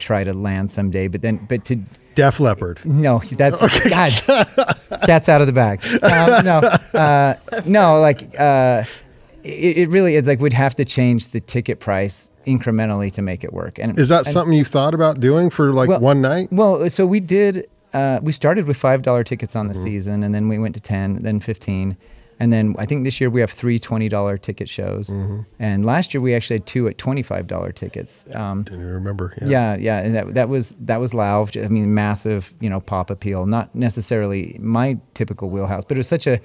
try 0.00 0.24
to 0.24 0.32
land 0.34 0.70
someday, 0.72 1.06
but 1.06 1.22
then 1.22 1.46
but 1.48 1.64
to 1.66 1.78
Def 2.18 2.40
Leppard. 2.40 2.80
no, 2.84 3.20
that's 3.20 3.60
God. 3.88 4.12
That's 5.06 5.28
out 5.28 5.40
of 5.40 5.46
the 5.46 5.52
bag. 5.52 5.80
Um, 6.02 6.44
no, 6.44 6.58
uh, 6.98 7.34
no, 7.64 8.00
like 8.00 8.38
uh, 8.38 8.82
it, 9.44 9.78
it 9.78 9.88
really 9.88 10.16
is 10.16 10.26
like 10.26 10.40
we'd 10.40 10.52
have 10.52 10.74
to 10.76 10.84
change 10.84 11.28
the 11.28 11.40
ticket 11.40 11.78
price 11.78 12.30
incrementally 12.46 13.12
to 13.12 13.22
make 13.22 13.44
it 13.44 13.52
work. 13.52 13.78
And 13.78 13.96
Is 13.98 14.08
that 14.08 14.26
and- 14.26 14.32
something 14.32 14.56
you 14.56 14.64
thought 14.64 14.94
about 14.94 15.20
doing 15.20 15.48
for 15.48 15.72
like 15.72 15.88
Well- 15.88 16.00
one 16.00 16.20
night? 16.20 16.48
Well, 16.50 16.90
so 16.90 17.06
we 17.06 17.20
did. 17.20 17.68
Uh, 17.94 18.18
we 18.22 18.32
started 18.32 18.66
with 18.66 18.76
five 18.76 19.02
dollar 19.02 19.22
tickets 19.24 19.54
on 19.56 19.68
the 19.68 19.74
Mm-hmm. 19.74 19.84
season, 19.84 20.22
and 20.24 20.34
then 20.34 20.48
we 20.48 20.58
went 20.58 20.74
to 20.74 20.80
ten, 20.80 21.22
then 21.22 21.40
fifteen, 21.40 21.96
and 22.40 22.52
then 22.52 22.74
I 22.78 22.86
think 22.86 23.04
this 23.04 23.20
year 23.20 23.30
we 23.30 23.40
have 23.40 23.50
three 23.50 23.78
twenty 23.78 24.08
dollar 24.08 24.38
ticket 24.38 24.68
shows. 24.68 25.10
Mm-hmm. 25.10 25.40
And 25.58 25.84
last 25.84 26.14
year 26.14 26.20
we 26.20 26.34
actually 26.34 26.56
had 26.56 26.66
two 26.66 26.86
at 26.88 26.96
twenty 26.98 27.22
five 27.22 27.46
dollar 27.46 27.72
tickets. 27.72 28.24
Um, 28.32 28.62
Didn't 28.62 28.80
even 28.80 28.92
remember. 28.94 29.34
yeah, 29.42 29.76
yeah, 29.76 29.98
and 29.98 30.14
that 30.14 30.34
that 30.34 30.48
was 30.48 30.74
that 30.80 31.00
was 31.00 31.12
Lauv. 31.12 31.62
I 31.62 31.68
mean, 31.68 31.94
massive, 31.94 32.54
you 32.60 32.70
know, 32.70 32.80
pop 32.80 33.10
appeal. 33.10 33.46
Not 33.46 33.74
necessarily 33.74 34.56
my 34.60 34.98
typical 35.14 35.50
wheelhouse, 35.50 35.84
but 35.84 35.96
it 35.96 35.98
was 35.98 36.08
such 36.08 36.26
a, 36.26 36.40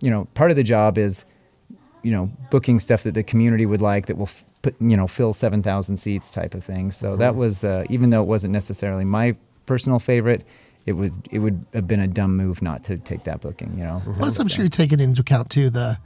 you 0.00 0.10
know, 0.10 0.26
part 0.34 0.50
of 0.50 0.56
the 0.56 0.64
job 0.64 0.98
is, 0.98 1.24
you 2.02 2.10
know, 2.10 2.30
booking 2.50 2.80
stuff 2.80 3.02
that 3.04 3.14
the 3.14 3.22
community 3.22 3.66
would 3.66 3.82
like 3.82 4.06
that 4.06 4.16
will 4.16 4.24
f- 4.24 4.44
put, 4.62 4.74
you 4.80 4.96
know, 4.96 5.06
fill 5.06 5.32
seven 5.32 5.62
thousand 5.62 5.98
seats 5.98 6.30
type 6.30 6.54
of 6.54 6.64
thing. 6.64 6.90
So 6.90 7.16
that 7.16 7.36
was 7.36 7.62
uh, 7.62 7.84
even 7.88 8.10
though 8.10 8.22
it 8.22 8.28
wasn't 8.28 8.52
necessarily 8.52 9.04
my 9.04 9.36
personal 9.66 9.98
favorite, 9.98 10.44
it 10.86 10.92
was 10.92 11.12
it 11.30 11.40
would 11.40 11.66
have 11.74 11.86
been 11.86 12.00
a 12.00 12.06
dumb 12.06 12.36
move 12.36 12.62
not 12.62 12.84
to 12.84 12.96
take 12.96 13.24
that 13.24 13.40
booking. 13.40 13.76
You 13.76 13.84
know. 13.84 14.02
Plus, 14.16 14.38
I'm 14.38 14.48
sure 14.48 14.64
you're 14.64 14.70
taking 14.70 15.00
into 15.00 15.20
account 15.20 15.50
too 15.50 15.68
the. 15.68 15.98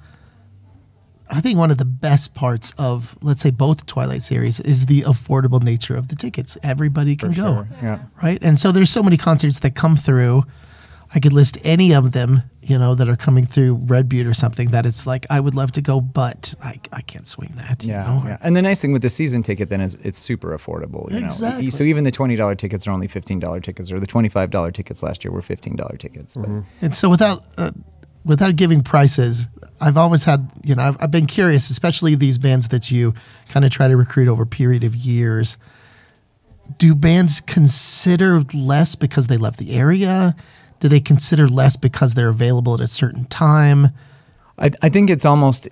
I 1.32 1.40
think 1.40 1.58
one 1.58 1.70
of 1.70 1.78
the 1.78 1.84
best 1.84 2.34
parts 2.34 2.72
of, 2.76 3.16
let's 3.22 3.40
say, 3.40 3.50
both 3.50 3.86
Twilight 3.86 4.22
series 4.22 4.58
is 4.58 4.86
the 4.86 5.02
affordable 5.02 5.62
nature 5.62 5.96
of 5.96 6.08
the 6.08 6.16
tickets. 6.16 6.58
Everybody 6.64 7.14
can 7.14 7.30
go, 7.30 7.54
sure, 7.54 7.68
yeah. 7.80 8.00
right? 8.20 8.42
And 8.42 8.58
so 8.58 8.72
there's 8.72 8.90
so 8.90 9.00
many 9.00 9.16
concerts 9.16 9.60
that 9.60 9.76
come 9.76 9.96
through. 9.96 10.42
I 11.12 11.18
could 11.18 11.32
list 11.32 11.58
any 11.64 11.92
of 11.92 12.12
them, 12.12 12.42
you 12.62 12.78
know, 12.78 12.94
that 12.94 13.08
are 13.08 13.16
coming 13.16 13.44
through 13.44 13.74
Red 13.86 14.08
Butte 14.08 14.28
or 14.28 14.34
something 14.34 14.70
that 14.70 14.86
it's 14.86 15.06
like 15.06 15.26
I 15.28 15.40
would 15.40 15.56
love 15.56 15.72
to 15.72 15.80
go, 15.82 16.00
but 16.00 16.54
I, 16.62 16.78
I 16.92 17.00
can't 17.00 17.26
swing 17.26 17.52
that. 17.56 17.82
You 17.82 17.90
Yeah, 17.90 18.04
know? 18.04 18.22
yeah. 18.26 18.36
And 18.42 18.54
the 18.54 18.62
nice 18.62 18.80
thing 18.80 18.92
with 18.92 19.02
the 19.02 19.10
season 19.10 19.42
ticket 19.42 19.70
then 19.70 19.80
is 19.80 19.94
it's 20.02 20.18
super 20.18 20.56
affordable. 20.56 21.10
You 21.10 21.18
Exactly. 21.18 21.64
know, 21.64 21.70
so 21.70 21.82
even 21.84 22.04
the 22.04 22.12
twenty 22.12 22.36
dollar 22.36 22.54
tickets 22.54 22.86
are 22.86 22.92
only 22.92 23.08
fifteen 23.08 23.40
dollar 23.40 23.58
tickets, 23.60 23.90
or 23.90 23.98
the 23.98 24.06
twenty 24.06 24.28
five 24.28 24.50
dollar 24.50 24.70
tickets 24.70 25.02
last 25.02 25.24
year 25.24 25.32
were 25.32 25.42
fifteen 25.42 25.74
dollar 25.74 25.96
tickets. 25.96 26.36
But 26.36 26.48
And 26.80 26.94
so 26.94 27.08
without 27.10 27.44
uh, 27.58 27.72
without 28.24 28.54
giving 28.54 28.82
prices, 28.84 29.48
I've 29.80 29.96
always 29.96 30.22
had 30.24 30.48
you 30.62 30.76
know 30.76 30.84
I've, 30.84 31.02
I've 31.02 31.10
been 31.10 31.26
curious, 31.26 31.70
especially 31.70 32.14
these 32.14 32.38
bands 32.38 32.68
that 32.68 32.92
you 32.92 33.14
kind 33.48 33.64
of 33.64 33.72
try 33.72 33.88
to 33.88 33.96
recruit 33.96 34.28
over 34.28 34.44
a 34.44 34.46
period 34.46 34.84
of 34.84 34.94
years. 34.94 35.58
Do 36.78 36.94
bands 36.94 37.40
consider 37.40 38.42
less 38.54 38.94
because 38.94 39.26
they 39.26 39.36
love 39.36 39.56
the 39.56 39.72
area? 39.72 40.36
Do 40.80 40.88
they 40.88 41.00
consider 41.00 41.48
less 41.48 41.76
because 41.76 42.14
they're 42.14 42.28
available 42.28 42.74
at 42.74 42.80
a 42.80 42.86
certain 42.86 43.26
time? 43.26 43.88
I, 44.58 44.70
I 44.82 44.88
think 44.88 45.10
it's 45.10 45.24
almost 45.24 45.68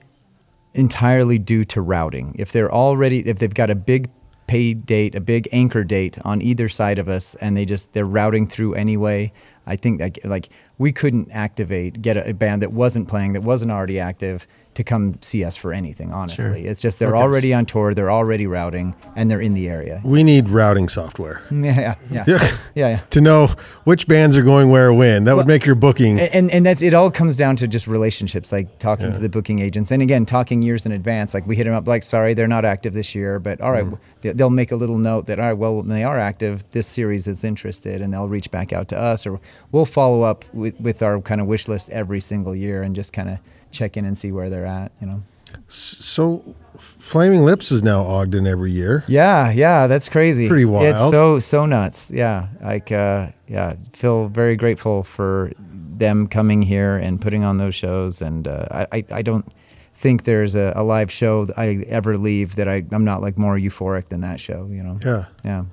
entirely 0.75 1.39
due 1.39 1.65
to 1.65 1.81
routing. 1.81 2.35
If 2.39 2.53
they're 2.53 2.73
already, 2.73 3.27
if 3.27 3.39
they've 3.39 3.53
got 3.53 3.71
a 3.71 3.75
big 3.75 4.11
pay 4.47 4.75
date, 4.75 5.15
a 5.15 5.21
big 5.21 5.49
anchor 5.53 5.85
date 5.85 6.19
on 6.25 6.43
either 6.43 6.69
side 6.69 6.99
of 6.99 7.09
us, 7.09 7.35
and 7.37 7.57
they 7.57 7.65
just 7.65 7.93
they're 7.93 8.07
routing 8.07 8.47
through 8.47 8.75
anyway. 8.75 9.33
I 9.67 9.77
think 9.77 10.01
like 10.01 10.19
like 10.25 10.49
we 10.79 10.93
couldn't 10.93 11.31
activate 11.31 12.03
get 12.03 12.17
a, 12.17 12.31
a 12.31 12.35
band 12.35 12.63
that 12.63 12.73
wasn't 12.73 13.09
playing 13.09 13.35
that 13.35 13.43
wasn't 13.43 13.71
already 13.71 14.01
active 14.01 14.47
to 14.79 14.85
come 14.85 15.19
see 15.21 15.43
us 15.45 15.57
for 15.57 15.73
anything. 15.73 16.13
Honestly, 16.13 16.65
it's 16.65 16.81
just 16.81 17.01
they're 17.01 17.09
Okay. 17.09 17.19
already 17.21 17.53
on 17.53 17.67
tour, 17.67 17.95
they're 17.95 18.13
already 18.13 18.47
routing, 18.47 18.95
and 19.17 19.29
they're 19.29 19.41
in 19.41 19.55
the 19.55 19.69
area. 19.69 20.01
We 20.05 20.23
need 20.23 20.49
routing 20.49 20.89
software 20.89 21.43
Yeah, 21.51 21.81
yeah, 21.81 21.95
yeah, 22.13 22.25
Yeah. 22.27 22.39
yeah. 22.77 22.89
yeah. 22.91 23.01
to 23.11 23.21
know 23.21 23.49
which 23.83 24.07
bands 24.07 24.37
are 24.37 24.43
going 24.43 24.71
where 24.71 24.93
when. 24.93 25.25
That 25.25 25.35
would 25.35 25.49
make 25.49 25.67
your 25.67 25.75
booking. 25.75 26.21
And, 26.21 26.33
and 26.33 26.51
and 26.53 26.65
that's 26.65 26.81
it. 26.81 26.95
All 26.95 27.11
comes 27.11 27.37
down 27.37 27.57
to 27.57 27.67
just 27.67 27.89
relationships, 27.89 28.53
like 28.53 28.79
talking 28.79 29.13
to 29.13 29.19
the 29.19 29.29
booking 29.29 29.59
agents, 29.59 29.91
and 29.91 30.01
again 30.01 30.25
talking 30.25 30.63
years 30.63 30.87
in 30.87 30.93
advance. 30.93 31.35
Like 31.35 31.45
we 31.47 31.57
hit 31.57 31.65
them 31.65 31.75
up, 31.75 31.89
like, 31.89 32.05
sorry, 32.05 32.35
they're 32.35 32.47
not 32.47 32.65
active 32.65 32.95
this 32.95 33.17
year, 33.17 33.41
but 33.41 33.61
all 33.61 33.73
right, 33.73 33.85
mm-hmm. 33.85 33.97
they- 34.21 34.33
they'll 34.33 34.49
make 34.51 34.71
a 34.71 34.77
little 34.77 34.99
note 34.99 35.27
that 35.27 35.41
all 35.41 35.47
right, 35.47 35.59
well, 35.59 35.75
when 35.77 35.89
they 35.89 36.05
are 36.05 36.19
active, 36.21 36.65
this 36.71 36.87
series 36.87 37.27
is 37.27 37.43
interested, 37.43 38.01
and 38.01 38.13
they'll 38.13 38.29
reach 38.29 38.51
back 38.53 38.73
out 38.73 38.87
to 38.89 38.97
us, 38.99 39.27
or 39.27 39.41
we'll 39.73 39.85
follow 39.85 40.23
up 40.23 40.45
with 40.55 40.79
with 40.81 41.03
our 41.03 41.21
kind 41.21 41.41
of 41.41 41.49
wish 41.49 41.67
list 41.67 41.91
every 41.91 42.21
single 42.21 42.55
year 42.55 42.83
and 42.85 42.95
just 42.95 43.13
kind 43.13 43.29
of 43.29 43.39
check 43.71 43.97
in 43.97 44.05
and 44.05 44.17
see 44.17 44.33
where 44.33 44.51
they're 44.51 44.67
at. 44.67 44.93
You 45.01 45.07
know. 45.07 45.23
so, 45.69 46.55
Flaming 46.79 47.43
Lips 47.43 47.73
is 47.73 47.83
now 47.83 48.03
Ogden 48.03 48.47
every 48.47 48.71
year. 48.71 49.05
Yeah, 49.09 49.51
yeah, 49.51 49.87
that's 49.87 50.09
crazy. 50.09 50.49
Pretty 50.49 50.65
wild. 50.65 50.87
It's 50.87 51.01
so 51.01 51.39
so 51.39 51.67
nuts. 51.67 52.11
Yeah, 52.11 52.49
like 52.63 52.93
uh, 52.93 53.29
yeah, 53.47 53.75
feel 53.93 54.29
very 54.29 54.57
grateful 54.57 55.03
for 55.03 55.53
them 55.59 56.29
coming 56.29 56.63
here 56.63 56.97
and 56.97 57.21
putting 57.21 57.45
on 57.45 57.59
those 57.59 57.75
shows. 57.75 58.23
And 58.23 58.47
uh, 58.47 58.67
I, 58.71 58.87
I 58.93 59.05
I 59.13 59.23
don't 59.23 59.47
think 59.95 60.23
there's 60.25 60.55
a, 60.55 60.73
a 60.77 60.85
live 60.85 61.11
show 61.11 61.45
that 61.47 61.59
I 61.59 61.85
ever 61.89 62.17
leave 62.17 62.55
that 62.57 62.69
I 62.69 62.85
I'm 62.93 63.05
not 63.05 63.21
like 63.21 63.37
more 63.37 63.57
euphoric 63.57 64.09
than 64.11 64.21
that 64.21 64.41
show. 64.41 64.69
You 64.71 64.83
know. 64.83 64.99
Yeah. 65.05 65.25
Yeah. 65.45 65.65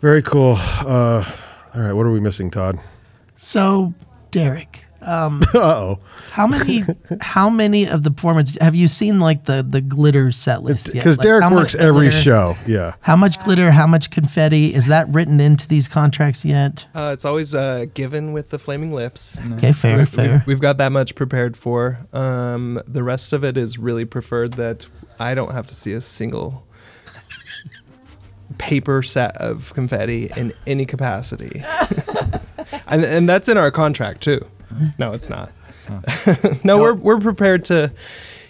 Very 0.00 0.22
cool. 0.22 0.56
Uh, 0.58 1.24
all 1.74 1.80
right, 1.80 1.92
what 1.92 2.04
are 2.06 2.10
we 2.10 2.18
missing, 2.18 2.50
Todd? 2.50 2.78
So, 3.36 3.94
Derek, 4.32 4.81
Uh 5.54 5.58
oh. 5.58 5.98
how 6.30 6.46
many 6.46 6.82
how 7.20 7.50
many 7.50 7.86
of 7.88 8.02
the 8.04 8.10
performance 8.10 8.56
have 8.60 8.74
you 8.74 8.86
seen 8.88 9.18
like 9.20 9.44
the 9.44 9.64
the 9.68 9.80
glitter 9.80 10.30
set 10.32 10.62
list 10.62 10.86
yet? 10.86 10.94
Because 10.94 11.18
Like, 11.18 11.24
Derek 11.24 11.50
works 11.50 11.74
every 11.74 12.06
glitter- 12.08 12.22
show. 12.22 12.56
Yeah. 12.66 12.94
How 13.00 13.16
much 13.16 13.42
glitter? 13.44 13.70
How 13.70 13.86
much 13.86 14.10
confetti? 14.10 14.72
Is 14.74 14.86
that 14.86 15.08
written 15.08 15.40
into 15.40 15.66
these 15.66 15.88
contracts 15.88 16.44
yet? 16.44 16.86
Uh, 16.94 17.10
it's 17.12 17.24
always 17.24 17.54
uh, 17.54 17.86
given 17.94 18.32
with 18.32 18.50
the 18.50 18.58
flaming 18.58 18.92
lips. 18.92 19.38
Okay, 19.54 19.72
fair, 19.72 19.98
We- 19.98 20.04
fair. 20.04 20.44
We've 20.46 20.60
got 20.60 20.78
that 20.78 20.92
much 20.92 21.14
prepared 21.14 21.56
for. 21.56 21.98
Um, 22.12 22.80
the 22.86 23.02
rest 23.02 23.32
of 23.32 23.42
it 23.44 23.56
is 23.56 23.78
really 23.78 24.04
preferred 24.04 24.52
that 24.54 24.86
I 25.18 25.34
don't 25.34 25.52
have 25.52 25.66
to 25.68 25.74
see 25.74 25.92
a 25.92 26.00
single 26.00 26.66
paper 28.58 29.02
set 29.02 29.36
of 29.38 29.72
confetti 29.74 30.30
in 30.36 30.52
any 30.66 30.86
capacity. 30.86 31.62
and 32.86 33.04
and 33.04 33.28
that's 33.28 33.48
in 33.48 33.56
our 33.56 33.70
contract 33.70 34.20
too. 34.22 34.44
No, 34.98 35.12
it's 35.12 35.28
not. 35.28 35.52
no, 36.64 36.78
we're 36.78 36.94
we're 36.94 37.20
prepared 37.20 37.64
to 37.66 37.92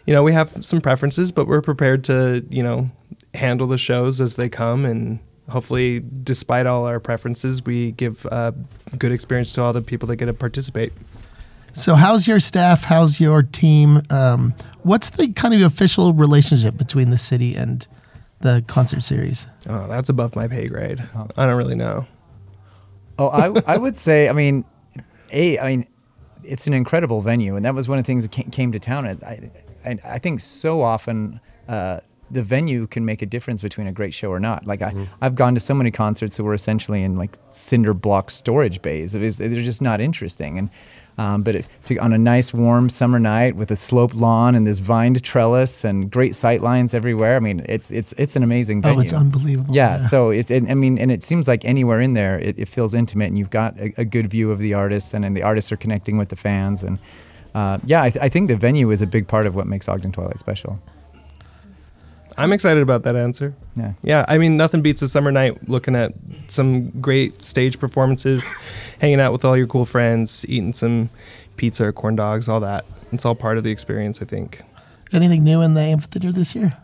you 0.06 0.12
know, 0.12 0.22
we 0.22 0.32
have 0.32 0.64
some 0.64 0.80
preferences, 0.80 1.32
but 1.32 1.46
we're 1.46 1.62
prepared 1.62 2.04
to, 2.04 2.44
you 2.50 2.62
know, 2.62 2.90
handle 3.34 3.66
the 3.66 3.78
shows 3.78 4.20
as 4.20 4.34
they 4.34 4.48
come 4.48 4.84
and 4.84 5.20
hopefully 5.48 6.02
despite 6.22 6.66
all 6.66 6.86
our 6.86 7.00
preferences, 7.00 7.64
we 7.64 7.92
give 7.92 8.24
a 8.26 8.54
good 8.98 9.12
experience 9.12 9.52
to 9.52 9.62
all 9.62 9.72
the 9.72 9.82
people 9.82 10.06
that 10.08 10.16
get 10.16 10.26
to 10.26 10.34
participate. 10.34 10.92
So, 11.74 11.94
how's 11.94 12.28
your 12.28 12.38
staff? 12.38 12.84
How's 12.84 13.18
your 13.18 13.42
team? 13.42 14.02
Um, 14.10 14.54
what's 14.82 15.08
the 15.10 15.32
kind 15.32 15.54
of 15.54 15.62
official 15.62 16.12
relationship 16.12 16.76
between 16.76 17.08
the 17.08 17.16
city 17.16 17.54
and 17.54 17.86
the 18.40 18.62
concert 18.66 19.02
series? 19.02 19.46
Oh, 19.66 19.86
that's 19.88 20.10
above 20.10 20.36
my 20.36 20.48
pay 20.48 20.66
grade. 20.66 21.02
I 21.36 21.46
don't 21.46 21.56
really 21.56 21.74
know. 21.74 22.06
Oh, 23.18 23.28
I, 23.28 23.74
I 23.74 23.78
would 23.78 23.96
say, 23.96 24.28
I 24.28 24.32
mean, 24.32 24.66
a, 25.30 25.58
I 25.58 25.76
mean, 25.76 25.86
it's 26.44 26.66
an 26.66 26.74
incredible 26.74 27.20
venue, 27.20 27.56
and 27.56 27.64
that 27.64 27.74
was 27.74 27.88
one 27.88 27.98
of 27.98 28.04
the 28.04 28.06
things 28.06 28.26
that 28.26 28.52
came, 28.52 28.72
to 28.72 28.78
town. 28.78 29.06
I, 29.06 29.50
I, 29.84 29.98
I 30.04 30.18
think 30.18 30.40
so 30.40 30.80
often 30.80 31.40
uh, 31.68 32.00
the 32.30 32.42
venue 32.42 32.86
can 32.86 33.04
make 33.04 33.20
a 33.22 33.26
difference 33.26 33.60
between 33.60 33.86
a 33.86 33.92
great 33.92 34.14
show 34.14 34.30
or 34.30 34.40
not. 34.40 34.66
Like 34.66 34.82
I, 34.82 35.06
I've 35.20 35.34
gone 35.34 35.54
to 35.54 35.60
so 35.60 35.74
many 35.74 35.90
concerts 35.90 36.36
that 36.38 36.44
were 36.44 36.54
essentially 36.54 37.02
in 37.02 37.16
like 37.16 37.36
cinder 37.50 37.92
block 37.92 38.30
storage 38.30 38.80
bays. 38.80 39.14
It 39.14 39.20
was, 39.20 39.38
they're 39.38 39.62
just 39.62 39.82
not 39.82 40.00
interesting. 40.00 40.58
And 40.58 40.70
um, 41.18 41.42
but 41.42 41.54
it, 41.54 41.66
to, 41.86 41.96
on 41.98 42.12
a 42.12 42.18
nice 42.18 42.54
warm 42.54 42.88
summer 42.88 43.18
night 43.18 43.56
with 43.56 43.70
a 43.70 43.76
sloped 43.76 44.14
lawn 44.14 44.54
and 44.54 44.66
this 44.66 44.78
vined 44.78 45.22
trellis 45.22 45.84
and 45.84 46.10
great 46.10 46.34
sight 46.34 46.62
lines 46.62 46.94
everywhere, 46.94 47.36
I 47.36 47.40
mean, 47.40 47.64
it's 47.68 47.90
it's 47.90 48.12
it's 48.14 48.36
an 48.36 48.42
amazing 48.42 48.82
venue. 48.82 48.98
Oh, 48.98 49.02
it's 49.02 49.12
unbelievable. 49.12 49.74
Yeah, 49.74 49.98
so 49.98 50.30
it's 50.30 50.50
it, 50.50 50.68
I 50.70 50.74
mean, 50.74 50.98
and 50.98 51.10
it 51.10 51.22
seems 51.22 51.48
like 51.48 51.64
anywhere 51.64 52.00
in 52.00 52.14
there, 52.14 52.38
it, 52.38 52.58
it 52.58 52.68
feels 52.68 52.94
intimate, 52.94 53.26
and 53.26 53.38
you've 53.38 53.50
got 53.50 53.78
a, 53.78 53.92
a 53.98 54.04
good 54.04 54.28
view 54.30 54.50
of 54.50 54.58
the 54.58 54.74
artists, 54.74 55.14
and, 55.14 55.24
and 55.24 55.36
the 55.36 55.42
artists 55.42 55.70
are 55.70 55.76
connecting 55.76 56.16
with 56.16 56.30
the 56.30 56.36
fans, 56.36 56.82
and 56.82 56.98
uh, 57.54 57.78
yeah, 57.84 58.02
I, 58.02 58.10
th- 58.10 58.22
I 58.24 58.28
think 58.28 58.48
the 58.48 58.56
venue 58.56 58.90
is 58.90 59.02
a 59.02 59.06
big 59.06 59.28
part 59.28 59.46
of 59.46 59.54
what 59.54 59.66
makes 59.66 59.88
Ogden 59.88 60.12
Twilight 60.12 60.38
special. 60.38 60.80
I'm 62.42 62.52
excited 62.52 62.82
about 62.82 63.04
that 63.04 63.14
answer. 63.14 63.54
Yeah. 63.76 63.92
Yeah, 64.02 64.24
I 64.26 64.36
mean, 64.36 64.56
nothing 64.56 64.82
beats 64.82 65.00
a 65.00 65.06
summer 65.06 65.30
night 65.30 65.68
looking 65.68 65.94
at 65.94 66.12
some 66.48 66.90
great 67.00 67.44
stage 67.44 67.78
performances, 67.78 68.44
hanging 69.00 69.20
out 69.20 69.32
with 69.32 69.44
all 69.44 69.56
your 69.56 69.68
cool 69.68 69.84
friends, 69.84 70.44
eating 70.48 70.72
some 70.72 71.08
pizza 71.56 71.84
or 71.84 71.92
corn 71.92 72.16
dogs, 72.16 72.48
all 72.48 72.58
that. 72.58 72.84
It's 73.12 73.24
all 73.24 73.36
part 73.36 73.58
of 73.58 73.64
the 73.64 73.70
experience, 73.70 74.20
I 74.20 74.24
think. 74.24 74.60
Anything 75.12 75.44
new 75.44 75.60
in 75.60 75.74
the 75.74 75.82
amphitheater 75.82 76.32
this 76.32 76.52
year? 76.56 76.76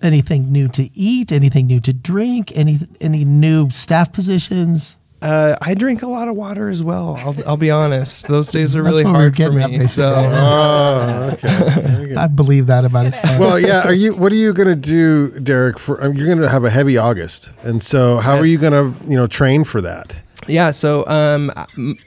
Anything 0.00 0.50
new 0.50 0.68
to 0.68 0.88
eat? 0.98 1.30
Anything 1.30 1.66
new 1.66 1.80
to 1.80 1.92
drink? 1.92 2.56
Any 2.56 2.78
any 3.02 3.26
new 3.26 3.68
staff 3.68 4.14
positions? 4.14 4.96
Uh, 5.20 5.56
I 5.60 5.74
drink 5.74 6.02
a 6.02 6.06
lot 6.06 6.28
of 6.28 6.36
water 6.36 6.68
as 6.68 6.82
well. 6.82 7.16
I'll, 7.16 7.34
I'll 7.46 7.56
be 7.56 7.70
honest; 7.70 8.28
those 8.28 8.50
days 8.50 8.76
are 8.76 8.82
really 8.82 9.04
what 9.04 9.12
we're 9.14 9.18
hard 9.18 9.36
for 9.36 9.50
me. 9.52 9.86
So, 9.88 10.08
Oh, 10.10 11.30
okay. 11.32 12.14
I 12.18 12.28
believe 12.28 12.66
that 12.68 12.84
about 12.84 13.06
his 13.06 13.16
friend. 13.16 13.40
well, 13.40 13.58
yeah. 13.58 13.82
Are 13.82 13.92
you? 13.92 14.14
What 14.14 14.30
are 14.32 14.36
you 14.36 14.52
going 14.52 14.68
to 14.68 14.76
do, 14.76 15.30
Derek? 15.40 15.78
For 15.78 16.02
um, 16.02 16.14
you're 16.14 16.26
going 16.26 16.38
to 16.38 16.48
have 16.48 16.64
a 16.64 16.70
heavy 16.70 16.96
August, 16.96 17.50
and 17.62 17.82
so 17.82 18.18
how 18.18 18.36
are 18.36 18.46
you 18.46 18.58
going 18.58 18.72
to, 18.72 19.08
you 19.10 19.16
know, 19.16 19.26
train 19.26 19.64
for 19.64 19.80
that? 19.80 20.22
Yeah, 20.46 20.70
so 20.70 21.06
um, 21.08 21.52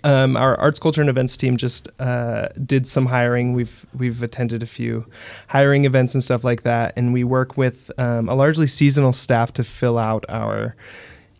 um, 0.04 0.36
our 0.38 0.58
arts, 0.60 0.80
culture, 0.80 1.02
and 1.02 1.10
events 1.10 1.36
team 1.38 1.58
just 1.58 1.90
uh, 2.00 2.48
did 2.66 2.88
some 2.88 3.06
hiring. 3.08 3.54
We've 3.54 3.86
we've 3.96 4.24
attended 4.24 4.64
a 4.64 4.66
few 4.66 5.06
hiring 5.50 5.84
events 5.86 6.14
and 6.16 6.24
stuff 6.24 6.44
like 6.44 6.64
that, 6.64 6.94
and 6.96 7.14
we 7.14 7.24
work 7.24 7.58
with 7.58 7.92
um, 8.00 8.30
a 8.30 8.34
largely 8.36 8.68
seasonal 8.68 9.12
staff 9.14 9.52
to 9.54 9.64
fill 9.64 10.00
out 10.00 10.26
our, 10.30 10.76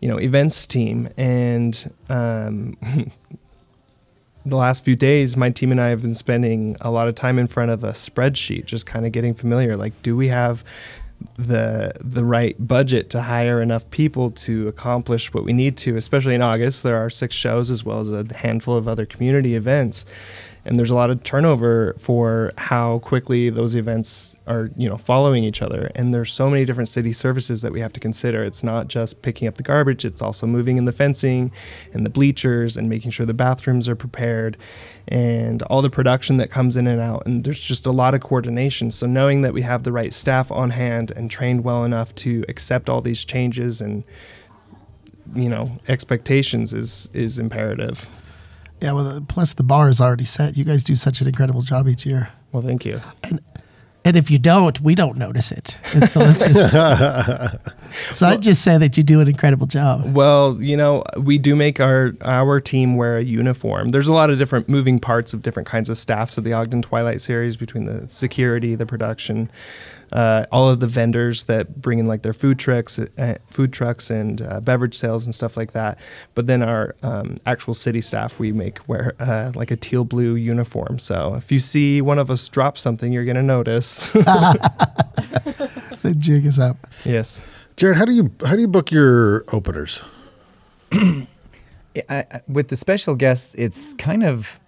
you 0.02 0.10
know, 0.10 0.18
events 0.18 0.66
team. 0.66 1.08
And 1.16 1.94
um, 2.10 2.76
the 4.46 4.58
last 4.58 4.84
few 4.84 4.96
days, 4.96 5.38
my 5.38 5.50
team 5.50 5.72
and 5.72 5.80
I 5.80 5.90
have 5.90 6.02
been 6.02 6.16
spending 6.16 6.76
a 6.82 6.92
lot 6.92 7.08
of 7.08 7.16
time 7.16 7.40
in 7.40 7.48
front 7.48 7.72
of 7.72 7.84
a 7.84 7.92
spreadsheet, 7.92 8.66
just 8.66 8.86
kind 8.86 9.06
of 9.06 9.12
getting 9.12 9.34
familiar. 9.34 9.78
Like, 9.78 10.00
do 10.02 10.18
we 10.18 10.28
have 10.28 10.64
the 11.38 11.94
the 12.00 12.24
right 12.24 12.56
budget 12.68 13.10
to 13.12 13.22
hire 13.22 13.62
enough 13.62 13.90
people 13.92 14.32
to 14.32 14.68
accomplish 14.68 15.34
what 15.34 15.44
we 15.44 15.54
need 15.54 15.78
to 15.78 15.96
especially 15.96 16.34
in 16.34 16.42
August 16.42 16.82
there 16.82 16.98
are 16.98 17.12
six 17.12 17.36
shows 17.36 17.70
as 17.70 17.84
well 17.84 18.00
as 18.00 18.10
a 18.10 18.26
handful 18.36 18.76
of 18.76 18.88
other 18.88 19.06
community 19.06 19.54
events 19.54 20.04
and 20.66 20.78
there's 20.78 20.90
a 20.90 20.96
lot 20.96 21.10
of 21.10 21.24
turnover 21.24 21.96
for 22.00 22.52
how 22.58 23.00
quickly 23.00 23.50
those 23.50 23.76
events 23.76 24.36
are 24.52 24.70
you 24.76 24.90
know 24.90 24.98
following 24.98 25.44
each 25.44 25.62
other. 25.62 25.92
And 25.96 26.14
there's 26.14 26.32
so 26.34 26.50
many 26.50 26.66
different 26.66 26.90
city 26.90 27.14
services 27.14 27.62
that 27.62 27.72
we 27.72 27.80
have 27.80 27.94
to 27.94 28.00
consider. 28.00 28.44
It's 28.44 28.64
not 28.64 28.88
just 28.88 29.22
picking 29.22 29.48
up 29.48 29.56
the 29.56 29.64
garbage 29.64 30.06
it's 30.06 30.22
also 30.22 30.46
moving 30.46 30.78
in 30.78 30.86
the 30.86 30.92
fencing 30.92 31.52
and 31.94 32.06
the 32.06 32.10
bleachers 32.10 32.78
and 32.78 32.90
making 32.90 33.12
sure 33.12 33.26
the 33.26 33.34
bathrooms 33.34 33.88
are 33.88 33.96
prepared 33.96 34.58
and 35.08 35.62
all 35.64 35.82
the 35.82 35.90
production 35.90 36.38
that 36.38 36.52
comes 36.52 36.76
in 36.78 36.88
and 36.88 37.00
out. 37.00 37.26
And 37.26 37.44
there's 37.44 37.62
just 37.62 37.86
a 37.86 37.92
lot 37.92 38.14
of 38.14 38.22
coordination. 38.22 38.92
So 38.92 39.08
knowing 39.08 39.42
that 39.42 39.54
we 39.54 39.62
have 39.62 39.84
the 39.84 39.92
right 39.92 40.14
staff 40.14 40.52
on 40.52 40.72
hand 40.72 41.12
and 41.12 41.32
trained 41.32 41.64
well 41.64 41.84
enough 41.84 42.14
to 42.16 42.44
accept 42.48 42.90
all 42.90 43.02
these 43.02 43.24
changes 43.24 43.82
and 43.82 44.04
you 45.34 45.48
know 45.48 45.66
expectations 45.88 46.74
is 46.74 47.10
is 47.14 47.40
imperative. 47.40 48.10
Yeah, 48.82 48.94
well, 48.94 49.22
plus 49.28 49.54
the 49.54 49.64
bar 49.64 49.90
is 49.90 50.02
already 50.02 50.26
set. 50.26 50.58
You 50.58 50.64
guys 50.64 50.84
do 50.84 50.96
such 50.96 51.22
an 51.22 51.28
incredible 51.28 51.62
job 51.62 51.88
each 51.88 52.06
year. 52.06 52.30
well 52.52 52.64
thank 52.64 52.84
you. 52.84 53.00
And 53.24 53.40
if 54.04 54.32
you 54.32 54.40
don't, 54.40 54.80
we 54.82 54.96
don't 54.96 55.18
notice 55.18 55.52
it. 55.52 55.78
And 55.94 56.10
so 56.10 56.22
let's 56.22 56.40
just. 56.40 56.72
so 58.16 58.28
I'd 58.28 58.42
just 58.42 58.64
say 58.64 58.78
that 58.78 58.98
you 58.98 59.04
do 59.04 59.22
an 59.22 59.28
incredible 59.28 59.68
job. 59.68 60.16
Well, 60.16 60.62
you 60.62 60.76
know, 60.76 61.04
we 61.18 61.38
do 61.38 61.56
make 61.56 61.80
our 61.80 62.14
our 62.22 62.60
team 62.60 62.96
wear 62.96 63.18
a 63.18 63.24
uniform. 63.24 63.90
There's 63.90 64.08
a 64.08 64.14
lot 64.14 64.30
of 64.30 64.40
different 64.40 64.68
moving 64.68 65.00
parts 65.00 65.34
of 65.34 65.44
different 65.44 65.68
kinds 65.68 65.90
of 65.90 65.98
staffs 65.98 66.38
of 66.38 66.44
the 66.44 66.54
Ogden 66.54 66.82
Twilight 66.82 67.22
series 67.22 67.56
between 67.56 67.86
the 67.86 68.08
security, 68.08 68.74
the 68.76 68.86
production, 68.86 69.52
uh, 70.12 70.46
all 70.52 70.70
of 70.70 70.80
the 70.80 70.88
vendors 70.88 71.44
that 71.44 71.82
bring 71.82 72.00
in 72.00 72.08
like 72.08 72.22
their 72.22 72.34
food 72.34 72.60
trucks, 72.60 73.00
uh, 73.00 73.38
food 73.50 73.72
trucks 73.74 74.10
and 74.10 74.42
uh, 74.42 74.60
beverage 74.60 74.96
sales 74.96 75.26
and 75.26 75.34
stuff 75.34 75.56
like 75.58 75.72
that. 75.74 76.00
But 76.36 76.48
then 76.48 76.62
our 76.64 76.96
um, 77.04 77.38
actual 77.46 77.74
city 77.74 78.02
staff, 78.02 78.40
we 78.40 78.52
make 78.52 78.88
wear 78.88 79.14
uh, 79.20 79.52
like 79.56 79.72
a 79.72 79.76
teal 79.76 80.04
blue 80.04 80.36
uniform. 80.36 81.00
So 81.00 81.36
if 81.36 81.52
you 81.52 81.60
see 81.60 82.02
one 82.02 82.20
of 82.20 82.30
us 82.30 82.48
drop 82.48 82.78
something, 82.78 83.12
you're 83.14 83.26
gonna 83.26 83.44
notice. 83.44 84.16
The 86.02 86.16
jig 86.16 86.46
is 86.46 86.58
up. 86.58 86.88
yes. 87.06 87.42
Jared, 87.78 87.98
how 87.98 88.06
do 88.06 88.12
you 88.12 88.32
how 88.44 88.56
do 88.56 88.62
you 88.62 88.68
book 88.68 88.92
your 88.92 89.46
openers? 89.54 90.04
I, 90.94 91.26
I, 92.10 92.42
with 92.48 92.70
the 92.70 92.76
special 92.76 93.16
guests, 93.16 93.54
it's 93.56 93.94
kind 93.94 94.24
of 94.24 94.60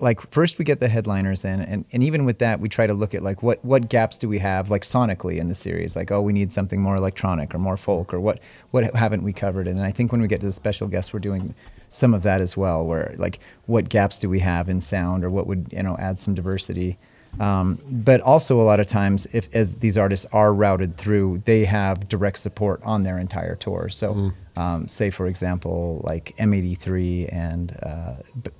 like 0.00 0.20
first 0.30 0.58
we 0.58 0.64
get 0.64 0.80
the 0.80 0.88
headliners 0.88 1.44
in, 1.44 1.60
and, 1.60 1.84
and 1.92 2.02
even 2.02 2.24
with 2.24 2.38
that, 2.38 2.60
we 2.60 2.68
try 2.68 2.86
to 2.86 2.94
look 2.94 3.14
at 3.14 3.22
like 3.22 3.42
what 3.42 3.64
what 3.64 3.88
gaps 3.88 4.18
do 4.18 4.28
we 4.28 4.38
have 4.38 4.70
like 4.70 4.82
sonically 4.82 5.38
in 5.38 5.48
the 5.48 5.54
series? 5.54 5.96
Like 5.96 6.10
oh, 6.10 6.20
we 6.20 6.32
need 6.32 6.52
something 6.52 6.80
more 6.80 6.96
electronic 6.96 7.54
or 7.54 7.58
more 7.58 7.76
folk, 7.76 8.14
or 8.14 8.20
what 8.20 8.40
what 8.70 8.94
haven't 8.94 9.22
we 9.22 9.32
covered? 9.32 9.66
And 9.66 9.82
I 9.82 9.90
think 9.90 10.12
when 10.12 10.20
we 10.20 10.28
get 10.28 10.40
to 10.40 10.46
the 10.46 10.52
special 10.52 10.88
guests, 10.88 11.12
we're 11.12 11.20
doing 11.20 11.54
some 11.90 12.14
of 12.14 12.22
that 12.22 12.40
as 12.40 12.56
well, 12.56 12.86
where 12.86 13.14
like 13.18 13.40
what 13.66 13.88
gaps 13.88 14.18
do 14.18 14.28
we 14.28 14.40
have 14.40 14.68
in 14.68 14.80
sound, 14.80 15.24
or 15.24 15.30
what 15.30 15.46
would 15.46 15.68
you 15.72 15.82
know 15.82 15.96
add 15.98 16.18
some 16.18 16.34
diversity. 16.34 16.98
Um, 17.40 17.78
but 17.88 18.20
also 18.22 18.60
a 18.60 18.62
lot 18.62 18.80
of 18.80 18.86
times, 18.86 19.26
if 19.32 19.54
as 19.54 19.76
these 19.76 19.98
artists 19.98 20.26
are 20.32 20.52
routed 20.52 20.96
through, 20.96 21.42
they 21.44 21.64
have 21.66 22.08
direct 22.08 22.38
support 22.38 22.80
on 22.82 23.02
their 23.02 23.18
entire 23.18 23.54
tour. 23.54 23.88
So, 23.90 24.32
um, 24.56 24.88
say 24.88 25.10
for 25.10 25.26
example, 25.26 26.00
like 26.04 26.34
M83 26.38 27.32
and 27.32 27.76
uh, 27.82 28.14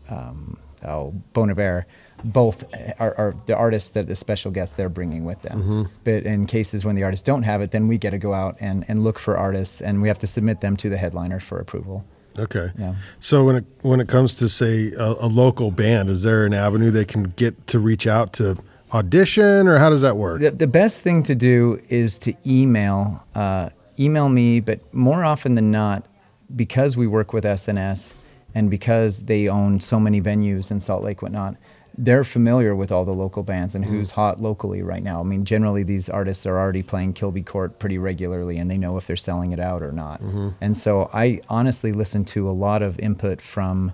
um, 0.08 0.58
oh, 0.84 1.14
Bon 1.32 1.50
Iver, 1.50 1.86
both 2.24 2.64
are, 2.98 3.14
are 3.16 3.34
the 3.46 3.56
artists 3.56 3.90
that 3.90 4.06
the 4.06 4.16
special 4.16 4.50
guests 4.50 4.76
they're 4.76 4.88
bringing 4.88 5.24
with 5.24 5.42
them. 5.42 5.88
But 6.04 6.24
in 6.24 6.46
cases 6.46 6.84
when 6.84 6.96
the 6.96 7.04
artists 7.04 7.22
don't 7.22 7.44
have 7.44 7.60
it, 7.60 7.70
then 7.70 7.88
we 7.88 7.98
get 7.98 8.10
to 8.10 8.18
go 8.18 8.34
out 8.34 8.56
and, 8.60 8.84
and 8.88 9.04
look 9.04 9.18
for 9.18 9.36
artists, 9.36 9.80
and 9.80 10.02
we 10.02 10.08
have 10.08 10.18
to 10.18 10.26
submit 10.26 10.60
them 10.60 10.76
to 10.78 10.88
the 10.88 10.96
headliners 10.96 11.42
for 11.42 11.58
approval. 11.58 12.04
Okay. 12.38 12.70
Yeah. 12.78 12.94
So 13.20 13.44
when 13.44 13.56
it 13.56 13.64
when 13.82 14.00
it 14.00 14.08
comes 14.08 14.36
to 14.36 14.48
say 14.48 14.92
a, 14.92 15.14
a 15.20 15.26
local 15.26 15.70
band, 15.72 16.08
is 16.08 16.22
there 16.22 16.46
an 16.46 16.54
avenue 16.54 16.90
they 16.90 17.04
can 17.04 17.24
get 17.24 17.66
to 17.68 17.80
reach 17.80 18.06
out 18.06 18.32
to 18.34 18.56
audition, 18.92 19.66
or 19.66 19.78
how 19.78 19.90
does 19.90 20.02
that 20.02 20.16
work? 20.16 20.40
The, 20.40 20.50
the 20.50 20.66
best 20.66 21.02
thing 21.02 21.22
to 21.24 21.34
do 21.34 21.80
is 21.88 22.16
to 22.18 22.34
email, 22.46 23.24
uh, 23.34 23.70
email 23.98 24.28
me, 24.28 24.60
but 24.60 24.92
more 24.94 25.24
often 25.24 25.54
than 25.54 25.70
not, 25.70 26.06
because 26.54 26.96
we 26.96 27.06
work 27.06 27.32
with 27.32 27.44
SNS 27.44 28.14
and 28.54 28.70
because 28.70 29.24
they 29.24 29.48
own 29.48 29.80
so 29.80 30.00
many 30.00 30.20
venues 30.20 30.70
in 30.70 30.80
Salt 30.80 31.02
Lake, 31.02 31.22
whatnot, 31.22 31.56
they're 32.00 32.24
familiar 32.24 32.76
with 32.76 32.92
all 32.92 33.04
the 33.04 33.12
local 33.12 33.42
bands 33.42 33.74
and 33.74 33.84
who's 33.84 34.12
hot 34.12 34.40
locally 34.40 34.82
right 34.82 35.02
now. 35.02 35.18
I 35.20 35.24
mean, 35.24 35.44
generally 35.44 35.82
these 35.82 36.08
artists 36.08 36.46
are 36.46 36.56
already 36.56 36.82
playing 36.82 37.14
Kilby 37.14 37.42
Court 37.42 37.80
pretty 37.80 37.98
regularly, 37.98 38.56
and 38.56 38.70
they 38.70 38.78
know 38.78 38.96
if 38.98 39.06
they're 39.08 39.16
selling 39.16 39.50
it 39.52 39.58
out 39.58 39.82
or 39.82 39.90
not. 39.90 40.20
And 40.60 40.76
so 40.76 41.10
I 41.12 41.40
honestly 41.48 41.92
listen 41.92 42.24
to 42.26 42.48
a 42.48 42.52
lot 42.52 42.82
of 42.82 42.98
input 43.00 43.42
from 43.42 43.92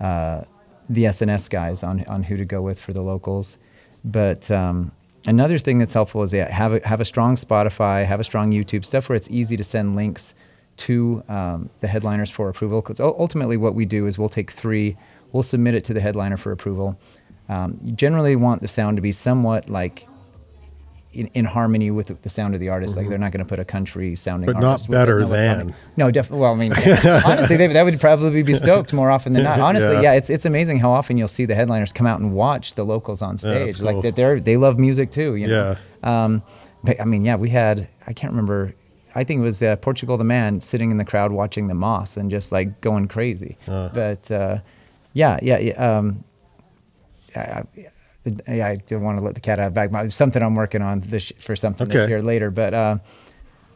uh, 0.00 0.44
the 0.88 1.04
SNS 1.04 1.50
guys 1.50 1.82
on 1.82 2.04
on 2.06 2.22
who 2.22 2.38
to 2.38 2.46
go 2.46 2.62
with 2.62 2.80
for 2.80 2.94
the 2.94 3.02
locals. 3.02 3.58
But 4.02 4.50
um, 4.50 4.92
another 5.26 5.58
thing 5.58 5.76
that's 5.78 5.92
helpful 5.92 6.22
is 6.22 6.32
yeah, 6.32 6.50
have 6.50 6.72
a, 6.72 6.88
have 6.88 7.00
a 7.02 7.04
strong 7.04 7.36
Spotify, 7.36 8.06
have 8.06 8.18
a 8.18 8.24
strong 8.24 8.50
YouTube 8.50 8.84
stuff 8.84 9.10
where 9.10 9.16
it's 9.16 9.30
easy 9.30 9.58
to 9.58 9.64
send 9.64 9.94
links 9.94 10.34
to 10.78 11.22
um, 11.28 11.70
the 11.80 11.86
headliners 11.86 12.30
for 12.30 12.48
approval. 12.48 12.80
Because 12.80 13.00
ultimately, 13.00 13.56
what 13.56 13.74
we 13.74 13.84
do 13.84 14.06
is 14.06 14.18
we'll 14.18 14.28
take 14.28 14.50
three, 14.50 14.96
we'll 15.32 15.42
submit 15.42 15.74
it 15.74 15.84
to 15.84 15.94
the 15.94 16.00
headliner 16.00 16.36
for 16.36 16.52
approval. 16.52 16.98
Um, 17.48 17.78
you 17.82 17.92
generally 17.92 18.36
want 18.36 18.62
the 18.62 18.68
sound 18.68 18.96
to 18.96 19.02
be 19.02 19.12
somewhat 19.12 19.68
like 19.68 20.06
in, 21.12 21.26
in 21.34 21.44
harmony 21.44 21.90
with 21.90 22.22
the 22.22 22.28
sound 22.30 22.54
of 22.54 22.60
the 22.60 22.70
artist. 22.70 22.96
Like 22.96 23.08
they're 23.08 23.18
not 23.18 23.32
going 23.32 23.44
to 23.44 23.48
put 23.48 23.58
a 23.58 23.64
country 23.64 24.14
sounding, 24.16 24.48
Mm-hmm. 24.48 24.60
But 24.60 24.66
not 24.66 24.88
better 24.88 25.20
no 25.20 25.26
than. 25.28 25.74
No, 25.96 26.10
definitely. 26.10 26.40
Well, 26.40 26.52
I 26.52 26.56
mean, 26.56 26.72
honestly, 27.04 27.56
they, 27.56 27.66
that 27.66 27.84
would 27.84 28.00
probably 28.00 28.42
be 28.42 28.54
stoked 28.54 28.92
more 28.94 29.10
often 29.10 29.34
than 29.34 29.42
not. 29.44 29.60
Honestly, 29.68 29.94
Yeah. 29.96 30.00
yeah, 30.02 30.12
it's 30.14 30.30
it's 30.30 30.46
amazing 30.46 30.78
how 30.78 30.90
often 30.92 31.18
you'll 31.18 31.28
see 31.28 31.44
the 31.44 31.54
headliners 31.54 31.92
come 31.92 32.06
out 32.06 32.20
and 32.20 32.32
watch 32.32 32.74
the 32.74 32.84
locals 32.84 33.20
on 33.20 33.34
Yeah, 33.34 33.36
stage. 33.38 33.80
Like 33.80 33.94
cool. 33.96 34.02
that, 34.02 34.16
they're 34.16 34.40
they 34.40 34.56
love 34.56 34.78
music 34.78 35.10
too. 35.10 35.34
You 35.36 35.48
know? 35.48 35.76
Yeah. 36.02 36.24
Um, 36.24 36.42
but 36.82 37.00
I 37.00 37.04
mean, 37.04 37.24
yeah, 37.24 37.36
we 37.36 37.50
had 37.50 37.88
I 38.06 38.12
can't 38.14 38.32
remember. 38.32 38.74
I 39.14 39.24
think 39.24 39.40
it 39.40 39.42
was 39.42 39.62
uh, 39.62 39.76
Portugal 39.76 40.16
the 40.16 40.24
Man 40.24 40.60
sitting 40.60 40.90
in 40.90 40.96
the 40.96 41.04
crowd 41.04 41.32
watching 41.32 41.66
the 41.68 41.74
Moss 41.74 42.16
and 42.16 42.30
just 42.30 42.52
like 42.52 42.80
going 42.80 43.08
crazy. 43.08 43.56
But 43.66 44.30
uh, 44.30 44.58
yeah, 45.12 45.38
yeah, 45.42 45.58
yeah. 45.58 45.96
Um, 45.98 46.24
I, 47.36 47.40
I, 47.40 47.64
yeah, 48.48 48.68
I 48.68 48.76
don't 48.76 49.02
want 49.02 49.18
to 49.18 49.24
let 49.24 49.34
the 49.34 49.40
cat 49.40 49.58
out 49.58 49.68
of 49.68 49.74
the 49.74 49.88
bag. 49.88 50.04
It's 50.04 50.14
something 50.14 50.42
I'm 50.42 50.54
working 50.54 50.80
on 50.82 51.00
this 51.00 51.32
for 51.40 51.56
something 51.56 51.86
Okay. 51.88 51.98
this 51.98 52.08
year 52.08 52.22
later. 52.22 52.50
But 52.50 52.72
uh, 52.74 52.98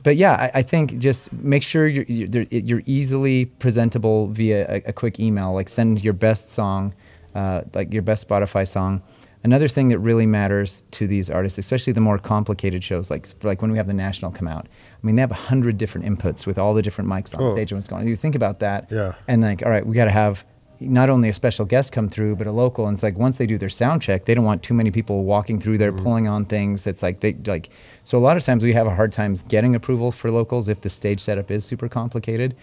but 0.03 0.17
yeah, 0.17 0.35
I, 0.35 0.59
I 0.61 0.63
think 0.63 0.99
just 0.99 1.33
make 1.33 1.63
sure 1.63 1.87
you're 1.89 2.05
you're, 2.05 2.45
you're 2.51 2.83
easily 2.87 3.47
presentable 3.47 4.29
via 4.29 4.67
a, 4.69 4.83
a 4.87 4.93
quick 4.93 5.19
email. 5.19 5.53
Like 5.53 5.69
send 5.69 6.05
your 6.05 6.13
best 6.13 6.49
song, 6.49 6.95
uh, 7.35 7.63
like 7.75 7.93
your 7.93 8.03
best 8.03 8.29
Spotify 8.29 8.67
song. 8.69 9.03
Another 9.47 9.69
thing 9.69 9.91
that 9.91 10.01
really 10.01 10.27
matters 10.27 10.83
to 10.91 11.07
these 11.07 11.31
artists, 11.31 11.57
especially 11.57 11.93
the 11.93 12.01
more 12.01 12.19
complicated 12.19 12.83
shows, 12.83 13.13
like 13.13 13.29
like 13.45 13.63
when 13.63 13.71
we 13.71 13.79
have 13.79 13.87
the 13.87 13.95
national 13.95 14.33
come 14.33 14.49
out. 14.49 14.67
I 14.67 15.07
mean, 15.07 15.15
they 15.15 15.21
have 15.21 15.31
a 15.31 15.35
hundred 15.51 15.79
different 15.79 16.05
inputs 16.05 16.49
with 16.49 16.59
all 16.59 16.75
the 16.75 16.83
different 16.83 17.09
mics 17.09 17.33
on 17.33 17.45
Oh. 17.45 17.53
stage 17.53 17.71
and 17.71 17.79
what's 17.79 17.87
going 17.87 18.03
on. 18.03 18.09
You 18.09 18.17
think 18.17 18.35
about 18.35 18.59
that, 18.59 18.89
Yeah. 18.91 19.13
and 19.29 19.43
like, 19.43 19.65
all 19.65 19.71
right, 19.71 19.87
we 19.87 19.95
got 19.95 20.07
to 20.07 20.11
have 20.11 20.45
not 20.81 21.09
only 21.11 21.29
a 21.29 21.33
special 21.33 21.65
guest 21.65 21.93
come 21.93 22.09
through, 22.09 22.35
but 22.35 22.49
a 22.49 22.51
local. 22.51 22.89
And 22.89 22.97
it's 22.97 23.05
like 23.05 23.17
once 23.17 23.39
they 23.39 23.47
do 23.47 23.57
their 23.57 23.69
sound 23.69 24.03
check, 24.03 24.25
they 24.25 24.35
don't 24.35 24.45
want 24.45 24.65
too 24.65 24.75
many 24.75 24.91
people 24.91 25.25
walking 25.25 25.61
through 25.61 25.79
there 25.79 25.93
mm-hmm. 25.93 26.03
pulling 26.03 26.27
on 26.27 26.45
things. 26.45 26.85
It's 26.85 27.05
like 27.05 27.21
they 27.21 27.37
like. 27.47 27.71
So 28.03 28.19
a 28.19 28.25
lot 28.29 28.37
of 28.37 28.43
times 28.43 28.65
we 28.65 28.73
have 28.73 28.89
a 28.89 28.95
hard 28.97 29.13
times 29.13 29.45
getting 29.45 29.77
approval 29.77 30.11
for 30.11 30.29
locals 30.33 30.69
if 30.69 30.81
the 30.81 30.91
stage 30.91 31.21
setup 31.21 31.53
is 31.53 31.65
super 31.65 31.89
complicated. 31.89 32.57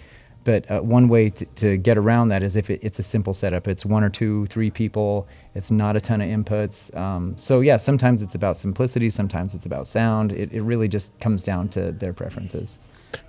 But 0.44 0.70
uh, 0.70 0.82
one 0.82 1.08
way 1.08 1.30
to, 1.30 1.46
to 1.46 1.78
get 1.78 1.98
around 1.98 2.30
that 2.30 2.44
is 2.44 2.56
if 2.56 2.70
it, 2.70 2.80
it's 2.84 3.00
a 3.00 3.04
simple 3.04 3.34
setup. 3.34 3.68
It's 3.68 3.86
one 3.86 4.04
or 4.04 4.10
two, 4.10 4.46
three 4.48 4.72
people. 4.72 5.28
It's 5.56 5.72
not 5.72 5.96
a 5.96 6.02
ton 6.02 6.22
of 6.22 6.28
inputs. 6.28 6.96
Um, 6.98 7.38
so 7.38 7.62
yeah, 7.62 7.78
sometimes 7.78 8.22
it's 8.22 8.36
about 8.36 8.58
simplicity. 8.58 9.10
Sometimes 9.10 9.54
it's 9.54 9.66
about 9.66 9.88
sound. 9.88 10.32
It, 10.32 10.52
it 10.52 10.62
really 10.62 10.88
just 10.88 11.18
comes 11.20 11.44
down 11.44 11.70
to 11.70 11.92
their 11.92 12.14
preferences. 12.14 12.78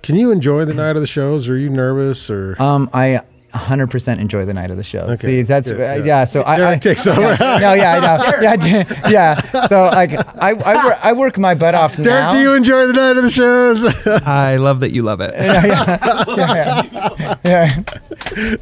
Can 0.01 0.15
you 0.15 0.31
enjoy 0.31 0.65
the 0.65 0.73
night 0.73 0.95
of 0.95 1.01
the 1.01 1.07
shows? 1.07 1.47
Are 1.49 1.57
you 1.57 1.69
nervous 1.69 2.29
or? 2.29 2.61
Um, 2.61 2.89
I 2.93 3.21
100% 3.55 4.19
enjoy 4.19 4.45
the 4.45 4.53
night 4.53 4.69
of 4.69 4.77
the 4.77 4.83
show. 4.83 4.99
Okay. 5.01 5.15
See, 5.15 5.41
that's 5.43 5.69
Good, 5.71 5.79
uh, 5.79 5.83
yeah. 5.83 6.03
yeah. 6.03 6.23
So 6.25 6.43
I, 6.45 6.57
Derek 6.57 6.75
I 6.75 6.79
takes 6.79 7.07
over. 7.11 7.21
no, 7.21 7.73
yeah, 7.73 7.95
I 7.95 7.99
know. 7.99 8.15
Yeah, 8.41 9.09
yeah. 9.09 9.41
So 9.67 9.83
like, 9.85 10.11
I 10.41 10.51
I 10.51 10.85
work, 10.85 11.05
I 11.05 11.13
work 11.13 11.37
my 11.37 11.55
butt 11.55 11.73
off 11.75 11.97
now. 11.97 12.03
Derek, 12.03 12.23
now. 12.23 12.31
do 12.33 12.39
you 12.39 12.53
enjoy 12.53 12.87
the 12.87 12.93
night 12.93 13.17
of 13.17 13.23
the 13.23 13.29
shows? 13.29 13.85
I 14.27 14.57
love 14.57 14.79
that 14.81 14.91
you 14.91 15.03
love 15.03 15.21
it. 15.21 15.33
yeah. 15.35 17.35
yeah. 17.43 17.83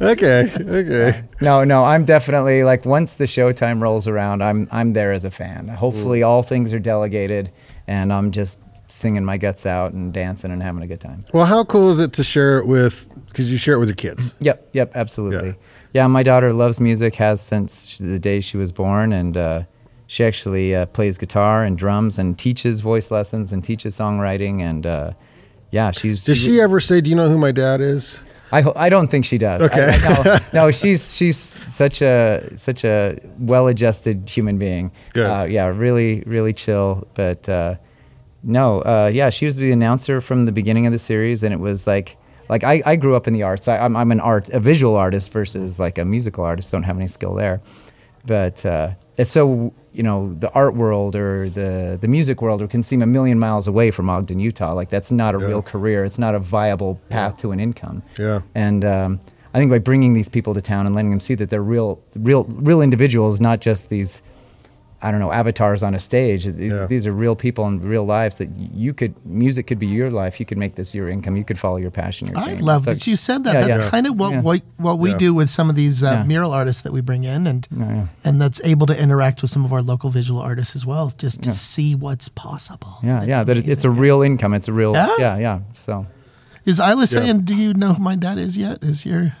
okay, 0.00 0.50
okay. 0.60 1.24
No, 1.40 1.64
no, 1.64 1.84
I'm 1.84 2.04
definitely 2.04 2.64
like 2.64 2.84
once 2.84 3.14
the 3.14 3.24
showtime 3.24 3.82
rolls 3.82 4.06
around, 4.06 4.42
I'm 4.42 4.68
I'm 4.70 4.92
there 4.92 5.12
as 5.12 5.24
a 5.24 5.30
fan. 5.30 5.68
Hopefully, 5.68 6.22
all 6.22 6.42
things 6.42 6.72
are 6.72 6.78
delegated, 6.78 7.50
and 7.86 8.12
I'm 8.12 8.30
just 8.30 8.58
singing 8.86 9.24
my 9.24 9.36
guts 9.38 9.66
out 9.66 9.92
and 9.92 10.12
dancing 10.12 10.50
and 10.50 10.62
having 10.62 10.82
a 10.82 10.86
good 10.86 11.00
time. 11.00 11.20
Well, 11.32 11.46
how 11.46 11.64
cool 11.64 11.90
is 11.90 12.00
it 12.00 12.12
to 12.14 12.22
share 12.24 12.58
it 12.58 12.66
with? 12.66 13.08
Because 13.26 13.50
you 13.50 13.58
share 13.58 13.74
it 13.74 13.78
with 13.78 13.88
your 13.88 13.96
kids. 13.96 14.34
Yep, 14.40 14.68
yep, 14.72 14.92
absolutely. 14.94 15.48
Yeah. 15.48 15.54
Yeah, 15.92 16.06
my 16.08 16.22
daughter 16.22 16.52
loves 16.52 16.80
music, 16.80 17.14
has 17.16 17.40
since 17.40 17.98
the 17.98 18.18
day 18.18 18.40
she 18.40 18.56
was 18.56 18.72
born, 18.72 19.12
and 19.12 19.36
uh, 19.36 19.62
she 20.08 20.24
actually 20.24 20.74
uh, 20.74 20.86
plays 20.86 21.18
guitar 21.18 21.62
and 21.62 21.78
drums 21.78 22.18
and 22.18 22.36
teaches 22.38 22.80
voice 22.80 23.10
lessons 23.12 23.52
and 23.52 23.62
teaches 23.62 23.96
songwriting. 23.96 24.60
And 24.60 24.84
uh, 24.86 25.12
yeah, 25.70 25.92
she's. 25.92 26.24
Does 26.24 26.36
she 26.38 26.60
ever 26.60 26.80
say, 26.80 27.00
"Do 27.00 27.10
you 27.10 27.16
know 27.16 27.28
who 27.28 27.38
my 27.38 27.52
dad 27.52 27.80
is"? 27.80 28.22
I, 28.52 28.60
ho- 28.60 28.72
I 28.76 28.88
don't 28.88 29.08
think 29.08 29.24
she 29.24 29.38
does. 29.38 29.62
I- 29.62 29.64
Okay. 29.66 29.98
I- 30.02 30.24
no, 30.24 30.38
no, 30.66 30.70
she's 30.72 31.14
she's 31.16 31.36
such 31.38 32.02
a 32.02 32.48
such 32.56 32.84
a 32.84 33.16
well-adjusted 33.38 34.28
human 34.28 34.58
being. 34.58 34.90
Good. 35.12 35.26
Uh, 35.30 35.44
yeah, 35.44 35.66
really 35.66 36.22
really 36.26 36.52
chill. 36.52 37.06
But 37.14 37.48
uh, 37.48 37.76
no, 38.44 38.80
uh, 38.82 39.10
yeah, 39.12 39.30
she 39.30 39.46
was 39.46 39.56
the 39.56 39.72
announcer 39.72 40.20
from 40.20 40.44
the 40.46 40.52
beginning 40.52 40.86
of 40.86 40.92
the 40.92 40.98
series, 40.98 41.42
and 41.42 41.52
it 41.52 41.60
was 41.60 41.86
like 41.86 42.16
like 42.48 42.62
I, 42.62 42.82
I 42.84 42.96
grew 42.96 43.16
up 43.16 43.26
in 43.26 43.32
the 43.32 43.42
arts. 43.42 43.68
I, 43.68 43.78
I'm 43.78 43.96
I'm 43.96 44.12
an 44.12 44.20
art 44.20 44.48
a 44.50 44.60
visual 44.60 44.96
artist 44.96 45.32
versus 45.32 45.78
like 45.78 45.98
a 45.98 46.04
musical 46.04 46.44
artist. 46.44 46.70
Don't 46.72 46.82
have 46.82 46.96
any 46.96 47.08
skill 47.08 47.34
there. 47.34 47.60
But 48.26 48.64
uh, 48.64 48.90
it's 49.18 49.30
so 49.30 49.72
you 49.92 50.02
know 50.02 50.34
the 50.34 50.50
art 50.52 50.74
world 50.74 51.14
or 51.16 51.48
the 51.50 51.98
the 52.00 52.08
music 52.08 52.40
world 52.42 52.68
can 52.70 52.82
seem 52.82 53.02
a 53.02 53.06
million 53.06 53.38
miles 53.38 53.66
away 53.68 53.90
from 53.90 54.08
Ogden, 54.10 54.40
Utah. 54.40 54.72
Like 54.74 54.88
that's 54.90 55.10
not 55.10 55.34
a 55.34 55.38
Yeah. 55.38 55.46
real 55.48 55.62
career. 55.62 56.04
It's 56.04 56.18
not 56.18 56.34
a 56.34 56.38
viable 56.38 57.00
path 57.10 57.36
to 57.38 57.52
an 57.52 57.60
income. 57.60 58.02
Yeah. 58.18 58.40
And 58.54 58.84
um, 58.84 59.20
I 59.52 59.58
think 59.58 59.70
by 59.70 59.78
bringing 59.78 60.14
these 60.14 60.28
people 60.28 60.54
to 60.54 60.60
town 60.62 60.86
and 60.86 60.94
letting 60.94 61.10
them 61.10 61.20
see 61.20 61.34
that 61.36 61.48
they're 61.50 61.62
real, 61.62 62.00
real, 62.16 62.44
real 62.44 62.80
individuals, 62.80 63.40
not 63.40 63.60
just 63.60 63.88
these, 63.88 64.20
I 65.04 65.10
don't 65.10 65.20
know, 65.20 65.30
avatars 65.32 65.82
on 65.82 65.94
a 65.94 66.00
stage. 66.00 66.44
These, 66.46 66.72
Yeah. 66.72 66.86
these 66.86 67.06
are 67.06 67.12
real 67.12 67.36
people 67.36 67.66
in 67.68 67.80
real 67.80 68.04
lives 68.04 68.38
that 68.38 68.48
you 68.56 68.94
could, 68.94 69.14
music 69.24 69.66
could 69.66 69.78
be 69.78 69.86
your 69.86 70.10
life. 70.10 70.40
You 70.40 70.46
could 70.46 70.58
make 70.58 70.74
this 70.76 70.94
your 70.94 71.08
income. 71.08 71.36
You 71.36 71.44
could 71.44 71.58
follow 71.58 71.76
your 71.76 71.90
passion. 71.90 72.28
Your 72.28 72.38
I 72.38 72.54
dream. 72.54 72.58
love 72.64 72.84
So- 72.84 72.94
that 72.94 73.06
you 73.06 73.16
said 73.16 73.44
that. 73.44 73.54
Yeah, 73.54 73.60
That's 73.66 73.84
yeah. 73.84 73.90
kind 73.90 74.06
of 74.06 74.16
what 74.18 74.42
what, 74.42 74.62
what 74.78 74.98
we 74.98 75.12
do 75.14 75.34
with 75.34 75.48
some 75.50 75.68
of 75.70 75.76
these 75.76 76.02
uh, 76.02 76.24
mural 76.26 76.52
artists 76.52 76.82
that 76.82 76.92
we 76.92 77.00
bring 77.02 77.24
in, 77.24 77.46
and 77.46 77.68
and 78.24 78.40
that's 78.40 78.60
able 78.64 78.86
to 78.86 78.96
interact 78.98 79.42
with 79.42 79.50
some 79.50 79.64
of 79.64 79.72
our 79.72 79.82
local 79.82 80.10
visual 80.10 80.40
artists 80.40 80.74
as 80.74 80.84
well, 80.86 81.12
just 81.18 81.42
to 81.42 81.52
see 81.52 81.94
what's 81.94 82.28
possible. 82.28 82.94
Yeah, 83.02 83.18
It's 83.20 83.28
yeah. 83.28 83.44
That 83.44 83.56
it- 83.58 83.68
it's 83.68 83.84
a 83.84 83.90
real 83.90 84.22
income. 84.22 84.54
It's 84.54 84.68
a 84.68 84.72
real, 84.72 84.92
Yeah? 84.94 85.14
yeah, 85.18 85.36
yeah. 85.36 85.58
So 85.74 86.06
Is 86.64 86.80
Isla 86.80 87.06
saying, 87.06 87.40
"Do 87.44 87.54
you 87.54 87.74
know 87.74 87.92
who 87.92 88.02
my 88.02 88.16
dad 88.16 88.38
is 88.38 88.56
yet?" 88.56 88.82
Is 88.82 89.04
your 89.04 89.36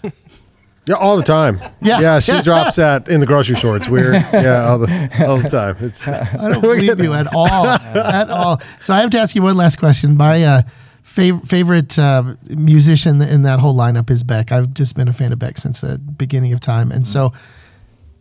Yeah, 0.86 0.96
all 0.96 1.16
the 1.16 1.22
time. 1.22 1.60
Yeah. 1.80 2.00
yeah. 2.00 2.18
She 2.20 2.42
drops 2.42 2.76
that 2.76 3.08
in 3.08 3.20
the 3.20 3.26
grocery 3.26 3.56
store. 3.56 3.76
It's 3.76 3.88
weird. 3.88 4.14
Yeah, 4.14 4.68
all 4.68 4.78
the 4.78 5.26
all 5.26 5.38
the 5.38 5.48
time. 5.48 5.76
It's 5.80 6.06
I 6.08 6.48
don't 6.50 6.60
believe 6.60 7.00
you 7.00 7.12
at 7.14 7.34
all, 7.34 7.66
at 7.66 8.28
all. 8.30 8.60
So 8.80 8.92
I 8.92 9.00
have 9.00 9.10
to 9.10 9.18
ask 9.18 9.34
you 9.34 9.42
one 9.42 9.56
last 9.56 9.76
question. 9.78 10.16
My 10.16 10.44
uh, 10.44 10.62
fav- 11.02 11.46
favorite 11.48 11.98
uh, 11.98 12.34
musician 12.50 13.22
in 13.22 13.42
that 13.42 13.60
whole 13.60 13.74
lineup 13.74 14.10
is 14.10 14.22
Beck. 14.22 14.52
I've 14.52 14.74
just 14.74 14.94
been 14.94 15.08
a 15.08 15.12
fan 15.12 15.32
of 15.32 15.38
Beck 15.38 15.56
since 15.56 15.80
the 15.80 15.98
beginning 15.98 16.52
of 16.52 16.60
time, 16.60 16.92
and 16.92 17.06
so 17.06 17.32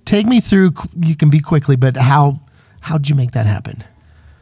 take 0.05 0.25
me 0.25 0.39
through. 0.39 0.73
You 0.97 1.15
can 1.15 1.29
be 1.29 1.41
quickly, 1.41 1.75
but 1.75 1.97
how 1.97 2.39
how'd 2.81 3.09
you 3.09 3.15
make 3.15 3.31
that 3.31 3.45
happen? 3.45 3.83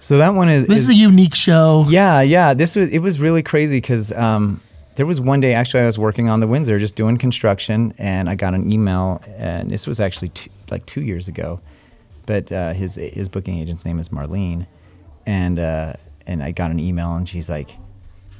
so 0.01 0.17
that 0.17 0.33
one 0.33 0.49
is 0.49 0.65
This 0.65 0.79
is, 0.79 0.89
a 0.89 0.95
unique 0.95 1.35
show. 1.35 1.85
Yeah, 1.87 2.21
yeah. 2.21 2.55
This 2.55 2.75
was 2.75 2.89
it 2.89 2.99
was 2.99 3.19
really 3.19 3.43
crazy 3.43 3.77
because 3.77 4.11
um, 4.11 4.59
there 4.95 5.05
was 5.05 5.21
one 5.21 5.39
day 5.39 5.53
actually 5.53 5.81
I 5.81 5.85
was 5.85 5.97
working 5.97 6.29
on 6.29 6.39
the 6.39 6.47
Windsor, 6.47 6.77
just 6.79 6.95
doing 6.95 7.17
construction, 7.17 7.93
and 7.97 8.29
I 8.29 8.35
got 8.35 8.53
an 8.53 8.71
email, 8.71 9.21
and 9.27 9.69
this 9.69 9.87
was 9.87 9.99
actually 9.99 10.29
two, 10.29 10.49
like 10.69 10.85
two 10.85 11.01
years 11.01 11.27
ago, 11.27 11.59
but 12.25 12.51
uh, 12.51 12.73
his 12.73 12.95
his 12.95 13.29
booking 13.29 13.59
agent's 13.59 13.85
name 13.85 13.99
is 13.99 14.09
Marlene, 14.09 14.67
and 15.25 15.59
uh, 15.59 15.93
and 16.27 16.43
I 16.43 16.51
got 16.51 16.71
an 16.71 16.79
email, 16.79 17.15
and 17.15 17.27
she's 17.27 17.49
like. 17.49 17.77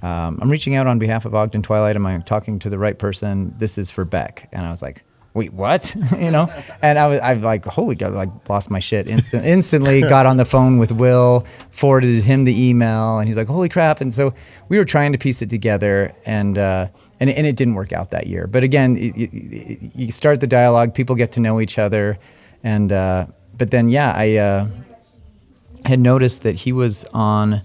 Um, 0.04 0.40
I'm 0.42 0.50
reaching 0.50 0.74
out 0.74 0.88
on 0.88 0.98
behalf 0.98 1.26
of 1.26 1.36
Ogden 1.36 1.62
Twilight. 1.62 1.96
Am 1.96 2.08
I 2.08 2.18
talking 2.22 2.58
to 2.58 2.72
the 2.72 2.80
right 2.80 2.98
person? 2.98 3.54
This 3.60 3.78
is 3.78 3.92
for 3.92 4.04
Beck. 4.04 4.50
And 4.52 4.66
I 4.66 4.72
was 4.72 4.82
like, 4.82 5.04
wait, 5.34 5.54
what? 5.54 5.96
you 6.20 6.32
know? 6.32 6.52
And 6.82 7.00
I 7.00 7.08
was, 7.08 7.20
I 7.20 7.34
like, 7.34 7.66
holy 7.66 7.96
God, 7.96 8.14
like 8.14 8.30
lost 8.50 8.70
my 8.70 8.80
shit 8.80 9.08
instant, 9.08 9.46
instantly. 9.46 10.02
got 10.16 10.26
on 10.26 10.38
the 10.38 10.46
phone 10.46 10.78
with 10.78 10.92
Will, 10.92 11.46
forwarded 11.72 12.24
him 12.24 12.44
the 12.44 12.70
email, 12.70 13.20
and 13.20 13.28
he's 13.28 13.38
like, 13.38 13.48
holy 13.48 13.70
crap. 13.70 14.02
And 14.02 14.14
so 14.14 14.34
we 14.70 14.78
were 14.78 14.86
trying 14.86 15.12
to 15.14 15.18
piece 15.18 15.42
it 15.42 15.50
together, 15.50 16.14
and 16.26 16.58
uh, 16.58 16.88
and 17.20 17.30
and 17.30 17.46
it 17.48 17.56
didn't 17.56 17.76
work 17.76 17.94
out 17.94 18.12
that 18.12 18.28
year. 18.28 18.48
But 18.48 18.64
again, 18.64 18.98
it, 18.98 19.16
it, 19.16 19.30
it- 19.34 19.92
you 19.96 20.12
start 20.12 20.40
the 20.42 20.48
dialogue, 20.48 20.94
people 20.94 21.16
get 21.16 21.32
to 21.34 21.40
know 21.40 21.62
each 21.62 21.78
other, 21.80 22.18
and 22.64 22.92
uh, 22.92 23.28
but 23.58 23.72
then 23.72 23.90
yeah, 23.90 24.14
I. 24.16 24.36
Uh, 24.38 24.68
had 25.86 26.00
noticed 26.00 26.44
that 26.44 26.54
he 26.58 26.72
was 26.72 27.06
on 27.06 27.64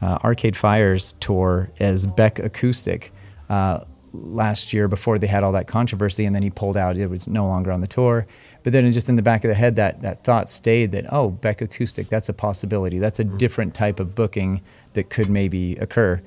uh, 0.00 0.18
Arcade 0.22 0.56
Fire's 0.56 1.14
tour 1.18 1.70
as 1.80 2.06
Beck 2.06 2.38
Acoustic 2.38 3.12
uh, 3.48 3.80
last 4.18 4.72
year 4.72 4.88
before 4.88 5.18
they 5.18 5.26
had 5.26 5.42
all 5.42 5.52
that 5.52 5.66
controversy, 5.66 6.24
and 6.24 6.34
then 6.34 6.42
he 6.42 6.50
pulled 6.50 6.76
out. 6.76 6.96
It 6.96 7.08
was 7.08 7.28
no 7.28 7.46
longer 7.46 7.72
on 7.72 7.80
the 7.80 7.86
tour. 7.86 8.26
But 8.62 8.72
then, 8.72 8.90
just 8.92 9.08
in 9.08 9.16
the 9.16 9.22
back 9.22 9.44
of 9.44 9.48
the 9.48 9.54
head, 9.54 9.76
that 9.76 10.02
that 10.02 10.24
thought 10.24 10.48
stayed 10.50 10.92
that 10.92 11.06
oh, 11.12 11.30
Beck 11.30 11.60
Acoustic, 11.60 12.08
that's 12.08 12.28
a 12.28 12.32
possibility. 12.32 12.98
That's 12.98 13.20
a 13.20 13.24
different 13.24 13.74
type 13.74 14.00
of 14.00 14.14
booking 14.14 14.62
that 14.92 15.10
could 15.10 15.30
maybe 15.30 15.76
occur. 15.76 16.20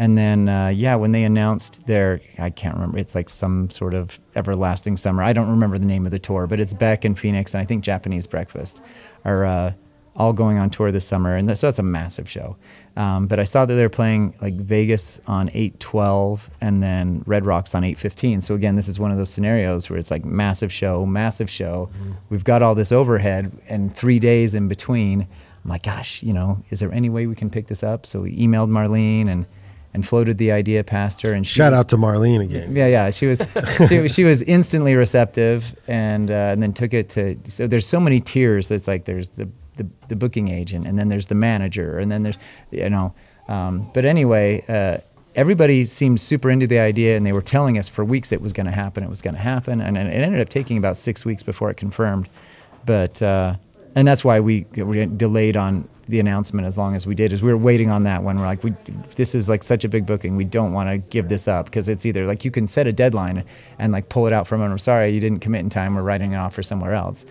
And 0.00 0.16
then, 0.16 0.48
uh, 0.48 0.68
yeah, 0.68 0.96
when 0.96 1.12
they 1.12 1.24
announced 1.24 1.86
their, 1.86 2.22
I 2.38 2.48
can't 2.48 2.74
remember, 2.74 2.96
it's 2.96 3.14
like 3.14 3.28
some 3.28 3.68
sort 3.68 3.92
of 3.92 4.18
everlasting 4.34 4.96
summer. 4.96 5.22
I 5.22 5.34
don't 5.34 5.50
remember 5.50 5.76
the 5.76 5.86
name 5.86 6.06
of 6.06 6.10
the 6.10 6.18
tour, 6.18 6.46
but 6.46 6.58
it's 6.58 6.72
Beck 6.72 7.04
and 7.04 7.18
Phoenix, 7.18 7.52
and 7.52 7.60
I 7.60 7.66
think 7.66 7.84
Japanese 7.84 8.26
Breakfast 8.26 8.80
are 9.26 9.44
uh, 9.44 9.72
all 10.16 10.32
going 10.32 10.56
on 10.56 10.70
tour 10.70 10.90
this 10.90 11.06
summer. 11.06 11.36
And 11.36 11.46
so 11.56 11.66
that's 11.66 11.78
a 11.78 11.82
massive 11.82 12.30
show. 12.30 12.56
Um, 12.96 13.26
but 13.28 13.38
I 13.38 13.44
saw 13.44 13.64
that 13.66 13.74
they're 13.74 13.88
playing 13.88 14.34
like 14.42 14.54
Vegas 14.54 15.20
on 15.26 15.48
812 15.54 16.50
and 16.60 16.82
then 16.82 17.22
Red 17.26 17.46
Rocks 17.46 17.74
on 17.74 17.84
815. 17.84 18.40
So 18.42 18.54
again, 18.54 18.76
this 18.76 18.88
is 18.88 18.98
one 18.98 19.10
of 19.10 19.16
those 19.16 19.30
scenarios 19.30 19.88
where 19.88 19.98
it's 19.98 20.10
like 20.10 20.24
massive 20.24 20.72
show, 20.72 21.06
massive 21.06 21.48
show. 21.48 21.88
We've 22.28 22.44
got 22.44 22.62
all 22.62 22.74
this 22.74 22.92
overhead 22.92 23.52
and 23.68 23.94
three 23.94 24.18
days 24.18 24.54
in 24.54 24.68
between. 24.68 25.22
I'm 25.64 25.70
like, 25.70 25.82
gosh, 25.84 26.22
you 26.22 26.32
know, 26.32 26.58
is 26.70 26.80
there 26.80 26.92
any 26.92 27.08
way 27.10 27.26
we 27.26 27.34
can 27.34 27.50
pick 27.50 27.68
this 27.68 27.82
up? 27.82 28.06
So 28.06 28.22
we 28.22 28.36
emailed 28.36 28.70
Marlene 28.70 29.28
and 29.28 29.46
and 29.92 30.06
floated 30.06 30.38
the 30.38 30.52
idea 30.52 30.84
past 30.84 31.20
her. 31.22 31.32
And 31.32 31.44
she 31.44 31.54
Shout 31.54 31.72
was- 31.72 31.80
out 31.80 31.88
to 31.88 31.96
Marlene 31.96 32.40
again. 32.44 32.76
yeah, 32.76 32.86
yeah. 32.86 33.10
She 33.10 33.26
was 33.26 33.42
she, 33.88 33.98
was- 33.98 34.14
she 34.14 34.22
was 34.24 34.40
instantly 34.42 34.94
receptive, 34.94 35.74
and 35.88 36.30
uh, 36.30 36.34
and 36.52 36.62
then 36.62 36.72
took 36.72 36.94
it 36.94 37.08
to. 37.10 37.36
So 37.48 37.66
there's 37.66 37.86
so 37.88 37.98
many 37.98 38.20
tiers. 38.20 38.68
That's 38.68 38.86
like 38.86 39.04
there's 39.04 39.30
the, 39.30 39.48
the 39.80 39.88
the 40.08 40.16
booking 40.16 40.48
agent, 40.48 40.86
and 40.86 40.98
then 40.98 41.08
there's 41.08 41.26
the 41.26 41.34
manager, 41.34 41.98
and 41.98 42.10
then 42.10 42.22
there's 42.22 42.38
you 42.70 42.90
know. 42.90 43.14
Um, 43.48 43.90
but 43.92 44.04
anyway, 44.04 44.62
uh, 44.68 44.98
everybody 45.34 45.84
seemed 45.84 46.20
super 46.20 46.50
into 46.50 46.66
the 46.66 46.78
idea, 46.78 47.16
and 47.16 47.26
they 47.26 47.32
were 47.32 47.42
telling 47.42 47.78
us 47.78 47.88
for 47.88 48.04
weeks 48.04 48.30
it 48.32 48.40
was 48.40 48.52
going 48.52 48.66
to 48.66 48.72
happen. 48.72 49.02
It 49.02 49.10
was 49.10 49.22
going 49.22 49.34
to 49.34 49.40
happen, 49.40 49.80
and, 49.80 49.98
and 49.98 50.08
it 50.08 50.12
ended 50.12 50.40
up 50.40 50.48
taking 50.48 50.78
about 50.78 50.96
six 50.96 51.24
weeks 51.24 51.42
before 51.42 51.70
it 51.70 51.76
confirmed. 51.76 52.28
But 52.86 53.20
uh, 53.20 53.56
and 53.94 54.06
that's 54.06 54.24
why 54.24 54.40
we, 54.40 54.66
we 54.76 55.06
delayed 55.06 55.56
on 55.56 55.88
the 56.08 56.20
announcement 56.20 56.66
as 56.66 56.76
long 56.76 56.96
as 56.96 57.06
we 57.06 57.14
did 57.14 57.32
is 57.32 57.40
we 57.40 57.50
were 57.50 57.56
waiting 57.56 57.88
on 57.88 58.02
that 58.02 58.24
one 58.24 58.36
we're 58.36 58.44
like 58.44 58.64
we 58.64 58.74
this 59.14 59.32
is 59.32 59.48
like 59.48 59.62
such 59.62 59.84
a 59.84 59.88
big 59.88 60.06
booking 60.06 60.34
we 60.34 60.44
don't 60.44 60.72
want 60.72 60.88
to 60.88 60.98
give 60.98 61.28
this 61.28 61.46
up 61.46 61.66
because 61.66 61.88
it's 61.88 62.04
either 62.04 62.26
like 62.26 62.44
you 62.44 62.50
can 62.50 62.66
set 62.66 62.88
a 62.88 62.92
deadline 62.92 63.44
and 63.78 63.92
like 63.92 64.08
pull 64.08 64.26
it 64.26 64.32
out 64.32 64.44
from 64.44 64.60
under 64.60 64.76
sorry 64.76 65.10
you 65.10 65.20
didn't 65.20 65.38
commit 65.38 65.60
in 65.60 65.70
time 65.70 65.94
we're 65.94 66.02
writing 66.02 66.32
it 66.32 66.36
off 66.36 66.52
for 66.52 66.64
somewhere 66.64 66.94
else 66.94 67.24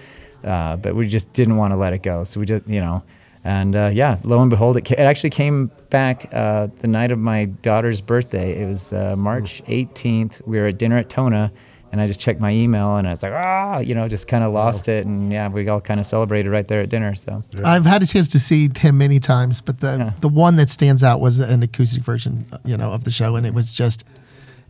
uh, 0.43 0.75
but 0.77 0.95
we 0.95 1.07
just 1.07 1.31
didn't 1.33 1.57
want 1.57 1.71
to 1.73 1.77
let 1.77 1.93
it 1.93 2.03
go 2.03 2.23
so 2.23 2.39
we 2.39 2.45
just 2.45 2.67
you 2.67 2.79
know 2.79 3.03
and 3.43 3.75
uh, 3.75 3.89
yeah 3.93 4.17
lo 4.23 4.41
and 4.41 4.49
behold 4.49 4.75
it, 4.77 4.85
ca- 4.85 4.95
it 4.97 5.03
actually 5.05 5.29
came 5.29 5.71
back 5.89 6.27
uh, 6.33 6.67
the 6.79 6.87
night 6.87 7.11
of 7.11 7.19
my 7.19 7.45
daughter's 7.45 8.01
birthday 8.01 8.61
it 8.61 8.65
was 8.67 8.91
uh, 8.93 9.15
march 9.15 9.63
18th 9.65 10.45
we 10.47 10.59
were 10.59 10.67
at 10.67 10.77
dinner 10.77 10.97
at 10.97 11.09
tona 11.09 11.51
and 11.91 11.99
I 11.99 12.05
just 12.05 12.19
checked 12.19 12.39
my 12.39 12.51
email 12.51 12.97
and 12.97 13.07
I 13.07 13.09
was 13.09 13.23
like, 13.23 13.33
ah, 13.33 13.79
you 13.79 13.95
know, 13.95 14.07
just 14.07 14.27
kind 14.27 14.43
of 14.43 14.53
lost 14.53 14.87
it. 14.87 15.07
And 15.07 15.31
yeah, 15.31 15.47
we 15.47 15.67
all 15.67 15.81
kind 15.81 15.99
of 15.99 16.05
celebrated 16.05 16.51
right 16.51 16.67
there 16.67 16.81
at 16.81 16.89
dinner. 16.89 17.15
So 17.15 17.43
I've 17.65 17.83
had 17.87 18.03
a 18.03 18.05
chance 18.05 18.27
to 18.27 18.39
see 18.39 18.69
him 18.77 18.99
many 18.99 19.19
times, 19.19 19.59
but 19.59 19.79
the 19.79 19.97
Yeah. 19.97 20.11
the 20.19 20.29
one 20.29 20.55
that 20.57 20.69
stands 20.69 21.01
out 21.03 21.19
was 21.19 21.39
an 21.39 21.63
acoustic 21.63 22.03
version, 22.03 22.45
you 22.63 22.77
know, 22.77 22.91
of 22.91 23.05
the 23.05 23.09
show, 23.11 23.35
and 23.37 23.43
it 23.43 23.55
was 23.55 23.71
just 23.71 24.03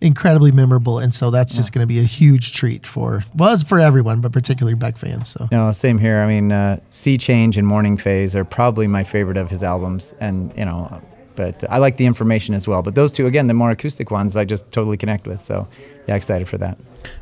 incredibly 0.01 0.51
memorable. 0.51 0.99
And 0.99 1.13
so 1.13 1.29
that's 1.31 1.55
just 1.55 1.73
going 1.73 1.83
to 1.83 1.87
be 1.87 1.99
a 1.99 2.03
huge 2.03 2.53
treat 2.53 2.85
for 2.87 3.23
was 3.35 3.63
for 3.63 3.79
everyone, 3.79 4.21
but 4.21 4.31
particularly 4.31 4.75
Beck 4.75 4.97
fans. 4.97 5.29
So 5.29 5.47
No, 5.51 5.71
same 5.71 5.97
here. 5.97 6.19
I 6.19 6.27
mean, 6.27 6.51
uh, 6.51 6.79
Sea 6.89 7.17
Change 7.17 7.57
and 7.57 7.67
Morning 7.67 7.97
Phase 7.97 8.35
are 8.35 8.45
probably 8.45 8.87
my 8.87 9.03
favorite 9.03 9.37
of 9.37 9.49
his 9.49 9.63
albums, 9.63 10.13
and 10.19 10.53
you 10.57 10.65
know, 10.65 11.01
but 11.35 11.63
I 11.69 11.77
like 11.77 11.97
the 11.97 12.05
information 12.05 12.53
as 12.53 12.67
well. 12.67 12.81
But 12.81 12.95
those 12.95 13.11
two, 13.11 13.25
again, 13.25 13.47
the 13.47 13.53
more 13.53 13.71
acoustic 13.71 14.11
ones, 14.11 14.35
I 14.35 14.43
just 14.43 14.69
totally 14.71 14.97
connect 14.97 15.25
with. 15.25 15.39
So, 15.39 15.69
yeah, 16.05 16.15
excited 16.15 16.49
for 16.49 16.57
that. 16.57 16.77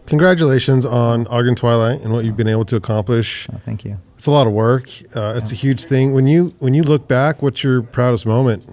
Congratulations 0.07 0.85
on 0.85 1.27
Ogden 1.27 1.55
Twilight 1.55 2.01
and 2.01 2.11
what 2.11 2.25
you've 2.25 2.35
been 2.37 2.47
able 2.47 2.65
to 2.65 2.75
accomplish. 2.75 3.47
Oh, 3.53 3.61
thank 3.63 3.85
you. 3.85 3.99
It's 4.15 4.25
a 4.25 4.31
lot 4.31 4.47
of 4.47 4.53
work. 4.53 4.89
Uh, 5.15 5.35
it's 5.37 5.51
a 5.51 5.55
huge 5.55 5.85
thing. 5.85 6.13
When 6.13 6.25
you 6.25 6.55
when 6.57 6.73
you 6.73 6.81
look 6.81 7.07
back, 7.07 7.43
what's 7.43 7.63
your 7.63 7.83
proudest 7.83 8.25
moment? 8.25 8.65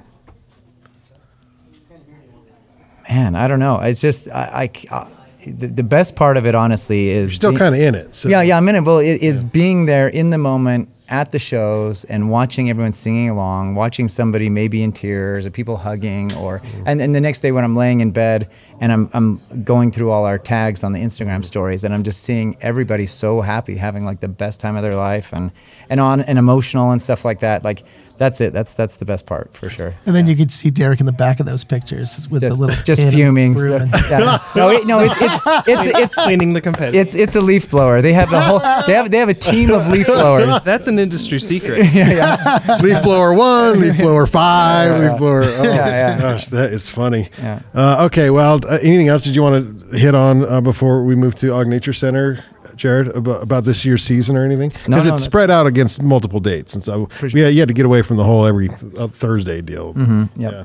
Man, 3.09 3.35
I 3.35 3.49
don't 3.49 3.61
know. 3.61 3.81
It's 3.81 4.01
just 4.01 4.29
I, 4.29 4.71
I- 4.91 4.95
I- 4.95 4.95
uh, 4.95 5.09
the, 5.47 5.67
the 5.67 5.83
best 5.83 6.17
part 6.17 6.39
of 6.39 6.47
it, 6.47 6.55
honestly, 6.55 7.09
is 7.11 7.33
You're 7.33 7.37
still 7.37 7.57
kind 7.57 7.75
of 7.75 7.81
in 7.81 7.95
it. 7.95 8.15
So. 8.15 8.29
Yeah, 8.29 8.41
yeah, 8.41 8.57
I'm 8.57 8.67
in 8.69 8.77
it. 8.77 8.81
Well, 8.81 8.99
it 8.99 9.21
is 9.23 9.45
being 9.45 9.87
there 9.87 10.09
in 10.09 10.31
the 10.31 10.39
moment 10.39 10.89
at 11.09 11.33
the 11.33 11.39
shows 11.39 12.05
and 12.05 12.31
watching 12.31 12.71
everyone 12.71 12.93
singing 12.93 13.29
along, 13.29 13.75
watching 13.75 14.09
somebody 14.09 14.49
maybe 14.49 14.83
in 14.83 14.91
tears 14.91 15.45
or 15.45 15.51
people 15.51 15.77
hugging, 15.77 16.35
or 16.35 16.61
mm-hmm. 16.61 16.83
and, 16.87 17.03
and 17.03 17.15
the 17.15 17.21
next 17.21 17.41
day 17.41 17.53
when 17.53 17.63
I'm 17.63 17.77
laying 17.77 18.01
in 18.01 18.11
bed 18.11 18.49
and 18.81 18.91
I'm 18.91 19.11
I'm 19.13 19.65
going 19.65 19.93
through 19.93 20.11
all 20.11 20.25
our 20.25 20.39
tags 20.39 20.83
on 20.83 20.93
the 20.93 21.01
Instagram 21.01 21.45
stories 21.45 21.85
and 21.85 21.93
I'm 21.93 22.05
just 22.05 22.23
seeing 22.23 22.57
everybody 22.63 23.07
so 23.07 23.43
happy, 23.43 23.77
having 23.77 24.07
like 24.07 24.21
the 24.21 24.29
best 24.29 24.61
time 24.61 24.77
of 24.77 24.83
their 24.83 24.95
life 24.95 25.33
and 25.33 25.51
and 25.91 26.01
on 26.01 26.23
and 26.23 26.39
emotional 26.39 26.91
and 26.91 27.03
stuff 27.03 27.25
like 27.25 27.41
that. 27.41 27.65
Like 27.65 27.83
that's 28.17 28.41
it. 28.41 28.53
That's 28.53 28.75
that's 28.75 28.97
the 28.99 29.05
best 29.05 29.27
part 29.27 29.57
for 29.57 29.69
sure. 29.69 29.95
and 30.07 30.15
then 30.15 30.27
you 30.27 30.37
could 30.37 30.51
see 30.53 30.71
Derek 30.71 31.01
in 31.01 31.07
the 31.07 31.13
back 31.13 31.41
of 31.41 31.47
those 31.47 31.65
pictures 31.65 32.29
with 32.31 32.43
Just, 32.43 32.59
the 32.59 32.67
little 32.67 32.83
just 32.85 33.03
fuming. 33.03 33.55
broom 33.55 33.91
Yeah. 34.11 34.39
No, 34.55 34.71
it, 34.71 34.87
no, 34.87 35.01
it, 35.01 35.11
it's 35.21 35.45
it's 35.69 35.99
it's 35.99 36.15
Cleaning 36.15 36.53
the 36.53 36.61
confetti. 36.61 36.97
it's 36.99 37.15
it's 37.15 37.35
a 37.37 37.41
leaf 37.41 37.71
blower. 37.71 38.01
They 38.03 38.13
have 38.13 38.33
a 38.33 38.41
whole 38.41 38.59
they 38.87 38.93
have 38.95 39.11
they 39.11 39.19
have 39.19 39.29
a 39.29 39.35
team 39.35 39.71
of 39.73 39.89
leaf 39.89 40.07
blowers. 40.07 40.63
That's 40.71 40.87
an 40.87 40.99
industry 40.99 41.39
secret. 41.41 41.85
Yeah, 41.95 42.79
leaf 42.83 43.03
blower 43.03 43.35
one, 43.35 43.81
leaf 43.81 43.99
blower 43.99 44.27
five, 44.27 45.01
leaf 45.01 45.19
blower. 45.19 45.43
Oh 45.45 45.63
Yeah, 45.65 45.87
yeah. 45.87 46.21
gosh, 46.21 46.47
that 46.49 46.73
is 46.73 46.89
funny. 46.89 47.29
Yeah. 47.39 47.61
Uh, 47.75 48.05
okay, 48.07 48.31
well, 48.31 48.61
uh, 48.67 48.79
anything 48.83 49.09
else 49.09 49.25
did 49.25 49.35
you 49.35 49.43
want 49.43 49.91
to 49.91 49.97
hit 49.97 50.15
on 50.15 50.45
uh, 50.45 50.61
before 50.61 51.05
we 51.05 51.15
move 51.15 51.35
to 51.37 51.53
Og 51.55 51.67
Nature 51.67 51.93
Center, 51.93 52.45
Jared, 52.77 53.09
about, 53.09 53.43
about 53.43 53.65
this 53.65 53.85
year's 53.85 54.03
season 54.03 54.37
or 54.37 54.45
anything? 54.45 54.71
Because 54.71 54.89
no, 54.89 54.97
it's 54.99 55.07
no. 55.07 55.17
spread 55.17 55.51
out 55.51 55.67
against 55.67 56.03
multiple 56.03 56.41
dates, 56.41 56.75
and 56.75 56.83
so 56.83 57.09
we 57.33 57.41
had, 57.41 57.55
you 57.55 57.61
had 57.61 57.69
to 57.69 57.75
get 57.75 57.87
away 57.87 58.03
from 58.03 58.17
the 58.17 58.25
whole 58.25 58.47
every 58.47 58.69
uh, 58.99 59.09
Thursday 59.09 59.61
deal. 59.61 59.95
Mm-hmm. 59.95 60.41
Yep. 60.41 60.53
Yeah. 60.53 60.65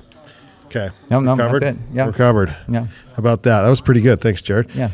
Okay. 0.66 0.90
No, 1.10 1.20
no, 1.20 1.32
We're 1.36 1.38
covered. 1.38 1.62
that's 1.64 1.78
it. 1.78 1.84
Yeah. 1.94 2.06
We're 2.06 2.12
covered. 2.14 2.56
Yeah. 2.68 2.82
How 2.86 2.90
about 3.18 3.44
that? 3.44 3.62
That 3.64 3.70
was 3.70 3.82
pretty 3.82 4.02
good. 4.02 4.22
Thanks, 4.22 4.42
Jared. 4.42 4.70
Yeah. 4.76 4.92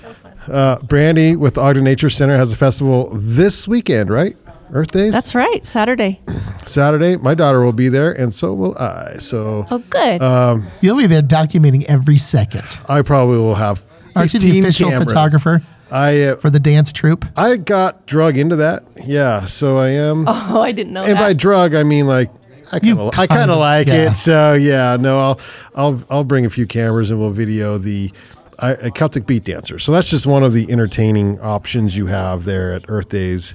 Uh, 0.47 0.77
Brandi 0.77 1.35
with 1.35 1.55
the 1.55 1.61
Ogden 1.61 1.83
Nature 1.83 2.09
Center 2.09 2.37
has 2.37 2.51
a 2.51 2.55
festival 2.55 3.09
this 3.13 3.67
weekend, 3.67 4.09
right? 4.09 4.37
Earth 4.71 4.91
Days. 4.91 5.11
That's 5.13 5.35
right, 5.35 5.65
Saturday. 5.65 6.21
Saturday. 6.65 7.17
My 7.17 7.35
daughter 7.35 7.61
will 7.61 7.73
be 7.73 7.89
there, 7.89 8.11
and 8.11 8.33
so 8.33 8.53
will 8.53 8.77
I. 8.77 9.17
So 9.19 9.65
Oh, 9.69 9.79
good. 9.89 10.21
Um, 10.21 10.67
You'll 10.81 10.97
be 10.97 11.07
there 11.07 11.21
documenting 11.21 11.83
every 11.85 12.17
second. 12.17 12.63
I 12.89 13.01
probably 13.01 13.37
will 13.37 13.55
have. 13.55 13.83
Aren't 14.15 14.33
you 14.33 14.39
the 14.39 14.59
official 14.59 14.89
cameras. 14.89 15.09
photographer 15.09 15.61
I 15.91 16.21
uh, 16.23 16.35
for 16.37 16.49
the 16.49 16.59
dance 16.59 16.91
troupe? 16.91 17.25
I 17.35 17.57
got 17.57 18.05
drug 18.05 18.37
into 18.37 18.55
that. 18.57 18.83
Yeah, 19.05 19.45
so 19.45 19.77
I 19.77 19.89
am. 19.89 20.25
oh, 20.27 20.61
I 20.61 20.71
didn't 20.71 20.93
know 20.93 21.03
and 21.03 21.17
by 21.17 21.33
drug, 21.33 21.75
I 21.75 21.83
mean 21.83 22.07
like 22.07 22.31
I 22.71 22.79
kind 22.79 22.99
of 22.99 23.07
I 23.19 23.27
kind 23.27 23.41
kinda- 23.41 23.55
like 23.55 23.87
yeah. 23.87 24.11
it. 24.11 24.13
So 24.15 24.53
yeah, 24.53 24.97
no, 24.99 25.19
I'll 25.19 25.39
I'll 25.75 26.03
I'll 26.09 26.23
bring 26.23 26.45
a 26.45 26.49
few 26.49 26.65
cameras 26.65 27.11
and 27.11 27.19
we'll 27.19 27.29
video 27.31 27.77
the 27.77 28.11
I, 28.57 28.71
a 28.71 28.91
Celtic 28.91 29.25
beat 29.27 29.43
dancer. 29.43 29.77
So 29.79 29.91
that's 29.91 30.09
just 30.09 30.25
one 30.25 30.41
of 30.43 30.53
the 30.53 30.71
entertaining 30.71 31.39
options 31.41 31.97
you 31.97 32.05
have 32.07 32.45
there 32.45 32.73
at 32.73 32.85
Earth 32.87 33.09
Days 33.09 33.53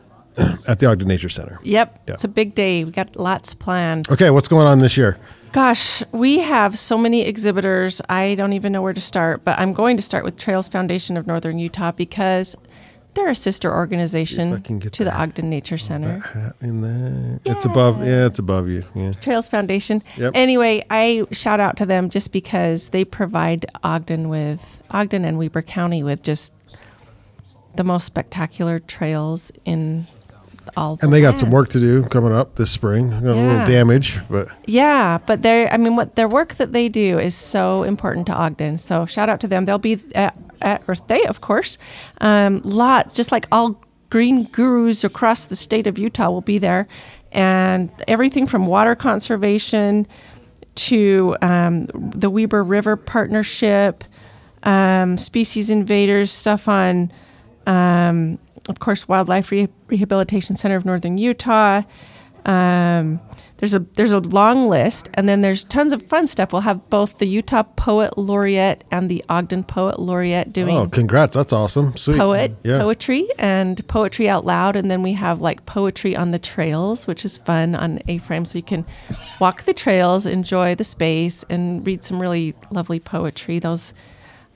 at 0.66 0.80
the 0.80 0.86
Ogden 0.86 1.08
Nature 1.08 1.28
Center. 1.28 1.60
Yep, 1.62 2.02
Yeah. 2.08 2.14
it's 2.14 2.24
a 2.24 2.28
big 2.28 2.54
day. 2.54 2.84
We 2.84 2.90
got 2.90 3.14
lots 3.16 3.54
planned. 3.54 4.08
Okay, 4.10 4.28
what's 4.30 4.48
going 4.48 4.66
on 4.66 4.80
this 4.80 4.96
year? 4.96 5.16
Gosh, 5.52 6.02
we 6.12 6.38
have 6.38 6.78
so 6.78 6.96
many 6.96 7.22
exhibitors. 7.22 8.00
I 8.08 8.34
don't 8.36 8.52
even 8.52 8.72
know 8.72 8.82
where 8.82 8.92
to 8.92 9.00
start, 9.00 9.44
but 9.44 9.58
I'm 9.58 9.72
going 9.72 9.96
to 9.96 10.02
start 10.02 10.24
with 10.24 10.36
Trails 10.36 10.68
Foundation 10.68 11.16
of 11.16 11.26
Northern 11.26 11.58
Utah 11.58 11.90
because 11.92 12.56
they're 13.14 13.28
a 13.28 13.34
sister 13.34 13.72
organization 13.72 14.62
to 14.62 15.04
the. 15.04 15.12
Ogden 15.12 15.50
Nature 15.50 15.78
Center. 15.78 16.20
Hat 16.20 16.54
in 16.60 16.80
there. 16.80 17.40
Yeah. 17.44 17.52
It's 17.52 17.64
above. 17.64 17.98
Yeah, 17.98 18.26
it's 18.26 18.38
above 18.38 18.68
you. 18.68 18.84
Yeah. 18.94 19.12
Trails 19.14 19.48
Foundation. 19.48 20.02
Yep. 20.16 20.32
Anyway, 20.36 20.84
I 20.88 21.26
shout 21.32 21.58
out 21.58 21.76
to 21.78 21.86
them 21.86 22.10
just 22.10 22.30
because 22.30 22.90
they 22.90 23.04
provide 23.04 23.66
Ogden 23.82 24.28
with 24.28 24.82
Ogden 24.90 25.24
and 25.24 25.36
Weber 25.36 25.62
County 25.62 26.04
with 26.04 26.22
just 26.22 26.52
the 27.74 27.84
most 27.84 28.04
spectacular 28.04 28.78
trails 28.78 29.50
in 29.64 30.06
all. 30.76 30.96
the 30.96 31.04
And 31.04 31.12
they 31.12 31.20
got 31.20 31.38
some 31.38 31.50
work 31.50 31.68
to 31.70 31.80
do 31.80 32.04
coming 32.04 32.32
up 32.32 32.56
this 32.56 32.70
spring. 32.70 33.10
Got 33.10 33.22
a 33.22 33.34
little 33.34 33.66
damage, 33.66 34.18
but 34.28 34.48
Yeah, 34.66 35.18
but 35.26 35.42
they're 35.42 35.72
I 35.72 35.76
mean 35.76 35.96
what 35.96 36.16
their 36.16 36.28
work 36.28 36.54
that 36.54 36.72
they 36.72 36.88
do 36.88 37.18
is 37.18 37.34
so 37.34 37.82
important 37.82 38.26
to 38.26 38.32
Ogden. 38.32 38.78
So 38.78 39.06
shout 39.06 39.28
out 39.28 39.40
to 39.40 39.48
them. 39.48 39.64
They'll 39.64 39.78
be 39.78 39.98
at, 40.14 40.36
at 40.62 40.82
Earth 40.88 41.06
Day, 41.06 41.24
of 41.24 41.40
course. 41.40 41.78
Um, 42.20 42.60
lots, 42.64 43.14
just 43.14 43.32
like 43.32 43.46
all 43.52 43.80
green 44.10 44.44
gurus 44.44 45.04
across 45.04 45.46
the 45.46 45.56
state 45.56 45.86
of 45.86 45.98
Utah 45.98 46.30
will 46.30 46.40
be 46.40 46.58
there, 46.58 46.88
and 47.32 47.90
everything 48.08 48.46
from 48.46 48.66
water 48.66 48.94
conservation 48.94 50.06
to 50.74 51.36
um, 51.42 51.86
the 51.94 52.30
Weber 52.30 52.64
River 52.64 52.96
Partnership, 52.96 54.04
um, 54.62 55.18
Species 55.18 55.70
Invaders 55.70 56.30
stuff 56.30 56.68
on 56.68 57.12
um, 57.66 58.38
of 58.68 58.78
course, 58.78 59.08
Wildlife 59.08 59.50
Re- 59.50 59.68
Rehabilitation 59.88 60.56
Center 60.56 60.76
of 60.76 60.84
Northern 60.84 61.18
Utah. 61.18 61.82
Um, 62.46 63.20
there's 63.58 63.74
a 63.74 63.80
there's 63.80 64.12
a 64.12 64.20
long 64.20 64.68
list, 64.68 65.10
and 65.12 65.28
then 65.28 65.42
there's 65.42 65.64
tons 65.64 65.92
of 65.92 66.02
fun 66.02 66.26
stuff. 66.26 66.50
We'll 66.52 66.62
have 66.62 66.88
both 66.88 67.18
the 67.18 67.26
Utah 67.26 67.62
Poet 67.62 68.16
Laureate 68.16 68.84
and 68.90 69.10
the 69.10 69.22
Ogden 69.28 69.64
Poet 69.64 70.00
Laureate 70.00 70.50
doing 70.50 70.74
oh, 70.74 70.88
congrats! 70.88 71.34
That's 71.34 71.52
awesome. 71.52 71.94
Sweet. 71.96 72.16
poet 72.16 72.56
Yeah. 72.64 72.78
poetry 72.78 73.28
and 73.38 73.86
poetry 73.86 74.30
out 74.30 74.46
loud, 74.46 74.76
and 74.76 74.90
then 74.90 75.02
we 75.02 75.12
have 75.12 75.42
like 75.42 75.66
poetry 75.66 76.16
on 76.16 76.30
the 76.30 76.38
trails, 76.38 77.06
which 77.06 77.22
is 77.26 77.36
fun 77.36 77.74
on 77.74 78.00
A-frame, 78.08 78.46
so 78.46 78.56
you 78.56 78.62
can 78.62 78.86
walk 79.40 79.64
the 79.64 79.74
trails, 79.74 80.24
enjoy 80.24 80.74
the 80.74 80.84
space, 80.84 81.44
and 81.50 81.86
read 81.86 82.02
some 82.02 82.18
really 82.18 82.54
lovely 82.70 82.98
poetry. 82.98 83.58
Those 83.58 83.92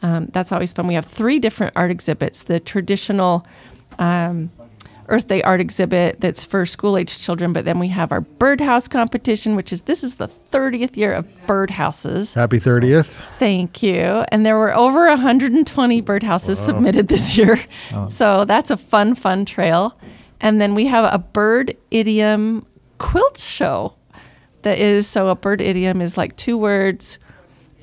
um, 0.01 0.29
that's 0.33 0.51
always 0.51 0.73
fun. 0.73 0.87
We 0.87 0.95
have 0.95 1.05
three 1.05 1.39
different 1.39 1.75
art 1.77 1.91
exhibits: 1.91 2.45
the 2.45 2.59
traditional. 2.59 3.47
Um, 3.99 4.51
Earth 5.09 5.29
Day 5.29 5.43
art 5.43 5.61
exhibit 5.61 6.21
that's 6.21 6.45
for 6.45 6.65
school 6.65 6.97
age 6.97 7.19
children, 7.19 7.53
but 7.53 7.67
then 7.67 7.79
we 7.79 7.89
have 7.89 8.11
our 8.11 8.23
birdhouse 8.23 8.89
competition, 8.89 9.55
which 9.55 9.71
is 9.73 9.83
this 9.83 10.03
is 10.03 10.15
the 10.15 10.27
30th 10.27 10.97
year 10.97 11.13
of 11.13 11.27
birdhouses. 11.47 12.35
Happy 12.35 12.59
thirtieth. 12.59 13.23
Thank 13.39 13.83
you. 13.83 14.25
And 14.29 14.47
there 14.47 14.57
were 14.57 14.75
over 14.75 15.07
120 15.09 16.01
birdhouses 16.03 16.57
submitted 16.57 17.09
this 17.09 17.37
year. 17.37 17.61
So 18.09 18.45
that's 18.47 18.71
a 18.71 18.77
fun, 18.79 19.15
fun 19.15 19.45
trail. 19.45 19.99
And 20.41 20.61
then 20.61 20.75
we 20.75 20.87
have 20.87 21.13
a 21.13 21.19
bird 21.19 21.77
idiom 21.91 22.67
quilt 22.99 23.37
show 23.39 23.95
that 24.63 24.79
is 24.79 25.07
so 25.07 25.29
a 25.29 25.35
bird 25.37 25.61
idiom 25.61 26.01
is 26.01 26.17
like 26.17 26.35
two 26.37 26.57
words. 26.57 27.19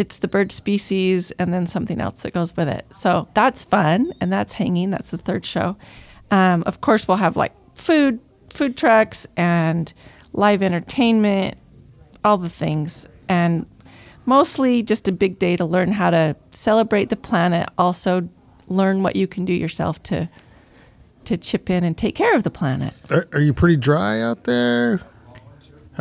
It's 0.02 0.18
the 0.18 0.28
bird 0.28 0.52
species 0.52 1.30
and 1.38 1.54
then 1.54 1.68
something 1.68 2.02
else 2.02 2.24
that 2.24 2.34
goes 2.34 2.58
with 2.58 2.68
it. 2.68 2.88
So 2.91 3.28
that's 3.36 3.64
fun 3.64 4.14
and 4.20 4.34
that's 4.34 4.54
hanging. 4.54 4.89
That's 4.89 5.12
the 5.12 5.20
third 5.20 5.45
show. 5.45 5.78
Um, 6.32 6.64
of 6.66 6.82
course, 6.82 7.08
we'll 7.08 7.18
have 7.18 7.38
like 7.38 7.54
food, 7.76 8.20
food 8.49 8.76
trucks, 8.76 9.28
and 9.38 9.93
live 10.34 10.64
entertainment, 10.64 11.56
all 12.26 12.39
the 12.39 12.49
things, 12.49 13.08
and 13.30 13.68
mostly 14.26 14.82
just 14.82 15.08
a 15.08 15.12
big 15.12 15.38
day 15.38 15.56
to 15.56 15.66
learn 15.66 15.91
how 15.91 16.10
to 16.10 16.36
celebrate 16.49 17.10
the 17.10 17.16
planet. 17.16 17.70
Also, 17.78 18.28
learn 18.68 19.04
what 19.04 19.16
you 19.16 19.28
can 19.28 19.45
do 19.45 19.54
yourself 19.54 20.02
to 20.04 20.28
to 21.26 21.38
chip 21.38 21.70
in 21.70 21.84
and 21.84 21.95
take 21.95 22.16
care 22.16 22.36
of 22.36 22.41
the 22.41 22.49
planet. 22.49 22.95
Are, 23.12 23.28
are 23.34 23.39
you 23.39 23.54
pretty 23.54 23.76
dry 23.76 24.20
out 24.20 24.45
there? 24.45 24.99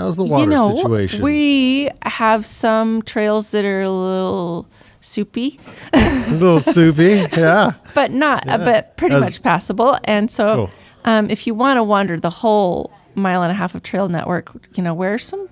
How's 0.01 0.16
the 0.16 0.24
water 0.24 0.44
you 0.44 0.51
know, 0.51 0.76
situation? 0.76 1.22
we 1.22 1.90
have 2.03 2.44
some 2.46 3.03
trails 3.03 3.51
that 3.51 3.64
are 3.64 3.82
a 3.82 3.90
little 3.90 4.66
soupy, 5.01 5.59
a 5.92 6.30
little 6.32 6.61
soupy, 6.61 7.26
yeah. 7.36 7.72
but 7.94 8.11
not, 8.11 8.48
uh, 8.48 8.59
but 8.59 8.96
pretty 8.96 9.14
As- 9.14 9.22
much 9.22 9.42
passable. 9.42 9.98
And 10.05 10.30
so, 10.30 10.55
Cool. 10.55 10.70
um, 11.05 11.30
if 11.30 11.46
you 11.46 11.55
want 11.55 11.78
to 11.78 11.82
wander 11.82 12.18
the 12.18 12.30
whole 12.30 12.92
mile 13.14 13.42
and 13.42 13.51
a 13.51 13.55
half 13.55 13.74
of 13.74 13.82
trail 13.82 14.09
network, 14.09 14.53
you 14.76 14.82
know, 14.82 14.94
wear 14.94 15.18
some, 15.18 15.48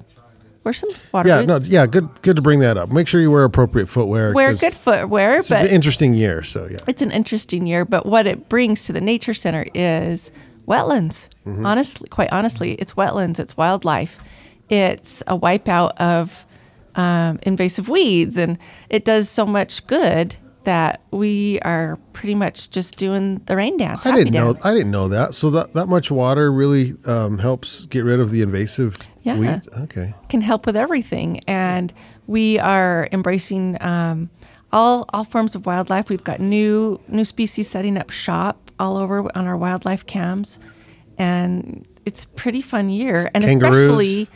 wear 0.64 0.72
some 0.72 0.90
water 1.12 1.28
Yeah, 1.28 1.42
no, 1.42 1.56
yeah, 1.58 1.86
good, 1.86 2.08
good 2.22 2.36
to 2.36 2.42
bring 2.42 2.60
that 2.60 2.76
up. 2.76 2.90
Make 2.90 3.08
sure 3.08 3.20
you 3.20 3.30
wear 3.30 3.44
appropriate 3.44 3.88
footwear. 3.88 4.32
Wear 4.32 4.54
good 4.54 4.74
footwear, 4.74 5.38
It's 5.38 5.48
but 5.48 5.66
an 5.66 5.70
interesting 5.72 6.14
year, 6.14 6.42
so 6.42 6.68
yeah. 6.70 6.78
it's 6.86 7.02
an 7.02 7.10
interesting 7.10 7.66
year, 7.66 7.84
but 7.84 8.06
what 8.06 8.26
it 8.26 8.48
brings 8.48 8.84
to 8.86 8.92
the 8.92 9.00
nature 9.00 9.34
center 9.34 9.66
is 9.74 10.30
wetlands. 10.66 11.28
Mm-hmm. 11.46 11.64
Honestly, 11.64 12.08
quite 12.10 12.30
honestly, 12.30 12.74
it's 12.74 12.92
wetlands, 12.94 13.40
it's 13.40 13.56
wildlife, 13.56 14.20
it's 14.68 15.22
a 15.26 15.38
wipeout 15.38 15.96
of 15.96 16.46
um, 16.94 17.38
invasive 17.42 17.88
weeds, 17.88 18.36
and 18.38 18.58
it 18.90 19.04
does 19.04 19.28
so 19.28 19.46
much 19.46 19.86
good 19.86 20.36
that 20.64 21.00
we 21.10 21.58
are 21.60 21.98
pretty 22.12 22.34
much 22.34 22.68
just 22.68 22.96
doing 22.96 23.36
the 23.46 23.56
rain 23.56 23.78
dance. 23.78 24.04
I 24.04 24.12
didn't 24.14 24.34
know. 24.34 24.52
dance. 24.52 24.66
I 24.66 24.74
didn't 24.74 24.90
know 24.90 25.08
that. 25.08 25.32
So 25.34 25.48
that 25.50 25.72
that 25.72 25.86
much 25.86 26.10
water 26.10 26.52
really 26.52 26.94
um, 27.06 27.38
helps 27.38 27.86
get 27.86 28.04
rid 28.04 28.20
of 28.20 28.30
the 28.30 28.42
invasive 28.42 28.96
Yeah. 29.22 29.38
weeds. 29.38 29.68
Okay. 29.84 30.14
can 30.28 30.40
help 30.42 30.66
with 30.66 30.76
everything. 30.76 31.40
And 31.46 31.92
we 32.26 32.58
are 32.58 33.08
embracing 33.12 33.78
um, 33.80 34.28
all 34.72 35.06
all 35.14 35.24
forms 35.24 35.54
of 35.54 35.64
wildlife. 35.64 36.10
We've 36.10 36.24
got 36.24 36.40
new 36.40 37.00
new 37.08 37.24
species 37.24 37.68
setting 37.70 37.96
up 37.96 38.10
shop 38.10 38.70
all 38.78 38.96
over 38.98 39.20
on 39.34 39.46
our 39.46 39.56
wildlife 39.56 40.04
cams, 40.04 40.60
and 41.16 41.86
it's 42.04 42.24
a 42.24 42.28
pretty 42.28 42.60
fun 42.60 42.90
year. 42.90 43.30
And 43.34 43.42
Kangaroos. 43.44 43.76
especially 43.88 44.28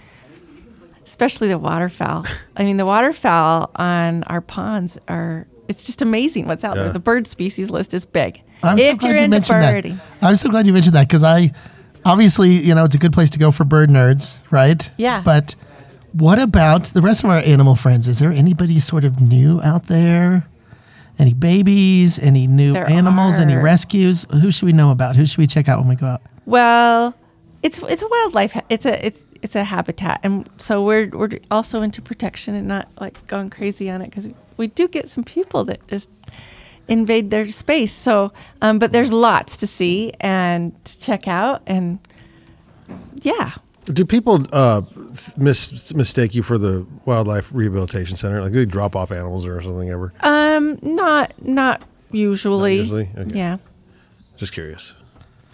especially 1.12 1.48
the 1.48 1.58
waterfowl. 1.58 2.24
I 2.56 2.64
mean, 2.64 2.78
the 2.78 2.86
waterfowl 2.86 3.70
on 3.76 4.22
our 4.24 4.40
ponds 4.40 4.98
are. 5.08 5.46
It's 5.68 5.84
just 5.84 6.02
amazing 6.02 6.46
what's 6.48 6.64
out 6.64 6.76
Yeah. 6.76 6.84
there. 6.84 6.92
The 6.92 6.98
bird 7.00 7.26
species 7.26 7.70
list 7.70 7.94
is 7.94 8.04
big. 8.04 8.42
I'm 8.62 8.78
so 8.78 8.84
if 8.84 8.98
glad 8.98 9.08
you're 9.08 9.16
you 9.18 9.24
into 9.24 9.34
mentioned 9.36 9.60
birding, 9.60 9.96
that. 10.20 10.26
I'm 10.28 10.36
so 10.36 10.48
glad 10.48 10.66
you 10.66 10.72
mentioned 10.72 10.94
that 10.96 11.06
because 11.08 11.22
I, 11.22 11.52
obviously, 12.04 12.50
you 12.54 12.74
know, 12.74 12.84
it's 12.84 12.94
a 12.94 12.98
good 12.98 13.12
place 13.12 13.30
to 13.30 13.38
go 13.38 13.50
for 13.50 13.64
bird 13.64 13.88
nerds, 13.90 14.38
right? 14.50 14.88
Yeah. 14.96 15.22
But 15.24 15.54
what 16.12 16.38
about 16.38 16.86
the 16.86 17.00
rest 17.00 17.24
of 17.24 17.30
our 17.30 17.38
animal 17.38 17.74
friends? 17.76 18.08
Is 18.08 18.18
there 18.18 18.32
anybody 18.32 18.80
sort 18.80 19.04
of 19.04 19.20
new 19.20 19.60
out 19.62 19.86
there? 19.86 20.46
Any 21.18 21.32
babies? 21.34 22.18
Any 22.18 22.46
new 22.46 22.72
There 22.72 22.88
animals? 22.90 23.38
Any 23.38 23.54
rescues? 23.56 24.26
Who 24.30 24.50
should 24.50 24.66
we 24.66 24.72
know 24.72 24.90
about? 24.90 25.14
Who 25.16 25.24
should 25.26 25.38
we 25.38 25.46
check 25.46 25.68
out 25.68 25.78
when 25.78 25.88
we 25.88 25.94
go 25.94 26.06
out? 26.06 26.22
Well, 26.46 27.14
it's 27.62 27.78
it's 27.84 28.02
a 28.02 28.08
wildlife. 28.08 28.58
It's 28.68 28.84
a 28.86 29.06
it's 29.06 29.24
it's 29.42 29.56
a 29.56 29.64
habitat, 29.64 30.20
and 30.22 30.48
so 30.56 30.82
we're 30.84 31.08
we're 31.08 31.30
also 31.50 31.82
into 31.82 32.00
protection 32.00 32.54
and 32.54 32.68
not 32.68 32.88
like 33.00 33.26
going 33.26 33.50
crazy 33.50 33.90
on 33.90 34.00
it 34.00 34.06
because 34.10 34.28
we 34.56 34.68
do 34.68 34.86
get 34.88 35.08
some 35.08 35.24
people 35.24 35.64
that 35.64 35.86
just 35.88 36.08
invade 36.88 37.30
their 37.30 37.48
space. 37.50 37.92
So, 37.92 38.32
um, 38.60 38.78
but 38.78 38.92
there's 38.92 39.12
lots 39.12 39.56
to 39.58 39.66
see 39.66 40.12
and 40.20 40.72
to 40.84 41.00
check 41.00 41.26
out, 41.28 41.62
and 41.66 41.98
yeah, 43.22 43.52
Do 43.86 44.04
people 44.04 44.46
uh, 44.52 44.82
mis- 45.36 45.92
mistake 45.94 46.34
you 46.34 46.42
for 46.42 46.58
the 46.58 46.86
wildlife 47.04 47.50
rehabilitation 47.52 48.16
center? 48.16 48.40
Like, 48.42 48.52
they 48.52 48.64
drop 48.66 48.94
off 48.96 49.10
animals 49.12 49.46
or 49.46 49.60
something 49.60 49.90
ever? 49.90 50.12
um, 50.20 50.78
not 50.82 51.32
not 51.42 51.82
usually. 52.12 52.76
usually? 52.78 53.08
Okay. 53.16 53.36
Yeah, 53.36 53.56
Just 54.36 54.52
curious. 54.52 54.94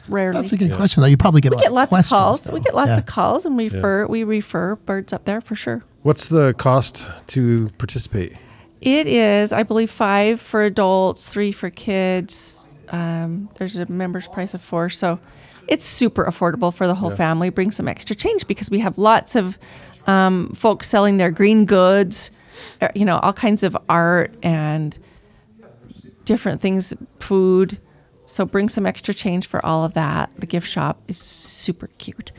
Rarely. 0.08 0.38
That's 0.40 0.52
a 0.52 0.56
good 0.56 0.72
question, 0.72 1.00
though. 1.00 1.06
You 1.06 1.16
probably 1.16 1.40
get 1.40 1.52
a 1.52 1.56
we 1.56 1.56
lot 1.56 1.62
get 1.62 1.68
of 1.68 1.92
lots 1.92 2.06
of 2.06 2.10
calls. 2.10 2.44
though. 2.44 2.54
We 2.54 2.60
get 2.60 2.74
lots 2.74 2.88
Yeah. 2.88 2.98
of 2.98 3.06
calls, 3.06 3.44
and 3.46 3.56
we 3.56 3.68
refer 3.68 4.06
we 4.06 4.24
refer 4.24 4.76
birds 4.76 5.12
up 5.12 5.24
there 5.24 5.40
for 5.40 5.54
sure. 5.54 5.84
What's 6.02 6.28
the 6.28 6.54
cost 6.54 7.06
to 7.28 7.70
participate? 7.78 8.34
It 8.80 9.06
is, 9.08 9.52
I 9.52 9.64
believe, 9.64 9.90
five 9.90 10.40
for 10.40 10.62
adults, 10.62 11.28
three 11.28 11.50
for 11.52 11.68
kids. 11.70 12.68
Um, 12.90 13.48
there's 13.56 13.76
a 13.76 13.86
member's 13.90 14.28
price 14.28 14.54
of 14.54 14.62
four, 14.62 14.88
so 14.88 15.18
it's 15.66 15.84
super 15.84 16.24
affordable 16.24 16.72
for 16.72 16.86
the 16.86 16.94
whole 16.94 17.10
family. 17.10 17.50
Bring 17.50 17.70
some 17.72 17.88
extra 17.88 18.14
change 18.16 18.46
because 18.46 18.70
we 18.70 18.78
have 18.78 18.96
lots 18.96 19.34
of 19.36 19.58
um, 20.06 20.52
folks 20.54 20.88
selling 20.88 21.16
their 21.18 21.30
green 21.30 21.64
goods, 21.66 22.30
uh, 22.80 22.88
you 22.94 23.04
know, 23.04 23.18
all 23.18 23.32
kinds 23.34 23.62
of 23.62 23.76
art 23.88 24.32
and 24.42 24.96
different 26.24 26.60
things, 26.60 26.94
food. 27.20 27.78
So 28.28 28.44
bring 28.44 28.68
some 28.68 28.84
extra 28.86 29.14
change 29.14 29.46
for 29.46 29.64
all 29.64 29.84
of 29.84 29.94
that. 29.94 30.30
The 30.38 30.46
gift 30.46 30.68
shop 30.68 31.00
is 31.08 31.16
super 31.16 31.86
cute. 31.98 32.30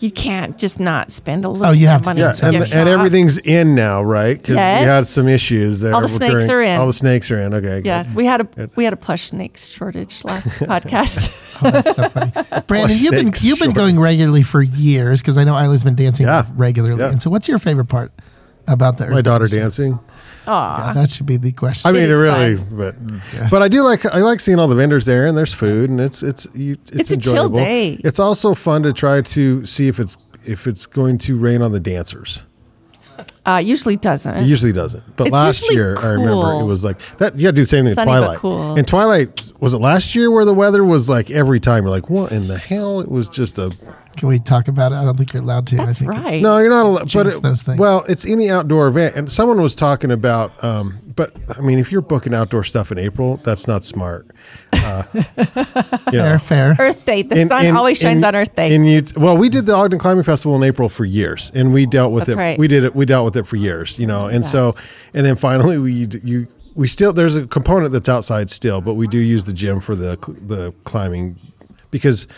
You 0.00 0.12
can't 0.12 0.56
just 0.56 0.78
not 0.78 1.10
spend 1.10 1.44
a 1.44 1.48
little 1.48 1.66
Oh, 1.66 1.70
you 1.72 1.88
have 1.88 2.02
to 2.02 2.10
money. 2.10 2.20
Yeah, 2.20 2.28
at 2.28 2.36
the 2.36 2.46
and, 2.46 2.56
gift 2.58 2.72
and 2.72 2.86
shop. 2.86 2.98
everything's 2.98 3.38
in 3.38 3.74
now, 3.74 4.00
right? 4.02 4.36
Because 4.36 4.54
we 4.54 4.60
had 4.60 5.06
some 5.08 5.26
issues 5.26 5.80
there. 5.80 5.92
All 5.92 6.02
the 6.02 6.06
snakes 6.08 6.46
during- 6.46 6.50
are 6.50 6.62
in. 6.62 6.78
All 6.78 6.86
the 6.86 6.92
snakes 6.92 7.30
are 7.32 7.38
in. 7.38 7.52
Okay. 7.52 7.78
good. 7.78 7.86
Yes, 7.86 8.14
we 8.14 8.24
had 8.24 8.42
a 8.42 8.70
we 8.76 8.84
had 8.84 8.92
a 8.92 8.96
plush 8.96 9.30
snakes 9.30 9.66
shortage 9.66 10.24
last 10.24 10.46
podcast. 10.60 11.34
Oh, 11.60 11.72
that's 11.72 11.96
so 11.96 12.08
funny. 12.10 12.30
Brandon, 12.68 12.96
you've 12.96 13.10
been 13.10 13.32
you've 13.40 13.58
been 13.58 13.72
going 13.72 13.98
regularly 13.98 14.44
for 14.44 14.62
years 14.62 15.20
because 15.20 15.36
I 15.36 15.42
know 15.42 15.56
Isla's 15.56 15.82
been 15.82 15.96
dancing 15.96 16.26
Yeah. 16.26 16.46
regularly. 16.54 17.00
Yeah. 17.00 17.10
And 17.10 17.20
so, 17.20 17.30
what's 17.30 17.48
your 17.48 17.58
favorite 17.58 17.86
part 17.86 18.12
about 18.68 18.98
the 18.98 19.08
My 19.08 19.16
Earth 19.18 19.24
daughter 19.24 19.48
Day? 19.48 19.58
dancing. 19.58 19.98
Aw, 20.48 20.92
That 20.94 21.10
should 21.10 21.26
be 21.26 21.36
the 21.36 21.52
question. 21.52 21.88
I 21.88 21.92
mean, 21.92 22.02
It 22.02 22.10
it, 22.10 22.12
is 22.12 22.20
really, 22.22 22.56
fun. 22.56 23.22
but 23.40 23.50
but 23.50 23.62
I 23.62 23.68
do 23.68 23.82
like 23.82 24.04
I 24.06 24.18
like 24.18 24.40
seeing 24.40 24.58
all 24.58 24.66
the 24.68 24.74
vendors 24.74 25.04
there, 25.04 25.26
and 25.26 25.36
there's 25.36 25.52
food, 25.54 25.90
and 25.90 26.00
it's 26.00 26.22
it's 26.22 26.46
you, 26.54 26.72
it's, 26.88 26.90
It's 26.98 27.10
a 27.12 27.16
chill 27.16 27.32
enjoyable. 27.34 27.56
day. 27.56 28.00
It's 28.04 28.18
also 28.18 28.54
fun 28.54 28.82
to 28.84 28.92
try 28.92 29.20
to 29.22 29.64
see 29.66 29.88
if 29.88 29.98
it's 30.00 30.16
if 30.46 30.66
it's 30.66 30.86
going 30.86 31.18
to 31.18 31.36
rain 31.36 31.60
on 31.62 31.72
the 31.72 31.80
dancers. 31.80 32.42
uh, 33.44 33.60
usually 33.62 33.96
doesn't. 33.96 34.36
It 34.36 34.46
usually 34.46 34.72
doesn't, 34.72 35.02
but 35.16 35.26
It's 35.26 35.32
last 35.34 35.60
usually 35.62 35.76
year 35.76 35.96
I 35.98 36.08
remember 36.12 36.32
cool. 36.32 36.60
it 36.60 36.64
was 36.66 36.84
like 36.84 36.98
that. 37.18 37.36
You 37.36 37.42
got 37.44 37.50
to 37.50 37.56
do 37.56 37.62
the 37.62 37.66
same 37.66 37.84
thing 37.84 37.90
in 37.90 37.94
Sunny 37.96 38.10
but 38.12 38.18
Twilight. 38.20 38.38
cool. 38.38 38.76
In 38.76 38.84
Twilight, 38.84 39.52
was 39.60 39.74
it 39.74 39.78
last 39.78 40.14
year 40.14 40.30
where 40.30 40.44
the 40.44 40.54
weather 40.54 40.84
was 40.84 41.08
like 41.08 41.30
every 41.30 41.58
time 41.60 41.82
you're 41.82 41.90
like, 41.90 42.08
what 42.08 42.30
in 42.32 42.46
the 42.46 42.56
hell? 42.58 43.00
It 43.00 43.10
was 43.10 43.28
just 43.28 43.58
a 43.58 43.74
Can 44.18 44.28
we 44.28 44.38
talk 44.38 44.68
about 44.68 44.92
it? 44.92 44.96
I 44.96 45.04
don't 45.04 45.16
think 45.16 45.32
you're 45.32 45.42
allowed 45.42 45.66
to. 45.68 45.76
I 45.80 45.86
That's 45.86 45.98
think 45.98 46.10
it's- 46.10 46.24
right. 46.24 46.42
No, 46.42 46.58
you're 46.58 46.70
not 46.70 46.84
allowed. 46.86 46.98
But 47.00 47.08
Jinx 47.08 47.36
it, 47.36 47.42
those 47.42 47.62
things. 47.62 47.78
well, 47.78 48.04
it's 48.08 48.24
any 48.26 48.50
outdoor 48.50 48.88
event, 48.88 49.14
and 49.16 49.30
someone 49.30 49.62
was 49.62 49.74
talking 49.76 50.10
about. 50.10 50.62
Um, 50.64 50.94
but 51.14 51.34
I 51.56 51.60
mean, 51.60 51.78
if 51.78 51.90
you're 51.92 52.00
booking 52.00 52.34
outdoor 52.34 52.64
stuff 52.64 52.90
in 52.92 52.98
April, 52.98 53.36
that's 53.38 53.66
not 53.66 53.84
smart. 53.84 54.26
Uh, 54.72 55.02
you 55.14 55.20
know. 56.18 56.38
Fair, 56.38 56.38
fair. 56.38 56.76
Earth 56.78 57.04
Day. 57.04 57.22
The 57.22 57.40
In- 57.40 57.48
sun 57.48 57.66
in- 57.66 57.76
always 57.76 57.98
shines 57.98 58.18
in- 58.18 58.24
on 58.24 58.34
Earth 58.34 58.54
Day. 58.54 58.74
in 58.74 58.84
Ut- 58.86 59.16
well, 59.16 59.36
we 59.36 59.48
did 59.48 59.66
the 59.66 59.74
Ogden 59.74 59.98
Climbing 59.98 60.24
Festival 60.24 60.56
in 60.56 60.62
April 60.62 60.88
for 60.88 61.04
years, 61.04 61.50
and 61.54 61.72
we 61.72 61.86
dealt 61.86 62.12
with 62.12 62.26
That's 62.26 62.36
it. 62.36 62.40
right. 62.40 62.58
We 62.58 62.68
did 62.68 62.84
it. 62.84 62.94
We 62.94 63.04
dealt 63.06 63.24
with 63.24 63.36
it 63.36 63.46
for 63.46 63.56
years, 63.56 63.98
you 63.98 64.06
know. 64.06 64.26
And 64.26 64.44
so, 64.44 64.74
and 65.14 65.24
then 65.24 65.36
finally, 65.36 65.78
we 65.78 66.08
you 66.24 66.46
we 66.74 66.86
still 66.88 67.12
there's 67.12 67.36
a 67.36 67.46
component 67.46 67.92
that's 67.92 68.08
outside 68.08 68.50
still, 68.50 68.80
but 68.80 68.94
we 68.94 69.06
do 69.06 69.18
use 69.18 69.44
the 69.44 69.52
gym 69.52 69.80
for 69.80 69.94
the 69.96 70.16
the 70.46 70.72
climbing 70.84 71.36
because 71.90 72.28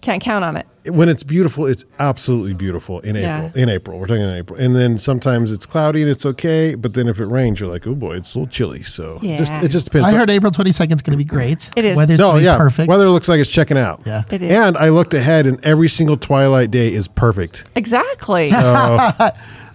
Can't 0.00 0.22
count 0.22 0.44
on 0.44 0.56
it. 0.56 0.66
when 0.86 1.08
it's 1.08 1.22
beautiful, 1.22 1.66
it's 1.66 1.84
absolutely 1.98 2.54
beautiful 2.54 3.00
in 3.00 3.16
Yeah. 3.16 3.46
April. 3.48 3.62
In 3.62 3.68
April, 3.68 3.98
we're 3.98 4.06
talking 4.06 4.22
in 4.22 4.36
April, 4.36 4.58
and 4.58 4.74
then 4.74 4.96
sometimes 4.96 5.52
it's 5.52 5.66
cloudy 5.66 6.00
and 6.02 6.10
it's 6.10 6.24
okay, 6.24 6.74
but 6.76 6.94
then 6.94 7.08
if 7.08 7.20
it 7.20 7.26
rains, 7.26 7.60
you're 7.60 7.68
like, 7.68 7.86
oh 7.86 7.94
boy, 7.94 8.14
it's 8.14 8.34
a 8.34 8.38
little 8.38 8.50
chilly. 8.50 8.82
So 8.84 9.18
just, 9.20 9.52
it 9.54 9.68
just 9.68 9.86
depends. 9.86 10.06
I 10.06 10.12
heard 10.12 10.30
April 10.30 10.50
22nd 10.52 10.94
is 10.94 11.02
going 11.02 11.12
to 11.12 11.16
be 11.16 11.24
great. 11.24 11.70
It 11.76 11.84
is. 11.84 11.96
Weather's 11.96 12.18
no, 12.20 12.28
going 12.28 12.36
to 12.36 12.40
be 12.40 12.44
yeah, 12.46 12.56
perfect. 12.56 12.88
weather 12.88 13.10
looks 13.10 13.28
like 13.28 13.40
it's 13.40 13.50
checking 13.50 13.76
out. 13.76 14.02
Yeah. 14.06 14.22
It 14.30 14.40
is. 14.42 14.50
And 14.52 14.78
I 14.78 14.88
looked 14.88 15.14
ahead, 15.14 15.46
and 15.46 15.62
every 15.64 15.88
single 15.88 16.16
twilight 16.16 16.70
day 16.70 16.92
is 16.92 17.08
perfect. 17.08 17.64
Exactly. 17.76 18.50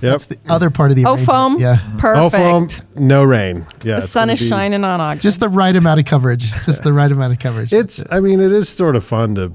Yep. 0.03 0.11
That's 0.11 0.25
the 0.25 0.37
other 0.49 0.69
part 0.69 0.91
of 0.91 0.97
the 0.97 1.05
oh, 1.05 1.15
foam. 1.15 1.57
Yeah. 1.59 1.77
Oh, 1.81 1.97
Perfect. 1.97 2.83
foam, 2.83 3.07
no 3.07 3.23
rain. 3.23 3.65
Yeah, 3.85 4.01
the 4.01 4.07
sun 4.07 4.29
is 4.29 4.41
be- 4.41 4.49
shining 4.49 4.83
on 4.83 4.99
Ogden. 4.99 5.21
Just 5.21 5.39
the 5.39 5.47
right 5.47 5.73
amount 5.73 6.01
of 6.01 6.05
coverage. 6.05 6.51
Just 6.65 6.83
the 6.83 6.91
right 6.91 7.09
amount 7.09 7.31
of 7.31 7.39
coverage. 7.39 7.71
It's. 7.71 8.03
I 8.11 8.19
mean, 8.19 8.41
it 8.41 8.51
is 8.51 8.67
sort 8.67 8.97
of 8.97 9.05
fun 9.05 9.35
to 9.35 9.53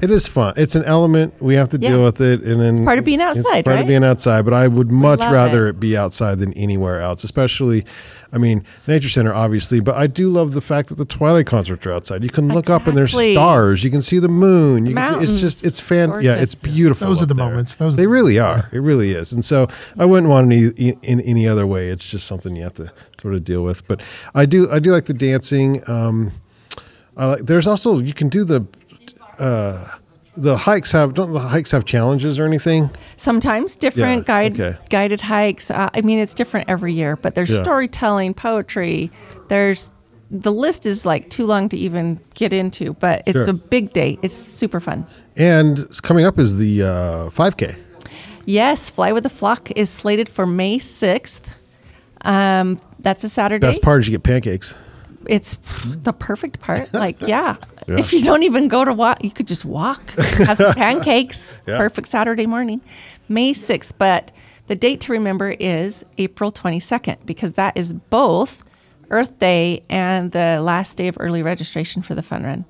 It 0.00 0.10
is 0.10 0.26
fun. 0.26 0.54
It's 0.56 0.74
an 0.74 0.84
element. 0.84 1.40
We 1.40 1.54
have 1.54 1.68
to 1.70 1.78
deal 1.78 2.02
with 2.04 2.20
it, 2.20 2.42
and 2.42 2.60
then 2.60 2.74
it's 2.74 2.80
part 2.80 2.98
of 2.98 3.04
being 3.04 3.20
outside, 3.20 3.64
part 3.64 3.76
right? 3.76 3.80
of 3.82 3.86
being 3.86 4.04
outside. 4.04 4.44
But 4.44 4.54
I 4.54 4.68
would 4.68 4.90
much 4.90 5.20
rather 5.20 5.66
it. 5.66 5.70
it. 5.70 5.80
be 5.80 5.96
outside 5.96 6.38
than 6.38 6.52
anywhere 6.54 7.00
else. 7.00 7.24
Especially, 7.24 7.86
I 8.32 8.38
mean, 8.38 8.64
nature 8.88 9.08
center 9.08 9.32
obviously, 9.32 9.80
but 9.80 9.94
I 9.94 10.08
do 10.08 10.28
love 10.28 10.52
the 10.52 10.60
fact 10.60 10.88
that 10.88 10.96
the 10.96 11.04
Twilight 11.04 11.46
concerts 11.46 11.86
are 11.86 11.92
outside. 11.92 12.24
You 12.24 12.30
can 12.30 12.48
look 12.48 12.68
up 12.68 12.86
and 12.86 12.96
there's 12.96 13.12
stars. 13.12 13.84
You 13.84 13.90
can 13.90 14.02
see 14.02 14.18
the 14.18 14.28
moon. 14.28 14.86
You 14.86 14.94
can 14.94 15.24
see, 15.24 15.32
it's 15.32 15.40
just 15.40 15.64
it's 15.64 15.78
fan. 15.78 16.12
Yeah, 16.20 16.34
it's 16.34 16.54
beautiful. 16.54 17.06
Those 17.06 17.22
are 17.22 17.26
the 17.26 17.34
there. 17.34 17.46
moments. 17.46 17.74
Those 17.74 17.94
are 17.94 17.96
they 17.96 18.02
the 18.02 18.08
really 18.08 18.38
moments, 18.38 18.66
are. 18.66 18.76
It 18.76 18.80
really 18.80 19.12
is. 19.12 19.32
And 19.32 19.44
so 19.44 19.68
I 19.96 20.04
wouldn't 20.04 20.28
want 20.28 20.52
any 20.52 20.66
in, 20.68 20.98
in 21.02 21.20
any 21.20 21.46
other 21.46 21.66
way. 21.66 21.88
It's 21.88 22.04
just 22.04 22.26
something 22.26 22.56
you 22.56 22.64
have 22.64 22.74
to 22.74 22.92
sort 23.22 23.34
of 23.34 23.44
deal 23.44 23.62
with. 23.62 23.86
But 23.86 24.02
I 24.34 24.46
do 24.46 24.70
I 24.70 24.80
do 24.80 24.90
like 24.92 25.04
the 25.04 25.14
dancing. 25.14 25.88
Um, 25.88 26.32
I 27.16 27.26
like. 27.26 27.46
There's 27.46 27.66
also 27.66 27.98
you 28.00 28.14
can 28.14 28.28
do 28.28 28.44
the. 28.44 28.66
Uh, 29.38 29.86
the 30.36 30.56
hikes 30.56 30.90
have 30.92 31.14
don't 31.14 31.32
the 31.32 31.38
hikes 31.38 31.70
have 31.70 31.84
challenges 31.84 32.38
or 32.40 32.44
anything? 32.44 32.90
Sometimes 33.16 33.76
different 33.76 34.22
Yeah, 34.22 34.24
guide 34.48 34.60
okay. 34.60 34.78
guided 34.90 35.20
hikes. 35.20 35.70
Uh, 35.70 35.88
I 35.94 36.00
mean, 36.00 36.18
it's 36.18 36.34
different 36.34 36.68
every 36.68 36.92
year, 36.92 37.16
but 37.16 37.34
there's 37.36 37.50
Yeah. 37.50 37.62
storytelling, 37.62 38.34
poetry. 38.34 39.10
There's 39.48 39.90
the 40.30 40.50
list 40.50 40.86
is 40.86 41.06
like 41.06 41.30
too 41.30 41.46
long 41.46 41.68
to 41.68 41.76
even 41.76 42.18
get 42.34 42.52
into, 42.52 42.94
but 42.94 43.22
it's 43.26 43.38
Sure. 43.38 43.50
a 43.50 43.52
big 43.52 43.92
day. 43.92 44.18
It's 44.22 44.34
super 44.34 44.80
fun. 44.80 45.06
And 45.36 45.86
coming 46.02 46.24
up 46.24 46.38
is 46.38 46.56
the 46.56 46.82
uh, 46.82 47.30
5K. 47.30 47.76
Yes, 48.44 48.90
Fly 48.90 49.12
with 49.12 49.22
the 49.22 49.30
Flock 49.30 49.70
is 49.72 49.88
slated 49.90 50.28
for 50.28 50.46
May 50.46 50.78
6th. 50.78 51.42
Um, 52.22 52.80
that's 52.98 53.22
a 53.22 53.28
Saturday. 53.28 53.64
Best 53.66 53.82
part 53.82 54.00
is 54.00 54.08
you 54.08 54.12
get 54.12 54.22
pancakes. 54.24 54.74
It's 55.28 55.56
the 55.84 56.12
perfect 56.12 56.60
part. 56.60 56.92
Like, 56.94 57.20
yeah. 57.26 57.56
Yeah. 57.88 57.98
If 57.98 58.12
you 58.12 58.22
don't 58.22 58.42
even 58.42 58.68
go 58.68 58.84
to 58.84 58.92
walk, 58.92 59.22
you 59.24 59.30
could 59.30 59.46
just 59.46 59.64
walk, 59.64 60.10
have 60.12 60.58
some 60.58 60.74
pancakes. 60.76 61.62
Yeah. 61.66 61.78
Perfect 61.78 62.08
Saturday 62.08 62.46
morning. 62.46 62.80
May 63.28 63.52
6th. 63.52 63.92
But 63.98 64.32
the 64.66 64.74
date 64.76 65.00
to 65.02 65.12
remember 65.12 65.50
is 65.50 66.04
April 66.18 66.50
22nd 66.52 67.26
because 67.26 67.52
that 67.54 67.76
is 67.76 67.92
both 67.92 68.64
Earth 69.10 69.38
Day 69.38 69.82
and 69.90 70.32
the 70.32 70.60
last 70.62 70.96
day 70.96 71.08
of 71.08 71.16
early 71.20 71.42
registration 71.42 72.00
for 72.02 72.14
the 72.14 72.22
fun 72.22 72.42
run. 72.44 72.64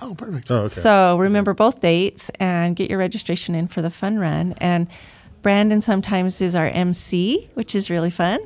Oh, 0.00 0.14
perfect. 0.14 0.50
Oh, 0.50 0.56
okay. 0.60 0.68
So 0.68 1.16
remember 1.18 1.54
both 1.54 1.80
dates 1.80 2.30
and 2.40 2.74
get 2.76 2.90
your 2.90 2.98
registration 2.98 3.54
in 3.54 3.68
for 3.68 3.80
the 3.82 3.90
fun 3.90 4.18
run. 4.18 4.54
And 4.58 4.88
Brandon 5.42 5.80
sometimes 5.82 6.40
is 6.40 6.54
our 6.54 6.66
MC, 6.68 7.50
which 7.54 7.74
is 7.74 7.90
really 7.90 8.10
fun. 8.10 8.40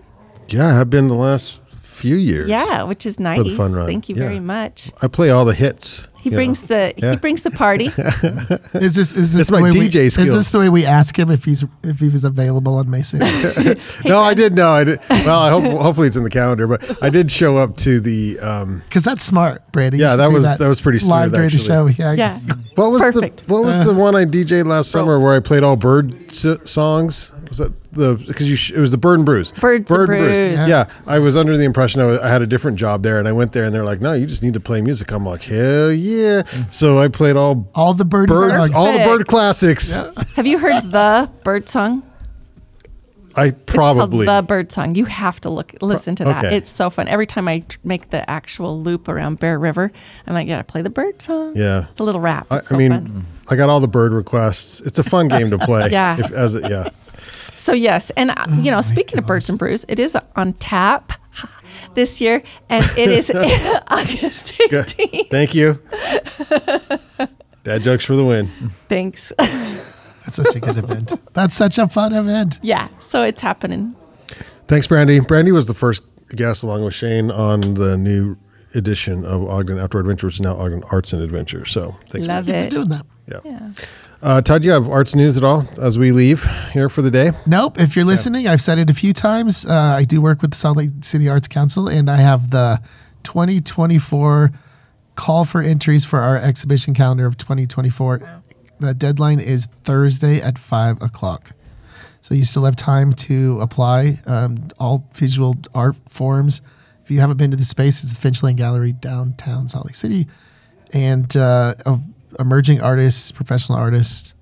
yeah, 0.49 0.81
I've 0.81 0.91
been 0.91 1.07
the 1.09 1.15
last 1.15 1.61
few 1.99 2.17
years. 2.17 2.49
Yeah, 2.49 2.83
which 2.85 3.05
is 3.07 3.19
nice. 3.21 3.43
the 3.45 3.57
fun 3.57 3.73
run. 3.73 3.87
Thank 3.87 4.09
you 4.09 4.15
Yeah. 4.17 4.25
very 4.25 4.41
much. 4.41 4.91
I 5.03 5.09
play 5.09 5.31
all 5.31 5.45
the 5.45 5.55
hits. 5.55 6.07
He 6.21 6.31
brings 6.31 6.63
know. 6.63 6.67
the 6.69 6.95
Yeah. 6.97 7.11
he 7.13 7.17
brings 7.17 7.43
the 7.43 7.51
party. 7.51 7.87
Is 8.75 8.95
this 8.95 9.13
is 9.13 9.33
this 9.33 9.41
It's 9.43 9.51
the 9.51 9.57
my 9.57 9.63
way 9.63 9.71
we, 9.71 9.89
DJ 9.89 9.97
Is 10.07 10.17
this 10.17 10.51
the 10.51 10.59
way 10.59 10.69
we 10.69 10.85
ask 10.85 11.19
him 11.19 11.31
if 11.31 11.45
he's 11.45 11.65
if 11.85 12.01
he 12.01 12.09
was 12.09 12.25
available 12.25 12.75
on 12.77 12.91
May 12.91 13.01
6th? 13.01 14.05
no, 14.05 14.21
I 14.21 14.35
did 14.35 14.55
know. 14.55 14.71
I 14.71 14.85
did. 14.85 15.01
Well, 15.09 15.39
I 15.39 15.51
hope 15.51 15.65
hopefully 15.81 16.09
it's 16.09 16.17
in 16.17 16.25
the 16.25 16.31
calendar, 16.31 16.67
but 16.67 17.03
I 17.03 17.09
did 17.11 17.31
show 17.31 17.57
up 17.57 17.77
to 17.79 18.01
the. 18.01 18.39
Um, 18.41 18.83
Because 18.87 19.05
that's 19.05 19.25
smart, 19.25 19.71
Brady. 19.73 19.99
Yeah, 19.99 20.17
that 20.17 20.31
was- 20.33 20.45
that 20.59 20.61
was 20.61 20.81
pretty 20.81 20.99
smooth, 20.99 21.11
live 21.11 21.33
during 21.33 21.51
the 21.51 21.59
show. 21.59 21.87
Yeah, 21.87 22.13
yeah. 22.13 22.41
what 22.75 22.91
was 22.91 23.03
Perfect. 23.03 23.47
the 23.47 23.53
What 23.53 23.65
was 23.65 23.87
the 23.87 23.95
one 23.95 24.17
I 24.17 24.25
DJ'd 24.25 24.67
last 24.67 24.91
summer 24.91 25.19
where 25.21 25.35
I 25.35 25.41
played 25.41 25.63
all 25.63 25.77
bird 25.77 26.15
s- 26.31 26.47
songs? 26.65 27.33
Was 27.49 27.59
that 27.59 27.73
the 27.93 28.15
because 28.27 28.49
you 28.51 28.57
sh- 28.57 28.73
it 28.73 28.79
was 28.79 28.91
the 28.91 28.99
Bird 28.99 29.15
and 29.21 29.25
Brews. 29.27 29.53
Birds 29.53 29.91
and 29.91 30.07
Bird 30.07 30.11
and 30.11 30.19
Brews. 30.19 30.69
Yeah. 30.69 30.85
I 31.07 31.19
was 31.19 31.37
under 31.37 31.57
the 31.57 31.65
impression 31.65 32.01
I, 32.03 32.05
was, 32.05 32.19
I 32.21 32.29
had 32.29 32.43
a 32.43 32.47
different 32.47 32.77
job 32.79 33.03
there, 33.03 33.19
and 33.19 33.27
I 33.27 33.33
went 33.33 33.53
there, 33.53 33.65
and 33.65 33.75
they're 33.75 33.85
like, 33.85 34.01
"No, 34.03 34.13
you 34.13 34.27
just 34.27 34.43
need 34.43 34.53
to 34.55 34.61
play 34.61 34.81
music." 34.83 35.11
I'm 35.13 35.25
like, 35.25 35.43
"Hell 35.43 35.91
yeah!" 35.93 36.08
So 36.71 36.99
I 36.99 37.09
played 37.09 37.37
all 37.37 37.69
All 37.75 37.95
the 37.95 38.05
bird 38.05 38.29
birds, 38.29 38.75
all 38.75 38.93
the 38.93 39.05
bird 39.05 39.27
classics. 39.27 39.93
Have 40.37 40.47
you 40.47 40.59
heard 40.59 40.91
the 40.91 41.31
bird 41.45 41.69
song? 41.69 42.03
I 43.37 43.53
probably 43.53 44.27
called 44.27 44.45
the 44.45 44.47
bird 44.47 44.73
song. 44.73 44.97
You 44.97 45.05
have 45.05 45.41
to 45.43 45.51
look 45.51 45.73
listen 45.81 46.17
to 46.17 46.25
that. 46.25 46.45
okay. 46.47 46.57
It's 46.57 46.69
so 46.71 46.91
fun. 46.91 47.07
Every 47.07 47.27
time 47.27 47.47
I 47.47 47.61
tr- 47.61 47.79
make 47.85 48.11
the 48.11 48.29
actual 48.29 48.81
loop 48.81 49.07
around 49.09 49.39
Bear 49.39 49.61
River, 49.61 49.93
I'm 50.27 50.35
like, 50.35 50.49
yeah, 50.49 50.63
play 50.63 50.83
the 50.83 50.91
bird 50.91 51.23
song. 51.23 51.53
yeah. 51.55 51.87
It's 51.91 52.01
a 52.01 52.05
little 52.05 52.21
rap. 52.21 52.49
I, 52.51 52.61
so 52.61 52.75
I 52.75 52.79
mean, 52.79 52.91
fun. 52.91 53.27
I 53.49 53.55
got 53.55 53.69
all 53.69 53.79
the 53.79 53.87
bird 53.87 54.13
requests. 54.13 54.81
It's 54.81 54.99
a 54.99 55.05
fun 55.05 55.29
game 55.29 55.51
to 55.51 55.59
play. 55.59 55.89
Yeah. 55.93 56.19
If, 56.19 56.33
as 56.33 56.55
it, 56.57 56.69
yeah. 56.69 56.89
So 57.57 57.73
yes, 57.75 58.11
and 58.17 58.31
uh, 58.33 58.35
Oh 58.49 58.61
you 58.61 58.71
know, 58.73 58.81
speaking 58.81 59.19
of 59.19 59.27
birds 59.27 59.49
and 59.49 59.59
brews, 59.59 59.85
it 59.89 60.01
is 60.01 60.17
on 60.35 60.55
tap 60.55 61.13
this 61.99 62.21
year, 62.21 62.43
and 62.69 62.85
it 62.97 63.11
is 63.11 63.29
August 63.89 64.53
Good. 64.71 64.87
18th. 64.87 65.29
Thank 65.31 65.53
you. 65.55 65.79
Dad 67.65 67.83
jokes 67.83 68.05
for 68.05 68.15
the 68.17 68.25
win. 68.25 68.47
Thanks. 68.89 69.33
That's 69.37 70.37
such 70.37 70.55
a 70.57 70.61
good 70.61 70.77
event. 70.77 71.13
That's 71.35 71.57
such 71.57 71.77
a 71.79 71.89
fun 71.89 72.13
event. 72.15 72.61
yeah, 72.63 72.89
so 73.01 73.23
it's 73.23 73.41
happening. 73.41 73.95
Thanks, 74.69 74.87
Brandi. 74.87 75.21
Brandi 75.21 75.53
was 75.53 75.67
the 75.67 75.75
first 75.75 76.03
guest, 76.37 76.63
along 76.63 76.85
with 76.85 76.95
Shane, 76.95 77.31
on 77.31 77.75
the 77.75 77.97
new 77.99 78.37
edition 78.75 79.25
of 79.25 79.43
Ogden 79.49 79.79
Outdoor 79.79 80.03
Adventure, 80.03 80.27
which 80.29 80.37
is 80.37 80.41
now 80.41 80.57
Ogden 80.57 80.85
Arts 80.93 81.13
and 81.13 81.23
Adventure. 81.23 81.65
So 81.65 81.97
thanks. 82.11 82.29
Love 82.29 82.47
Keep 82.47 82.55
it. 82.55 82.71
doing 82.71 82.89
that. 82.91 83.07
Yeah. 83.27 83.41
Yeah. 83.45 83.71
Uh, 84.21 84.43
Todd, 84.43 84.63
do 84.63 84.67
you 84.67 84.73
have 84.73 84.89
arts 84.89 85.15
news 85.15 85.37
at 85.37 85.45
all 85.45 85.65
as 85.81 85.97
we 85.97 86.11
leave 86.11 86.43
here 86.73 86.89
for 86.89 87.03
the 87.03 87.11
day? 87.11 87.31
Nope. 87.47 87.79
If 87.79 87.95
you're 87.95 88.05
listening, 88.05 88.49
I've 88.49 88.61
said 88.61 88.79
it 88.79 88.91
a 88.91 88.95
few 88.95 89.13
times. 89.13 89.65
Uh, 89.65 89.73
I 89.73 90.03
do 90.03 90.21
work 90.21 90.43
with 90.43 90.51
the 90.51 90.57
Salt 90.57 90.77
Lake 90.77 90.91
City 91.03 91.29
Arts 91.29 91.47
Council, 91.47 91.87
and 91.89 92.11
I 92.11 92.17
have 92.17 92.51
the 92.51 92.81
2024 93.23 94.51
call 95.15 95.45
for 95.45 95.63
entries 95.63 96.05
for 96.05 96.19
our 96.19 96.37
exhibition 96.37 96.95
calendar 96.95 97.27
of 97.27 97.37
2024. 97.37 98.41
The 98.81 98.95
deadline 98.95 99.39
is 99.39 99.67
Thursday 99.67 100.41
at 100.41 100.59
five 100.59 101.01
o'clock. 101.01 101.53
So 102.21 102.35
you 102.35 102.45
still 102.45 102.65
have 102.65 102.77
time 102.77 103.13
to 103.13 103.61
apply. 103.61 104.19
Um, 104.27 104.69
all 104.81 105.09
visual 105.15 105.55
art 105.75 105.97
forms. 106.09 106.61
If 107.05 107.11
you 107.11 107.21
haven't 107.21 107.37
been 107.37 107.53
to 107.53 107.57
the 107.57 107.65
space, 107.65 108.03
it's 108.03 108.13
the 108.13 108.21
Finch 108.21 108.43
Lane 108.43 108.57
Gallery 108.57 108.93
downtown 108.93 109.69
Salt 109.69 109.87
Lake 109.87 109.95
City, 109.95 110.27
and 110.93 111.35
uh, 111.37 111.75
of 111.87 112.03
emerging 112.39 112.81
artists, 112.81 113.33
professional 113.33 113.79
artists. 113.79 114.35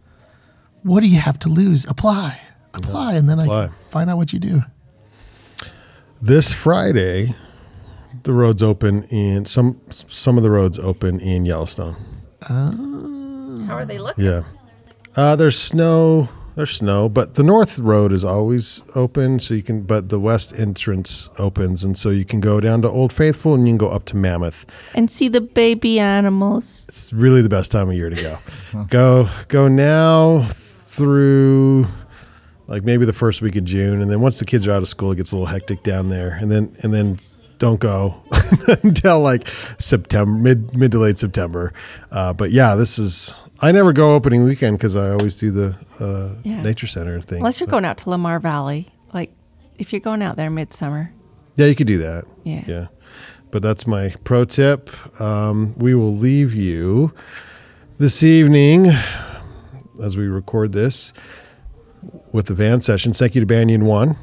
What 0.83 1.01
do 1.01 1.09
you 1.09 1.19
have 1.19 1.39
to 1.41 1.49
lose? 1.49 1.85
Apply, 1.87 2.41
apply, 2.75 3.15
and 3.15 3.29
then 3.29 3.41
I 3.41 3.45
Apply. 3.45 3.67
can 3.67 3.75
find 3.91 4.11
out 4.11 4.17
what 4.19 4.33
you 4.33 4.39
do. 4.39 4.63
This 6.23 6.53
Friday, 6.53 7.35
the 8.23 8.33
roads 8.33 8.63
open 8.63 9.05
in 9.05 9.45
some 9.45 9.81
some 9.89 10.37
of 10.37 10.43
the 10.43 10.51
roads 10.51 10.79
open 10.79 11.21
in 11.21 11.45
Yellowstone. 11.45 11.97
How 12.43 13.75
are 13.77 13.85
they 13.85 13.99
looking? 13.99 14.25
Yeah. 14.25 14.43
Uh, 15.15 15.35
there's 15.37 15.59
snow. 15.59 16.29
There's 16.57 16.71
snow, 16.71 17.11
but 17.11 17.35
the 17.35 17.43
north 17.43 17.79
road 17.79 18.13
is 18.13 18.25
always 18.25 18.81
open, 18.95 19.41
so 19.41 19.53
you 19.53 19.63
can. 19.63 19.83
But 19.83 20.09
the 20.09 20.19
west 20.19 20.55
entrance 20.59 21.29
opens, 21.39 21.85
and 21.85 21.99
so 21.99 22.09
you 22.09 22.25
can 22.25 22.41
go 22.41 22.61
down 22.61 22.81
to 22.81 22.89
Old 22.89 23.13
Faithful, 23.13 23.53
and 23.55 23.67
you 23.67 23.73
can 23.73 23.79
go 23.79 23.91
up 23.91 24.07
to 24.07 24.17
Mammoth. 24.17 24.65
And 24.95 25.11
see 25.11 25.29
the 25.29 25.43
baby 25.43 26.01
animals. 26.01 26.87
It's 26.89 27.13
really 27.13 27.43
the 27.43 27.51
best 27.51 27.71
time 27.71 27.91
of 27.91 27.95
year 27.95 28.09
to 28.09 28.17
go. 28.17 28.39
go 28.89 29.29
go 29.49 29.69
now 29.69 30.49
through 30.51 31.87
like 32.69 32.85
maybe 32.85 33.05
the 33.05 33.13
first 33.13 33.43
week 33.43 33.57
of 33.57 33.65
June, 33.65 34.01
and 34.01 34.11
then 34.11 34.23
once 34.23 34.39
the 34.39 34.47
kids 34.47 34.67
are 34.67 34.73
out 34.73 34.81
of 34.81 34.89
school, 34.89 35.13
it 35.13 35.17
gets 35.17 35.33
a 35.33 35.37
little 35.37 35.47
hectic 35.47 35.83
down 35.83 36.09
there, 36.09 36.39
and 36.41 36.51
then 36.51 36.75
and 36.83 36.95
then 36.95 37.19
don't 37.59 37.81
go 37.81 38.23
until 38.83 39.21
like 39.21 39.47
September, 39.79 40.33
mid 40.33 40.75
mid 40.75 40.91
to 40.93 40.99
late 40.99 41.19
September. 41.19 41.75
Uh, 42.11 42.33
but 42.33 42.51
yeah, 42.51 42.75
this 42.77 42.99
is. 42.99 43.35
I 43.61 43.73
never 43.73 43.93
go 43.93 44.13
opening 44.13 44.45
weekend 44.45 44.77
because 44.79 44.97
I 44.97 45.11
always 45.11 45.37
do 45.37 45.51
the 45.51 45.77
uh, 45.99 46.35
Yeah. 46.43 46.63
nature 46.63 46.87
center 46.87 47.21
thing. 47.21 47.39
Unless 47.39 47.61
you're 47.61 47.67
But- 47.67 47.73
going 47.73 47.85
out 47.85 47.97
to 47.99 48.11
Lamar 48.11 48.39
Valley, 48.39 48.89
like 49.15 49.33
if 49.79 49.93
you're 49.93 50.01
going 50.01 50.23
out 50.23 50.37
there 50.37 50.51
midsummer. 50.51 51.11
Yeah, 51.57 51.67
you 51.67 51.75
could 51.75 51.87
do 51.87 51.99
that. 51.99 52.25
Yeah. 52.45 52.65
Yeah. 52.67 52.87
But 53.51 53.63
that's 53.63 53.87
my 53.87 54.15
pro 54.25 54.45
tip. 54.45 54.91
Um, 55.21 55.75
we 55.79 55.95
will 55.95 56.15
leave 56.15 56.53
you 56.55 57.13
this 57.99 58.23
evening 58.23 58.93
as 60.03 60.17
we 60.17 60.27
record 60.27 60.73
this 60.73 61.15
with 62.33 62.47
the 62.47 62.55
van 62.55 62.83
session. 62.83 63.15
Thank 63.15 63.35
you 63.35 63.41
to 63.41 63.47
Banyan 63.47 63.87
One 63.87 64.17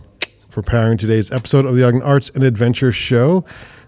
for 0.50 0.62
powering 0.62 0.98
today's 1.00 1.32
episode 1.32 1.66
of 1.66 1.76
the 1.76 1.84
Ogden 1.84 2.04
Arts 2.04 2.30
and 2.36 2.44
Adventure 2.44 2.92
Show. 2.92 3.44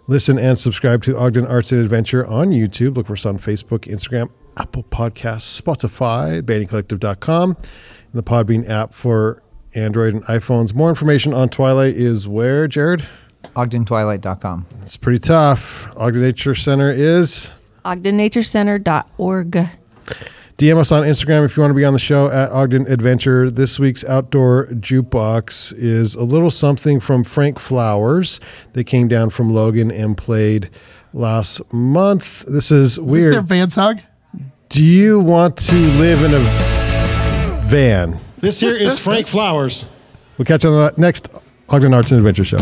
Listen 0.07 0.39
and 0.39 0.57
subscribe 0.57 1.03
to 1.03 1.15
Ogden 1.17 1.45
Arts 1.45 1.71
and 1.71 1.81
Adventure 1.81 2.25
on 2.25 2.49
YouTube. 2.49 2.97
Look 2.97 3.05
for 3.07 3.13
us 3.13 3.25
on 3.27 3.37
Facebook, 3.37 3.81
Instagram, 3.81 4.29
Apple 4.57 4.83
Podcasts, 4.83 5.61
Spotify, 5.61 6.41
BanyanCollective.com, 6.41 7.49
and 7.51 7.67
the 8.13 8.23
Podbean 8.23 8.67
app 8.69 8.93
for 8.93 9.41
Android 9.73 10.13
and 10.13 10.23
iPhones. 10.25 10.73
More 10.73 10.89
information 10.89 11.33
on 11.33 11.49
Twilight 11.49 11.95
is 11.95 12.27
where, 12.27 12.67
Jared? 12.67 13.05
OgdenTwilight.com. 13.55 14.65
It's 14.81 14.97
pretty 14.97 15.19
tough. 15.19 15.89
Ogden 15.97 16.21
Nature 16.21 16.55
Center 16.55 16.89
is. 16.91 17.51
OgdenNatureCenter.org. 17.85 19.51
DM 20.57 20.77
us 20.77 20.91
on 20.93 21.03
Instagram 21.03 21.43
if 21.43 21.57
you 21.57 21.61
want 21.61 21.71
to 21.71 21.75
be 21.75 21.83
on 21.83 21.91
the 21.91 21.99
show 21.99 22.29
at 22.31 22.49
Ogden 22.51 22.87
Adventure. 22.89 23.51
This 23.51 23.77
week's 23.77 24.05
outdoor 24.05 24.67
jukebox 24.67 25.73
is 25.77 26.15
a 26.15 26.23
little 26.23 26.49
something 26.49 27.01
from 27.01 27.25
Frank 27.25 27.59
Flowers. 27.59 28.39
They 28.71 28.85
came 28.85 29.09
down 29.09 29.31
from 29.31 29.49
Logan 29.53 29.91
and 29.91 30.15
played 30.17 30.69
last 31.13 31.61
month. 31.73 32.45
This 32.47 32.71
is 32.71 32.93
Is 32.93 32.99
weird. 32.99 33.25
this 33.27 33.33
their 33.33 33.41
van 33.41 33.69
song? 33.69 33.99
Do 34.75 34.83
you 34.83 35.21
want 35.21 35.55
to 35.69 35.73
live 35.73 36.21
in 36.21 36.33
a 36.33 37.61
van? 37.67 38.19
This 38.39 38.59
here 38.59 38.75
is 38.75 38.99
Frank 39.05 39.25
Flowers. 39.25 39.87
We'll 40.37 40.43
catch 40.43 40.65
you 40.65 40.69
on 40.69 40.93
the 40.93 41.01
next 41.01 41.29
Ogden 41.69 41.93
Arts 41.93 42.11
and 42.11 42.17
Adventure 42.17 42.43
Show. 42.43 42.57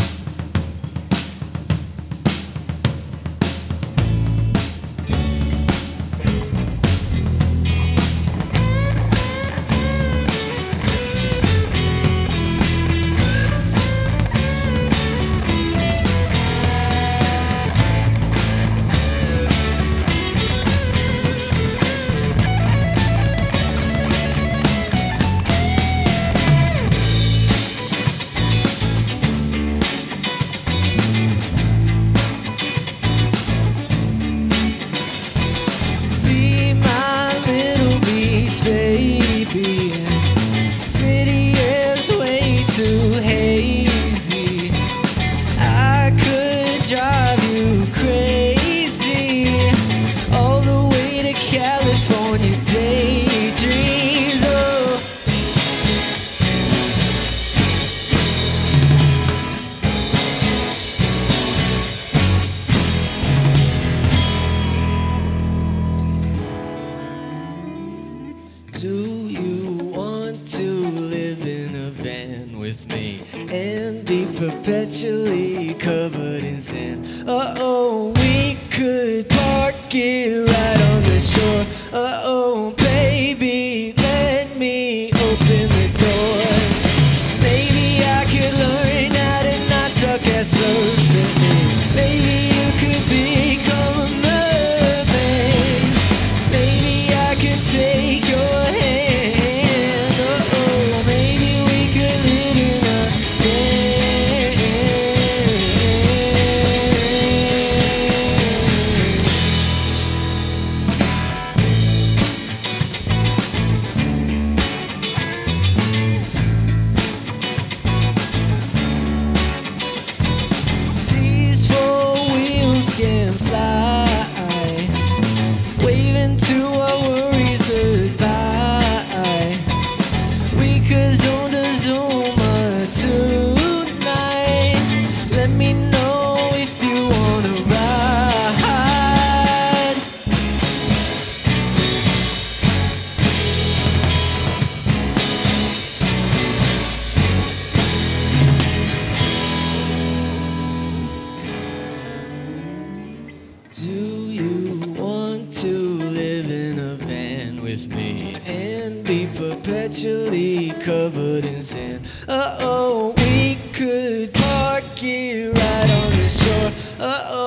with 157.73 157.89
me 157.89 158.35
and 158.45 159.03
be 159.03 159.25
perpetually 159.25 160.69
covered 160.81 161.43
in 161.43 161.59
sand. 161.59 162.05
Uh 162.27 162.57
oh, 162.59 163.15
we 163.17 163.55
could 163.73 164.31
park 164.31 164.83
it 165.01 165.57
right 165.57 165.91
on 166.01 166.09
the 166.19 166.29
shore. 166.29 166.71
Uh 166.99 167.27
oh. 167.31 167.42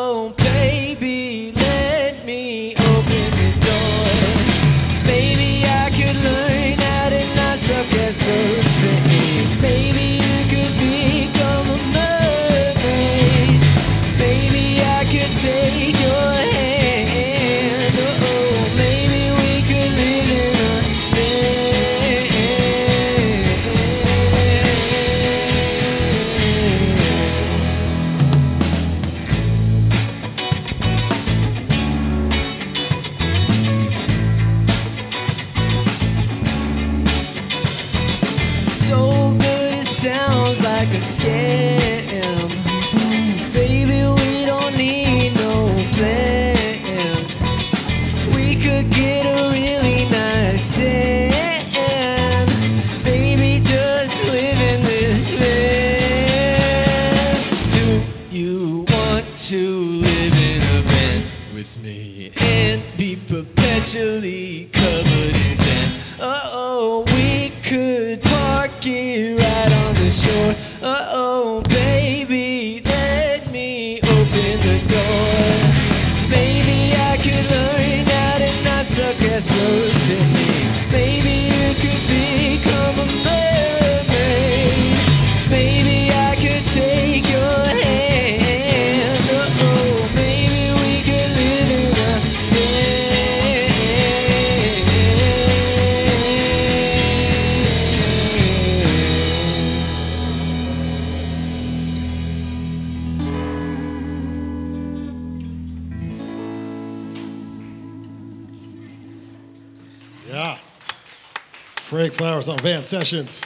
sessions. 112.87 113.45